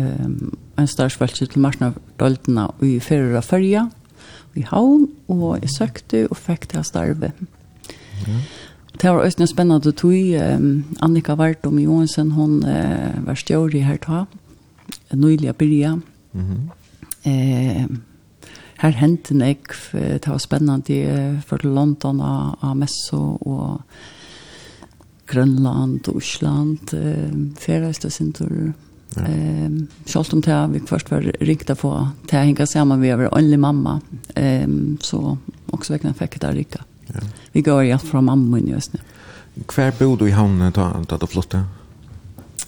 um, 0.00 0.54
en 0.80 0.88
stavsfeltse 0.88 1.50
til 1.52 1.60
Marsnavdoltene 1.60 2.70
i 2.80 2.96
Ferrera 3.04 3.44
Førja 3.44 3.90
i 4.56 4.64
Havn, 4.64 5.10
og 5.28 5.60
jeg 5.60 5.76
søkte 5.76 6.24
og 6.30 6.40
fikk 6.40 6.70
det 6.72 6.86
starvet. 6.88 7.36
Mm 7.36 7.53
Ja. 8.26 8.38
Det 9.02 9.10
var 9.10 9.24
også 9.24 9.42
en 9.42 9.50
spennende 9.50 9.92
tog. 9.92 10.14
Um, 10.56 10.84
Annika 11.02 11.34
Vartum 11.34 11.78
Johansen, 11.78 12.30
hun 12.30 12.62
uh, 12.62 13.26
var 13.26 13.34
stjør 13.34 13.74
i 13.74 13.82
her 13.82 13.98
ta. 13.98 14.24
Nøylig 15.12 15.50
å 15.50 15.56
begynne. 15.58 16.02
Mm 16.32 16.44
-hmm. 16.44 17.30
eh, 17.30 17.86
her 18.78 18.90
hendte 18.90 19.34
hentet 19.34 19.40
jeg. 19.92 20.20
Det 20.20 20.28
var 20.28 20.38
spennende 20.38 21.42
for 21.46 21.58
London 21.62 22.20
av, 22.20 22.58
av 22.62 22.76
Messo 22.76 23.38
og 23.40 23.80
Grønland 25.26 26.08
og 26.08 26.16
Osland. 26.16 26.94
Eh, 26.94 27.56
Færøyste 27.58 28.10
sin 28.10 28.32
tur. 28.32 28.72
Ja. 29.16 29.22
Ehm 29.22 29.88
sjálvt 30.06 30.32
om 30.32 30.40
det 30.40 30.68
vi 30.72 30.80
först 30.80 31.10
var 31.10 31.20
rikta 31.20 31.74
på 31.74 32.08
det 32.30 32.36
hänga 32.36 32.66
samman 32.66 33.00
vi 33.00 33.10
över 33.10 33.34
only 33.34 33.56
mamma. 33.56 34.00
Ehm 34.34 34.98
så 35.00 35.38
också 35.66 35.92
verkligen 35.92 36.14
fick 36.14 36.40
det 36.40 36.52
rikta. 36.52 36.78
Mm 36.78 36.93
vi 37.54 37.62
går 37.62 37.84
i 37.84 37.92
allt 37.92 38.02
från 38.02 38.24
mamma 38.24 38.58
i 38.58 38.74
Østene. 38.74 39.02
Hver 39.54 39.92
bor 39.98 40.16
du 40.18 40.26
i 40.26 40.34
hamnen 40.34 40.72
da, 40.74 40.88
da 41.06 41.16
du 41.22 41.26
flotte? 41.30 41.60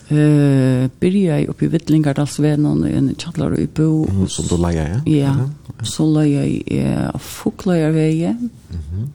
Uh, 0.06 0.86
byrja 1.02 1.40
jeg 1.40 1.48
uppe 1.50 1.66
i 1.66 1.70
Vittlingardalsvägen 1.72 2.84
i 2.86 2.92
en 2.94 3.08
kjallar 3.18 3.56
i 3.58 3.66
bo. 3.66 4.04
Mm, 4.06 4.28
som 4.30 4.46
du 4.46 4.54
leier, 4.62 4.94
ja? 4.94 5.00
Ja, 5.10 5.82
så 5.82 6.06
lejer 6.06 6.46
jeg 6.70 7.10
av 7.10 7.18
Fokløyerveie. 7.18 8.36
Mm. 8.38 9.10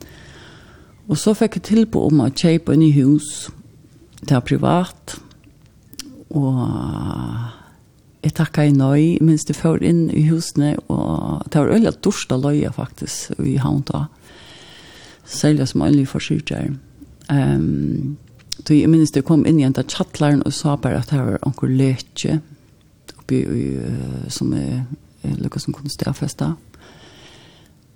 Og 1.08 1.16
så 1.16 1.32
fikk 1.32 1.56
jeg 1.56 1.68
tilbå 1.70 2.04
om 2.10 2.20
å 2.26 2.28
kjøpe 2.28 2.76
en 2.76 2.84
ny 2.84 2.92
hus. 3.00 3.48
Det 4.20 4.36
er 4.36 4.44
privat. 4.44 5.16
Og 6.36 6.60
jeg 8.20 8.36
takket 8.36 8.68
i 8.68 8.76
nøy, 8.76 9.16
minst 9.24 9.48
jeg 9.48 9.56
får 9.56 9.80
inn 9.88 10.10
i 10.12 10.28
husene, 10.28 10.76
og 10.92 11.48
det 11.48 11.56
var 11.56 11.72
øyelig 11.72 11.96
dorsta 12.04 12.36
løye 12.36 12.76
faktisk 12.76 13.40
i 13.40 13.56
havn 13.64 13.80
da. 13.88 14.04
Mm 14.04 14.21
særlig 15.24 15.68
som 15.68 15.82
øyne 15.82 16.06
for. 16.06 16.22
Um, 17.30 18.16
så 18.66 18.74
jeg 18.74 18.90
minnes 18.90 19.10
det 19.10 19.24
kom 19.24 19.46
inn 19.46 19.60
i 19.60 19.64
en 19.66 19.76
av 19.78 19.88
tjattleren 19.88 20.42
og 20.46 20.52
sa 20.52 20.76
bare 20.76 21.00
at 21.00 21.10
det 21.10 21.20
var 21.20 21.38
onker 21.46 21.70
leke 21.70 22.40
oppi 23.18 23.40
i, 23.42 23.64
uh, 23.78 24.28
som 24.28 24.52
er, 24.52 24.84
er 25.22 25.38
lukket 25.38 25.62
som 25.62 25.74
kunne 25.74 25.90
stedfeste. 25.90 26.52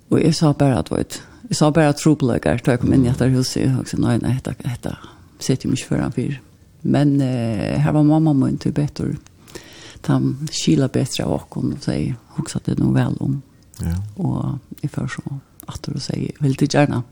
Og 0.09 0.21
jeg 0.23 0.35
sa 0.35 0.53
bare 0.55 0.79
at, 0.79 0.91
vet, 0.91 1.21
jeg 1.49 1.59
sa 1.59 1.69
bare 1.71 1.91
at 1.91 1.99
tropeløkker, 1.99 2.63
da 2.63 2.75
jeg 2.75 2.81
kom 2.81 2.93
inn 2.95 3.05
i 3.05 3.11
etter 3.11 3.31
huset, 3.33 3.67
og 3.75 3.87
sa, 3.87 3.99
nei, 3.99 4.17
nei, 4.23 4.37
dette, 4.39 4.63
dette, 4.63 4.95
sitter 5.39 5.67
jo 5.67 5.75
ikke 5.75 5.91
foran 5.91 6.15
fyr. 6.15 6.37
Men 6.87 7.17
uh, 7.21 7.75
her 7.83 7.91
var 7.91 8.07
mamma 8.07 8.33
min 8.37 8.57
til 8.61 8.75
bedre. 8.75 9.17
De 10.07 10.17
kila 10.53 10.87
bedre 10.93 11.25
av 11.25 11.35
åkken, 11.41 11.75
og 11.75 11.83
så 11.83 11.97
jeg 11.97 12.15
hukset 12.37 12.69
det 12.69 12.77
noe 12.79 12.95
vel 12.95 13.17
om. 13.23 13.41
Ja. 13.83 13.97
Og 14.23 14.81
jeg 14.81 14.93
først 14.93 15.19
så 15.19 15.37
att 15.67 15.83
du 15.83 15.99
säger 15.99 16.31
väldigt 16.39 16.73
gärna. 16.73 17.03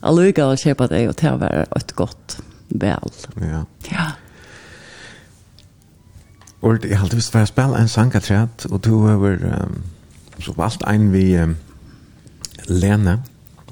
Alla 0.00 0.26
jag 0.26 0.44
har 0.44 0.56
köpt 0.56 0.88
det 0.88 1.08
och 1.08 1.16
ta 1.16 1.36
vara 1.36 1.62
ett 1.62 1.92
gott 1.92 2.38
väl. 2.68 3.10
Ja. 3.34 3.64
Ja. 3.90 4.06
Och 6.60 6.78
det 6.78 6.94
har 6.94 7.02
alltid 7.02 7.18
varit 7.18 7.34
att 7.34 7.48
spela 7.48 7.78
en 7.78 7.88
sangaträd 7.88 8.48
och 8.70 8.80
du 8.80 8.90
har 8.90 9.44
um, 9.44 9.82
så 10.38 10.52
valt 10.52 10.82
en 10.82 11.12
vi 11.12 11.38
um, 11.38 11.56
Lene 12.66 13.22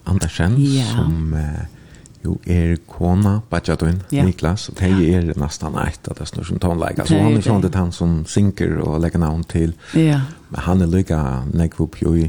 Andersen 0.05 0.55
ja. 0.59 0.85
som 0.87 1.35
uh, 1.35 1.65
jo 2.27 2.37
er 2.47 2.77
kona 2.91 3.41
Bajadun, 3.51 4.03
ja. 4.13 4.25
Niklas, 4.27 4.69
og 4.69 4.81
det 4.81 4.91
er 5.15 5.29
nesten 5.39 5.77
ett 5.83 6.09
av 6.11 6.19
det 6.19 6.27
snur 6.29 6.47
som 6.49 6.59
tonleika. 6.63 7.07
Så 7.07 7.19
han 7.21 7.37
er 7.37 7.45
sånn 7.45 7.63
det 7.63 7.75
han 7.77 7.93
som 7.95 8.19
synker 8.29 8.81
og 8.83 8.99
legger 9.03 9.23
navn 9.23 9.45
til. 9.51 9.77
Ja. 9.95 10.23
Men 10.51 10.67
han 10.67 10.83
er 10.83 10.91
lykka 10.91 11.21
nekvup 11.55 12.01
jo 12.03 12.17
i 12.19 12.27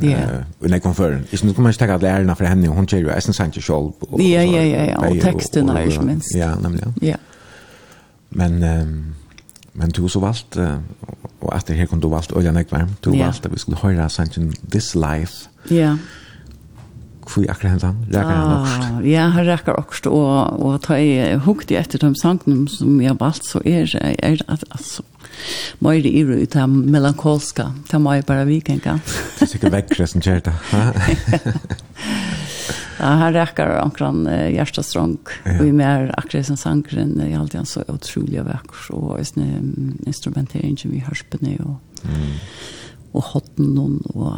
Ja. 0.00 0.18
Och 0.58 0.70
när 0.70 0.78
kom 0.78 0.94
för. 0.94 1.22
Is 1.30 1.42
nu 1.42 1.52
kommer 1.52 1.68
jag 1.68 1.78
ta 1.78 1.94
att 1.94 2.02
lära 2.02 2.34
för 2.34 2.44
henne 2.44 2.68
hon 2.68 2.86
kör 2.86 2.98
ju 2.98 3.10
Essen 3.10 3.34
Sanchez 3.34 3.64
Scholl. 3.64 3.92
Ja 4.18 4.42
ja 4.42 4.62
ja 4.62 4.84
ja 4.84 5.08
och 5.08 5.20
texten 5.20 5.68
är 5.68 5.86
ju 5.86 6.00
minst. 6.00 6.34
Ja, 6.34 6.54
nämligen. 6.54 6.94
Ja. 7.00 7.16
Men 8.28 8.62
ehm 8.62 9.14
men 9.72 9.88
du 9.88 10.08
så 10.08 10.20
valt 10.20 10.56
och 11.38 11.56
efter 11.56 11.74
här 11.74 11.86
kom 11.86 12.00
du 12.00 12.08
valt 12.08 12.32
Olja 12.32 12.52
Nekvar. 12.52 12.88
Du 13.00 13.10
valt 13.10 13.46
att 13.46 13.52
vi 13.52 13.58
skulle 13.58 13.76
höra 13.76 14.08
Sanchez 14.08 14.60
This 14.70 14.94
Life. 14.94 15.48
Ja. 15.68 15.96
Kvui 17.26 17.48
akkurat 17.48 17.70
hentan, 17.70 18.06
rækar 18.12 18.30
han 18.30 18.62
okst. 18.62 19.06
Ja, 19.06 19.28
han 19.28 19.46
rækar 19.46 19.78
okst, 19.78 20.06
og, 20.06 20.60
og 20.62 20.80
ta 20.82 20.96
i 20.98 21.36
hukti 21.44 21.76
etter 21.78 22.00
de 22.02 22.10
sangnum 22.18 22.66
som 22.68 23.00
jeg 23.00 23.16
valgt, 23.20 23.46
så 23.46 23.60
er, 23.64 23.86
er 24.18 24.40
at, 24.48 24.64
altså, 24.70 25.02
mer 25.78 26.08
i 26.08 26.24
ro 26.24 26.32
ut 26.32 26.56
av 26.56 26.68
melankolska. 26.68 27.74
Det 27.90 27.98
var 27.98 28.14
ju 28.14 28.22
bara 28.22 28.44
vikenga. 28.44 29.00
Det 29.38 29.44
är 29.44 29.46
säkert 29.46 29.72
väckre 29.72 30.06
som 30.06 30.20
kör 30.20 30.40
det. 30.40 30.54
Ja, 33.00 33.06
han 33.06 33.32
räcker 33.32 33.78
omkring 33.78 34.22
mer 34.22 34.48
hjärtastrång. 34.48 35.18
Ja. 35.44 35.60
Och 35.60 35.66
i 35.66 35.72
mer 35.72 36.14
akkurat 36.16 36.46
som 36.46 36.56
sangren 36.56 37.20
verk 37.20 37.34
alltid 37.34 37.68
så 37.68 37.84
otroligt 37.88 38.44
vacker. 38.44 38.94
Och 38.94 39.18
instrumenteringen 40.06 40.76
som 40.76 40.90
vi 40.90 40.98
har 40.98 41.14
på. 41.14 41.36
Och, 41.36 41.80
mm. 42.04 42.30
och 43.12 43.24
hotten 43.24 43.78
och... 44.04 44.34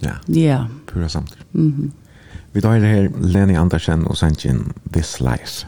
Ja, 0.00 0.10
ja. 0.26 0.66
pura 0.86 1.08
samt 1.08 1.36
mhm. 1.50 1.92
Vi 2.52 2.60
tar 2.60 2.78
her 2.78 2.86
här 2.86 3.10
Lenny 3.20 3.54
Andersen 3.54 4.06
och 4.06 4.18
Sanjin 4.18 4.72
This 4.92 5.20
Life. 5.20 5.66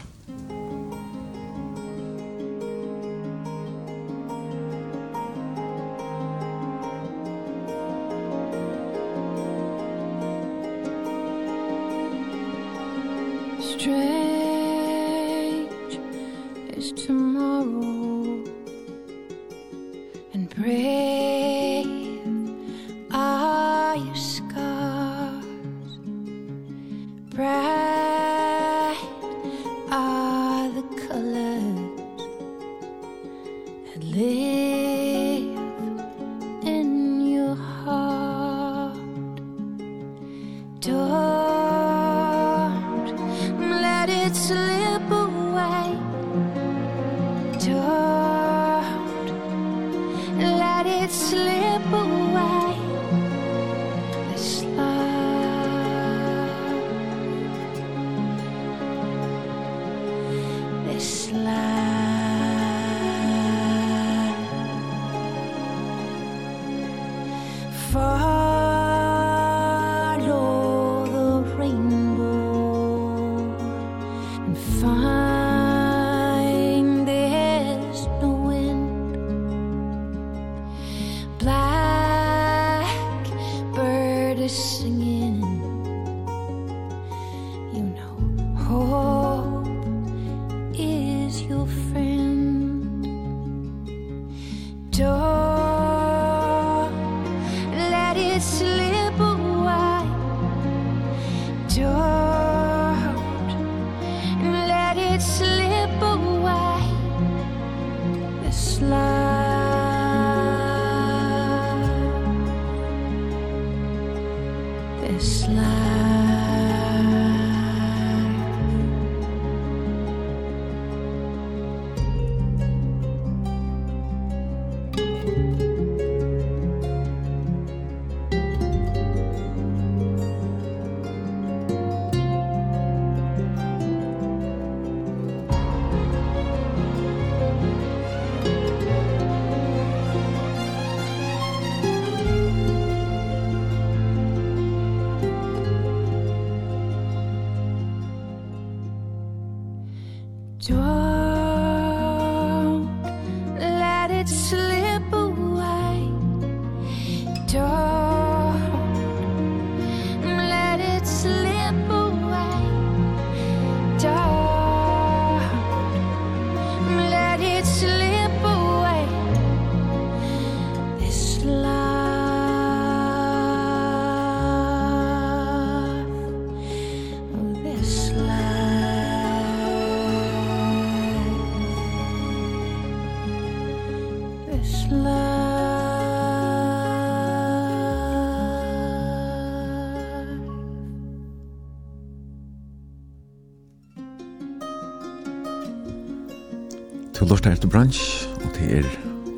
lort 197.41 197.53
her 197.53 197.59
til 197.59 197.69
brunch, 197.69 198.27
og 198.45 198.53
til 198.53 198.77
er 198.77 198.87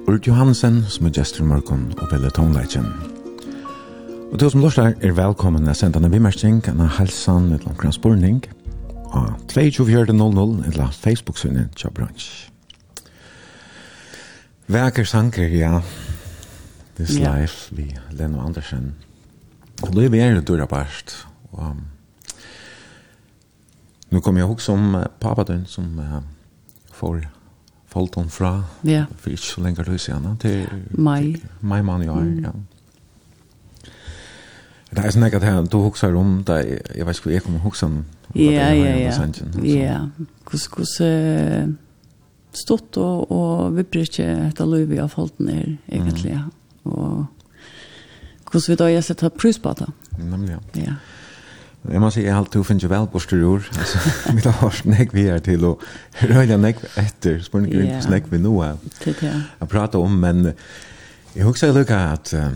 Urt 0.08 0.28
Johansen 0.28 0.82
som 0.92 1.06
er 1.06 1.12
gestur 1.16 1.46
morgon 1.48 1.86
og 2.02 2.10
veldig 2.12 2.34
tonleitjen. 2.36 2.88
Og 4.32 4.40
til 4.40 4.50
som 4.52 4.60
lortar 4.60 4.98
er 5.00 5.14
velkommen 5.16 5.70
å 5.72 5.76
sende 5.78 6.02
en 6.02 6.12
bimersing, 6.12 6.58
en 6.68 6.82
halsan, 6.98 7.54
et 7.56 7.64
langkran 7.64 7.96
spurning, 7.96 8.42
og 9.14 9.30
2400 9.54 10.66
eller 10.68 10.92
Facebook-synet 10.92 11.78
til 11.80 11.94
brunch. 11.96 12.50
Væker 14.68 15.08
sanker, 15.08 15.48
ja. 15.48 15.80
This 16.98 17.16
yeah. 17.16 17.40
life, 17.40 17.72
vi 17.72 17.96
Leno 18.12 18.42
Andersen. 18.44 18.96
Og 19.84 19.96
det 19.96 20.10
er 20.20 20.36
jo 20.36 20.42
døra 20.42 20.66
barst, 20.66 21.26
og 21.54 21.78
nu 24.12 24.20
kommer 24.20 24.42
jeg 24.42 24.50
også 24.50 24.74
om 24.74 24.96
uh, 24.96 25.48
din, 25.48 25.64
som 25.66 26.00
uh, 26.00 26.20
får 26.92 27.24
falt 27.94 28.18
fra. 28.34 28.54
Ja. 28.88 29.06
For 29.22 29.34
ikke 29.34 29.48
så 29.48 29.64
lenge 29.64 29.86
løs 29.88 30.10
igjen. 30.10 30.30
Til 30.42 30.68
mai. 30.98 31.36
Mai 31.62 31.82
mann 31.86 32.06
jo 32.06 32.18
er 32.20 32.30
ja. 32.48 32.54
Det 34.94 35.02
er 35.02 35.14
sånn 35.14 35.26
ikke 35.26 35.40
at 35.42 35.48
jeg, 35.48 35.70
du 35.74 35.80
hukser 35.82 36.14
om 36.14 36.44
det, 36.46 36.58
jeg 36.94 37.06
vet 37.08 37.18
ikke 37.18 37.30
hva 37.30 37.34
jeg 37.34 37.44
kommer 37.48 37.64
hukse 37.64 37.88
om. 37.88 38.04
Ja, 38.38 38.68
ja, 38.74 38.92
ja. 38.98 39.14
Ja, 39.64 39.64
ja 39.64 40.02
hos 40.54 40.68
hvordan 40.70 41.78
stått 42.54 43.00
og, 43.02 43.32
og 43.34 43.78
vi 43.78 43.86
bryr 43.88 44.06
ikke 44.06 44.28
etter 44.50 44.70
løyve 44.70 45.00
av 45.02 45.14
folten 45.16 45.50
er, 45.50 45.72
egentlig. 45.90 46.36
Mm. 46.38 46.94
Og 46.94 48.54
hos 48.54 48.70
vi 48.70 48.78
da 48.78 48.92
jeg 48.92 49.06
setter 49.08 49.34
prus 49.34 49.58
på 49.62 49.74
det. 49.80 49.90
Nemlig, 50.20 50.54
ja. 50.54 50.60
Ja. 50.84 50.96
Jeg 51.92 52.00
må 52.00 52.10
si, 52.14 52.22
jeg 52.24 52.32
har 52.32 52.40
alltid 52.40 52.64
finnet 52.64 52.90
vel 52.90 53.08
på 53.12 53.20
styrer. 53.20 53.66
Altså, 53.80 54.00
vi 54.34 54.42
har 54.46 54.58
hørt 54.62 54.86
nek 54.86 55.14
vi 55.14 55.26
er 55.28 55.40
til, 55.44 55.66
og 55.68 55.82
røyla 56.30 56.58
nek 56.58 56.80
etter, 57.00 57.42
spør 57.44 57.68
ikke 57.68 57.82
rundt 57.82 58.10
nek 58.10 58.30
vi 58.32 58.40
nå 58.40 58.54
er. 58.64 58.78
Jeg 59.06 59.70
prater 59.72 60.00
om, 60.00 60.12
men 60.12 60.54
jeg 61.36 61.44
husker 61.44 61.68
jeg 61.68 61.76
lukka 61.76 62.00
at 62.14 62.34
uh, 62.38 62.54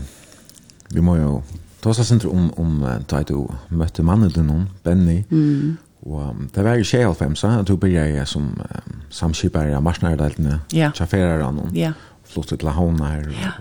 vi 0.94 1.04
må 1.04 1.18
jo 1.18 1.42
ta 1.82 1.92
oss 1.92 2.00
sindre 2.08 2.30
om, 2.32 2.48
om 2.58 2.80
da 3.10 3.22
du 3.28 3.44
møtte 3.70 4.02
mannen 4.02 4.32
til 4.32 4.46
noen, 4.48 4.68
Benny, 4.84 5.20
mm. 5.30 5.76
og 6.08 6.20
um, 6.30 6.46
det 6.54 6.64
var 6.64 6.80
i 6.80 6.86
2005, 6.86 7.36
at 7.52 7.68
du 7.68 7.76
begynte 7.76 8.26
som 8.26 8.48
um, 8.56 9.00
samskipare 9.10 9.76
av 9.76 9.84
marsnærdeltene, 9.84 10.62
ja. 10.72 10.92
sjåfører 10.96 11.44
av 11.44 11.52
noen, 11.58 11.74
ja. 11.76 11.92
flottet 12.24 12.62
til 12.62 12.72
Havna 12.72 13.12
her, 13.12 13.28
ja 13.36 13.58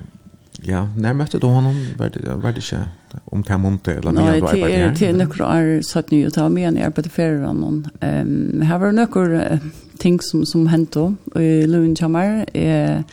Ja, 0.67 0.89
när 0.97 1.13
mötte 1.13 1.39
du 1.39 1.47
honom 1.47 1.87
var 1.97 2.09
det 2.09 2.35
var 2.35 2.51
det 2.51 2.61
inte 2.61 2.85
om 3.25 3.43
kan 3.43 3.61
monte 3.61 3.93
eller 3.93 4.11
när 4.11 4.35
jag 4.35 4.41
var 4.41 4.53
där. 4.53 4.61
Nej, 4.61 4.93
det 4.99 5.05
är 5.05 5.13
några 5.13 5.45
år 5.45 5.81
så 5.81 5.89
satt 5.89 6.11
nu 6.11 6.29
ta 6.29 6.49
med 6.49 6.73
ner 6.73 6.89
på 6.89 7.01
det 7.01 7.09
förra 7.09 7.53
någon. 7.53 7.87
Ehm 7.99 8.61
här 8.61 8.79
var 8.79 8.91
några 8.91 9.59
ting 9.97 10.19
som 10.21 10.45
som 10.45 10.67
hänt 10.67 10.91
då 10.91 11.13
i 11.35 11.67
Lundhammer 11.67 12.45
med 12.53 13.03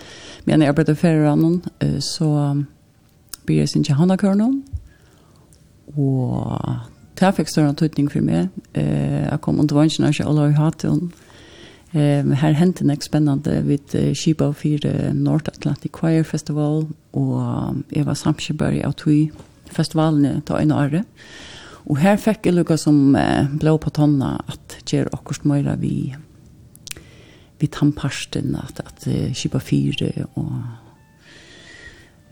men 0.45 0.61
jag 0.61 0.69
arbetade 0.69 0.97
förra 0.97 1.35
någon 1.35 1.63
så 2.01 2.63
blir 3.45 3.61
det 3.61 3.69
sin 3.69 3.83
Johanna 3.83 4.17
Körnon. 4.17 4.63
Och 5.87 6.61
det 7.15 7.33
fikk 7.37 7.49
større 7.49 7.75
tøytning 7.75 8.09
for 8.11 8.21
meg. 8.21 8.49
Eh, 8.75 9.31
jeg 9.31 9.41
kom 9.41 9.61
under 9.61 9.77
vansjen 9.77 10.07
av 10.07 10.13
Kjallaj 10.13 10.53
Hatton. 10.59 11.13
Ehm 11.95 12.33
her 12.35 12.57
hente 12.59 12.83
nek 12.83 13.05
spennande 13.07 13.61
við 13.63 13.95
uh, 13.95 14.13
Shiba 14.19 14.49
for 14.53 14.87
uh, 14.89 15.13
North 15.15 15.47
Atlantic 15.53 15.95
Choir 15.95 16.25
Festival 16.27 16.89
og 17.15 17.35
um, 17.39 17.85
Eva 17.95 18.17
Samsjøberg 18.19 18.81
av 18.83 18.97
Tui 18.99 19.31
festivalene 19.71 20.41
ta 20.47 20.59
en 20.59 20.75
åre. 20.75 21.05
Og 21.87 22.01
her 22.03 22.19
fikk 22.19 22.49
jeg 22.49 22.57
lukka 22.57 22.77
som 22.81 23.15
uh, 23.15 23.47
blå 23.61 23.77
på 23.79 23.93
tonna 23.95 24.41
at 24.51 24.79
kjer 24.83 25.13
akkurat 25.15 25.47
møyra 25.47 25.77
vi 25.79 26.15
vi 27.63 27.69
tannparsten 27.71 28.57
at, 28.59 28.81
at 28.83 29.07
uh, 29.07 29.29
Shiba 29.31 29.63
4 29.63 30.11
og 30.35 30.57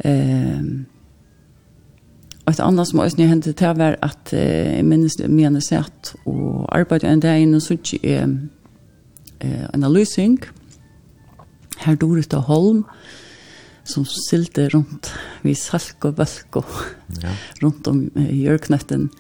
ehm 0.09 0.73
Og 2.43 2.51
et 2.51 2.61
annet 2.61 2.89
som 2.89 2.99
også 2.99 3.23
hendte 3.23 3.53
til 3.55 3.77
var 3.79 3.95
at 4.03 4.33
uh, 4.35 4.39
jeg 4.39 4.85
minnes 4.85 5.15
det 5.15 5.31
mener 5.31 5.63
seg 5.63 5.87
og 6.27 6.67
arbeidet 6.75 7.07
en 7.13 7.23
dag 7.23 7.39
inne 7.39 7.61
så 7.63 7.77
ikke 7.79 8.27
eh, 9.43 9.67
lysing 9.91 10.39
Her 11.83 11.97
Dorita 11.99 12.39
Holm, 12.47 12.85
som 13.85 14.05
silte 14.07 14.69
rundt 14.71 15.11
vi 15.43 15.57
salk 15.59 16.05
og 16.07 16.21
bølk 16.21 16.61
og 16.61 16.77
ja. 17.23 17.33
rundt 17.65 17.89
om 17.91 18.05
eh, 18.15 18.31
jørknetten, 18.45 19.11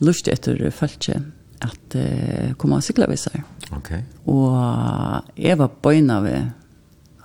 lurte 0.00 0.32
etter 0.32 0.62
følge 0.72 1.20
at 1.60 1.96
eh, 1.98 2.54
kom 2.56 2.72
ved 3.10 3.20
seg. 3.20 3.42
Okay. 3.76 4.00
Og 4.24 5.28
jeg 5.36 5.58
var 5.60 5.74
bøyna 5.84 6.20
ved 6.24 6.48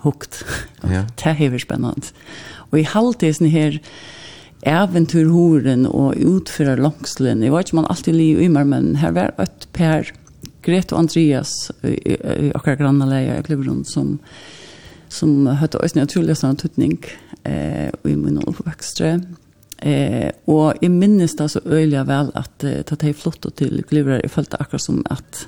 hukt. 0.03 0.43
ja. 0.83 1.05
Det 1.15 1.31
er 1.31 1.39
spennende. 1.63 2.11
Og 2.71 2.81
i 2.81 2.89
halvtiden 2.89 3.49
her, 3.49 3.79
eventyrhoren 4.65 5.85
og 5.85 6.17
utfører 6.17 6.81
langslen. 6.81 7.43
Jeg 7.43 7.53
vet 7.53 7.69
ikke 7.69 7.79
man 7.79 7.89
alltid 7.89 8.17
liv 8.17 8.41
i 8.41 8.51
meg, 8.51 8.67
men 8.67 8.95
her 9.01 9.13
var 9.15 9.33
et 9.41 9.67
per 9.73 10.11
Grete 10.65 10.95
og 10.95 11.05
Andreas 11.05 11.71
i 11.85 12.17
akkurat 12.55 12.79
grannaleie 12.81 13.39
i 13.39 13.45
Klubberund 13.45 13.85
som, 13.89 14.15
som 15.13 15.47
høyte 15.47 15.81
også 15.81 16.01
naturlig 16.01 16.37
sånn 16.39 16.57
tøtning 16.59 16.97
eh, 17.43 17.89
i 18.05 18.15
min 18.17 18.41
oppvekstre. 18.43 19.19
Eh, 19.85 20.31
og 20.49 20.81
jeg 20.81 20.93
minnes 20.93 21.35
det 21.37 21.51
så 21.51 21.61
øyelig 21.65 22.05
vel 22.09 22.31
at 22.39 22.65
eh, 22.65 22.81
tatt 22.87 23.05
jeg 23.05 23.17
flott 23.19 23.45
til 23.59 23.83
Klubberund, 23.85 24.23
jeg 24.23 24.33
følte 24.33 24.61
akkurat 24.61 24.87
som 24.87 25.03
at 25.13 25.45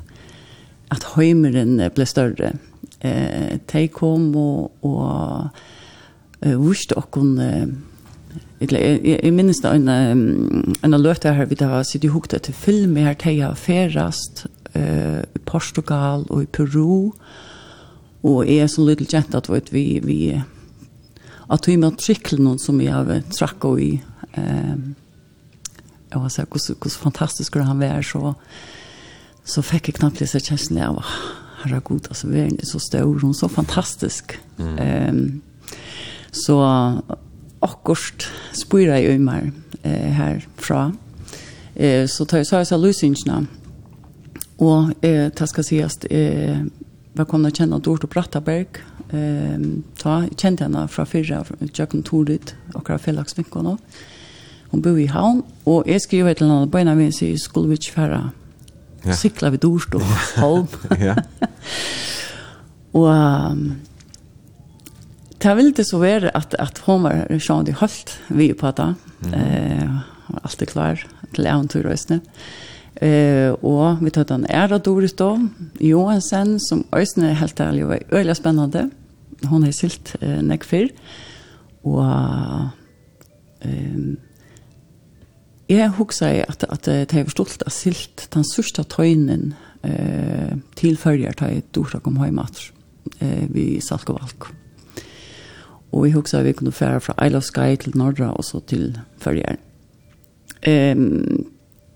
at 0.94 1.04
heimeren 1.16 1.80
ble 1.96 2.08
større. 2.08 2.54
Eh, 3.02 3.58
de 3.72 3.84
kom 3.94 4.32
og, 4.40 4.72
og 4.88 5.50
uh, 6.42 6.56
vurste 6.58 6.98
okkon 6.98 7.36
eh, 7.44 7.68
Jeg, 8.58 9.02
jeg 9.06 9.34
minnes 9.34 9.60
da 9.62 9.76
en, 9.78 9.86
en 10.82 10.96
løte 10.98 11.30
her, 11.34 11.46
vi 11.46 11.58
da 11.60 11.84
sitter 11.86 12.10
i 12.10 12.14
hukta 12.14 12.40
til 12.42 12.56
film, 12.58 12.96
her 12.98 13.14
teia 13.14 13.52
ferast, 13.54 14.48
eh, 14.78 15.24
i 15.36 15.42
Portugal 15.46 16.26
og 16.30 16.44
i 16.44 16.52
Peru. 16.52 17.12
Og 18.28 18.46
jeg 18.46 18.70
som 18.70 18.88
liten 18.88 19.10
jenta, 19.12 19.42
du 19.42 19.52
vet, 19.54 19.74
vi, 19.74 20.00
vi 20.04 20.20
at 21.48 21.68
vi 21.68 21.78
med 21.80 22.00
trikkelen 22.02 22.58
som 22.60 22.82
jeg 22.84 22.94
har 22.94 23.12
trakk 23.34 23.66
og 23.70 23.82
i 23.82 23.92
eh, 24.38 24.78
jeg 26.08 26.22
har 26.24 26.32
sagt 26.32 26.52
hvordan, 26.52 26.78
hvordan 26.80 27.04
fantastisk 27.04 27.56
han 27.60 27.80
var 27.80 28.02
så 28.02 28.34
så 29.48 29.64
fikk 29.64 29.88
jeg 29.88 30.00
knappt 30.02 30.20
disse 30.20 30.42
kjensene 30.44 30.84
av 30.84 30.98
herre 31.62 31.80
god, 31.80 32.10
altså 32.12 32.28
verden 32.28 32.60
er 32.60 32.68
så 32.68 32.82
stor. 32.84 33.06
Hun 33.22 33.32
er 33.32 33.38
så 33.38 33.48
fantastisk. 33.48 34.36
Mm. 34.60 34.78
Eh, 34.84 35.72
så 36.36 36.58
akkurat 37.64 38.28
spyrer 38.54 39.00
jeg 39.00 39.16
i 39.16 39.24
meg 39.24 39.54
eh, 39.84 40.12
herfra. 40.18 40.90
Eh, 41.76 42.04
så 42.12 42.28
tar 42.28 42.44
jeg 42.44 42.50
så 42.50 42.62
jeg 42.62 42.70
så 42.72 42.82
løsningene 42.82 43.48
Och 44.58 45.06
eh 45.06 45.32
det 45.38 45.48
ska 45.48 45.64
sägas 45.64 45.98
eh 46.06 46.58
vad 47.14 47.28
kommer 47.28 47.52
känna 47.52 47.80
Dort 47.80 48.04
och 48.04 48.10
Brattaberg. 48.10 48.68
Ehm 49.10 49.84
ta 49.98 50.24
kände 50.38 50.64
henne 50.64 50.88
från 50.88 51.06
fyrre, 51.06 51.44
Jøkken 51.74 52.04
Tordit 52.04 52.56
akkurat 52.74 53.02
fellagsvinkene 53.02 53.64
fällagsvinkorna. 53.64 53.78
Hon 54.70 54.82
bor 54.82 55.00
i 55.00 55.06
Havn 55.06 55.44
och 55.64 55.84
jag 55.88 56.02
skrev 56.02 56.28
ett 56.28 56.42
eller 56.42 56.54
annat 56.54 56.72
på 56.72 56.78
skulle 57.38 57.70
i 57.70 57.74
ikke 57.74 57.92
fære? 57.92 58.32
Ja. 59.06 59.14
Cykla 59.14 59.50
vid 59.50 59.60
Dort 59.60 59.94
Holm. 60.36 60.68
ja. 61.00 61.16
och 62.92 63.08
um, 63.08 63.76
Det 65.38 65.56
var 65.56 65.62
lite 65.62 65.84
så 65.86 65.98
värre 65.98 66.30
att, 66.30 66.54
att 66.54 66.82
hun 66.86 67.04
var 67.04 67.40
sånn 67.40 67.66
de 67.66 67.72
holdt 67.72 68.20
vi 68.28 68.54
på 68.54 68.72
det. 68.72 68.94
Mm. 69.26 69.34
Eh, 69.34 69.98
allt 70.42 70.62
är 70.62 70.66
klar 70.66 71.08
till 71.34 71.46
äventyr 71.46 71.86
och. 71.86 72.12
Eh, 72.12 72.20
Eh 73.02 73.54
og 73.64 74.02
vi 74.02 74.10
tar 74.10 74.32
en 74.34 74.46
ära 74.50 74.78
Doris 74.78 75.14
da, 75.14 75.38
Johansen 75.80 76.60
som 76.60 76.86
ösnen 76.92 77.26
är 77.26 77.34
helt 77.34 77.60
ärlig 77.60 77.86
och 77.86 78.14
øyelig 78.14 78.36
spennende. 78.36 78.90
Hun 79.44 79.64
har 79.64 79.72
silt 79.72 80.16
eh, 80.22 80.42
näck 80.42 80.64
för 80.64 80.90
Og 81.84 82.70
ehm 83.62 84.18
Jeg 85.70 85.90
husker 85.90 86.46
at, 86.48 86.64
at 86.70 86.86
det 86.86 87.12
har 87.12 87.24
forstått 87.24 87.64
at 87.66 87.72
silt 87.76 88.30
den 88.34 88.46
største 88.48 88.86
tøynen 88.88 89.54
eh, 89.84 90.56
tilfølger 90.80 91.36
til 91.36 91.48
jeg 91.48 91.64
dårlig 91.76 92.00
kom 92.04 92.22
hjemme 92.24 92.46
eh, 93.20 93.48
vi 93.52 93.82
salg 93.84 94.10
og 94.10 94.22
valg. 94.22 94.48
Og 95.92 96.06
jeg 96.06 96.14
husker 96.14 96.40
at 96.40 96.46
vi 96.46 96.52
kunne 96.52 96.72
fære 96.72 97.02
fra 97.02 97.26
Isle 97.26 97.38
of 97.38 97.44
Sky 97.44 97.76
til 97.76 97.98
Nordra 97.98 98.32
og 98.32 98.46
så 98.46 98.60
til 98.60 98.98
følger. 99.20 99.60
Um, 100.68 101.47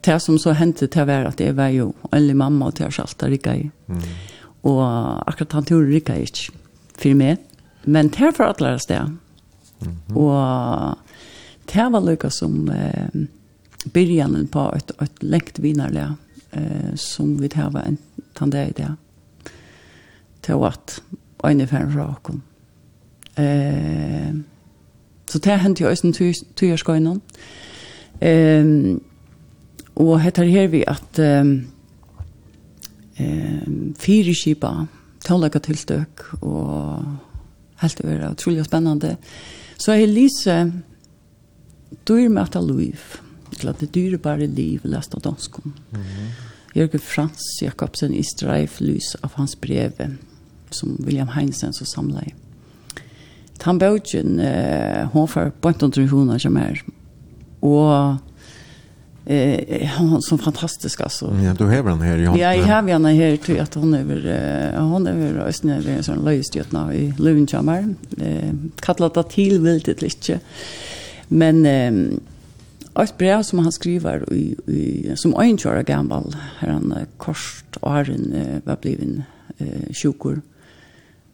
det 0.05 0.19
som 0.21 0.37
så 0.39 0.53
hendte 0.57 0.87
til 0.87 1.03
å 1.03 1.09
være 1.09 1.31
at 1.31 1.41
jeg 1.41 1.55
var 1.57 1.71
jo 1.73 1.91
enlig 2.13 2.35
mamma 2.37 2.69
og 2.71 2.77
til 2.77 2.87
å 2.87 2.93
sjalte 2.93 3.29
rikka 3.29 3.55
i. 3.57 3.67
Mm. 3.87 4.05
Og 4.69 4.81
akkurat 5.29 5.57
han 5.59 5.67
tog 5.69 5.85
rikka 5.89 6.15
i 6.17 6.25
ikke 6.25 6.57
for 7.01 7.17
meg. 7.17 7.37
Men 7.85 8.11
det 8.13 8.27
er 8.27 8.35
for 8.37 8.51
alle 8.51 8.79
sted. 8.79 9.01
Mm 9.81 9.97
-hmm. 10.07 10.17
Og 10.17 10.97
det 11.73 11.91
var 11.91 12.01
lykka 12.01 12.29
som 12.29 12.69
eh, 12.69 13.27
byrjanen 13.93 14.47
på 14.47 14.71
et, 14.75 14.91
et 15.01 15.23
lengt 15.23 15.59
vinarlig 15.59 16.07
eh, 16.51 16.95
som 16.95 17.41
vi 17.41 17.47
tar 17.47 17.69
var 17.69 17.81
en 17.81 17.97
tandé 18.35 18.69
i 18.69 18.71
det. 18.71 18.95
Til 20.41 20.53
at 20.63 21.03
øyne 21.45 21.67
færre 21.67 21.91
fra 21.91 22.15
åkken. 22.15 22.41
Eh, 23.35 24.35
så 25.25 25.39
det 25.39 25.59
hendte 25.59 25.83
jo 25.83 25.89
også 25.89 26.07
en 26.07 26.35
tyrskøynen. 26.55 27.21
Ehm 28.21 29.01
Og 29.95 30.21
heter 30.21 30.47
her 30.49 30.67
vi 30.71 30.83
at 30.87 31.19
eh, 31.19 31.51
eh, 33.19 33.65
fire 33.99 34.35
kipa 34.35 34.71
tålaka 35.25 35.59
tiltøk 35.61 36.23
og 36.41 37.03
helt 37.81 38.01
å 38.01 38.07
være 38.07 38.31
utrolig 38.35 38.65
spennende. 38.65 39.17
Så 39.81 39.97
jeg 39.97 40.13
lyser 40.13 40.71
dyr 42.07 42.29
med 42.29 42.43
at 42.43 42.57
liv, 42.63 43.01
eller 43.59 43.77
det 43.79 43.91
dyre 43.95 44.17
bare 44.21 44.47
liv, 44.47 44.81
lest 44.83 45.15
av 45.15 45.21
danskom. 45.21 45.73
Mm 45.91 46.01
-hmm. 46.01 46.29
Jørgen 46.73 46.99
Frans 46.99 47.61
Jakobsen 47.61 48.13
i 48.13 48.23
streif 48.23 48.79
lys 48.79 49.15
av 49.23 49.33
hans 49.35 49.55
breve, 49.55 50.09
som 50.69 50.95
William 50.99 51.27
Heinsen 51.27 51.73
så 51.73 51.85
samlet 51.85 52.27
i. 52.27 52.33
Tan 53.59 53.79
Bøtjen, 53.79 54.39
eh, 54.39 55.07
hun 55.13 55.27
får 55.27 55.51
bønt 55.61 55.83
under 55.83 56.37
som 56.39 56.57
er, 56.57 56.81
og 57.61 58.17
eh 59.25 59.89
hon 59.97 60.21
som 60.21 60.37
fantastisk 60.37 61.01
alltså. 61.01 61.35
Ja, 61.43 61.53
du 61.53 61.63
har 61.63 61.83
den 61.83 62.01
här 62.01 62.17
i 62.17 62.25
hon. 62.25 62.37
Ja, 62.37 62.55
jag 62.55 62.65
har 62.65 62.81
den 62.81 63.05
här 63.05 63.37
till 63.37 63.61
att 63.61 63.73
hon 63.73 63.93
över 63.93 64.79
hon 64.79 65.07
över 65.07 65.39
ösnen 65.39 65.83
är 65.87 65.97
en 65.97 66.03
sån 66.03 66.25
löjstjötna 66.25 66.93
i 66.93 67.13
Lundjammar. 67.17 67.95
Eh 68.21 68.53
kallat 68.75 69.17
att 69.17 69.29
till 69.29 69.59
viltet 69.59 70.01
lite. 70.01 70.39
Men 71.27 71.65
eh 71.65 72.17
ett 73.03 73.17
brev 73.17 73.43
som 73.43 73.59
han 73.59 73.71
skriver 73.71 74.33
i, 74.33 74.55
i 74.67 75.11
som 75.15 75.33
en 75.33 75.53
år 75.65 75.83
gammal 75.83 76.35
här 76.59 76.69
han 76.69 76.95
korst 77.17 77.65
och 77.79 77.91
har 77.91 78.09
en 78.09 78.61
var 78.65 78.77
blivit 78.81 79.19
eh 79.57 79.93
sjukor 79.93 80.41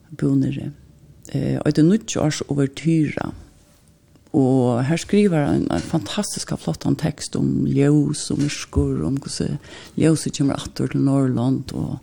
bonere. 0.08 0.70
Eh 1.28 1.58
och 1.58 1.72
det 1.72 1.82
nutjars 1.82 2.42
över 2.50 2.66
tyra. 2.66 3.30
Og 4.36 4.84
her 4.84 5.00
skriver 5.00 5.46
han 5.46 5.64
en 5.72 5.84
fantastisk 5.84 6.52
flott 6.60 6.84
tekst 7.00 7.36
om 7.38 7.64
ljøs 7.66 8.26
og 8.34 8.42
myskor, 8.42 9.00
om 9.06 9.16
hvordan 9.16 9.56
ljøset 9.96 10.36
kommer 10.36 10.60
atter 10.60 10.90
til 10.92 11.00
Norrland, 11.00 11.72
og 11.72 11.98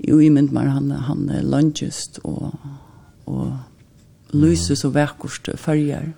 jo, 0.00 0.18
i 0.18 0.30
mynd 0.32 0.54
med 0.56 0.70
han, 0.72 0.90
han 0.90 1.28
er 1.28 1.44
landgjøst, 1.44 2.22
og, 2.24 2.56
og 3.26 3.52
lyses 4.32 4.84
og 4.84 4.94
vekkost 4.96 5.52
farger. 5.60 6.14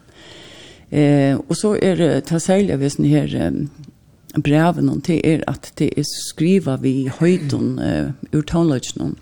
Eh, 0.90 1.34
og 1.36 1.56
så 1.58 1.74
er 1.82 1.98
det, 1.98 2.12
til 2.30 2.40
særlig 2.40 2.78
hvis 2.78 2.96
den 2.96 3.10
her 3.10 3.34
eh, 3.34 4.40
breven, 4.40 5.00
det 5.04 5.20
er 5.26 5.42
at 5.50 5.72
det 5.78 5.90
er 5.98 6.06
skriva 6.06 6.78
vi 6.80 7.10
høyden 7.18 7.78
eh, 7.82 8.12
ur 8.32 8.46
tonløgnen. 8.46 9.18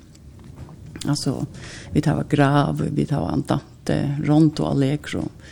Altså, 1.07 1.47
vi 1.95 2.03
tar 2.03 2.27
grav, 2.29 2.83
vi 2.93 3.05
tar 3.09 3.25
andante, 3.31 4.19
rond 4.29 4.61
og 4.61 4.75
allegro. 4.75 5.25
Mm 5.25 5.46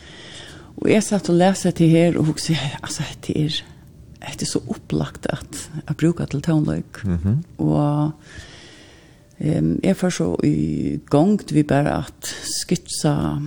Og 0.83 0.91
jeg 0.91 1.05
satt 1.07 1.31
og 1.31 1.39
leste 1.39 1.71
til 1.77 1.93
her 1.93 2.19
og 2.19 2.31
hukse, 2.33 2.57
altså, 2.83 3.07
det 3.27 3.37
er, 3.39 3.61
det 4.35 4.43
er 4.43 4.51
så 4.51 4.63
opplagt 4.69 5.29
at 5.31 5.61
jeg 5.77 5.97
bruker 5.97 6.25
til 6.27 6.43
toneløk. 6.43 7.05
Mm 7.05 7.17
-hmm. 7.17 7.63
Og 7.65 8.11
um, 9.41 9.81
jeg 9.83 9.97
får 9.97 10.11
så 10.11 10.37
i 10.45 11.01
gang 11.11 11.41
vi 11.53 11.63
bare 11.63 11.99
at 11.99 12.35
skitsa 12.61 13.39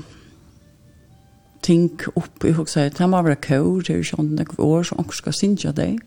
ting 1.62 2.02
opp 2.16 2.44
i 2.46 2.52
hukse, 2.52 2.90
det 2.90 3.10
må 3.10 3.22
være 3.22 3.36
kår, 3.36 3.82
det 3.82 3.96
er 3.96 4.04
sånn 4.04 4.36
noen 4.36 4.60
år, 4.60 4.84
så 4.84 4.96
anker 4.98 5.14
skal 5.14 5.34
synge 5.34 5.72
deg. 5.72 6.00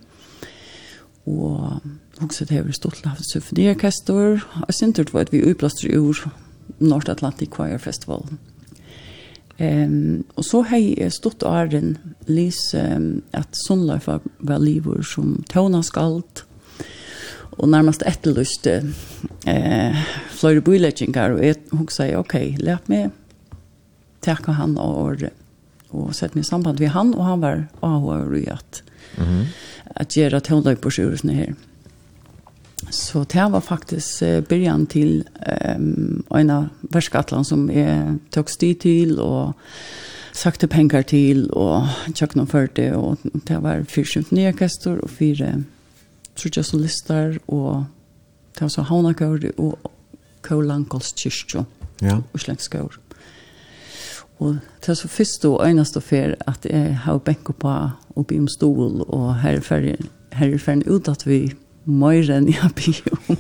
Og 1.27 1.81
hukse 2.21 2.45
det 2.45 2.59
er 2.59 2.73
stort 2.73 3.05
lavt 3.05 3.33
symfoniorkester, 3.33 4.41
og 4.69 4.75
synte 4.75 5.05
det 5.05 5.15
var 5.15 5.21
at 5.21 5.33
vi 5.33 5.45
utplaster 5.51 5.99
ur 5.99 6.33
Nordatlantic 6.79 7.49
Choir 7.51 7.79
Festivalen. 7.79 8.31
Mm 8.31 8.60
Ehm 9.61 10.25
och 10.35 10.45
så 10.45 10.63
har 10.63 10.69
hej 10.69 11.11
stått 11.11 11.43
åren 11.43 11.99
lys 12.27 12.75
um, 12.75 13.23
att 13.31 13.49
Sunlife 13.53 14.11
var, 14.11 14.21
var 14.39 14.59
livor 14.59 15.03
som 15.03 15.45
Tona 15.49 15.83
skalt 15.83 16.45
och 17.33 17.69
närmast 17.69 18.03
etterlyst 18.03 18.67
eh 19.47 19.97
Florida 20.31 20.61
Bulletin 20.61 21.15
och 21.33 21.45
ett 21.45 21.61
hon 21.71 21.89
säger 21.89 22.17
okej 22.17 22.55
okay, 22.55 22.67
låt 22.67 22.89
mig 22.89 23.11
tacka 24.21 24.53
han 24.53 24.79
och 24.79 25.17
och 25.89 26.17
sätta 26.17 26.35
mig 26.35 26.41
i 26.41 26.45
samband 26.45 26.81
med 26.81 26.91
han 26.91 27.15
och 27.15 27.25
han 27.25 27.41
var 27.41 27.67
AHR 27.81 28.53
att 28.53 28.83
mm 29.17 29.47
att 29.95 30.17
göra 30.17 30.41
Tona 30.41 30.77
på 30.77 30.91
sjukhuset 30.91 31.31
här. 31.31 31.55
Så 32.91 33.25
det 33.25 33.49
var 33.51 33.61
faktisk 33.61 34.21
början 34.21 34.87
till 34.87 35.29
um, 35.77 36.23
en 36.31 36.69
värskatlan 36.81 37.45
som 37.45 37.71
jag 37.71 38.19
tog 38.31 38.51
styr 38.51 38.75
till 38.75 39.19
och 39.19 39.55
sakte 40.33 40.69
pengar 40.69 41.03
till 41.03 41.51
och 41.51 41.83
tjockna 42.15 42.47
för 42.47 42.69
det 42.75 42.93
och 42.95 43.19
det 43.23 43.59
var 43.59 43.85
fyra 43.85 44.05
symfoniorkester 44.05 44.99
och 44.99 45.11
fyra 45.11 45.63
trutja 46.35 46.63
solister 46.63 47.39
och 47.47 47.83
det 48.59 48.61
var 48.61 48.69
så 48.69 48.83
haunakår 48.83 49.53
och 49.61 49.79
Kålankols 50.41 51.13
kyrkjo 51.17 51.65
ja. 51.99 52.23
och 52.33 52.41
slengskår. 52.41 53.01
Og 54.41 54.57
det 54.81 54.89
er 54.89 54.97
så 54.97 55.09
først 55.09 55.45
og 55.45 55.61
øyneste 55.67 56.01
fer 56.01 56.35
at 56.49 56.65
jeg 56.65 56.97
har 57.05 57.19
benket 57.19 57.57
på 57.61 57.73
oppe 58.17 58.35
i 58.35 58.39
en 58.41 58.49
stol, 58.49 59.03
og 59.09 59.35
her 59.43 59.59
er 59.59 59.65
ferdig, 59.65 59.97
her 60.33 60.55
er 60.55 60.63
ferdig 60.63 60.89
ut 60.89 61.09
at 61.09 61.27
vi 61.27 61.53
mer 61.91 62.31
enn 62.35 62.49
jeg 62.53 62.73
blir 62.79 63.03
om. 63.19 63.39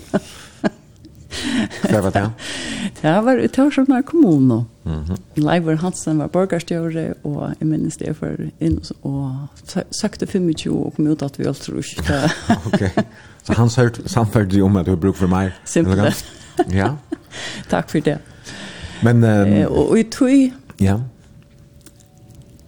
Hva 1.86 2.00
var 2.02 2.12
det? 2.14 2.24
Det 3.00 3.12
var 3.24 3.38
i 3.38 3.48
Tørsjøkna 3.48 4.02
kommune. 4.02 4.64
Mm 4.84 5.04
-hmm. 5.04 5.16
Leivor 5.36 5.74
Hansen 5.74 6.18
var 6.18 6.26
borgerstjøret, 6.26 7.14
og 7.24 7.54
jeg 7.60 7.68
minnes 7.68 7.96
det 7.96 8.16
for 8.16 8.36
inn, 8.60 8.80
og 9.02 9.48
søkte 9.90 10.26
25 10.26 10.86
og 10.86 10.94
kom 10.96 11.06
ut 11.06 11.22
at 11.22 11.38
vi 11.38 11.44
alt 11.44 11.60
tror 11.60 11.78
ikke. 11.78 12.30
ok, 12.66 13.04
så 13.42 13.52
han 13.52 13.70
sørt 13.70 14.00
samferdig 14.06 14.62
om 14.62 14.76
at 14.76 14.86
du 14.86 14.90
har 14.90 14.96
bruk 14.96 15.16
for 15.16 15.26
meg. 15.26 15.52
Simpelthen. 15.64 16.12
ja. 16.80 16.96
Takk 17.68 17.90
for 17.90 17.98
det. 17.98 18.18
Men, 19.02 19.24
um, 19.24 19.72
og 19.72 19.98
i 19.98 20.02
tog, 20.02 20.52
ja 20.80 20.96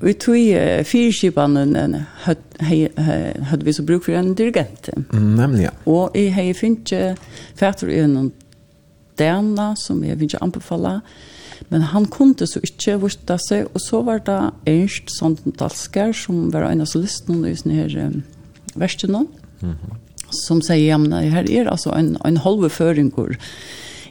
vi 0.03 0.15
tog 0.15 0.37
uh, 0.37 0.83
fyrskipanene 0.85 2.05
hadde 2.61 3.65
vi 3.65 3.73
så 3.73 3.83
bruk 3.87 4.05
for 4.05 4.13
en 4.19 4.35
dirigent. 4.35 4.89
Nämligen 5.13 5.71
och 5.85 5.95
Og 5.95 6.17
jeg 6.17 6.35
har 6.35 6.55
finnet 6.55 7.19
fætter 7.55 7.89
i 7.89 7.99
en 7.99 8.33
dana 9.19 9.75
som 9.77 10.05
jeg 10.05 10.19
vil 10.19 10.31
ikke 10.31 10.43
anbefale, 10.43 11.01
men 11.69 11.83
han 11.83 12.07
kunde 12.07 12.47
så 12.47 12.61
ikke 12.65 12.99
vurta 13.01 13.39
seg, 13.39 13.69
og 13.75 13.81
så 13.81 14.03
var 14.03 14.23
det 14.27 14.39
Ernst 14.67 15.13
Sondalskar 15.19 16.13
som 16.17 16.51
var 16.53 16.71
en 16.71 16.85
av 16.85 16.91
solisten 16.91 17.45
i 17.47 17.55
sånne 17.57 17.79
her 17.79 18.07
um, 18.07 18.23
verstene, 18.75 19.27
mm 19.61 19.71
-hmm. 19.71 19.97
som 20.47 20.63
sier, 20.63 20.87
ja, 20.87 20.99
men 20.99 21.13
her 21.13 21.51
er 21.51 21.71
altså 21.71 21.91
en, 21.91 22.17
en 22.25 22.37
halve 22.37 22.71
føringer 22.71 23.37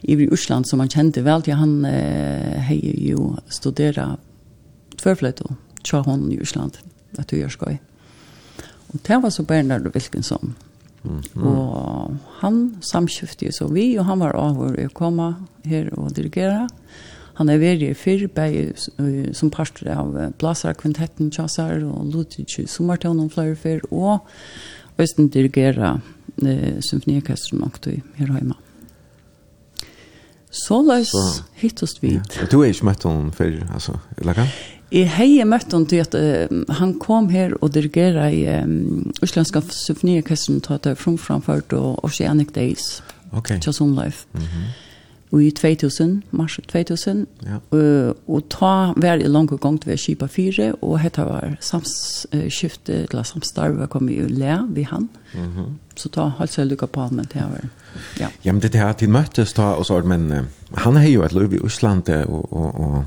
i 0.02 0.28
Ursland 0.28 0.66
som 0.66 0.80
han 0.80 0.88
kjente 0.88 1.22
vel 1.24 1.42
till. 1.42 1.54
han 1.54 1.84
eh, 1.84 2.60
har 2.60 2.74
jo 2.82 3.36
studeret 3.48 4.18
tvørfløyt 4.96 5.40
og 5.40 5.54
tja 5.84 6.02
hon 6.06 6.30
i 6.32 6.40
Island, 6.40 6.78
at 7.18 7.30
du 7.30 7.36
gjør 7.36 7.56
skoj. 7.56 7.78
Og 8.92 9.00
det 9.06 9.22
var 9.22 9.30
så 9.30 9.42
Bernard 9.42 9.88
Wilkinson. 9.94 10.54
Mm 11.04 11.20
-hmm. 11.34 11.46
Og 11.46 12.16
han 12.40 12.76
samskiftet 12.80 13.54
så 13.54 13.66
vi, 13.66 13.98
og 13.98 14.04
han 14.04 14.20
var 14.20 14.36
avhør 14.36 14.86
å 14.86 14.94
komme 14.94 15.34
her 15.64 15.88
og 15.98 16.16
dirigere. 16.16 16.68
Han 17.34 17.48
er 17.48 17.58
veldig 17.58 17.90
i 17.90 17.94
fyr, 17.94 18.26
bei, 18.26 18.72
som 19.32 19.50
parter 19.50 19.88
av 19.90 20.32
Blasar 20.38 20.72
Kvintetten 20.72 21.30
Tjassar 21.30 21.82
og 21.84 22.12
Ludvig 22.12 22.68
Sommertøvn 22.68 23.20
og 23.20 23.32
flere 23.32 23.56
fyr, 23.56 23.80
og 23.90 24.18
Østen 24.98 25.28
dirigere 25.28 26.00
eh, 26.44 26.80
symfoniorkestren 26.90 27.62
og 27.62 27.78
du 27.84 27.90
her 27.90 28.26
hjemme. 28.26 28.54
Så 30.52 30.82
løs 30.84 31.12
hittest 31.54 32.02
vi. 32.02 32.18
Ja. 32.36 32.46
Du 32.52 32.60
er 32.60 32.68
ikke 32.68 32.84
møtt 32.90 33.06
henne 33.08 33.32
før, 33.32 33.54
altså, 33.72 33.96
eller 34.18 34.36
hva? 34.36 34.44
Jeg 34.92 35.08
heier 35.14 35.48
møtt 35.48 35.72
han 35.72 35.86
til 35.88 36.02
at 36.04 36.14
uh, 36.14 36.52
han 36.76 36.92
kom 37.00 37.30
her 37.32 37.54
og 37.64 37.72
dirigerer 37.72 38.28
i 38.28 38.42
um, 38.60 39.12
Øslandska 39.24 39.62
symfoniorkestren 39.72 40.60
til 40.60 40.76
at 40.76 40.84
det 40.84 40.92
er 40.92 41.00
framframført 41.00 41.72
og 41.72 42.04
Oceanic 42.04 42.52
Days. 42.52 43.02
okay. 43.32 43.58
Til 43.60 43.72
Sundleif. 43.72 44.24
Mm 44.32 44.40
-hmm. 44.40 44.70
Og 45.32 45.42
i 45.42 45.50
2000, 45.50 46.22
mars 46.30 46.60
2000. 46.68 47.26
Ja. 47.42 47.78
Uh, 47.78 48.14
og 48.28 48.44
ta 48.50 48.92
hver 48.96 49.14
i 49.14 49.28
langt 49.28 49.60
gang 49.60 49.80
til 49.80 49.90
vi 49.90 49.96
kjipa 49.96 50.26
fire, 50.26 50.74
og 50.82 51.00
hetta 51.00 51.24
var 51.24 51.56
samskiftet, 51.60 52.94
uh, 52.94 53.06
eller 53.10 53.22
samstarve 53.22 53.86
kom 53.86 54.08
i 54.08 54.20
le 54.20 54.66
vi 54.68 54.82
han. 54.82 55.08
Mm 55.34 55.40
-hmm. 55.40 55.70
Så 55.96 56.08
ta 56.08 56.28
halvt 56.28 56.52
seg 56.52 56.66
lukka 56.66 56.86
på 56.86 57.02
almen 57.02 57.26
til 57.26 57.40
hver. 57.40 57.68
Ja. 58.20 58.28
ja, 58.44 58.52
men 58.52 58.62
det 58.62 58.74
her 58.74 58.92
til 58.92 59.08
møttes 59.08 59.52
da, 59.52 59.62
og 59.62 59.86
så, 59.86 60.02
men 60.02 60.32
uh, 60.32 60.38
han 60.74 60.96
har 60.96 61.08
jo 61.08 61.22
et 61.22 61.32
løp 61.32 61.52
i 61.52 61.64
Øsland, 61.64 62.08
og, 62.08 62.52
og, 62.52 62.80
og 62.80 63.04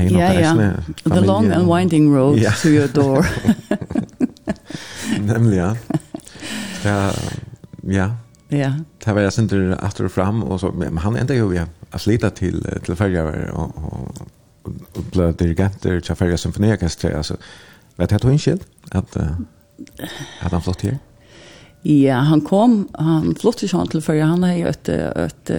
Hei, 0.00 0.08
ja, 0.12 0.32
ja. 0.32 0.74
The 1.04 1.20
long 1.20 1.52
and 1.52 1.68
winding 1.68 2.14
road 2.14 2.38
yeah. 2.38 2.54
to 2.62 2.68
your 2.68 2.88
door. 2.88 3.26
Nemlig, 5.20 5.56
ja. 5.56 5.76
Ja, 6.84 7.12
ja. 7.82 8.10
Ja. 8.48 8.74
Det 9.04 9.12
var 9.12 9.20
jag 9.20 9.32
sen 9.32 9.48
till 9.48 9.72
efter 9.72 10.04
och 10.04 10.12
fram 10.12 10.42
och 10.42 10.60
så 10.60 10.72
men 10.72 10.98
han 10.98 11.16
ända 11.16 11.34
ju 11.34 11.54
ja, 11.54 11.64
att 11.90 12.00
slita 12.00 12.30
till 12.30 12.66
till 12.84 12.96
färja 12.96 13.52
och 13.52 13.76
och 13.76 14.16
och 14.96 15.02
blev 15.12 15.36
dirigent 15.36 15.82
där 15.82 16.00
till 16.00 16.14
färja 16.14 16.36
symfoniorkester 16.36 17.16
alltså 17.16 17.36
vet 17.96 18.10
jag 18.10 18.20
tror 18.20 18.32
inte 18.32 18.58
att 18.90 19.16
att 20.40 20.52
han 20.52 20.62
flott 20.62 20.82
här. 20.82 20.98
Ja, 21.82 22.14
han 22.14 22.40
kom, 22.40 22.88
han 22.92 23.34
flott 23.34 23.60
flyttade 23.60 23.68
sig 23.68 23.90
til 23.90 24.00
för 24.02 24.20
han 24.20 24.42
har 24.42 24.52
ju 24.52 24.68
et, 24.68 24.88
et 24.88 25.50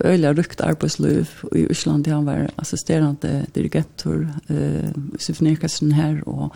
öliga 0.00 0.32
rykt 0.34 0.60
arbeidsliv 0.60 1.30
i 1.52 1.66
Osland, 1.70 2.06
han 2.06 2.24
var 2.24 2.50
assisterende 2.56 3.46
dirigentor 3.54 4.28
dirigentör 4.48 4.84
eh 4.84 4.90
symfoniorkestern 5.18 5.92
her, 5.92 6.22
og 6.26 6.50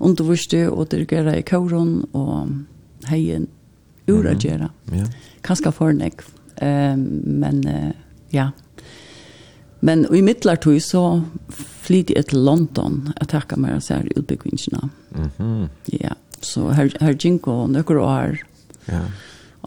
undervisste 0.00 0.70
og 0.70 0.90
dirigere 0.90 1.38
i 1.38 1.42
koron 1.42 2.04
och 2.12 2.48
hejen 3.04 3.46
uragjere, 4.06 4.70
Mm. 4.86 4.98
Ja. 4.98 5.06
Kanske 5.42 5.72
för 5.72 5.92
nek. 5.92 6.22
uh, 6.62 6.96
men 6.96 7.68
uh, 7.68 7.90
ja. 8.30 8.50
Men 9.80 10.06
i 10.14 10.22
midlertid 10.22 10.82
så 10.82 11.22
flytte 11.82 12.14
jeg 12.16 12.26
til 12.26 12.38
London 12.38 13.12
og 13.20 13.28
takket 13.28 13.58
meg 13.58 13.74
og 13.74 13.82
ser 13.82 14.08
utbyggvinnsene. 14.16 14.88
Mm 15.16 15.30
-hmm. 15.38 15.68
Ja, 15.86 16.14
så 16.40 16.70
her, 16.70 16.90
her 17.00 17.14
Jinko 17.24 17.66
nøkker 17.66 17.98
år 17.98 18.38
Ja. 18.88 19.04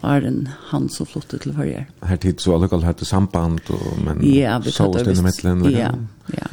Er 0.02 0.26
en 0.26 0.48
han 0.70 0.88
som 0.88 1.06
flyttet 1.06 1.42
til 1.42 1.56
varje. 1.56 1.86
Her 2.06 2.16
tid 2.16 2.38
så 2.40 2.54
alla 2.54 2.86
hade 2.86 3.04
samband 3.04 3.70
og, 3.70 3.98
men 4.04 4.22
ja, 4.22 4.58
vi 4.58 4.70
så 4.70 4.92
det 4.92 5.22
med 5.22 5.32
den. 5.42 5.70
Ja, 5.70 5.90
ja. 6.34 6.46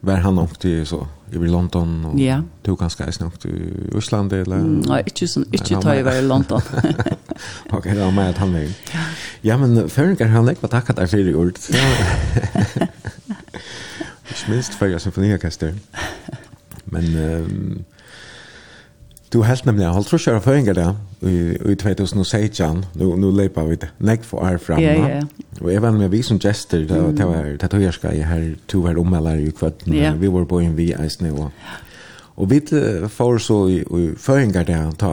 Var 0.00 0.16
han 0.22 0.34
nok 0.34 0.58
til 0.60 0.86
så 0.86 1.06
i 1.32 1.36
London 1.36 2.04
og 2.04 2.18
ja. 2.18 2.40
tog 2.64 2.78
ganske 2.78 3.12
snart 3.12 3.20
nok 3.20 3.40
til 3.40 3.72
Ryssland 3.94 4.32
eller 4.32 4.56
mm, 4.56 4.82
Nej, 4.86 5.02
inte 5.06 5.28
så 5.28 5.44
inte 5.52 5.80
ta 5.80 5.94
i 5.94 6.02
var 6.02 6.12
i 6.12 6.22
London. 6.22 6.60
var 7.70 8.10
meg 8.10 8.28
at 8.28 8.38
han 8.38 8.48
nu. 8.52 8.68
Ja, 9.42 9.56
men 9.56 9.90
Ferringar 9.90 10.26
han 10.26 10.46
lägger 10.46 10.68
tacka 10.68 10.92
där 10.92 11.06
för 11.06 11.18
i 11.18 11.34
ord. 11.34 11.58
Ikke 14.30 14.50
minst 14.50 14.80
jag 14.80 15.00
symfoniorkester. 15.00 15.74
Men 16.84 17.04
um, 17.16 17.84
Du 19.32 19.42
helt 19.44 19.66
nemlig, 19.68 19.84
holdt 19.92 20.08
trus 20.08 20.24
kjøra 20.24 20.40
føringer 20.40 20.76
da, 20.76 20.86
i 21.20 21.74
2016, 21.76 22.84
nu, 22.96 23.10
nu 23.20 23.28
leipa 23.34 23.64
vi 23.68 23.76
nek 24.00 24.24
for 24.24 24.40
år 24.40 24.56
fram. 24.62 24.80
Ja, 24.80 24.94
ja. 24.96 25.18
Og 25.60 25.68
jeg 25.72 25.82
var 25.84 25.92
med 25.92 26.08
vi 26.14 26.22
som 26.24 26.38
gester, 26.40 26.86
det 26.88 27.26
var 27.28 27.50
tatoerska 27.60 28.14
i 28.16 28.22
her, 28.24 28.46
to 28.68 28.80
var 28.86 29.00
ommelare 29.00 29.42
i 29.44 29.50
kvarten, 29.52 29.92
yeah. 29.92 30.16
vi 30.20 30.32
var 30.32 30.46
på 30.48 30.62
en 30.64 30.76
vi 30.78 30.94
eisne, 30.96 31.32
og, 31.32 31.50
og 32.36 32.50
vi 32.50 32.62
får 33.08 33.42
så 33.44 33.58
i, 33.68 33.82
i 33.82 34.06
føringer 34.16 34.64
da, 34.64 34.86
ta 34.96 35.12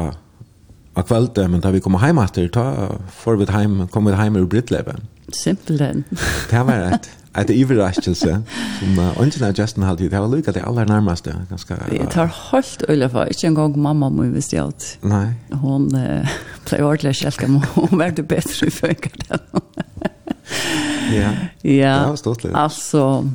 av 0.96 1.04
kvölde, 1.10 1.50
men 1.52 1.60
da 1.64 1.74
vi 1.76 1.84
kommer 1.84 2.00
heim 2.00 2.20
etter, 2.24 2.48
ta 2.48 2.96
får 3.20 3.42
vi 3.42 3.52
heim, 3.52 3.82
kommer 3.92 4.16
vi 4.16 4.22
heim 4.22 4.40
ur 4.40 4.48
Brittleben. 4.48 5.04
Simpelthen. 5.34 6.06
det 6.52 6.62
var 6.68 6.94
et, 6.96 7.10
Ett 7.36 7.50
överraskelse 7.50 8.42
som 8.80 9.00
ungen 9.00 9.42
har 9.42 9.54
Justin 9.54 9.84
hade 9.84 9.92
alltid. 9.92 10.12
Det 10.12 10.20
var 10.20 10.36
lika 10.38 10.52
det 10.52 10.64
allra 10.64 10.86
närmaste 10.86 11.36
ganska. 11.50 11.78
Det 11.92 12.06
tar 12.06 12.30
helt 12.52 12.82
öle 12.82 13.10
för 13.10 13.28
inte 13.28 13.48
en 13.48 13.54
gång 13.54 13.82
mamma 13.82 14.10
mun 14.10 14.34
visst 14.34 14.54
jag. 14.54 14.74
Nej. 15.02 15.34
Hon 15.52 15.90
blev 16.70 16.86
ordentligt 16.86 17.18
skälka 17.18 17.48
hon 17.74 17.98
var 18.00 18.10
det 18.10 18.24
bättre 18.24 18.72
för 18.72 18.88
en 18.88 18.96
katt. 18.96 19.42
Ja. 21.14 21.32
Ja. 21.62 22.08
var 22.08 22.16
stort. 22.16 22.46
Alltså 22.54 23.30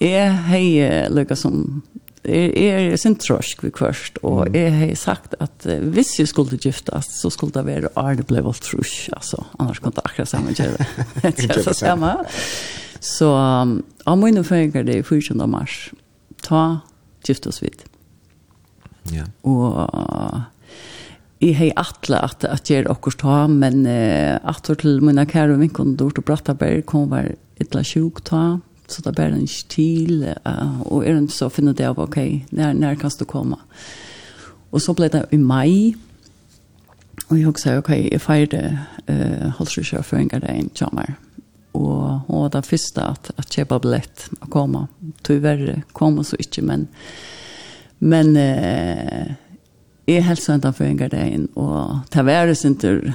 är 0.00 0.30
hej 0.30 1.08
Lucas 1.10 1.40
som 1.40 1.82
är 2.22 2.96
sin 2.96 3.14
trosk 3.14 3.64
vi 3.64 3.70
kvörst 3.70 4.16
och 4.16 4.56
jeg 4.56 4.72
har 4.72 4.94
sagt 4.94 5.34
att 5.40 5.66
uh, 5.66 5.78
hvis 5.78 6.18
jeg 6.18 6.28
skulle 6.28 6.56
giftas 6.56 7.20
så 7.20 7.30
skulle 7.30 7.52
det 7.52 7.62
vara 7.62 7.88
Arne 7.96 8.22
blev 8.22 8.46
allt 8.46 8.62
trosk 8.62 9.08
alltså 9.12 9.44
annars 9.58 9.80
kunde 9.80 9.96
det 9.96 10.04
akkurat 10.04 10.28
samma 10.28 10.50
gjøre 10.50 10.86
det 11.22 11.50
är 11.50 11.62
så 11.62 11.74
samme. 11.74 12.16
Så 13.04 13.28
av 13.36 14.16
mine 14.20 14.44
føringer 14.46 14.86
det 14.86 14.98
er 15.00 15.04
14. 15.04 15.36
mars. 15.50 15.90
Ta 16.44 16.80
gift 17.26 17.46
oss 17.48 17.60
vidt. 17.62 17.84
Ja. 19.12 19.26
Og 19.44 19.76
i 21.44 21.50
hei 21.52 21.70
atle 21.76 22.22
at 22.24 22.46
at 22.48 22.70
gjør 22.70 22.88
okkur 22.94 23.16
ta, 23.20 23.38
men 23.50 23.84
uh, 23.84 24.40
atur 24.48 24.78
til 24.80 25.02
mina 25.04 25.26
kære 25.28 25.58
vinkon 25.60 25.96
dort 26.00 26.20
og 26.20 26.24
Brattaberg 26.24 26.86
kom 26.88 27.10
var 27.12 27.34
etla 27.60 27.82
sjuk 27.84 28.22
ta, 28.24 28.60
så 28.88 29.04
det 29.04 29.14
bærer 29.18 29.36
en 29.36 29.50
stil, 29.50 30.24
uh, 30.46 30.80
og 30.88 31.04
er 31.04 31.20
ikke 31.20 31.36
så 31.36 31.50
finner 31.52 31.76
det 31.76 31.90
av, 31.90 32.00
ok, 32.00 32.18
når, 32.56 32.72
når 32.80 32.96
kan 33.02 33.12
du 33.18 33.26
komme? 33.28 33.60
Og 34.72 34.80
så 34.80 34.96
ble 34.96 35.10
det 35.12 35.26
i 35.32 35.40
mai, 35.40 35.92
og 37.28 37.36
jeg 37.36 37.46
husker, 37.50 37.82
ok, 37.82 37.92
jeg 38.08 38.24
feirte 38.24 38.64
uh, 39.10 39.52
halvsjøføringer 39.60 40.44
det 40.46 40.56
en 40.56 40.72
tjammer. 40.72 41.12
Mm 41.18 41.33
og 41.74 42.20
hun 42.26 42.42
var 42.42 42.48
den 42.48 42.62
första 42.62 43.02
at 43.02 43.30
att 43.36 43.52
köpa 43.52 43.78
biljett 43.78 44.30
och 44.40 44.50
komma. 44.50 44.88
Tyvärr 45.22 45.82
kom 45.92 46.24
så 46.24 46.36
ikke, 46.36 46.62
men, 46.62 46.88
men 47.98 48.36
eh, 48.36 49.32
jag 50.04 50.22
hälsade 50.22 50.58
henne 50.58 50.72
för 50.72 50.84
en 50.84 50.96
gardein 50.96 51.46
och 51.46 51.98
det 52.10 52.22
var 52.22 52.54
synter 52.54 53.14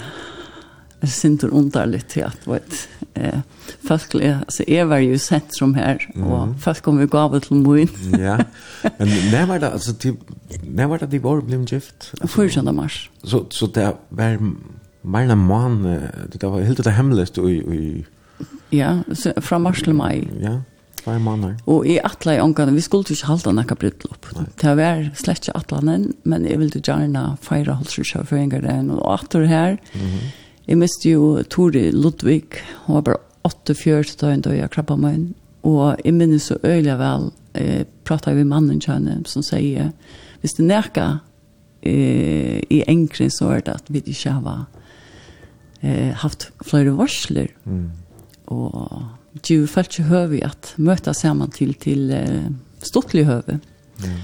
Jeg 1.02 1.10
synes 1.10 1.42
det 1.42 1.50
underligt 1.50 2.08
til 2.08 2.20
at, 2.20 2.38
vet, 2.48 2.90
eh, 3.16 3.40
folk, 3.88 4.16
altså, 4.16 4.64
jeg 4.68 4.90
var 4.90 4.98
jo 4.98 5.18
sentrum 5.18 5.74
her, 5.74 5.98
og 6.16 6.56
folk 6.60 6.82
kom 6.84 7.00
jo 7.00 7.08
gavet 7.08 7.44
til 7.44 7.56
min. 7.56 7.90
ja, 8.28 8.36
men 9.00 9.08
når 9.32 9.46
var 9.46 9.58
det, 9.58 9.70
altså, 9.72 9.94
de, 9.94 10.18
når 10.64 10.88
var 10.88 10.98
det 10.98 11.12
de 11.12 11.24
var 11.24 11.42
ble 11.42 11.66
gift? 11.66 12.14
14. 12.26 12.76
mars. 12.76 13.10
Så, 13.24 13.46
så 13.50 13.72
det 13.76 13.94
var 14.10 14.38
mer 15.04 15.24
enn 15.24 15.32
en 15.32 15.48
måned, 15.48 16.10
det 16.34 16.44
var 16.44 16.68
helt 16.68 16.84
det 16.84 16.94
hemmelig 16.94 17.30
i, 17.38 17.56
i 17.78 18.06
Ja, 18.72 19.00
fra 19.42 19.58
mars 19.62 19.82
til 19.86 19.96
mai. 19.98 20.28
Ja, 20.42 20.60
tvei 21.02 21.18
måneder. 21.22 21.58
Og 21.70 21.88
i 21.90 21.98
atla 22.04 22.36
i 22.38 22.42
ångene, 22.44 22.76
vi 22.76 22.84
skulle 22.86 23.08
ikke 23.16 23.30
halte 23.32 23.54
noe 23.56 23.78
brytlopp. 23.82 24.30
Det 24.62 24.76
var 24.78 25.08
slett 25.18 25.48
ikke 25.48 25.58
atlanen, 25.58 26.12
men 26.24 26.46
jeg 26.46 26.60
ville 26.62 26.82
gjerne 26.82 27.26
feire 27.42 27.78
gang. 27.80 28.92
Og 28.94 29.14
atter 29.14 29.48
her, 29.50 29.78
jeg 30.68 30.78
miste 30.78 31.10
jo 31.10 31.42
Tori 31.50 31.90
Ludvig, 31.92 32.62
hun 32.86 33.00
var 33.00 33.08
bare 33.08 33.24
48 33.50 34.20
døgn 34.22 34.44
da 34.46 34.54
jeg 34.54 34.70
krabba 34.70 34.98
meg 35.00 35.16
inn. 35.18 35.30
Og 35.66 35.98
jeg 36.06 36.14
minnes 36.14 36.46
så 36.52 36.60
øyelig 36.64 36.98
vel, 37.00 37.32
eh, 37.56 37.86
pratet 38.06 38.36
vi 38.36 38.44
mannen 38.44 38.80
kjønne, 38.80 39.26
som 39.28 39.44
sier, 39.44 39.92
hvis 40.42 40.54
det 40.56 40.66
nærker 40.66 41.20
eh, 41.84 42.62
i 42.70 42.84
enkring 42.88 43.32
så 43.32 43.50
er 43.56 43.66
det 43.66 43.74
at 43.74 43.90
vi 43.90 44.00
ikke 44.06 44.32
har 44.32 44.68
eh, 45.82 46.14
haft 46.14 46.52
flere 46.64 46.96
varsler. 46.96 47.50
Mm 47.66 47.90
og 48.50 49.40
du 49.46 49.68
følt 49.70 49.94
ikke 49.94 50.10
høve 50.10 50.44
at 50.46 50.74
møte 50.78 51.14
sammen 51.14 51.52
til, 51.54 51.76
til 51.78 52.10
uh, 52.14 52.48
stortlig 52.82 53.26
høve. 53.30 53.60
Mm. 54.02 54.22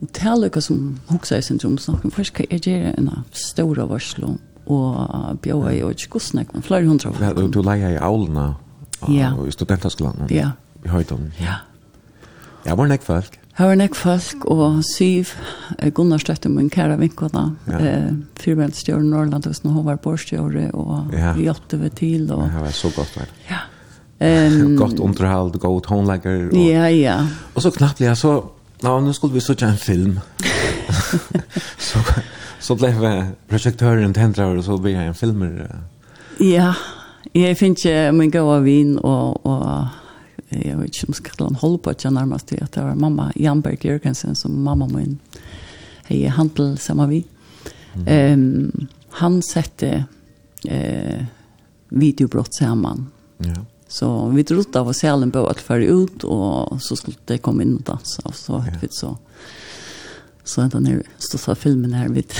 Og 0.00 0.12
det 0.16 0.24
er 0.24 0.38
lykka 0.40 0.62
som 0.64 0.84
hoksa 1.10 1.40
i 1.40 1.44
syndrom 1.44 1.76
snakker, 1.78 2.12
først 2.14 2.36
hva 2.36 2.46
jeg 2.48 2.64
gjøre 2.64 2.94
en 2.98 3.10
stor 3.36 3.82
varsel 3.90 4.30
og 4.70 5.40
bjøy 5.42 5.82
og 5.82 5.92
ikke 5.92 6.14
godsnek, 6.14 6.54
men 6.54 6.64
flere 6.64 6.86
hundre 6.88 7.12
Ja, 7.20 7.32
du, 7.36 7.48
du 7.52 7.60
leier 7.66 7.96
i 7.96 8.00
aulene, 8.00 8.54
og, 9.00 9.12
ja. 9.12 9.32
i 9.44 9.52
studentaskolen, 9.52 10.30
ja. 10.32 10.52
i 10.84 10.88
høyden. 10.88 11.32
Ja. 11.40 11.60
Jeg 12.64 12.78
var 12.78 12.88
nek 12.88 13.04
folk. 13.04 13.39
Her 13.60 13.68
var 13.68 13.76
nek 13.76 13.92
folk 13.92 14.44
og 14.48 14.78
syv 14.88 15.34
Gunnar 15.92 16.22
Støtte, 16.22 16.48
min 16.48 16.70
kære 16.72 16.94
vinkona, 16.96 17.42
ja. 17.68 17.80
eh, 17.80 18.06
i 18.48 18.92
Norrland, 19.04 19.44
hvis 19.44 19.60
hun 19.64 19.84
var 19.84 19.98
borstjør, 20.00 20.70
og 20.72 21.10
ja. 21.12 21.34
vi 21.36 21.42
hjelpte 21.44 21.76
vi 21.76 21.90
til. 21.90 22.32
Og, 22.32 22.46
det 22.48 22.62
var 22.62 22.70
så 22.72 22.88
godt, 22.96 23.18
vel? 23.18 23.28
Ja. 23.50 23.60
Um, 24.20 24.76
godt 24.76 24.98
underhold, 25.00 25.54
god 25.58 25.80
tonelager. 25.80 26.50
Og, 26.52 26.56
ja, 26.56 26.88
ja. 26.88 27.14
Og 27.54 27.62
så 27.62 27.70
knappt, 27.70 28.00
jeg 28.04 28.16
så, 28.16 28.42
ja, 28.82 28.98
nå 29.00 29.12
skulle 29.12 29.34
vi 29.34 29.40
så 29.40 29.54
en 29.64 29.78
film. 29.80 30.18
så, 31.78 32.02
så 32.60 32.76
ble 32.76 32.92
projektøren 33.48 34.12
tendret, 34.14 34.58
og 34.58 34.64
så 34.64 34.76
ble 34.76 34.92
jeg 34.92 35.08
en 35.08 35.16
filmer. 35.16 35.64
Ja, 36.40 36.74
jeg 37.34 37.56
finner 37.56 37.80
ikke 37.80 38.12
min 38.12 38.30
gode 38.30 38.62
vin, 38.64 38.98
og, 39.00 39.40
og 39.46 39.88
jeg 40.50 40.78
vet 40.78 40.90
ikke 40.90 41.06
om 41.06 41.14
jeg 41.14 41.20
skal 41.20 41.58
holde 41.62 41.78
på 41.78 41.90
at 41.90 42.04
jeg 42.04 42.12
nærmest 42.12 42.46
til 42.50 42.62
at 42.62 42.74
det 42.74 42.82
var 42.84 42.94
mamma 42.94 43.30
Janberg 43.36 43.84
Jørgensen 43.84 44.34
som 44.34 44.50
mamma 44.50 44.86
min 44.86 45.18
hej 46.08 46.28
handel 46.28 46.78
samma 46.78 47.06
vi. 47.06 47.24
Ehm 48.06 48.70
um, 48.74 48.88
han 49.10 49.42
sette 49.42 50.06
eh 50.68 51.24
videobrott 51.90 52.54
sammen. 52.54 53.06
Ja. 53.38 53.64
Så 53.88 54.28
vi 54.28 54.44
trodde 54.44 54.80
av 54.80 54.88
oss 54.88 54.98
sälen 54.98 55.30
på 55.30 55.46
at 55.46 55.60
föra 55.60 55.84
ut 55.84 56.24
och 56.24 56.82
så 56.82 56.96
skulle 56.96 57.16
det 57.24 57.38
komma 57.38 57.62
in 57.62 57.74
og 57.74 57.82
danse, 57.82 58.22
og 58.24 58.34
så 58.34 58.64
ja. 58.66 58.78
vi 58.80 58.88
så 58.90 59.18
så 60.44 60.60
ända 60.60 60.80
nu 60.80 61.02
så 61.18 61.38
sa 61.38 61.54
filmen 61.54 61.92
här 61.92 62.08
vid 62.08 62.32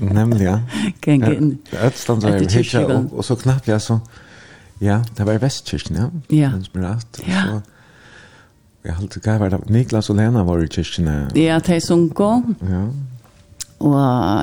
Nämligen. 0.00 0.60
Gängen. 1.06 1.58
Ett 1.70 1.96
stannar 1.96 2.60
i 2.60 2.84
og, 2.84 3.12
och 3.12 3.24
så 3.24 3.36
knappt 3.36 3.68
jag 3.68 3.82
så 3.82 4.00
Ja, 4.80 5.02
det 5.16 5.26
var 5.26 5.36
i 5.36 5.42
Vestkirken, 5.42 5.96
ja. 5.96 6.08
Ja. 6.32 6.50
Inspirat. 6.56 7.20
Ja. 7.28 7.42
Så, 7.44 7.60
jeg 8.84 8.96
halte 8.96 9.20
ikke 9.20 9.36
hva 9.36 9.50
det 9.52 9.60
Niklas 9.68 10.08
og 10.08 10.16
Lena 10.16 10.42
var 10.48 10.62
i 10.64 10.68
kirken. 10.72 11.08
Ja, 11.36 11.58
det 11.60 11.76
er 11.76 11.82
som 11.84 12.06
gå. 12.08 12.30
Ja. 12.64 12.86
Og 13.80 13.96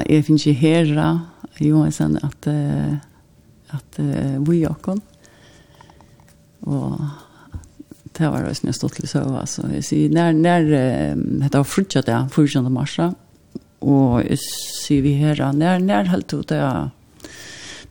jeg 0.10 0.26
finner 0.28 0.44
ikke 0.44 0.60
herre, 0.62 1.08
jo, 1.62 1.84
jeg 1.86 1.94
sann 1.94 2.18
at, 2.22 2.50
at 3.74 4.00
vi 4.46 4.60
og 4.70 4.78
kom. 4.86 5.02
Og 6.68 7.02
det 8.18 8.30
var 8.34 8.46
også 8.50 8.74
stått 8.74 8.98
til 8.98 9.10
søva, 9.10 9.46
så 9.50 9.68
jeg 9.72 9.86
sier, 9.86 10.14
når, 10.14 10.38
når 10.42 11.50
det 11.50 11.58
var 11.58 11.68
fruttet 11.70 12.10
det, 12.10 12.18
14. 12.34 12.70
mars, 12.74 12.98
og 12.98 14.24
jeg 14.26 14.40
sier 14.42 15.06
vi 15.06 15.18
herre, 15.20 15.52
når, 15.54 15.82
når 15.86 16.14
halte 16.14 16.42
det, 16.50 16.62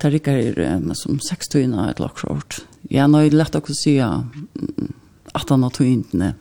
det 0.02 0.12
rikker 0.12 0.58
er 0.60 0.80
som 0.98 1.20
6-tøyene 1.22 1.78
av 1.82 1.94
et 1.94 2.02
lakskjort. 2.02 2.60
Ja, 2.92 3.06
nå 3.08 3.22
er 3.22 3.30
det 3.32 3.40
lett 3.40 3.56
å 3.56 3.62
si 3.74 3.96
at 4.00 5.52
han 5.52 5.64
har 5.66 5.72
tøyene. 5.74 6.34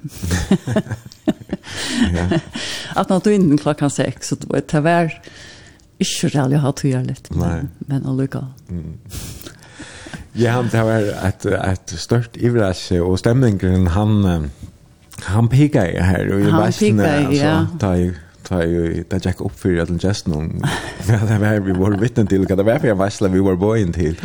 At 2.96 3.10
han 3.10 3.16
har 3.18 3.24
tøyene 3.26 3.58
klokken 3.60 3.92
seks, 3.92 4.32
så 4.32 4.40
det 4.40 4.50
var 4.52 4.62
et 4.62 4.70
tøver. 4.72 5.16
Ikke 6.04 6.30
reellig 6.34 6.62
har 6.64 6.76
tøyene 6.78 7.10
litt, 7.10 7.32
men, 7.36 7.72
men 7.90 8.06
allukka. 8.08 8.44
Ja, 10.36 10.60
det 10.68 10.84
var 10.84 11.10
et, 11.24 11.48
et 11.48 11.96
størst 12.00 12.36
ivrelse, 12.38 13.00
og 13.04 13.18
stemningen 13.24 13.88
han, 13.96 14.52
han 15.32 15.50
pigger 15.52 15.96
her, 16.04 16.28
og 16.36 16.44
i 16.44 16.52
vesten, 16.52 17.00
altså, 17.00 17.40
ja. 17.40 17.58
da 17.82 17.96
jo 18.02 18.14
ta 18.48 18.64
ju 18.64 19.04
det 19.10 19.26
gick 19.26 19.42
upp 19.42 19.60
för 19.60 19.78
att 19.78 20.04
just 20.04 20.28
någon 20.28 20.62
vad 21.08 21.30
det 21.30 21.40
var 21.40 21.60
vi 21.60 21.72
var 21.72 21.92
vittnen 21.92 22.28
till 22.28 22.48
vad 22.48 22.58
det 22.58 22.64
var 22.64 22.80
för 22.80 22.88
jag 22.88 23.30
vi 23.30 23.40
var 23.40 23.56
bojen 23.56 23.94
till. 23.94 24.22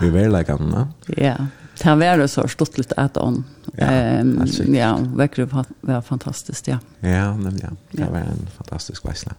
Vi 0.00 0.10
var 0.10 0.38
like 0.38 0.52
han 0.52 0.86
ja 1.16 1.36
han 1.82 1.98
var 1.98 2.26
så 2.26 2.48
stått 2.48 2.78
lite 2.78 2.94
att 2.96 3.16
on 3.16 3.44
ehm 3.76 4.44
ja 4.74 4.98
verkligen 5.14 5.50
var 5.80 6.00
fantastiskt 6.00 6.68
ja. 6.68 6.78
Ja 7.00 7.36
men 7.36 7.58
ja. 7.62 7.68
det 7.90 8.10
var 8.10 8.18
en 8.18 8.46
fantastisk 8.56 9.04
varsla. 9.04 9.32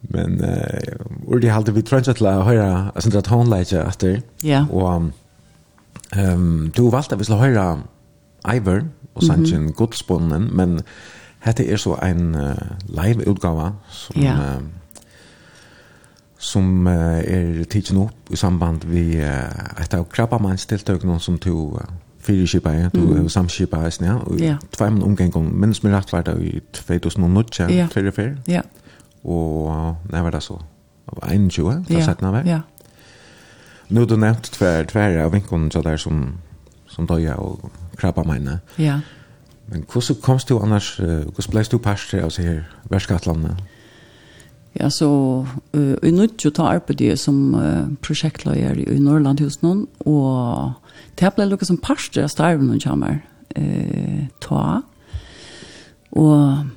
Men 0.00 0.44
eh 0.44 0.94
och 1.26 1.40
det 1.40 1.48
hade 1.48 1.72
vi 1.72 1.82
tränat 1.82 2.16
till 2.16 2.26
att 2.26 2.44
höra 2.44 2.90
alltså 2.94 3.10
det 3.10 3.26
hon 3.28 3.50
lägger 3.50 3.92
ja. 4.40 4.66
Och 4.70 5.02
ehm 6.10 6.72
du 6.74 6.90
valgte 6.90 7.14
att 7.14 7.20
vi 7.20 7.24
skulle 7.24 7.38
höra 7.38 7.82
Iver 8.54 8.88
och 9.12 9.24
Sanchin 9.24 9.72
Godsbonnen 9.72 10.44
men 10.52 10.82
Hette 11.40 11.64
er 11.72 11.76
så 11.76 11.94
en 12.04 12.34
uh, 12.34 12.52
live-utgave 12.88 13.72
som, 13.88 14.22
ja. 14.22 14.34
uh, 14.34 14.62
som 16.38 16.86
uh, 16.86 16.92
er 17.18 17.64
tidsen 17.64 17.96
opp 17.96 18.32
i 18.32 18.36
samband 18.36 18.84
med 18.84 19.14
uh, 19.24 19.80
et 19.80 19.94
av 19.96 20.04
krabbamannstiltøkene 20.12 21.16
som 21.20 21.38
to 21.40 21.78
uh, 21.80 21.86
fire 22.20 22.46
skipa 22.46 22.74
er, 22.76 22.90
to 22.92 23.00
mm. 23.00 23.28
samskipa 23.32 23.80
er 23.86 23.94
snia, 23.96 24.18
og 24.20 24.40
ja. 24.40 24.58
tvei 24.76 24.90
min 24.90 25.02
omgengong, 25.02 25.48
minst 25.60 25.84
min 25.84 25.96
rett 25.96 26.12
var 26.12 26.26
det 26.28 26.36
i 26.44 26.58
2008, 26.76 27.70
ja. 27.72 27.86
fire 27.92 28.12
fire, 28.12 28.36
ja. 28.48 28.60
og 29.24 29.70
uh, 29.70 29.94
det 30.12 30.24
var 30.24 30.36
det 30.36 30.42
så, 30.44 30.58
det 31.06 31.22
var 31.22 31.32
21, 31.32 31.84
da 31.88 31.94
ja. 31.94 32.04
sett 32.04 32.22
var. 32.22 32.42
Ja. 32.44 32.60
Nu 33.88 34.04
du 34.04 34.16
nevnt 34.16 34.52
tver, 34.52 34.84
tver 34.84 35.16
av 35.24 35.32
vinkonen 35.32 35.72
så 35.72 35.80
der 35.82 35.96
som, 35.96 36.34
som 36.86 37.08
døya 37.08 37.40
og 37.40 37.72
krabbamannet. 37.96 38.60
Ja. 38.78 38.84
Ja 38.84 39.00
Men 39.70 39.84
hvordan 39.86 40.16
komst 40.22 40.48
du 40.48 40.58
annars, 40.58 40.96
hvordan 40.98 41.52
ble 41.52 41.62
du 41.70 41.78
pastor 41.78 42.24
av 42.26 42.32
seg 42.34 42.48
her, 42.48 42.64
verskatlandet? 42.90 43.60
Ja, 44.78 44.90
så 44.90 45.08
uh, 45.74 45.96
i 46.02 46.10
nødt 46.14 46.36
til 46.38 46.52
å 46.52 46.54
ta 46.54 46.68
arbeid 46.70 47.02
som 47.18 47.56
uh, 47.58 47.88
prosjektløyer 48.04 48.78
i 48.84 48.98
Norrland 49.02 49.42
hos 49.42 49.58
noen, 49.64 49.88
og 50.06 50.76
det 51.18 51.32
ble 51.34 51.48
lukket 51.50 51.72
som 51.72 51.80
parster 51.82 52.22
av 52.22 52.30
starven 52.30 52.70
hun 52.70 52.82
kommer 52.82 53.18
uh, 53.58 54.28
ta. 54.44 54.82
Og 56.14 56.70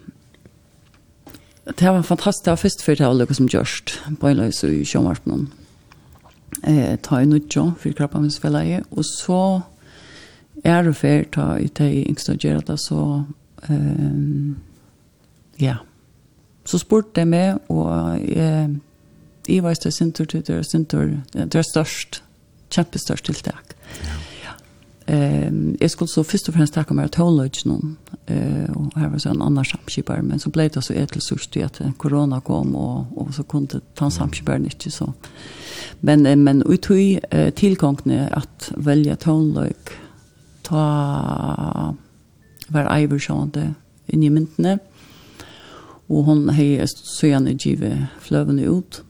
det 1.70 1.94
var 1.94 2.02
fantastisk, 2.02 2.46
det 2.48 2.56
var 2.56 2.64
først 2.64 2.86
før 2.86 2.98
det 2.98 3.06
var 3.06 3.20
lukket 3.22 3.42
som 3.42 3.52
gjørst, 3.54 3.98
på 4.20 4.32
en 4.32 4.42
løs 4.42 4.64
i 4.66 4.82
Sjømarpen. 4.90 5.52
Uh, 6.66 6.98
ta 6.98 7.22
i 7.22 7.30
nødt 7.30 7.52
til, 7.54 7.76
for 7.78 7.94
kroppen 7.94 8.26
min 8.26 8.82
og 8.90 9.06
så 9.06 9.44
er 10.64 10.88
og 10.88 10.96
fer 10.96 11.26
ta 11.32 11.54
i 11.60 11.68
teg 11.68 12.06
yngste 12.08 12.36
og 12.36 12.46
gjøre 12.46 12.64
det, 12.68 12.80
så 12.80 13.00
um, 13.70 14.56
ja. 15.62 15.78
Så 16.66 16.80
spurte 16.80 17.24
jeg 17.24 17.28
meg, 17.28 17.58
og 17.70 18.20
jeg, 18.24 18.76
jeg 19.50 19.64
var 19.64 19.76
det 19.76 19.94
stedet 19.94 20.30
til 20.30 20.44
det, 20.48 20.62
sintur 20.66 21.10
det 21.34 21.56
er 21.56 21.66
størst, 21.68 22.22
kjempestørst 22.72 23.28
tiltak. 23.28 23.76
Ja. 24.06 24.16
ja. 24.46 24.54
Um, 25.48 25.76
jeg 25.82 25.92
skulle 25.92 26.12
så 26.12 26.24
først 26.24 26.48
og 26.48 26.56
fremst 26.56 26.74
takke 26.78 26.96
meg 26.96 27.12
til 27.12 27.26
Hålløyge 27.26 27.68
noen, 27.68 27.98
uh, 28.32 28.70
og 28.72 28.96
her 28.96 29.12
var 29.12 29.20
så 29.20 29.34
en 29.34 29.44
annen 29.44 29.68
samskipper, 29.68 30.24
men 30.24 30.40
så 30.40 30.54
ble 30.56 30.70
det 30.72 30.86
så 30.86 30.96
etelsurt 30.96 31.60
i 31.60 31.66
at 31.68 31.82
korona 32.00 32.40
kom, 32.40 32.72
og, 32.80 33.12
og 33.20 33.34
så 33.36 33.44
kunne 33.44 33.84
ta 34.00 34.08
samskipper 34.08 34.64
ikke 34.72 34.92
så. 34.92 35.12
Men, 36.00 36.24
men 36.40 36.64
utøy 36.64 37.20
uh, 37.20 37.52
tilgångene 37.52 38.30
at 38.32 38.72
velge 38.78 39.20
Hålløyge, 39.26 40.00
ta 40.64 41.94
var 42.74 42.92
Ivor 42.98 43.22
sjående 43.22 43.74
inn 44.08 44.24
i 44.24 44.32
myntene. 44.34 44.80
Og 46.12 46.28
hon 46.28 46.48
hei 46.54 46.78
søgjane 46.88 47.56
givet 47.56 48.10
fløvene 48.24 48.68
ut. 48.68 49.02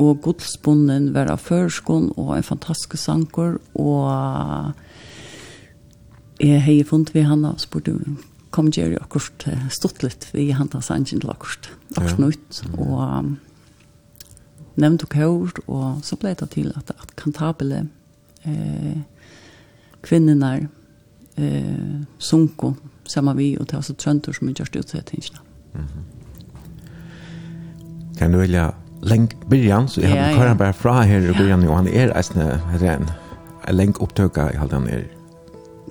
Og 0.00 0.22
godsbunden 0.24 1.10
var 1.14 1.30
av 1.30 1.42
førskån 1.44 2.12
og 2.16 2.36
en 2.36 2.46
fantastisk 2.46 2.96
sanker. 3.00 3.58
Og 3.74 4.74
jeg 6.42 6.62
hei 6.64 6.78
funnet 6.86 7.12
vi 7.14 7.26
henne 7.26 7.54
og 7.54 7.62
spurte 7.62 7.94
kom 8.52 8.68
Jerry 8.74 8.98
akkurat 9.00 9.46
stått 9.72 10.02
litt 10.04 10.26
vi 10.34 10.50
hanta 10.52 10.82
sangen 10.84 11.08
til 11.08 11.30
akkurat 11.30 11.70
akkurat 11.96 12.18
ja. 12.18 12.26
nytt 12.26 12.58
og 12.74 12.98
um, 13.00 13.30
nevnte 14.80 15.08
kjord 15.12 15.62
og 15.66 16.02
så 16.04 16.18
ble 16.20 16.34
det 16.36 16.50
til 16.52 16.68
at, 16.76 16.92
at 16.92 17.14
kantabele 17.16 17.86
eh, 18.44 19.00
kvinnerna 20.02 20.58
eh, 21.36 22.00
sunko 22.18 22.74
samma 23.04 23.34
vi 23.34 23.58
och 23.58 23.68
ta 23.68 23.82
så 23.82 23.94
tröntor 23.94 24.32
som 24.32 24.48
görs 24.48 24.70
utsättningarna. 24.72 25.38
Mm. 25.74 25.86
Kan 28.18 28.32
du 28.32 28.38
vilja 28.38 28.74
lenk 29.00 29.46
byrjan, 29.46 29.88
så 29.88 30.00
jag 30.00 30.08
har 30.08 30.16
ja, 30.16 30.46
ja. 30.46 30.54
bara 30.54 30.72
fra 30.72 31.02
här 31.02 31.20
i 31.20 31.32
byrjan, 31.32 31.68
och 31.68 31.76
han 31.76 31.88
är 31.88 32.16
eisne 32.16 32.60
ren. 32.80 33.10
en 33.64 33.76
lenk 33.76 34.00
upptöka 34.00 34.52
i 34.52 34.56
halvdan 34.56 34.88
er 34.88 35.06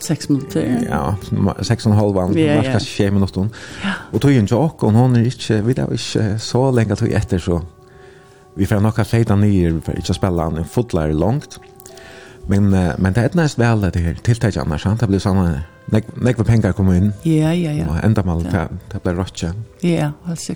6 0.01 0.29
minutter. 0.29 0.85
Ja, 0.89 1.15
6 1.61 1.85
og 1.85 1.91
en 1.91 1.97
halv 1.97 2.15
vann, 2.15 2.37
ja, 2.37 2.55
ja. 2.55 2.71
kanskje 2.71 3.05
5 3.05 3.13
minutter. 3.13 3.49
Ja. 3.83 3.93
Og 4.13 4.21
tog 4.21 4.31
jo 4.31 4.41
ikke 4.41 4.55
åk, 4.55 4.83
og 4.83 4.95
hon 4.97 5.15
er 5.15 5.27
ikke, 5.29 5.61
vi 5.65 5.75
er 5.77 5.91
ikke 5.93 6.39
så 6.41 6.63
lenge 6.71 6.95
tog 6.95 7.11
etter, 7.13 7.37
så 7.37 7.59
vi 8.57 8.65
får 8.65 8.81
nok 8.81 8.97
ha 8.97 9.03
feita 9.03 9.35
nye, 9.35 9.73
vi 9.73 9.83
får 9.85 10.01
ikke 10.01 10.13
spille 10.17 10.47
han 10.47 10.57
en 10.57 10.65
fotlærer 10.65 11.13
langt. 11.13 11.59
Men 12.47 12.73
uh, 12.73 12.95
men 12.97 13.13
det 13.13 13.21
är 13.21 13.57
vel 13.57 13.91
det 13.91 13.99
her 13.99 14.13
tiltak 14.13 14.57
annars 14.57 14.85
han 14.85 14.97
det 14.97 15.07
blir 15.07 15.19
sånn 15.19 15.61
nek 15.91 16.07
nek 16.15 16.37
pengar 16.45 16.73
kommer 16.73 16.95
inn. 16.95 17.13
Ja 17.23 17.53
ja 17.53 17.71
ja. 17.71 17.87
Og 17.87 17.99
enda 18.03 18.23
mal 18.23 18.43
det 18.43 18.67
det 18.91 19.03
blir 19.03 19.13
rotcha. 19.13 19.53
Ja, 19.81 20.11
helt 20.25 20.51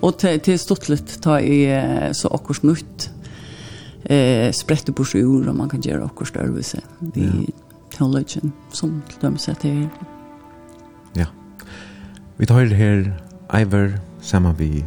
Og 0.00 0.08
Och 0.08 0.18
til 0.18 0.40
till 0.40 0.58
stottlet 0.58 1.18
ta 1.22 1.38
i 1.40 1.66
så 2.12 2.28
akkurat 2.28 2.62
nytt 2.62 3.10
eh 4.04 4.52
sprette 4.52 4.92
på 4.92 5.04
sjur 5.04 5.48
og 5.48 5.56
man 5.56 5.68
kan 5.68 5.80
gjøre 5.80 6.04
akkurat 6.04 6.28
service 6.28 6.74
i 7.14 7.20
ja. 7.20 7.52
teologen 7.90 8.52
som 8.72 9.02
de 9.20 9.38
sätter. 9.38 9.88
Ja. 11.16 11.26
Vi 12.36 12.46
tar 12.46 12.64
her 12.64 13.12
Iver 13.60 13.98
sammen 14.20 14.58
vi 14.58 14.84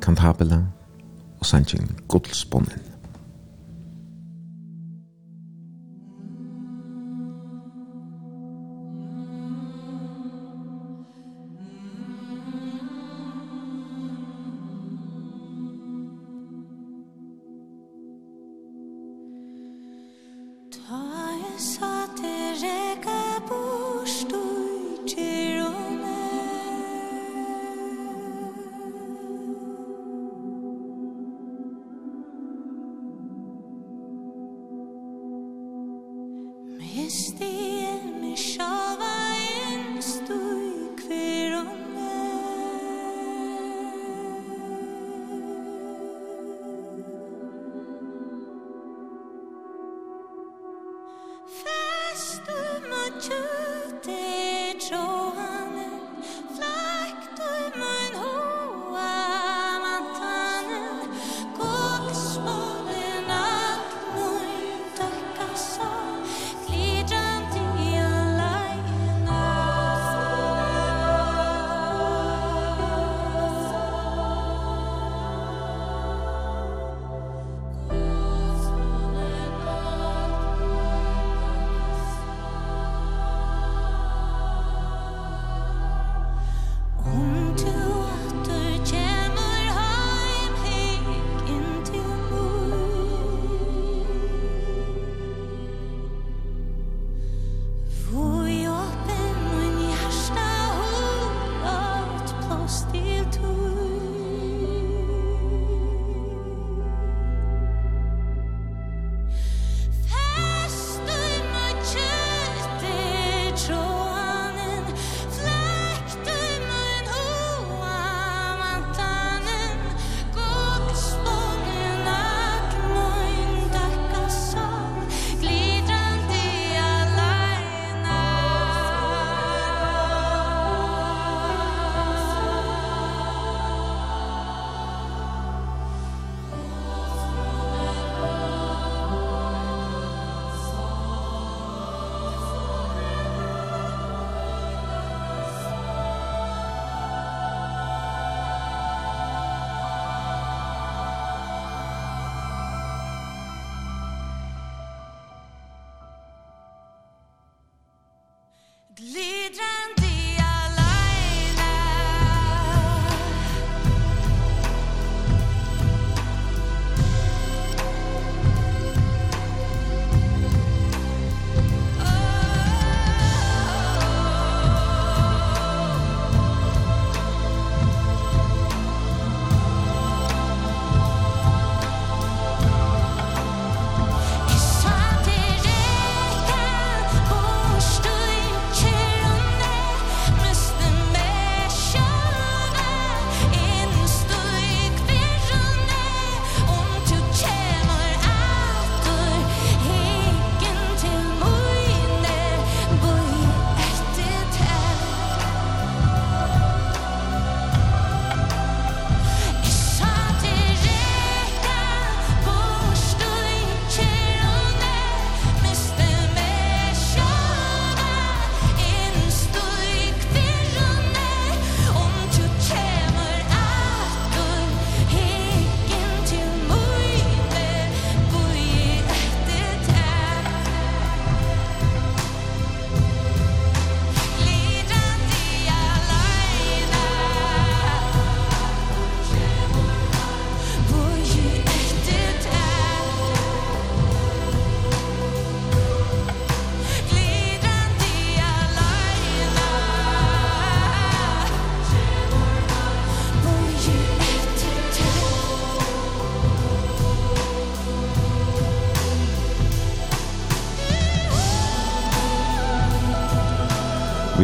kantabelen 0.00 0.68
og 1.40 1.46
sannsyn 1.46 1.88
godsbonnen. 2.08 2.87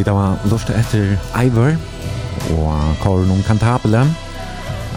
vi 0.05 0.11
da 0.11 0.35
lust 0.51 0.69
etter 0.69 1.15
Ivor 1.41 1.73
og 2.53 2.97
kåren 3.01 3.31
om 3.33 3.41
kantabelen 3.47 4.11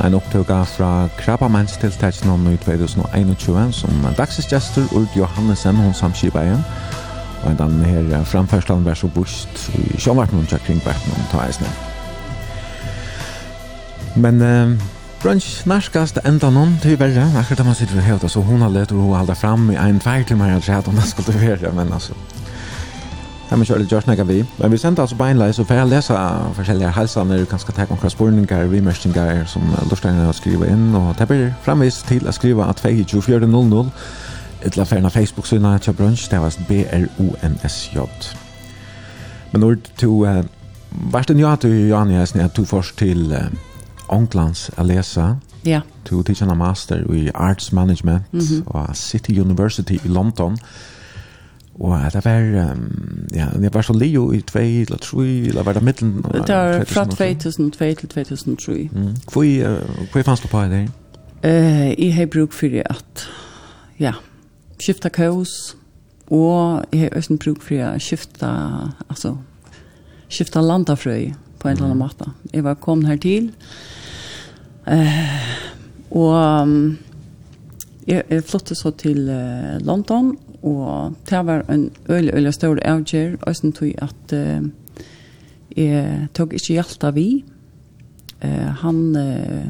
en 0.04 0.14
opptøka 0.14 0.62
fra 0.68 1.08
Krabbamennstiltagen 1.18 2.30
om 2.30 2.44
2021 2.64 3.72
som 3.74 4.04
dagsesgjester 4.18 4.86
Urt 4.92 5.16
Johannesen, 5.16 5.76
hun 5.76 5.94
samskibeien. 5.94 6.62
Og 7.42 7.58
den 7.58 7.80
her 7.84 8.24
framførselen 8.24 8.84
var 8.84 8.94
så 8.94 9.08
bust 9.08 9.70
i 9.74 9.98
sjåvartnum 9.98 10.46
til 10.46 10.60
kringverten 10.66 11.16
om 11.16 11.26
ta 11.32 11.42
eisne. 11.46 11.70
Men 14.16 14.42
eh, 14.42 14.74
brunch 15.22 15.66
narskast 15.66 16.18
enda 16.26 16.50
noen 16.50 16.76
til 16.82 16.98
verre, 16.98 17.30
akkurat 17.38 17.62
da 17.62 17.68
man 17.70 17.78
sitter 17.78 17.98
og 17.98 18.06
hevda, 18.06 18.30
så 18.30 18.42
hun 18.42 18.62
har 18.66 18.74
lett 18.74 18.94
å 18.94 19.12
holde 19.14 19.34
fram 19.38 19.70
i 19.70 19.78
en 19.78 20.02
feil 20.02 20.26
til 20.26 20.38
meg 20.38 20.58
at 20.58 20.90
det 20.90 21.06
skulle 21.06 21.38
være, 21.38 21.72
men 21.74 21.92
altså, 21.92 22.17
man 23.58 23.66
ikke 23.66 23.74
gjøre 23.74 24.02
Josh 24.16 24.28
vi. 24.28 24.44
Men 24.58 24.72
vi 24.72 24.76
sendte 24.76 25.02
altså 25.02 25.16
beinleis, 25.16 25.58
og 25.58 25.66
for 25.66 25.74
jeg 25.74 25.88
leser 25.88 26.52
forskjellige 26.54 26.90
halsene, 26.90 27.46
kan 27.46 27.58
skal 27.58 27.74
ta 27.74 27.84
konkret 27.84 28.12
spurninger, 28.12 28.66
vimerskninger 28.66 29.44
som 29.46 29.62
Lorsteiner 29.90 30.24
har 30.24 30.32
skrivet 30.32 30.70
inn, 30.70 30.94
og 30.94 31.14
det 31.18 31.28
blir 31.28 31.50
fremvis 31.62 32.02
til 32.08 32.28
å 32.28 32.32
skrive 32.32 32.66
at 32.68 32.82
2400 32.82 33.90
etla 34.66 34.84
ferna 34.84 35.08
Facebook-synet 35.08 35.82
til 35.82 35.92
brunch, 35.92 36.30
det 36.30 36.40
var 36.40 36.54
B-R-O-N-S-J. 36.68 37.98
Men 39.52 39.60
når 39.60 39.76
du 40.00 40.26
uh, 40.26 40.44
varst 41.12 41.30
en 41.30 41.56
til 41.60 41.88
Johan 41.88 42.10
Jæsen, 42.10 42.40
at 42.40 42.56
du 42.56 42.64
først 42.64 42.98
til 42.98 43.32
uh, 43.32 43.46
Ånglands 44.08 44.70
å 44.76 44.82
lese, 44.82 45.36
ja. 45.64 45.80
du 46.10 46.22
tidsjana 46.22 46.54
master 46.54 47.04
i 47.12 47.30
Arts 47.34 47.72
Management 47.72 48.22
mm 48.32 48.40
-hmm. 48.40 48.62
og 48.66 48.96
City 48.96 49.40
University 49.40 49.94
i 50.04 50.08
London, 50.08 50.52
og 50.52 50.58
Og 51.80 52.12
det 52.12 52.24
var, 52.24 52.70
um, 52.70 53.28
ja, 53.34 53.46
det 53.54 53.74
var 53.74 53.82
så 53.82 53.92
leo 53.92 54.32
i 54.32 54.40
2 54.40 54.58
eller 54.58 54.96
3, 54.96 55.26
eller 55.48 55.62
var 55.62 55.72
det 55.72 55.82
midten? 55.82 56.24
Det 56.32 56.48
var 56.48 56.84
fra 56.84 57.04
2002 57.04 57.78
til 57.78 58.08
2003. 58.08 58.88
Mm. 58.92 59.16
Hvor, 59.32 59.44
uh, 59.44 60.10
hvor 60.12 60.22
fanns 60.22 60.40
du 60.40 60.48
på 60.48 60.62
det? 60.62 60.88
Uh, 61.44 62.02
jeg 62.02 62.14
har 62.14 62.26
bruk 62.26 62.52
for 62.52 62.82
at, 62.84 63.28
ja, 64.00 64.12
skifta 64.80 65.08
kaos, 65.08 65.76
og 66.26 66.84
jeg 66.92 67.00
har 67.00 67.08
også 67.16 67.36
bruk 67.44 67.62
for 67.62 67.74
at 67.74 68.02
skifta, 68.02 68.50
altså, 69.08 69.36
skifta 70.28 70.60
landafrøy 70.60 71.30
på 71.58 71.68
en 71.68 71.76
eller 71.76 71.84
annen 71.84 71.98
måte. 71.98 72.30
Jeg 72.52 72.64
var 72.64 72.74
kommet 72.74 73.06
her 73.06 73.16
til, 73.16 73.52
uh, 74.90 74.98
og 76.10 76.62
um, 76.62 76.98
jeg, 78.06 78.22
jeg 78.30 78.44
flyttet 78.44 78.76
så 78.76 78.90
til 78.90 79.28
uh, 79.30 79.86
London, 79.86 80.38
og 80.68 81.14
det 81.30 81.46
var 81.46 81.64
en 81.68 81.90
øyelig, 82.08 82.34
øyelig 82.34 82.54
stor 82.54 82.78
avgjør, 82.84 83.36
og 83.42 83.54
jeg 83.54 83.74
tog 83.74 83.94
at 84.02 84.34
uh, 84.34 84.68
jeg 85.76 86.28
tok 86.34 86.52
ikke 86.52 86.78
hjelp 86.78 87.04
av 87.04 87.14
vi. 87.14 87.28
Uh, 88.44 88.70
han 88.82 89.02
uh, 89.16 89.66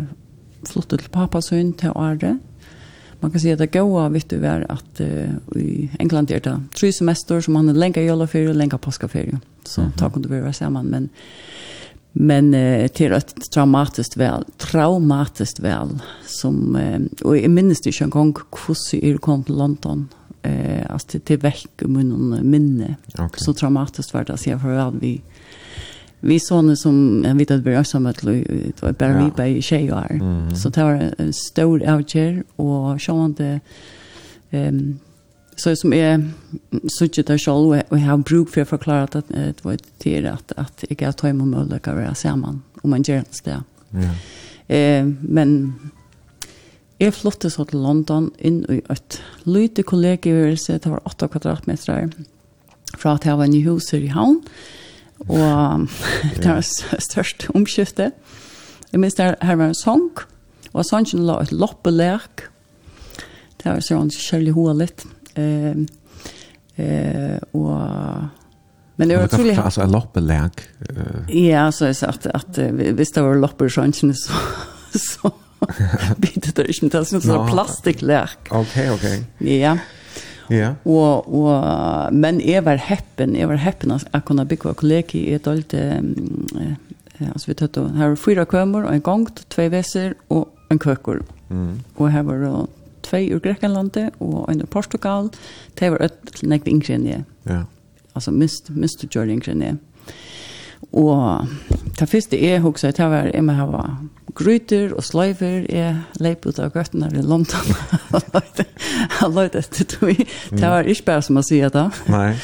flyttet 0.68 1.04
til 1.04 1.10
papasøyn 1.14 1.72
til 1.78 1.96
året. 1.96 2.38
Man 3.20 3.32
kan 3.34 3.42
si 3.42 3.50
at 3.50 3.58
det 3.58 3.72
gode, 3.74 4.04
vet 4.14 4.30
du, 4.30 4.38
var 4.42 4.64
at 4.70 5.02
uh, 5.02 5.34
i 5.58 5.88
England 6.00 6.30
er 6.30 6.42
det 6.44 6.54
tre 6.76 6.92
semester 6.94 7.42
som 7.42 7.58
han 7.58 7.72
er 7.72 7.78
lenge 7.78 8.04
jøleferie 8.04 8.52
og 8.52 8.58
lenge 8.60 8.78
påskeferie. 8.78 9.40
Så 9.64 9.80
mm 9.80 9.88
-hmm. 9.88 10.00
da 10.00 10.08
kunne 10.08 10.28
vi 10.28 10.42
være 10.42 10.52
sammen, 10.52 10.90
men 10.90 11.10
men 12.12 12.54
uh, 12.54 12.86
til 12.86 13.12
et 13.12 13.34
traumatisk 13.52 14.18
vel, 14.18 14.44
traumatisk 14.58 15.62
vel, 15.62 16.00
som, 16.26 16.74
uh, 16.74 17.06
og 17.24 17.36
jeg 17.42 17.50
minnes 17.50 17.80
det 17.80 17.92
ikke 17.92 18.04
en 18.04 18.10
gang 18.10 18.32
hvordan 18.32 19.02
jeg 19.02 19.20
kom 19.20 19.44
til 19.44 19.54
London, 19.54 20.08
eh 20.48 20.92
alltså 20.92 21.18
till 21.18 21.38
väck 21.38 21.66
mun 21.78 22.38
minne 22.42 22.96
okay. 23.12 23.28
så 23.36 23.54
traumatiskt 23.54 24.14
var 24.14 24.24
det 24.24 24.32
att 24.32 24.46
jag 24.46 24.60
för 24.60 24.90
vi 25.00 25.22
vi 26.20 26.40
såna 26.40 26.76
som 26.76 27.22
jag 27.26 27.34
vet 27.34 27.50
att 27.50 27.60
vi 27.60 27.84
som 27.84 28.06
att 28.06 28.20
det 28.20 28.82
var 28.82 28.92
bara 28.92 29.24
vi 29.24 29.30
på 29.30 29.62
tjejer 29.62 30.54
så 30.54 30.68
det 30.68 30.82
var 30.82 31.12
en 31.18 31.32
stor 31.32 31.90
outcher 31.94 32.42
och 32.56 33.02
sjönde 33.02 33.60
ehm 34.50 34.74
um, 34.74 34.98
så 35.56 35.76
som 35.76 35.92
är 35.92 36.30
sucht 36.98 37.26
där 37.26 37.38
själv 37.38 37.82
och 37.88 38.00
har 38.00 38.16
bruk 38.16 38.50
för 38.50 38.64
förklara 38.64 39.02
att 39.02 39.28
det 39.28 39.64
var 39.64 39.76
till 39.98 40.26
att 40.26 40.52
att 40.56 40.84
jag 40.88 41.16
tar 41.16 41.28
emot 41.28 41.48
möjligheter 41.48 41.90
att 41.90 41.96
vara 41.96 42.14
samman 42.14 42.62
om 42.82 42.90
man 42.90 43.02
gör 43.02 43.24
det. 43.44 43.62
Ja. 43.90 44.74
Eh 44.74 45.06
men 45.20 45.74
Jeg 46.98 47.14
flyttet 47.14 47.54
så 47.54 47.62
til 47.68 47.78
London 47.78 48.32
inn 48.42 48.64
i 48.74 48.80
et 48.90 49.20
lite 49.46 49.84
kollegivørelse, 49.86 50.80
det 50.82 50.90
var 50.90 51.04
8 51.06 51.28
kvadratmeter, 51.30 52.08
fra 52.98 53.12
at 53.14 53.26
jeg 53.28 53.38
var 53.38 53.54
i 53.54 53.60
huset 53.62 54.02
i 54.02 54.10
havn, 54.10 54.40
og 55.28 55.86
det 56.42 56.48
var 56.48 56.66
størst 56.66 57.46
omskifte. 57.54 58.10
Jeg 58.90 59.02
minns 59.02 59.18
der, 59.18 59.38
her 59.44 59.60
var 59.60 59.70
en 59.70 59.78
sång, 59.78 60.10
og 60.72 60.88
sången 60.90 61.22
la 61.28 61.38
et 61.44 61.54
loppelerk, 61.54 62.48
det 63.62 63.70
var 63.70 63.82
sånn 63.86 64.10
kjærlig 64.14 64.58
hoa 64.58 64.74
litt, 64.82 65.06
eh, 65.38 65.78
eh, 66.82 67.38
og 67.54 68.34
Men 68.98 69.10
det 69.10 69.16
var 69.20 69.28
utrolig... 69.30 69.54
Altså, 69.54 69.84
en 69.84 69.92
loppelerk? 69.94 70.64
Uh... 70.90 71.28
Ja, 71.30 71.68
så 71.70 71.92
jeg 71.92 72.00
sa 72.00 72.08
at, 72.10 72.24
at 72.34 72.58
hvis 72.98 73.14
det 73.14 73.22
var 73.22 73.38
lopper 73.38 73.70
sånn, 73.70 73.94
så, 74.26 74.40
så 74.98 75.30
Bitte 76.22 76.52
det 76.55 76.68
ikke, 76.70 76.89
det 76.93 76.98
er 77.01 77.06
sånn 77.09 77.24
no. 77.26 77.44
plastiklærk. 77.48 78.51
Ok, 78.55 78.76
ok. 78.94 79.06
Ja. 79.47 79.78
Ja. 80.48 80.72
Og, 80.89 81.28
og, 81.28 82.12
men 82.14 82.40
jeg 82.40 82.64
var 82.64 82.80
heppen, 82.80 83.36
jeg 83.36 83.51
var 83.51 83.60
heppen 83.60 83.93
at 83.93 84.06
jeg 84.09 84.24
kunne 84.28 84.47
bygge 84.48 84.74
kollegi 84.80 85.26
i 85.28 85.35
et 85.36 85.48
alt, 85.51 85.74
um, 85.76 86.47
altså 87.20 87.51
vi 87.51 87.56
tatt, 87.59 87.76
her 87.76 88.14
var 88.14 88.20
fyra 88.20 88.47
kømer 88.48 88.89
og 88.89 88.94
en 88.94 89.05
gang, 89.05 89.26
tve 89.52 89.68
veser 89.74 90.16
og 90.32 90.48
en 90.72 90.80
køkker. 90.80 91.20
Mm. 91.52 91.80
Og 91.97 92.12
her 92.12 92.24
var 92.28 92.40
det 92.44 92.52
tve 93.09 93.22
ur 93.35 93.43
Grekenlandet 93.44 94.16
og 94.20 94.48
en 94.51 94.62
ur 94.62 94.70
Portugal, 94.72 95.28
det 95.80 95.93
var 95.93 96.09
et 96.09 96.43
nekt 96.43 96.68
yngre 96.68 96.97
enn 96.97 97.09
jeg. 97.09 97.26
Ja. 97.48 97.62
Altså 98.16 98.32
mist, 98.35 98.72
mist 98.74 99.02
du 99.02 99.09
gjør 99.09 99.30
yngre 99.36 99.52
enn 99.52 99.64
jeg. 99.64 99.78
Og 100.97 101.48
det 101.98 102.09
første 102.09 102.40
jeg 102.40 102.62
husker, 102.64 102.94
det 102.97 103.10
var, 103.10 103.28
jeg 103.35 103.44
må 103.44 103.56
ha 103.59 103.68
gryter 104.39 104.94
og 104.94 105.05
sløyver 105.05 105.66
er 105.69 106.02
leip 106.23 106.47
ut 106.47 106.60
av 106.62 106.73
gøttene 106.74 107.10
i 107.12 107.24
London. 107.24 107.74
Han 109.19 109.35
løyde 109.35 109.62
etter 109.62 109.89
tog. 109.90 110.24
Det 110.51 110.62
var 110.62 110.89
ikke 110.89 111.09
bare 111.10 111.27
som 111.27 111.40
å 111.40 111.47
si 111.47 111.62
det. 111.65 111.89
Nei. 112.12 112.32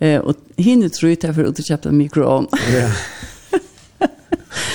Eh, 0.00 0.16
og 0.16 0.38
hinne 0.56 0.88
tror 0.88 1.10
jeg 1.10 1.34
for 1.36 1.44
å 1.44 1.50
utkjøpe 1.52 1.90
en 1.90 1.98
mikroovn. 1.98 2.46
Ja. 2.72 2.86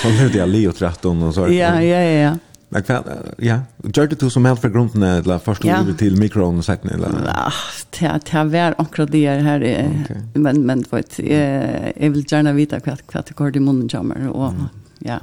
Han 0.04 0.12
levde 0.20 0.38
jeg 0.38 0.52
li 0.52 0.60
og 0.70 0.76
tretton 0.78 1.24
og 1.26 1.32
så. 1.34 1.48
Ja, 1.50 1.72
ja, 1.82 1.98
ja, 1.98 2.12
ja. 2.20 2.34
Men 2.68 2.82
kva, 2.82 2.96
ja, 3.42 3.60
gjør 3.82 4.08
det 4.10 4.18
du 4.20 4.26
som 4.30 4.44
helt 4.44 4.60
för 4.60 4.68
grunden 4.74 5.02
eller 5.02 5.38
først 5.38 5.62
du 5.62 5.68
ja. 5.68 5.82
til 5.98 6.18
mikron 6.18 6.58
og 6.58 6.66
sagt 6.66 6.86
eller. 6.90 7.14
Ja, 7.26 7.50
det 7.98 8.30
det 8.30 8.44
var 8.52 8.74
akkurat 8.78 9.12
det 9.12 9.28
här 9.28 9.60
är 9.62 10.02
okay. 10.04 10.16
men 10.34 10.66
men 10.66 10.84
för 10.84 10.98
att 10.98 11.18
jag 11.18 12.10
vill 12.10 12.24
gärna 12.28 12.52
veta 12.52 12.80
kvart 12.80 13.26
det 13.26 13.34
går 13.34 13.56
i 13.56 13.60
munnen 13.60 13.88
jammer 13.92 14.28
och 14.28 14.48
mm. 14.48 14.64
ja. 14.98 15.18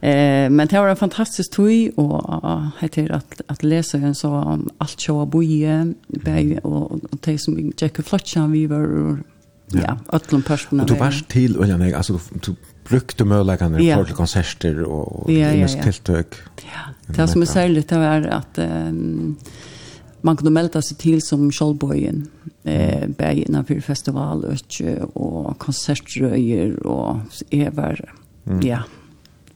Eh, 0.00 0.50
men 0.50 0.68
det 0.70 0.78
var 0.78 0.92
en 0.92 0.96
fantastisk 0.96 1.56
tøy, 1.56 1.90
og 1.96 2.70
heter 2.80 3.12
att 3.12 3.40
att 3.48 3.62
läsa 3.62 3.98
en 3.98 4.14
så 4.14 4.28
om 4.28 4.68
allt 4.78 5.00
sjå 5.00 5.26
boje 5.26 5.94
bäj 6.08 6.58
och 6.58 6.92
och 6.92 7.18
det 7.24 7.38
som 7.38 7.72
tjekker 7.72 8.02
Fletcher 8.02 8.46
vi 8.46 8.66
var, 8.66 9.18
ja, 9.72 9.98
ötlom 10.12 10.42
personer. 10.42 10.82
Og 10.82 10.88
du 10.88 10.94
var 10.94 11.14
til, 11.28 11.58
og 11.58 11.68
jeg, 11.68 11.94
altså, 11.94 12.18
du 12.46 12.54
brukte 12.88 13.24
møllagene 13.24 13.82
ja. 13.82 13.96
for 13.96 14.14
konserter 14.14 14.84
og, 14.86 15.24
og 15.24 15.32
ja, 15.32 15.50
ja, 15.52 15.66
ja. 15.66 15.82
tiltøk. 15.82 16.36
Ja, 16.64 16.92
det 17.16 17.28
som 17.30 17.42
er 17.42 17.46
særlig, 17.46 17.90
det 17.90 17.98
var 17.98 18.28
at 18.38 18.58
um, 18.58 19.36
man 20.22 20.36
kunne 20.36 20.50
melda 20.54 20.80
seg 20.80 20.98
til 20.98 21.20
som 21.22 21.50
Kjolbøyen, 21.50 22.26
eh, 22.64 23.08
bare 23.18 23.34
innenfor 23.44 23.80
festival 23.80 24.46
og 25.14 25.58
konsertrøyer, 25.58 26.78
og 26.86 27.20
jeg 27.52 27.76
var, 27.76 28.00
mm. 28.46 28.62
ja, 28.64 28.80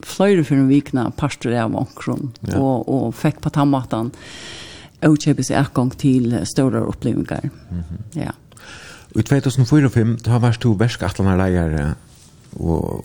fløyre 0.06 0.44
for 0.44 0.58
en 0.58 0.68
vikna 0.68 1.10
parster 1.16 1.54
av 1.58 1.74
omkron, 1.74 2.32
ja. 2.48 2.58
og, 2.58 2.88
og 2.88 3.14
fikk 3.14 3.40
på 3.44 3.52
tammatan 3.54 4.12
og 5.02 5.18
kjøpes 5.18 5.50
ergang 5.50 5.90
til 5.98 6.34
større 6.46 6.86
opplevelser. 6.86 7.48
Mm 7.70 7.80
-hmm. 7.80 8.20
Ja. 8.20 8.30
I 9.16 9.20
2004-2005, 9.20 10.22
da 10.24 10.38
var 10.38 10.56
du 10.62 10.72
verskattlande 10.72 11.36
leier, 11.36 11.94
og 12.56 13.04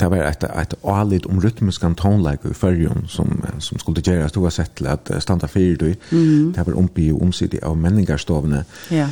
det 0.00 0.10
var 0.10 0.16
et, 0.16 0.44
et 0.44 0.74
alit 0.84 1.26
om 1.26 1.40
rytmisk 1.40 1.80
tonläge 1.96 2.50
i 2.50 2.54
fyrjon 2.54 3.04
som 3.08 3.44
som 3.58 3.78
skulle 3.78 4.00
göra 4.00 4.28
stora 4.28 4.50
sätt 4.50 4.82
att 4.82 5.22
standa 5.22 5.46
fyrir 5.46 5.76
du, 5.76 5.94
Mm. 6.10 6.52
Det 6.52 6.66
var 6.66 6.78
ombi 6.78 7.12
og 7.12 7.22
omsidig 7.22 7.62
av 7.62 7.76
menningarstovene. 7.76 8.64
Ja. 8.90 9.08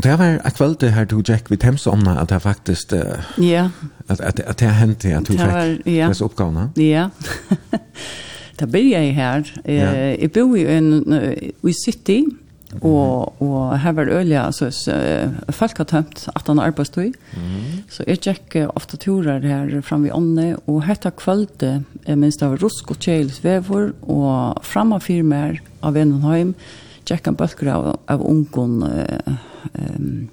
Og 0.00 0.04
det 0.06 0.14
var 0.16 0.38
et 0.48 0.54
kveld 0.56 0.84
her 0.94 1.04
du 1.04 1.18
Jack 1.28 1.50
vi 1.52 1.58
temse 1.60 1.90
om 1.92 2.06
at 2.08 2.30
det 2.30 2.38
faktisk 2.40 2.94
uh, 2.96 3.20
yeah. 3.36 3.68
at, 4.08 4.20
at, 4.20 4.40
at 4.40 4.56
det 4.62 4.70
hendte 4.78 5.12
at 5.12 5.28
du 5.28 5.34
fikk 5.34 5.84
ja. 5.92 6.08
disse 6.08 6.24
oppgavene. 6.24 6.70
Ja. 6.80 7.10
da 8.56 8.64
blir 8.64 8.88
jeg 8.94 9.12
her. 9.18 9.44
Uh, 9.66 9.68
yeah. 9.68 10.16
Jeg 10.22 10.32
bor 10.32 10.56
i 10.56 10.64
en 10.72 11.04
uh, 11.04 11.36
i 11.68 11.76
city, 11.84 12.22
og, 12.80 13.42
og 13.44 13.76
her 13.82 13.92
var 13.92 14.08
det 14.08 14.16
ølige, 14.22 14.48
så 14.56 14.72
uh, 14.88 15.52
folk 15.52 15.84
har 15.84 15.92
tømt 15.92 16.28
at 16.32 16.48
han 16.48 16.64
arbeidstøy. 16.64 17.12
Mm. 17.36 17.70
Så 17.92 18.08
jeg 18.08 18.24
gikk 18.24 18.56
uh, 18.56 18.70
ofte 18.72 18.96
turer 18.96 19.44
her 19.44 19.80
frem 19.84 20.08
i 20.08 20.16
ånne, 20.16 20.54
og 20.64 20.86
hette 20.88 21.12
kvelde, 21.12 21.82
uh, 22.08 22.14
minst 22.16 22.40
av 22.40 22.56
rusk 22.64 22.96
og 22.96 23.04
kjælsvever, 23.04 23.90
og 24.08 24.64
fremme 24.64 25.04
firmer 25.04 25.60
av 25.84 26.00
Vennenheim, 26.00 26.56
og 26.56 26.89
tjekka 27.10 27.32
en 27.32 27.38
bølger 27.38 27.72
av, 27.74 27.88
av 28.10 28.22
ungen, 28.26 28.84
uh, 28.86 29.40
um, 29.74 30.28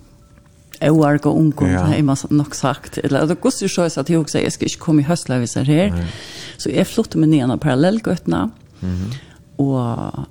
Oarg 0.77 1.25
og 1.25 1.39
ungdom, 1.39 1.71
ja. 1.73 1.87
har 1.89 2.01
man 2.05 2.17
nok 2.37 2.53
sagt. 2.53 2.99
Eller, 3.01 3.25
det 3.25 3.39
går 3.41 3.53
så 3.55 3.69
sjøys 3.71 3.95
at 3.97 4.11
jeg 4.13 4.19
også, 4.21 4.43
jeg 4.43 4.53
skal 4.53 4.69
ikke 4.69 4.83
komme 4.83 5.01
i 5.01 5.07
høstleviser 5.07 5.65
her. 5.65 5.95
Så 6.61 6.69
jeg 6.69 6.85
flyttet 6.85 7.17
meg 7.17 7.31
ned 7.31 7.49
av 7.49 7.57
parallellgøttene, 7.63 8.43
mm 8.81 8.93
-hmm. 8.93 9.15
og 9.57 10.27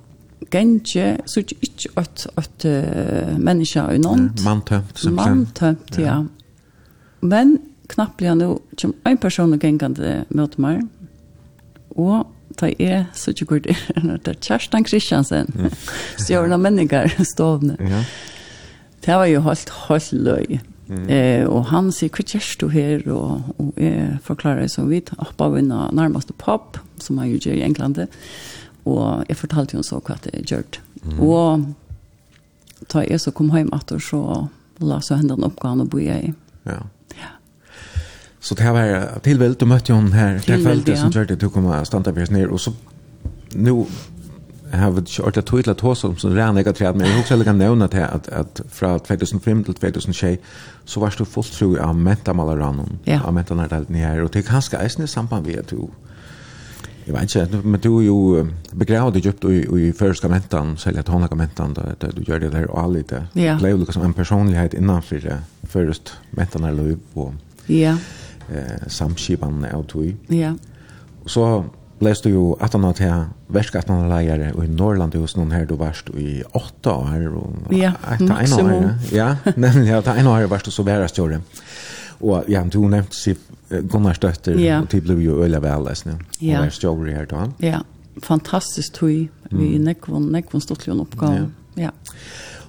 ganje, 0.49 1.17
så 1.25 1.39
ikke 1.39 1.55
ikke 1.61 1.89
at, 1.97 2.27
at 2.37 2.65
uh, 2.65 3.39
mennesker 3.39 3.81
er 3.81 3.95
unånt. 3.95 4.43
Manntømt, 4.43 4.99
simpelthen. 4.99 5.37
Manntømt, 5.37 5.97
ja. 5.97 6.03
ja. 6.03 6.23
Men 7.21 7.57
knappt 7.87 8.17
knapplig 8.17 8.35
nå, 8.35 8.61
som 8.77 8.93
en 9.05 9.17
person 9.17 9.53
og 9.53 9.59
gengende 9.59 10.25
mot 10.29 10.57
meg, 10.59 10.81
og 11.89 12.27
ta 12.57 12.71
er 12.79 13.05
så 13.17 13.33
ikke 13.33 13.49
går 13.51 13.65
det, 13.67 13.77
det 14.25 14.33
er 14.33 14.41
Kjerstan 14.41 14.87
Kristiansen, 14.87 15.51
mm. 15.53 15.69
stjørn 16.23 16.55
av 16.55 16.63
mennesker, 16.63 17.13
stående 17.25 17.77
Ja. 17.79 18.01
Det 19.07 19.15
var 19.15 19.29
jo 19.29 19.39
helt, 19.45 19.69
helt 19.87 20.11
løy. 20.11 20.57
Mm. 20.87 21.03
Eh, 21.07 21.43
og 21.47 21.67
han 21.69 21.91
sier, 21.95 22.09
hva 22.11 22.25
gjør 22.27 22.47
du 22.59 22.65
her? 22.73 23.03
Og, 23.13 23.53
og 23.61 23.79
jeg 23.79 24.17
forklarer 24.25 24.65
det 24.65 24.71
som 24.73 24.89
vi 24.89 24.99
oppa 25.15 25.47
av 25.47 25.55
en 25.55 25.71
nærmeste 25.95 26.35
pop, 26.35 26.79
som 26.99 27.21
han 27.21 27.29
jo 27.29 27.37
gjør 27.39 27.59
i 27.59 27.63
England. 27.63 28.01
Og 28.83 29.23
jeg 29.29 29.39
fortalte 29.39 29.77
jo 29.77 29.85
så 29.85 30.01
hva 30.03 30.17
det 30.25 30.43
gjør. 30.49 30.81
Mm. 31.05 31.21
Og 31.23 31.67
da 32.91 33.05
jeg 33.05 33.21
så 33.23 33.31
kom 33.31 33.51
hjem 33.55 33.71
etter, 33.75 34.01
så 34.03 34.47
la 34.83 34.99
så 35.01 35.17
hendene 35.19 35.47
oppgaven 35.49 35.85
å 35.85 35.89
bo 35.89 36.01
i. 36.03 36.33
Ja. 36.67 36.81
Så 38.47 38.55
det 38.55 38.63
här 38.63 38.73
var 38.73 39.19
tillvält, 39.19 39.59
då 39.59 39.65
mötte 39.65 39.93
hon 39.93 40.11
här 40.11 40.33
det 40.33 40.63
kvället 40.63 40.99
som 40.99 41.11
gjorde 41.11 41.33
att 41.33 41.41
hon 41.41 41.51
kom 41.51 41.67
att 41.67 41.87
stanna 41.87 42.11
vid 42.11 42.23
oss 42.23 42.29
ner. 42.29 42.47
Och 42.47 42.61
så, 42.61 42.73
nu 43.49 43.85
har 44.71 44.91
vi 44.91 44.99
inte 44.99 45.21
ordat 45.21 45.45
tog 45.45 45.63
till 45.63 45.71
att 45.71 45.79
hos 45.79 45.99
som 45.99 46.35
redan 46.35 46.57
jag 46.57 46.75
träd, 46.75 46.95
men 46.95 47.07
jag 47.07 47.13
har 47.13 47.19
också 47.19 47.35
lägga 47.35 47.53
nämna 47.53 47.87
till 47.87 48.03
att, 48.03 48.29
att 48.29 48.61
från 48.69 48.99
2005 48.99 49.63
till 49.63 49.73
2006 49.73 50.43
så 50.85 50.99
var 50.99 51.13
du 51.17 51.25
fullt 51.25 51.51
tro 51.51 51.79
av 51.79 51.95
mentamalaran, 51.95 52.99
ja. 53.03 53.21
av 53.23 53.33
mentanardelten 53.33 53.95
här. 53.95 54.23
Och 54.23 54.29
det 54.31 54.39
är 54.39 54.43
ganska 54.43 54.77
ägstna 54.77 55.03
i 55.03 55.07
samband 55.07 55.47
med 55.47 55.59
att 55.59 55.67
du 55.67 55.87
Jag 57.05 57.13
vet 57.13 57.35
inte, 57.35 57.57
men 57.63 57.79
du 57.79 57.97
är 57.97 58.01
ju 58.01 58.47
begravd 58.71 59.17
i 59.17 59.19
djupt 59.19 59.43
och 59.43 59.79
i 59.79 59.93
förska 59.93 60.27
mentan, 60.29 60.77
sälja 60.77 61.03
tonlaka 61.03 61.35
mentan, 61.35 61.73
där 61.73 62.11
du 62.15 62.23
gör 62.23 62.39
det 62.39 62.49
där 62.49 62.71
och 62.71 62.81
all 62.81 62.93
lite. 62.93 63.27
Ja. 63.33 63.53
Det 63.53 63.57
blev 63.59 63.79
liksom 63.79 64.01
en 64.01 64.13
personlighet 64.13 64.73
innanför 64.73 65.37
först 65.63 66.13
mentan 66.31 66.63
här 66.63 66.71
liv. 66.71 66.97
Ja 67.65 67.97
eh, 68.49 68.87
samskipan 68.87 69.65
av 69.71 69.85
tog. 69.91 70.13
Ja. 70.33 70.53
Og 71.23 71.31
så 71.31 71.47
blest 71.99 72.27
du 72.27 72.31
jo 72.31 72.43
at 72.61 72.75
han 72.77 72.85
hadde 72.85 73.09
versk 73.53 73.75
at 73.79 73.89
han 73.89 74.03
hadde 74.03 74.11
leier 74.11 74.43
i 74.51 74.69
Norrland 74.69 75.15
hos 75.17 75.35
noen 75.37 75.53
her 75.55 75.65
du 75.65 75.75
varst 75.79 76.11
i 76.13 76.41
åtta 76.57 76.93
år. 76.93 77.27
Og, 77.41 77.73
ja, 77.73 77.93
maksimum. 78.21 78.91
Ja, 79.13 79.35
nemlig, 79.55 79.89
ja, 79.91 80.01
ta 80.05 80.17
en 80.17 80.29
år 80.29 80.47
varst 80.51 80.69
og 80.69 80.77
så 80.77 80.85
være 80.87 81.09
større. 81.11 81.41
Og 82.21 82.47
ja, 82.49 82.63
du 82.63 82.81
nevnte 82.89 83.17
Siv 83.17 83.41
Gunnar 83.67 84.15
Støtter, 84.15 84.55
ja. 84.61 84.79
og 84.79 84.87
de 84.91 85.01
ble 85.03 85.17
jo 85.19 85.41
øyla 85.43 85.59
vel, 85.59 85.89
ja. 86.39 86.59
og 86.61 86.63
var 86.63 86.69
større 86.71 87.11
her 87.11 87.25
da. 87.27 87.47
Ja, 87.59 87.81
fantastisk 88.23 88.93
tog 88.95 89.09
vi 89.11 89.27
mm. 89.51 89.63
i 89.65 89.81
Nekvon, 89.83 90.29
Nekvon 90.31 90.63
Stortlion 90.63 91.01
oppgave. 91.03 91.49
Ja. 91.75 91.89
ja. 91.89 91.89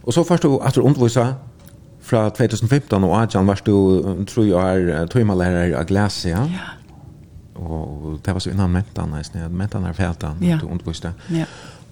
Og 0.03 0.17
så 0.17 0.25
først 0.25 0.43
du 0.43 0.57
at 0.59 0.75
du 0.75 0.83
underviser 0.83 1.37
fra 2.09 2.29
2015 2.31 3.05
og 3.05 3.15
Adjan 3.23 3.47
var 3.47 3.61
du, 3.67 3.77
tror 4.29 4.45
jeg, 4.45 4.91
er 4.91 5.09
tøymalærer 5.13 5.75
av 5.77 5.87
Glass, 5.89 6.25
ja? 6.27 6.45
Og 7.59 8.21
det 8.25 8.35
var 8.35 8.41
så 8.41 8.53
innan 8.53 8.73
mentan, 8.73 9.11
nesten, 9.13 9.43
mentan 9.53 9.85
er 9.85 9.97
feltan, 9.97 10.39
ja. 10.45 10.61
du 10.61 10.69
underviste. 10.71 11.13
Ja. 11.35 11.45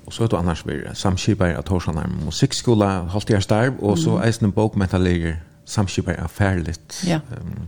Og 0.06 0.14
så 0.14 0.24
er 0.24 0.30
du 0.30 0.36
annars 0.38 0.62
vi 0.66 0.78
samskipar 0.94 1.56
av 1.58 1.66
Torsanar 1.66 2.06
musikkskola, 2.22 2.90
halvt 3.10 3.34
jeg 3.34 3.42
starv, 3.42 3.80
og 3.82 3.98
så 3.98 4.20
eisen 4.22 4.46
en 4.46 4.54
bokmentalegger 4.54 5.40
samskipar 5.66 6.20
av 6.22 6.30
Færligt. 6.30 7.00
Ja. 7.06 7.18
Um, 7.34 7.66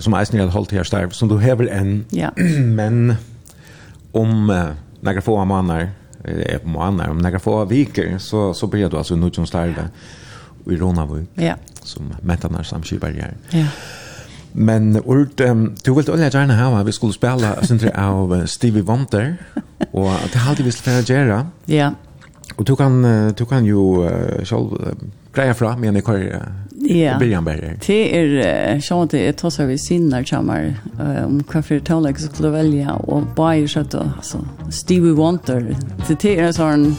som 0.00 0.16
eisen 0.16 0.40
jeg 0.40 0.48
halvt 0.50 0.72
jeg 0.72 0.88
starv, 0.88 1.12
som 1.12 1.28
du 1.28 1.36
hever 1.38 1.68
enn, 1.68 2.06
ja. 2.16 2.32
men 2.80 3.18
om 4.16 4.48
uh, 4.50 4.72
några 5.02 5.20
få 5.20 5.36
månader, 5.44 5.92
eh, 6.24 6.64
månader, 6.64 7.10
om 7.10 7.18
några 7.20 7.38
få 7.38 7.64
viker, 7.64 8.18
så, 8.18 8.52
så 8.52 8.66
blir 8.66 8.88
du 8.88 8.96
altså 8.96 9.16
nødt 9.16 9.34
til 9.34 9.46
starve. 9.46 9.90
Ja 9.92 10.21
i 10.70 10.78
Ronavøy, 10.78 11.24
ja. 11.40 11.54
som 11.84 12.12
mentanar 12.22 12.62
samskipar 12.62 13.14
her. 13.16 13.34
Ja. 13.52 13.66
Men 14.52 14.96
Urt, 15.06 15.40
um, 15.40 15.74
du 15.84 15.94
vill 15.94 16.08
veldig 16.12 16.28
gjerne 16.28 16.54
ha 16.58 16.80
at 16.80 16.86
vi 16.86 16.92
skulle 16.92 17.16
spela 17.16 17.54
sindre 17.64 17.92
av 17.96 18.34
Stevie 18.46 18.84
Wonder, 18.84 19.34
og 19.92 20.10
det 20.32 20.40
har 20.40 20.50
alltid 20.50 20.64
visst 20.64 20.84
för 20.84 21.02
gjøre. 21.02 21.46
Ja. 21.66 21.94
Og 22.56 22.66
du 22.66 22.76
kan, 22.76 23.02
du 23.38 23.44
kan 23.44 23.64
ju 23.64 24.04
uh, 24.04 24.44
själv 24.44 24.72
uh, 24.72 24.92
greia 25.32 25.54
fra, 25.54 25.76
men 25.76 25.94
jeg 25.94 26.04
kan 26.04 26.28
Ja. 26.82 27.18
Birjanberg. 27.18 27.76
Det 27.86 27.98
er 28.42 28.80
sånn 28.82 29.04
at 29.06 29.12
det 29.14 29.36
tar 29.38 29.52
seg 29.54 29.68
ved 29.70 29.78
sinner 29.78 30.24
kommer 30.26 30.72
om 30.98 31.38
hva 31.46 31.62
for 31.62 31.78
tålegg 31.78 32.18
jeg 32.18 32.32
skulle 32.32 32.50
velge, 32.56 32.96
og 33.06 33.28
bare 33.36 33.68
skjøtt, 33.70 33.94
altså, 33.94 34.42
Stevie 34.70 35.14
Wonder. 35.14 35.62
Det 36.08 36.34
er 36.34 36.50
sånn, 36.56 36.90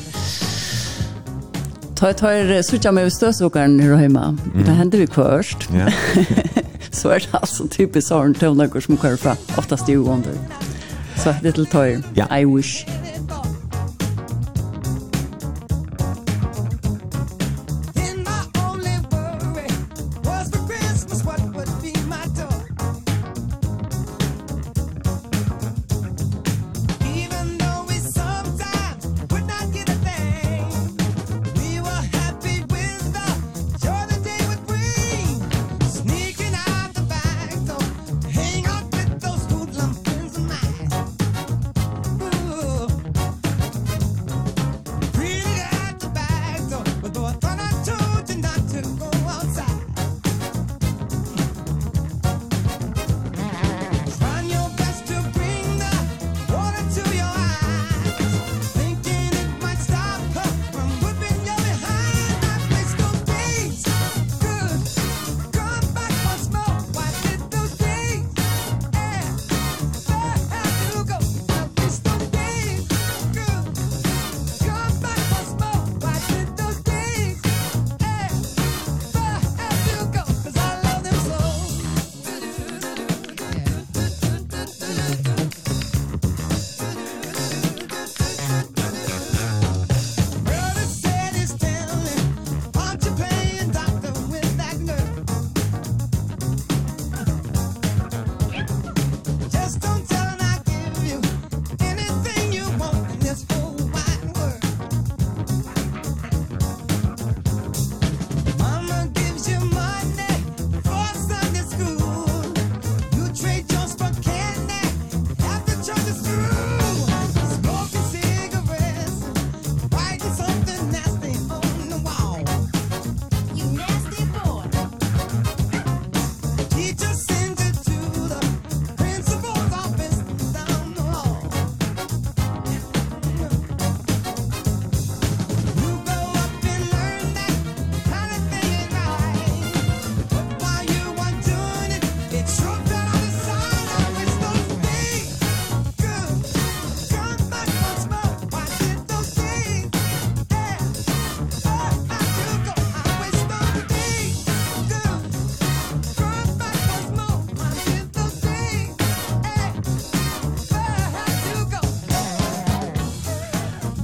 tar 1.95 2.13
tar 2.13 2.63
sucha 2.63 2.91
med 2.91 3.13
stösåkaren 3.13 3.79
här 3.79 3.95
hemma. 3.95 4.37
Det 4.65 4.71
händer 4.71 4.97
ju 4.97 5.07
först. 5.07 5.69
Ja. 5.73 5.87
så 6.91 7.09
är 7.09 7.19
det 7.19 7.27
alltså 7.31 7.67
typiskt 7.67 8.07
sånt 8.07 8.39
till 8.39 8.47
som 8.81 8.97
kör 8.97 9.15
för 9.15 9.35
oftast 9.57 9.89
i 9.89 9.95
under. 9.95 10.33
Så 11.15 11.35
det 11.41 11.51
till 11.51 11.65
tar 11.65 11.83
I 12.39 12.45
wish. 12.45 12.85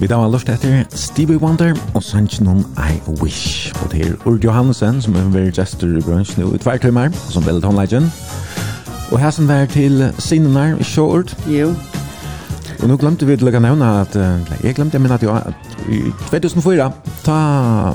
dag 0.10 0.24
har 0.24 0.32
lurt 0.34 0.50
etter 0.50 0.88
Stevie 0.98 1.38
Wonder 1.38 1.76
og 1.94 2.02
sannsjonen 2.02 2.64
I 2.82 2.96
Wish. 3.20 3.70
Og 3.84 3.92
det 3.92 4.08
er 4.08 4.16
Urt 4.26 4.42
Johansen 4.42 4.98
som 5.06 5.14
er 5.20 5.28
vært 5.30 5.60
gestor 5.60 5.92
i 6.00 6.02
brunch 6.02 6.32
nå 6.40 6.48
i 6.56 6.62
tvertøymer, 6.62 7.14
som 7.30 7.46
veldig 7.46 7.70
legend 7.78 8.10
Og 9.12 9.20
her 9.22 9.30
som 9.30 9.46
var 9.48 9.68
til 9.70 10.02
sinnenar 10.18 10.80
i 10.82 10.88
Sjåurt. 10.88 11.36
Jo. 11.46 11.76
Og 12.80 12.88
nå 12.90 12.98
glemte 12.98 13.28
vi 13.28 13.38
til 13.38 13.52
å 13.52 13.62
nevne 13.62 13.90
at, 14.02 14.18
jeg 14.64 14.76
glemte 14.80 14.98
jeg 14.98 15.22
jo, 15.28 15.36
at 15.36 15.78
i 15.90 16.02
2004, 16.32 16.90
ta 17.26 17.40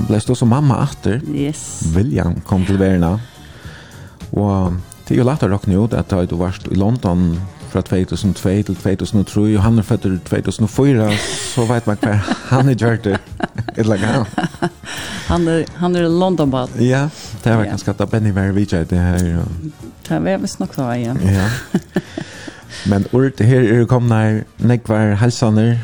ble 0.07 0.19
stå 0.19 0.37
som 0.39 0.53
mamma 0.53 0.79
atter. 0.85 1.19
Yes. 1.27 1.83
William 1.95 2.39
kom 2.47 2.63
til 2.63 2.79
verden. 2.79 3.19
Og 4.31 4.79
til 5.05 5.19
jo 5.19 5.27
lagt 5.27 5.43
å 5.43 5.51
råkne 5.51 5.83
ut 5.83 5.93
at 5.93 6.15
du 6.29 6.37
varst 6.39 6.71
i 6.71 6.79
London 6.79 7.33
fra 7.75 7.81
2002 7.81 8.49
til 8.63 8.75
2003, 8.75 9.41
og 9.57 9.63
han 9.63 9.77
er 9.77 9.83
født 9.83 10.05
i 10.05 10.17
2004, 10.29 11.09
så 11.55 11.65
vet 11.67 11.87
man 11.87 11.97
hva 12.01 12.13
han 12.49 12.69
er 12.71 12.77
gjort 12.79 13.03
det. 13.03 13.17
Et 13.75 13.85
lag 13.85 13.99
han. 14.05 14.25
Han 15.27 15.47
er, 15.47 15.65
han 15.81 15.95
er 15.95 16.07
Londonbad. 16.07 16.77
Ja, 16.79 17.09
det 17.43 17.57
var 17.57 17.65
ganske 17.65 17.91
at 17.91 18.09
Benny 18.09 18.31
var 18.31 18.51
vidtja 18.51 18.81
i 18.81 18.87
det 18.87 18.99
her. 18.99 19.43
Det 20.07 20.21
er 20.31 20.37
visst 20.37 20.59
nok 20.59 20.75
da, 20.77 20.91
ja. 20.93 21.15
ja. 21.19 21.49
Men 22.85 23.07
ord 23.13 23.43
her 23.43 23.67
er 23.73 23.85
kommet 23.85 24.17
her, 24.17 24.41
nekvar 24.59 25.15
helsaner, 25.19 25.75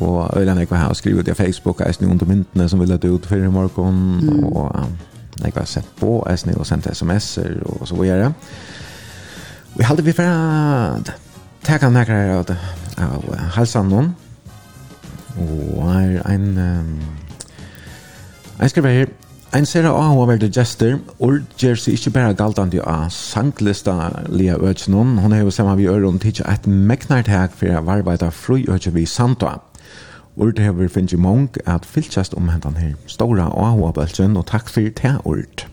og 0.00 0.30
Øyla 0.38 0.54
nekvar 0.54 0.76
her, 0.76 0.86
og 0.86 0.96
skriver 0.96 1.22
det 1.22 1.36
på 1.36 1.42
Facebook, 1.42 1.82
eisne 1.86 2.08
under 2.08 2.26
myntene 2.26 2.68
som 2.68 2.80
vil 2.80 2.90
ha 2.94 2.98
ut 3.08 3.26
før 3.26 3.44
i 3.44 3.50
morgen, 3.50 4.20
mm. 4.22 4.44
og 4.44 4.86
nekvar 5.42 5.64
sett 5.64 5.88
på, 6.00 6.20
eisne 6.30 6.54
og 6.56 6.66
sendt 6.66 6.86
sms'er, 6.86 7.62
og 7.64 7.88
så 7.88 7.94
videre. 7.94 8.18
Ja 8.18 8.32
Vi 9.78 9.84
halde 9.86 10.02
vi 10.02 10.12
fra 10.12 10.98
teka 11.62 11.90
nekrar 11.94 12.32
av, 12.34 12.50
av 12.98 13.28
halsan 13.54 13.92
noen. 13.92 14.10
Og 15.38 15.84
er 15.94 16.18
ein... 16.26 16.50
Um, 16.58 16.90
ein 18.58 18.72
skriver 18.72 18.90
her, 18.90 19.12
Ein 19.48 19.64
ser 19.64 19.86
av 19.88 20.12
hva 20.12 20.26
var 20.28 20.36
det 20.36 20.50
gester, 20.52 20.98
og 21.24 21.46
gjør 21.56 21.78
seg 21.80 21.94
ikke 21.96 22.10
bare 22.12 22.34
galtande 22.36 22.82
av 22.84 23.06
sanglista 23.14 23.94
lia 24.28 24.58
økjennom, 24.60 25.14
hun 25.22 25.32
har 25.32 25.40
jo 25.40 25.54
sammen 25.54 25.78
vi 25.78 25.86
øren 25.88 26.18
tidsi 26.20 26.44
et 26.44 26.66
megnartak 26.68 27.54
for 27.56 27.72
å 27.72 27.80
arbeide 27.94 28.28
fru 28.28 28.58
økje 28.68 28.92
vi 28.92 29.06
samtå. 29.08 29.54
Ord 30.36 30.52
det 30.58 30.66
har 30.66 30.76
vi 30.76 30.90
finnes 30.92 31.16
mong 31.16 31.48
at 31.64 31.88
fylltjast 31.88 32.36
om 32.36 32.50
hentan 32.52 32.76
her 32.76 32.92
stora 33.08 33.48
av 33.48 33.80
hva 33.80 33.94
bølsen, 33.96 34.36
og 34.36 34.50
takk 34.52 34.68
for 34.68 34.92
det, 35.00 35.14
Ord. 35.24 35.64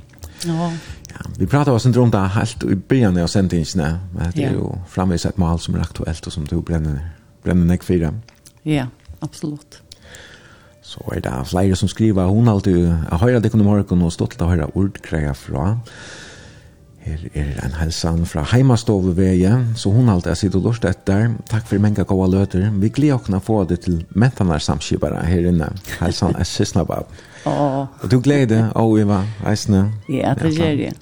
Ja. 0.47 0.71
Ja, 1.19 1.25
vi 1.37 1.47
pratar 1.47 1.71
oss 1.71 1.85
inte 1.85 1.99
om 1.99 2.11
det 2.11 2.17
helt 2.17 2.63
i 2.63 2.75
början 2.75 3.17
av 3.17 3.27
sändningarna. 3.27 3.99
Men 4.15 4.31
det 4.35 4.43
är 4.43 4.51
ju 4.51 4.69
framvis 4.89 5.25
ett 5.25 5.37
mål 5.37 5.59
som 5.59 5.75
är 5.75 5.79
aktuellt 5.79 6.27
och 6.27 6.33
som 6.33 6.45
du 6.45 6.61
bränner, 6.61 7.09
bränner 7.43 7.65
näck 7.65 7.83
fyra. 7.83 8.13
Ja, 8.63 8.87
absolut. 9.19 9.81
Så 10.81 11.13
är 11.15 11.21
det 11.21 11.45
flera 11.45 11.75
som 11.75 11.89
skriver, 11.89 12.23
hon 12.23 12.47
alltid 12.47 12.87
har 13.09 13.17
hört 13.17 13.43
det 13.43 13.49
kunde 13.49 13.65
morgon 13.65 14.01
och 14.01 14.13
stolt 14.13 14.41
att 14.41 14.49
höra 14.49 14.65
ordkräga 14.65 15.33
från. 15.33 15.79
Her 17.05 17.19
er 17.33 17.59
en 17.61 17.73
helsan 17.77 18.25
fra 18.25 18.41
heimastoveveie, 18.49 19.51
så 19.77 19.91
hun 19.91 20.09
alltid 20.09 20.31
har 20.31 20.35
sitt 20.39 20.55
og 20.57 20.63
lort 20.65 20.85
etter. 20.89 21.35
Takk 21.51 21.67
for 21.69 21.77
mange 21.77 22.03
gode 22.03 22.31
løter. 22.33 22.71
Vi 22.81 22.89
gleder 22.89 23.19
åkna 23.19 23.39
få 23.39 23.59
det 23.69 23.83
til 23.83 23.99
mentanar 24.09 24.57
samskipere 24.57 25.21
her 25.25 25.45
inne. 25.51 25.67
Helsan 25.99 26.33
er 26.35 26.43
sysnabab. 26.49 27.11
oh. 27.45 27.85
Og 28.01 28.11
du 28.11 28.19
gleder, 28.19 28.71
og 28.73 28.99
Eva, 28.99 29.21
eisne. 29.45 29.91
Ja, 30.09 30.33
det 30.33 30.55
gjør 30.57 30.81
jeg. 30.81 30.93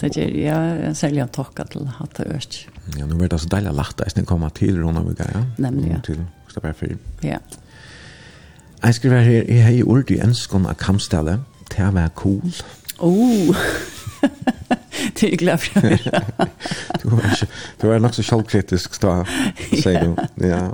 Det 0.00 0.10
gjør 0.16 0.36
jeg 0.40 0.76
jeg 0.80 0.96
særlig 0.96 1.22
en 1.22 1.32
takk 1.32 1.60
til 1.72 1.88
at 2.00 2.16
det 2.16 2.26
øst. 2.36 2.60
Ja, 2.96 3.06
nå 3.06 3.18
blir 3.18 3.28
det 3.28 3.40
så 3.42 3.48
deilig 3.52 3.70
å 3.70 3.76
lagt 3.76 3.98
deg, 4.00 4.10
så 4.12 4.24
kommer 4.24 4.52
til 4.56 4.80
Ronavika, 4.80 5.26
ja? 5.34 5.42
Nemlig, 5.60 5.90
ja. 5.92 6.00
Til 6.04 6.22
Stabberfyr. 6.48 6.96
Ja. 7.22 7.38
Jeg 8.80 8.94
skriver 8.96 9.20
her, 9.20 9.44
jeg 9.44 9.64
har 9.64 9.76
i 9.76 9.82
ord 9.82 10.10
i 10.10 10.20
ønskene 10.24 10.72
av 10.72 10.78
kampstallet, 10.80 11.44
til 11.70 11.84
å 11.84 11.92
være 11.94 12.12
cool. 12.16 12.54
Oh, 12.98 13.56
det 15.16 15.26
er 15.26 15.34
jeg 15.34 15.40
glad 15.42 15.60
for 15.60 15.76
å 15.76 15.90
høre. 15.92 16.22
du 17.02 17.06
var, 17.12 17.26
ikke, 17.34 17.50
du 17.82 17.88
var 17.90 18.00
nok 18.00 18.16
så 18.16 18.24
selvkritisk, 18.24 18.96
da, 19.04 19.20
sier 19.74 20.06
du. 20.08 20.16
Ja. 20.52 20.70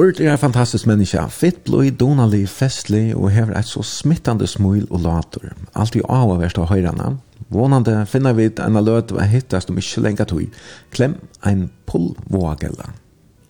Urt 0.00 0.20
er 0.20 0.30
en 0.32 0.40
fantastisk 0.40 0.86
menneske. 0.88 1.20
Fitt 1.28 1.64
blod, 1.66 1.90
donalig, 2.00 2.46
festlig 2.48 3.10
og 3.16 3.32
hever 3.34 3.58
et 3.58 3.68
så 3.68 3.82
smittande 3.84 4.46
smil 4.48 4.86
og 4.88 5.02
later. 5.04 5.50
Alt 5.76 5.98
i 5.98 6.04
av 6.06 6.30
å 6.32 6.38
være 6.40 6.56
til 6.56 6.70
høyrene. 6.70 7.10
Vånande 7.50 8.06
finner 8.06 8.36
vi 8.38 8.46
en 8.62 8.78
løt 8.84 9.10
hva 9.14 9.26
hittast 9.26 9.70
om 9.70 9.78
ikke 9.80 10.04
lenge 10.04 10.26
tog. 10.30 10.60
Klem 10.94 11.16
en 11.46 11.70
pullvågela. 11.90 12.92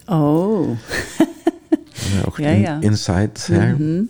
Oh. 0.08 0.76
ja, 2.40 2.54
ja. 2.54 2.80
Insight 2.82 3.46
her. 3.48 3.74
Mm 3.74 3.78
-hmm. 3.78 4.08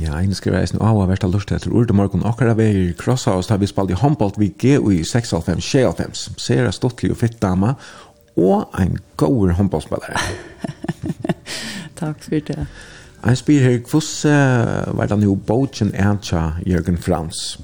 Ja, 0.00 0.14
ein 0.16 0.34
skriver 0.34 0.60
eisen, 0.60 0.80
av 0.80 0.96
hva 0.96 1.06
verst 1.10 1.24
av 1.24 1.32
lust 1.34 1.50
etter 1.52 1.72
urde 1.76 1.92
morgon, 1.92 2.22
akkara 2.24 2.54
vei 2.54 2.70
i 2.72 2.94
oss, 3.06 3.46
da 3.46 3.56
vi 3.56 3.66
spalt 3.66 3.90
i 3.90 3.98
håndbolt 3.98 4.38
vi 4.38 4.48
GUI 4.58 5.02
6,5-6,5, 5.02 6.30
sera 6.36 6.72
stottlig 6.72 7.10
og 7.10 7.16
fitt 7.16 7.42
dame, 7.42 7.74
og 8.36 8.70
en 8.78 8.98
god 9.16 9.50
håndboltspillare. 9.50 10.20
Takk 12.00 12.22
for 12.22 12.30
det. 12.30 12.66
Jeg 13.26 13.36
spyr 13.36 13.60
her, 13.60 13.78
hvordan 13.90 14.96
var 14.96 15.06
det 15.06 15.18
nå 15.18 15.34
bogen 15.34 15.90
er 15.94 16.16
til 16.22 16.72
Jørgen 16.72 16.98
Frans? 16.98 17.58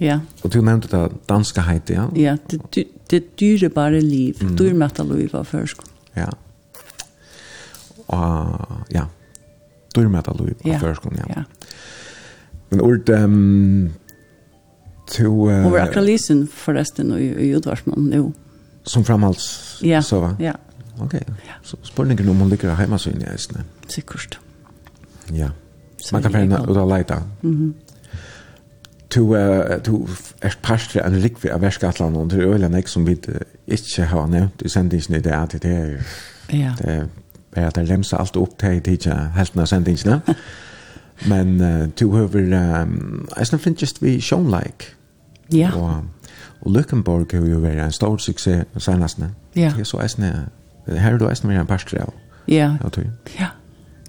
Ja. 0.00 0.20
Og 0.42 0.52
du 0.52 0.60
nevnte 0.64 0.88
det 0.88 1.20
danske 1.28 1.62
heite, 1.66 1.94
ja? 1.94 2.06
Ja, 2.16 2.36
det, 2.50 2.86
det 3.10 3.22
dyrebare 3.40 4.00
liv, 4.00 4.38
mm. 4.40 4.54
dyrmette 4.56 5.04
liv 5.04 5.34
av 5.36 5.44
først. 5.50 5.82
Ja. 6.16 6.30
Og, 8.08 8.78
ja, 8.94 9.04
dyrmette 9.94 10.32
liv 10.38 10.54
av 10.64 10.72
ja. 10.72 10.94
ja. 11.18 11.26
ja. 11.36 11.44
Men 12.70 12.80
ord, 12.86 13.10
um, 13.10 13.90
to... 15.10 15.28
Uh, 15.50 15.62
Hun 15.66 15.72
var 15.74 15.84
akkurat 15.84 16.06
lysen 16.06 16.46
forresten 16.48 17.12
i, 17.18 17.28
i 17.50 17.50
Udvarsmån 17.58 18.08
nå. 18.08 18.24
Som 18.88 19.04
framhalds, 19.04 19.80
ja. 19.84 20.00
så 20.02 20.22
va? 20.22 20.32
Ja. 20.40 20.54
Ok, 21.00 21.14
ja. 21.20 21.58
så 21.64 21.76
spørningen 21.84 22.28
om 22.28 22.40
hun 22.40 22.48
ligger 22.48 22.72
hjemme 22.78 22.98
så 22.98 23.12
inn 23.12 23.20
i 23.20 23.28
eisene. 23.28 23.66
Sikkert. 23.88 24.38
Ja, 25.32 25.52
Så 26.00 26.16
man 26.16 26.22
kan 26.24 26.32
finne 26.32 26.64
ut 26.64 26.76
av 26.76 26.88
leita. 26.88 27.22
Mhm. 27.42 27.52
Mm 27.52 27.89
uh, 29.16 29.82
to 29.82 30.08
er 30.42 30.56
pastor 30.62 31.00
en 31.02 31.22
rikvi 31.22 31.50
av 31.50 31.62
verskatlan 31.62 32.16
og 32.16 32.30
det 32.30 32.40
er 32.40 32.52
øyla 32.54 32.68
nek 32.68 32.88
som 32.88 33.06
vi 33.06 33.16
ikke 33.66 34.04
har 34.04 34.26
nevnt 34.26 34.62
i 34.62 34.68
sendingen 34.68 35.16
i 35.16 35.20
det 35.20 35.32
at 35.32 35.52
det 35.62 35.72
er 35.72 35.96
ja. 36.52 36.74
det 36.78 37.08
er 37.52 37.66
at 37.66 37.76
det 37.76 37.88
lemsa 37.88 38.16
alt 38.16 38.36
opp 38.36 38.58
til 38.58 38.76
i 38.76 38.80
tidsja 38.80 39.16
helten 39.36 39.60
av 39.60 39.66
sendingene 39.66 40.20
men 41.32 41.60
uh, 41.60 41.88
to 41.96 42.10
høver 42.10 42.82
um, 42.82 43.28
jeg 43.36 43.46
snart 43.46 43.60
finnes 43.60 43.82
just 43.82 44.02
vi 44.02 44.20
sjånleik 44.20 44.96
ja 45.52 45.72
og, 45.74 46.04
og 46.60 46.72
Lykkenborg 46.72 47.32
har 47.32 47.46
jo 47.46 47.60
vært 47.60 47.84
en 47.84 47.92
stor 47.92 48.16
suksess 48.16 48.64
senastene 48.78 49.34
ja 49.56 49.72
det 49.76 49.86
er 49.86 49.90
så 49.90 50.00
jeg 50.00 50.10
snart 50.10 50.50
her 50.86 51.14
er 51.14 51.18
du 51.18 51.28
eisen 51.28 51.48
vært 51.48 51.60
en 51.60 51.66
pastor 51.66 51.98
av 52.06 52.14
ja 52.48 52.76
ja 53.38 53.50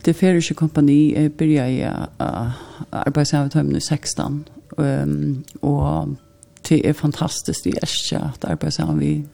Det 0.05 0.15
färdiga 0.15 0.53
kompani 0.53 1.13
jeg 1.13 1.31
började 1.31 1.71
jag 1.71 2.07
arbeta 2.91 3.61
i 3.77 3.81
16 3.81 4.45
Um, 4.77 5.43
og 5.61 6.15
det 6.69 6.81
er 6.87 6.93
fantastisk, 6.93 7.65
i 7.65 7.73
er 7.81 8.17
at 8.21 8.45
arbeid 8.47 8.71
sammen 8.71 8.99
vi 8.99 9.25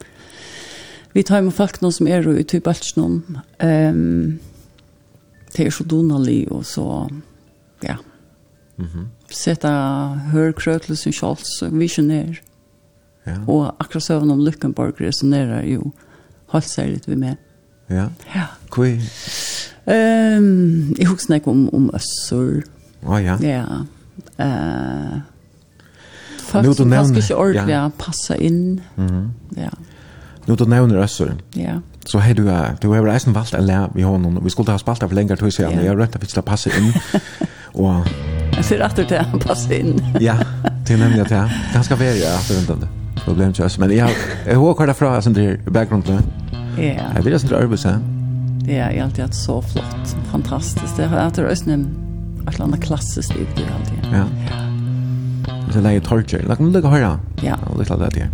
vi 1.13 1.23
tar 1.23 1.41
med 1.41 1.55
folk 1.55 1.79
noen 1.81 1.95
som 1.95 2.07
er 2.07 2.27
ute 2.27 2.59
i 2.59 2.63
Baltsjnum 2.63 3.21
um, 3.63 4.39
det 5.55 5.65
er 5.65 5.73
så 5.73 5.85
donalig 5.87 6.45
og 6.51 6.65
så 6.65 7.07
ja 7.83 7.95
mm 8.77 8.85
-hmm. 8.85 9.05
sette 9.31 9.67
hørkrøtler 10.31 10.95
som 10.95 11.79
visionær 11.79 12.41
ja. 13.27 13.37
og 13.47 13.75
akkurat 13.79 14.03
søvn 14.03 14.31
om 14.31 14.45
Lykkenborg 14.45 15.01
resonerer 15.01 15.65
jo 15.65 15.91
holdt 16.45 16.69
seg 16.69 16.89
litt 16.89 17.07
ved 17.07 17.15
meg 17.15 17.35
ja, 17.89 18.09
ja. 18.35 18.45
Kui? 18.69 18.99
Um, 19.87 20.95
jeg 20.99 21.07
husker 21.07 21.35
ikke 21.35 21.51
om, 21.51 21.73
om 21.73 21.89
Øssur 21.93 22.63
Å 23.03 23.13
oh, 23.13 23.23
ja. 23.23 23.37
Ja, 23.41 23.85
Eh 24.37 25.17
Fast 26.47 26.79
det 26.79 26.87
kanskje 26.87 27.21
ikke 27.21 27.35
ordentlig 27.35 27.73
ja. 27.75 27.89
passa 27.99 28.35
inn. 28.39 28.79
Mm. 28.95 29.31
Ja. 29.57 29.69
Nu 30.45 30.55
du 30.55 30.65
nevner 30.65 31.01
Össur. 31.03 31.33
Ja. 31.55 31.79
Så 32.05 32.19
hei 32.23 32.33
du 32.33 32.45
uh, 32.47 32.71
du 32.81 32.87
har 32.93 33.03
reisen 33.03 33.35
valgt 33.35 33.53
en 33.53 33.65
lær 33.65 33.89
vi 33.95 34.01
honom. 34.01 34.39
Vi 34.43 34.49
skulle 34.49 34.71
ha 34.71 34.79
spalt 34.79 35.03
av 35.03 35.13
längre 35.13 35.35
tid 35.35 35.53
sedan. 35.53 35.83
Jag 35.83 35.99
rätt 35.99 36.15
att 36.15 36.35
det 36.35 36.41
passa 36.41 36.69
in. 36.69 36.93
at 38.57 38.65
för 38.65 38.79
att 38.79 38.95
det 38.95 39.25
passa 39.41 39.73
in. 39.73 40.01
ja, 40.19 40.37
det 40.87 40.97
nämnde 40.97 41.17
jag 41.17 41.27
till. 41.27 41.43
Ganska 41.73 41.95
väl 41.95 42.17
ja, 42.17 42.35
att 42.35 42.51
vänta 42.51 42.75
det. 42.75 42.87
Problem 43.25 43.47
inte 43.47 43.69
men 43.79 43.91
jeg, 43.91 44.09
jeg 44.45 44.55
har 44.55 44.73
kvar 44.73 44.93
fra 44.93 45.21
som 45.21 45.33
det 45.33 45.45
är 45.45 45.57
backgrunden. 45.69 46.23
Ja. 46.77 47.11
Jeg 47.15 47.25
vil 47.25 47.33
det 47.33 47.39
som 47.39 47.49
det 47.49 47.55
är 47.55 47.99
Ja, 48.67 48.73
jeg 48.73 48.97
har 48.97 49.03
alltid 49.03 49.23
hatt 49.23 49.35
så 49.35 49.61
flott. 49.61 50.15
Fantastisk. 50.31 50.97
Det 50.97 51.07
har 51.07 51.17
jag 51.17 51.25
alltid 51.25 52.06
ett 52.51 52.59
annat 52.59 52.81
klassiskt 52.81 53.35
liv 53.35 53.47
det 53.55 53.63
alltid. 53.73 53.99
Ja. 54.13 54.25
Det 55.73 55.81
lägger 55.81 56.01
torture. 56.01 56.43
Låt 56.47 56.57
du 56.57 56.71
lägga 56.71 56.89
höra. 56.89 57.19
Ja. 57.41 57.55
Och 57.69 57.79
lite 57.79 57.93
av 57.93 57.99
det 57.99 58.09
där. 58.09 58.29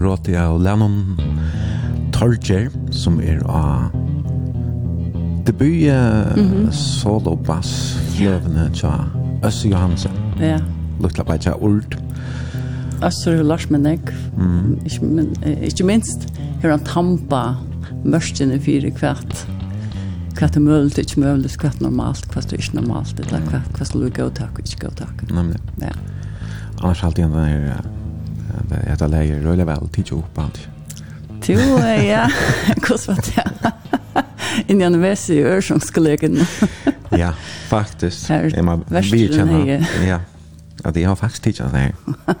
bråti 0.00 0.34
av 0.40 0.58
Lennon 0.64 1.18
Torger, 2.16 2.70
som 2.90 3.20
er 3.20 3.42
av 3.44 3.92
debut 5.44 5.88
uh, 5.88 6.36
mm 6.36 6.48
-hmm. 6.48 6.70
solo 6.72 7.36
bass 7.36 7.96
fløvene 8.14 8.70
tja 8.74 9.04
Øsse 9.44 9.68
Johansen. 9.68 10.12
Ja. 10.40 10.58
Lukla 11.00 11.24
bare 11.24 11.38
tja 11.38 11.52
ord. 11.54 11.96
Øsse 13.04 13.42
Lars 13.42 13.70
Menek, 13.70 14.00
mm. 14.36 14.80
ikke, 14.84 15.04
men, 15.04 15.36
ikke 15.62 15.84
minst, 15.84 16.28
her 16.62 16.70
han 16.70 16.84
tampa 16.84 17.54
mørkene 18.04 18.60
fire 18.60 18.90
kvart 18.90 19.46
kvart 20.40 20.56
er 20.56 20.60
mulig, 20.60 20.98
ikke 20.98 21.20
mulig, 21.20 21.50
kvart 21.58 21.80
normalt, 21.80 22.28
kvart 22.32 22.52
er 22.52 22.56
ikke 22.56 22.74
normalt, 22.78 23.20
eller 23.20 23.42
kvart, 23.48 23.72
kvart 23.74 23.88
skal 23.88 24.00
du 24.00 24.08
gå 24.08 24.28
tak, 24.30 24.58
ikke 24.58 24.86
gå 24.86 24.92
takk. 24.96 25.24
Nemlig. 25.30 25.58
Ja. 25.82 25.92
Annars 26.82 27.02
alltid 27.04 27.24
den 27.24 27.32
her 27.32 27.82
Det 28.68 28.90
är 28.90 28.96
det 28.96 29.08
läge 29.08 29.40
rullar 29.40 29.64
väl 29.64 29.88
till 29.88 30.12
upp 30.12 30.34
band. 30.34 30.58
Jo, 31.46 31.78
ja. 32.08 32.30
Kus 32.82 33.08
vad 33.08 33.16
det. 33.16 33.72
In 34.66 34.78
den 34.78 35.00
vässe 35.00 35.34
örsångskollegan. 35.44 36.38
ja, 37.10 37.34
faktiskt. 37.68 38.30
Är 38.30 38.62
man 38.62 38.84
vill 38.88 39.34
känna. 39.34 39.86
Ja. 40.06 40.20
Ja, 40.84 40.90
det 40.90 41.04
har 41.04 41.18
det 41.20 41.42
tittat 41.42 41.72
där. 41.72 41.94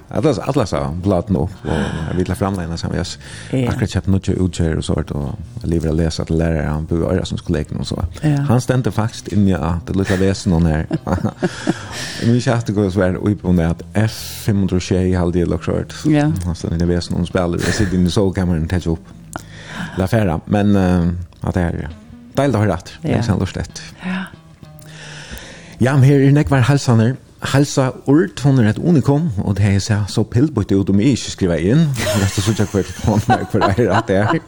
Atlas 0.08 0.38
Atlas 0.38 0.72
har 0.72 0.92
blått 0.92 1.28
nu 1.28 1.38
och 1.38 1.50
jag 2.08 2.16
vill 2.16 2.34
framlägga 2.34 2.76
som 2.76 2.90
jag 2.94 3.06
akkurat 3.68 3.90
kjøpt 3.90 4.06
noe 4.06 4.34
utger 4.36 4.76
og 4.78 4.84
sånt 4.84 5.12
og 5.12 5.36
jeg 5.62 5.70
lever 5.70 5.90
å 5.90 5.94
lese 5.98 6.24
til 6.24 6.38
lærere, 6.40 6.68
han 6.68 6.86
på 6.86 6.96
öra 7.04 7.24
som 7.24 7.38
skulle 7.38 7.58
leke 7.58 7.74
och 7.74 7.86
så. 7.86 8.04
Han 8.48 8.60
stendte 8.60 8.90
faktisk 8.90 9.28
inn 9.32 9.48
i 9.48 9.56
det 9.86 9.96
lukar 9.96 10.16
läsa 10.16 10.50
någon 10.50 10.66
här. 10.66 10.86
Min 12.26 12.40
kärste 12.40 12.72
går 12.72 12.90
så 12.90 13.02
här 13.02 13.14
upp 13.14 13.38
under 13.42 13.64
att 13.64 13.82
F500 13.94 14.80
tjej 14.80 15.14
hade 15.14 15.32
det 15.32 15.44
lukar 15.44 15.72
sånt. 15.72 16.14
Ja. 16.14 16.32
Han 16.44 16.54
stämde 16.54 16.76
inn 16.76 16.90
i 16.90 16.94
läsa 16.94 17.14
någon 17.14 17.26
spiller, 17.26 17.54
och 17.54 17.74
sitter 17.74 17.94
inn 17.94 18.06
i 18.06 18.10
sovkammeren 18.10 18.62
og 18.62 18.70
täcker 18.70 18.90
opp. 18.90 19.08
La 19.98 20.06
färra, 20.06 20.40
men 20.46 20.76
at 21.42 21.54
det 21.54 21.62
er 21.62 21.88
deilig 22.36 22.56
å 22.56 22.60
høre 22.60 22.74
rätt. 22.74 22.92
Det 23.02 23.16
er 23.16 23.22
sånn 23.22 23.40
lustet. 23.40 23.82
Ja. 24.04 24.24
Ja, 25.80 25.96
men 25.96 26.04
her 26.04 26.20
er 26.20 26.32
nekvar 26.32 26.60
halsaner. 26.60 27.06
Ja. 27.06 27.14
Halsa 27.40 27.90
Urt, 28.12 28.40
hon 28.44 28.58
er 28.58 28.70
et 28.70 28.78
unikum, 28.78 29.30
og 29.44 29.56
det 29.56 29.74
er 29.74 29.78
så, 29.84 30.02
så 30.08 30.24
pillbøyte 30.24 30.76
ut 30.76 30.90
om 30.90 31.00
jeg 31.00 31.16
ikke 31.16 31.34
skriver 31.36 31.62
inn. 31.72 31.86
Det 31.96 32.08
er 32.22 32.32
så 32.34 32.50
ikke 32.52 32.68
hver 32.72 33.22
meg 33.28 33.46
for 33.52 33.64
det 33.64 33.86
er 33.86 33.94
at 33.96 34.08
det 34.08 34.16
er. 34.16 34.38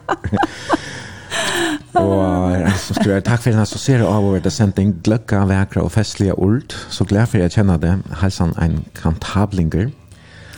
Og 1.94 2.68
så 2.80 2.94
skriver 2.94 3.18
jeg, 3.18 3.24
takk 3.24 3.42
for 3.42 3.50
den 3.52 3.62
assosierer 3.62 4.06
av 4.08 4.24
over 4.24 4.40
det 4.40 4.52
sendt 4.52 4.78
en 4.80 4.94
gløkka, 5.04 5.42
vekra 5.48 5.82
og 5.84 5.92
festlige 5.92 6.36
Urt. 6.38 6.76
Så 6.90 7.04
glad 7.04 7.28
for 7.28 7.42
jeg 7.42 7.52
kjenner 7.52 7.80
det. 7.80 7.98
Halsan 8.22 8.54
en 8.60 8.84
kantablinger. 8.96 9.90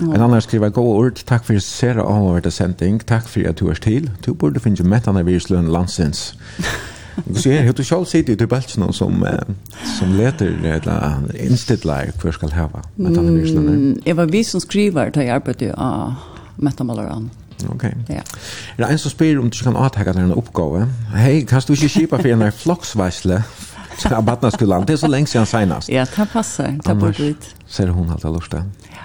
En 0.01 0.21
annan 0.21 0.43
skriver 0.43 0.73
gå 0.75 0.83
ord, 0.83 1.21
takk 1.27 1.45
for 1.47 1.59
sera 1.63 2.03
avhårda 2.03 2.51
sending, 2.51 2.99
takk 3.07 3.29
for 3.31 3.47
at 3.47 3.61
du 3.61 3.69
er 3.71 3.79
til. 3.79 4.11
Du 4.27 4.35
burde 4.35 4.61
finne 4.63 4.87
mettene 4.87 5.23
virsløn 5.27 5.71
landsins. 5.71 6.33
Du 7.25 7.35
ser, 7.35 7.63
hur 7.63 7.73
du 7.73 7.85
själv 7.85 8.05
sitter 8.05 8.43
i 8.43 8.47
balsen 8.47 8.93
som 8.93 9.27
som 9.99 10.17
leter 10.17 10.47
eller 10.65 11.37
inställare 11.37 12.13
hur 12.23 12.33
ska 12.33 12.49
hava 12.49 12.83
med 12.95 13.17
han 13.17 13.41
är 13.41 13.47
snäll. 13.47 14.03
Jag 14.05 14.15
var 14.15 14.27
vi 14.27 14.45
som 14.45 14.61
skriver 14.61 15.11
till 15.11 15.31
arbete 15.31 15.75
av 15.75 16.15
metamallaran. 16.57 17.31
Okej. 17.69 17.97
Ja. 18.09 18.23
Det 18.77 18.83
en 18.83 18.99
som 18.99 19.11
spyr 19.11 19.39
om 19.39 19.51
du 19.51 19.59
kan 19.59 19.77
avtaka 19.77 20.13
den 20.13 20.33
uppgåva. 20.33 20.89
Hej, 21.15 21.47
kan 21.47 21.63
du 21.67 21.73
inte 21.73 21.89
kipa 21.89 22.19
för 22.19 22.29
en 22.29 22.53
flocksvarsle? 22.53 23.45
Så 23.99 24.15
abatna 24.15 24.51
skulle 24.51 24.75
han, 24.75 24.87
det 24.87 24.93
är 24.93 24.97
så 24.97 25.07
länge 25.07 25.27
sedan 25.27 25.47
senast. 25.47 25.89
Ja, 25.89 26.07
det 26.17 26.27
passar, 26.33 26.79
det 26.85 26.95
borde 26.95 27.25
ut. 27.25 27.55
Ser 27.67 27.89
hon 27.89 28.11
allt 28.11 28.25
alldeles 28.25 28.49
där. 28.49 28.65
Ja. 28.83 28.99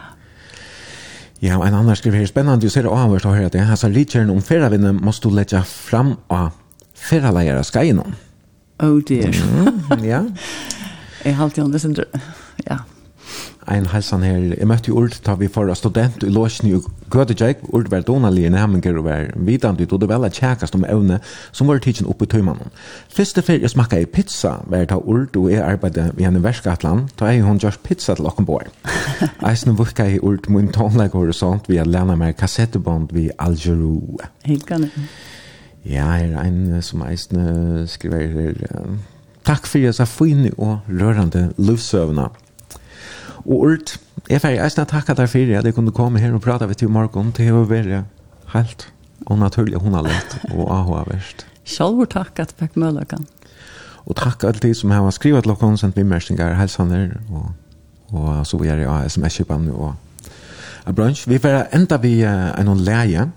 Ja, 1.40 1.68
en 1.68 1.74
annan 1.74 1.96
skriver 1.96 2.18
här, 2.18 2.26
spännande, 2.26 2.66
du 2.66 2.70
ser 2.70 2.84
det 2.84 2.90
avhörst 2.90 3.26
och 3.26 3.36
hör 3.36 3.44
att 3.44 3.52
det 3.52 3.60
Han 3.60 3.78
sa, 3.78 3.90
Richard 3.90 4.30
om 4.30 4.42
förra 4.42 4.70
vinnen 4.70 4.96
måste 4.96 5.28
du 5.28 5.36
lägga 5.36 5.64
fram 5.64 6.16
av 6.28 6.50
ferraleier 7.00 7.60
av 7.60 7.68
Skaino. 7.68 8.06
Oh 8.80 9.00
dear. 9.02 9.34
Mm, 9.34 10.06
ja. 10.06 10.24
Jeg 11.26 11.36
har 11.36 11.44
alltid 11.50 11.74
det, 11.74 11.82
sender. 11.82 12.04
Ja. 12.70 12.78
Ein 13.70 13.86
halsan 13.92 14.24
her, 14.26 14.46
jeg 14.56 14.66
møtte 14.66 14.90
jo 14.90 14.96
ord 14.98 15.14
da 15.26 15.36
vi 15.38 15.50
var 15.54 15.70
student 15.78 16.24
i 16.26 16.32
Låsjen 16.34 16.72
i 16.72 16.80
Gødejek, 17.12 17.60
ord 17.76 17.90
var 17.92 18.02
donalige 18.08 18.50
nærmengar 18.50 18.98
og 18.98 19.06
var 19.06 19.28
vidande 19.36 19.84
ut, 19.84 19.94
og 19.94 20.02
det 20.02 20.10
var 20.10 20.18
veldig 20.18 20.32
tjekast 20.34 20.78
om 20.78 20.86
evne 20.90 21.20
som 21.52 21.70
var 21.70 21.82
tidsen 21.84 22.08
oppe 22.10 22.26
i 22.26 22.32
tøymannen. 22.32 22.72
Første 23.14 23.44
fyr 23.46 23.62
jeg 23.62 23.74
smakka 23.76 24.00
i 24.02 24.08
pizza 24.10 24.56
var 24.66 24.88
ta 24.90 24.98
ord, 24.98 25.36
og 25.38 25.52
jeg 25.52 25.62
arbeidde 25.62 26.08
i 26.18 26.26
en 26.26 26.42
verskatlan, 26.44 27.08
da 27.20 27.30
jeg 27.30 27.44
hun 27.46 27.62
gjørs 27.62 27.78
pizza 27.84 28.16
til 28.16 28.30
okken 28.32 28.48
bor. 28.50 28.66
Eisen 29.50 29.78
vukka 29.78 30.08
i 30.08 30.22
ord, 30.24 30.50
min 30.50 30.72
tonleik 30.74 31.14
horisont 31.14 31.70
vi 31.70 31.78
at 31.78 31.90
lena 31.90 32.18
meg 32.18 32.40
kassettebond 32.40 33.14
vi 33.14 33.30
Algeru. 33.38 34.18
Hikkane. 34.48 34.90
Hikkane. 34.96 35.38
Ja, 35.90 36.12
her 36.14 36.36
er 36.38 36.46
en 36.46 36.82
som 36.86 37.02
eisne 37.02 37.88
skriver 37.90 38.30
her. 38.30 38.92
Takk 39.48 39.66
for 39.66 39.82
jeg 39.82 39.96
sa 39.98 40.06
fine 40.06 40.52
og 40.58 40.86
rørende 40.86 41.48
livsøvna. 41.58 42.28
Og 43.40 43.66
Urt, 43.72 43.96
jeg 44.30 44.44
får 44.44 44.60
eisne 44.62 44.86
takka 44.86 45.16
deg 45.18 45.32
for 45.32 45.58
at 45.58 45.66
jeg 45.66 45.74
kunne 45.74 45.96
komme 45.96 46.22
her 46.22 46.36
og 46.38 46.44
prate 46.46 46.68
med 46.68 46.78
til 46.78 46.94
morgen. 46.94 47.34
Det 47.34 47.50
var 47.54 47.66
veldig 47.72 48.04
helt 48.54 48.90
og 49.26 49.40
naturlig 49.40 49.82
hun 49.82 49.98
har 49.98 50.06
lett 50.06 50.38
og 50.54 50.70
AHA 50.70 51.04
verst. 51.10 51.46
Sjálfur 51.66 52.08
takk 52.10 52.40
at 52.42 52.54
Pekk 52.58 52.78
Møllakan. 52.80 53.26
Og 54.06 54.16
takk 54.18 54.46
alle 54.48 54.62
de 54.62 54.74
som 54.74 54.92
har 54.94 55.10
skrivet 55.14 55.46
til 55.46 55.54
dere, 55.54 55.78
sendt 55.78 55.98
vimmersinger, 55.98 56.56
helsaner, 56.58 57.18
og, 57.30 57.52
og 58.14 58.46
så 58.48 58.58
vi 58.62 58.72
er 58.72 58.86
i 58.86 59.10
SMS-kipan 59.10 59.70
og 59.74 59.94
bransj. 60.96 61.28
Vi 61.30 61.38
får 61.42 61.68
enda 61.76 62.00
vi 62.02 62.16
uh, 62.26 62.54
en 62.58 62.78
leie 62.78 63.28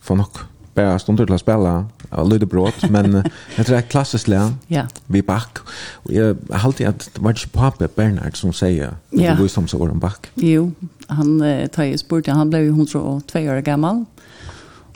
for 0.00 0.16
nok 0.16 0.44
bara 0.78 0.98
stunder 0.98 1.26
til 1.26 1.34
att 1.34 1.40
spela 1.40 1.84
av 2.10 2.28
Ludebrott, 2.28 2.90
men 2.90 3.12
jag 3.56 3.66
tror 3.66 3.76
det 3.76 3.82
är 3.82 3.88
klassiskt 3.90 4.28
län 4.28 4.54
yeah. 4.68 4.86
vid 5.06 5.24
Back. 5.24 5.58
Och 5.92 6.12
jag 6.12 6.36
har 6.50 6.64
alltid 6.64 6.86
att 6.86 7.10
det 7.14 7.22
var 7.22 7.30
inte 7.30 7.48
pappa 7.48 7.88
Bernhard 7.96 8.36
som 8.36 8.52
säger 8.52 8.94
det 9.10 9.22
yeah. 9.22 9.40
var 9.40 9.48
som 9.48 9.68
så 9.68 9.90
om 9.90 9.98
Back. 9.98 10.26
Jo, 10.34 10.72
han 11.06 11.42
tar 11.72 11.84
ju 11.84 11.98
spurt, 11.98 12.26
han 12.26 12.50
blev 12.50 12.62
ju 12.62 12.68
102 12.68 13.20
år 13.34 13.60
gammal. 13.60 14.04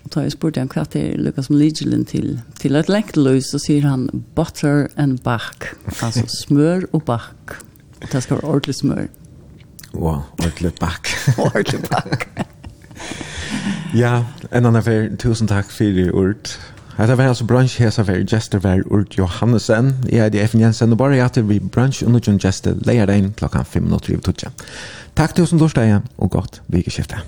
Och 0.03 0.11
tar 0.11 0.23
ju 0.23 0.31
spurt 0.31 0.57
han 0.57 0.69
kvart 0.69 0.91
till 0.91 1.25
Lucas 1.25 1.51
Mligelen 1.51 2.05
till, 2.05 2.41
till 2.59 2.77
ett 2.77 2.89
läktlös 2.89 3.51
så 3.51 3.59
säger 3.59 3.83
han 3.83 4.25
butter 4.35 4.89
and 4.97 5.19
Back. 5.19 5.65
Alltså 6.03 6.27
smör 6.27 6.87
och 6.91 7.01
back. 7.01 7.51
Det 8.13 8.21
ska 8.21 8.35
vara 8.35 8.47
ordentligt 8.47 8.77
smör. 8.77 9.09
Wow, 9.93 10.23
ordentlig 10.39 10.73
back. 10.81 11.09
ordentligt 11.39 11.91
back 11.91 12.29
ja, 13.95 14.25
en 14.51 14.67
annan 14.67 14.83
för 14.83 15.17
tusen 15.17 15.47
tack 15.47 15.71
för 15.71 15.85
det 15.85 16.11
ord. 16.13 16.49
Hetta 16.97 17.15
var 17.15 17.25
altså 17.25 17.45
brunch 17.45 17.79
her 17.79 17.91
så 17.91 18.03
var 18.03 18.15
Jester 18.33 18.59
var 18.59 18.83
Urt 18.87 19.19
Johannesen. 19.19 19.95
Ja, 20.13 20.29
det 20.29 20.41
er 20.41 20.45
FN 20.45 20.61
Jensen 20.61 20.93
og 20.93 20.99
bare 20.99 21.17
jeg 21.17 21.33
til 21.33 21.49
vi 21.49 21.59
brunch 21.59 22.03
under 22.07 22.21
John 22.27 22.41
Jester 22.45 22.75
leier 22.87 23.07
deg 23.07 23.19
inn 23.19 23.33
klokken 23.33 23.65
5.30. 23.65 24.51
Takk 25.17 25.35
til 25.35 25.43
oss 25.43 25.51
som 25.55 25.59
dårsteg 25.59 26.01
og 26.19 26.31
godt 26.31 26.61
vikeskiftet. 26.69 27.25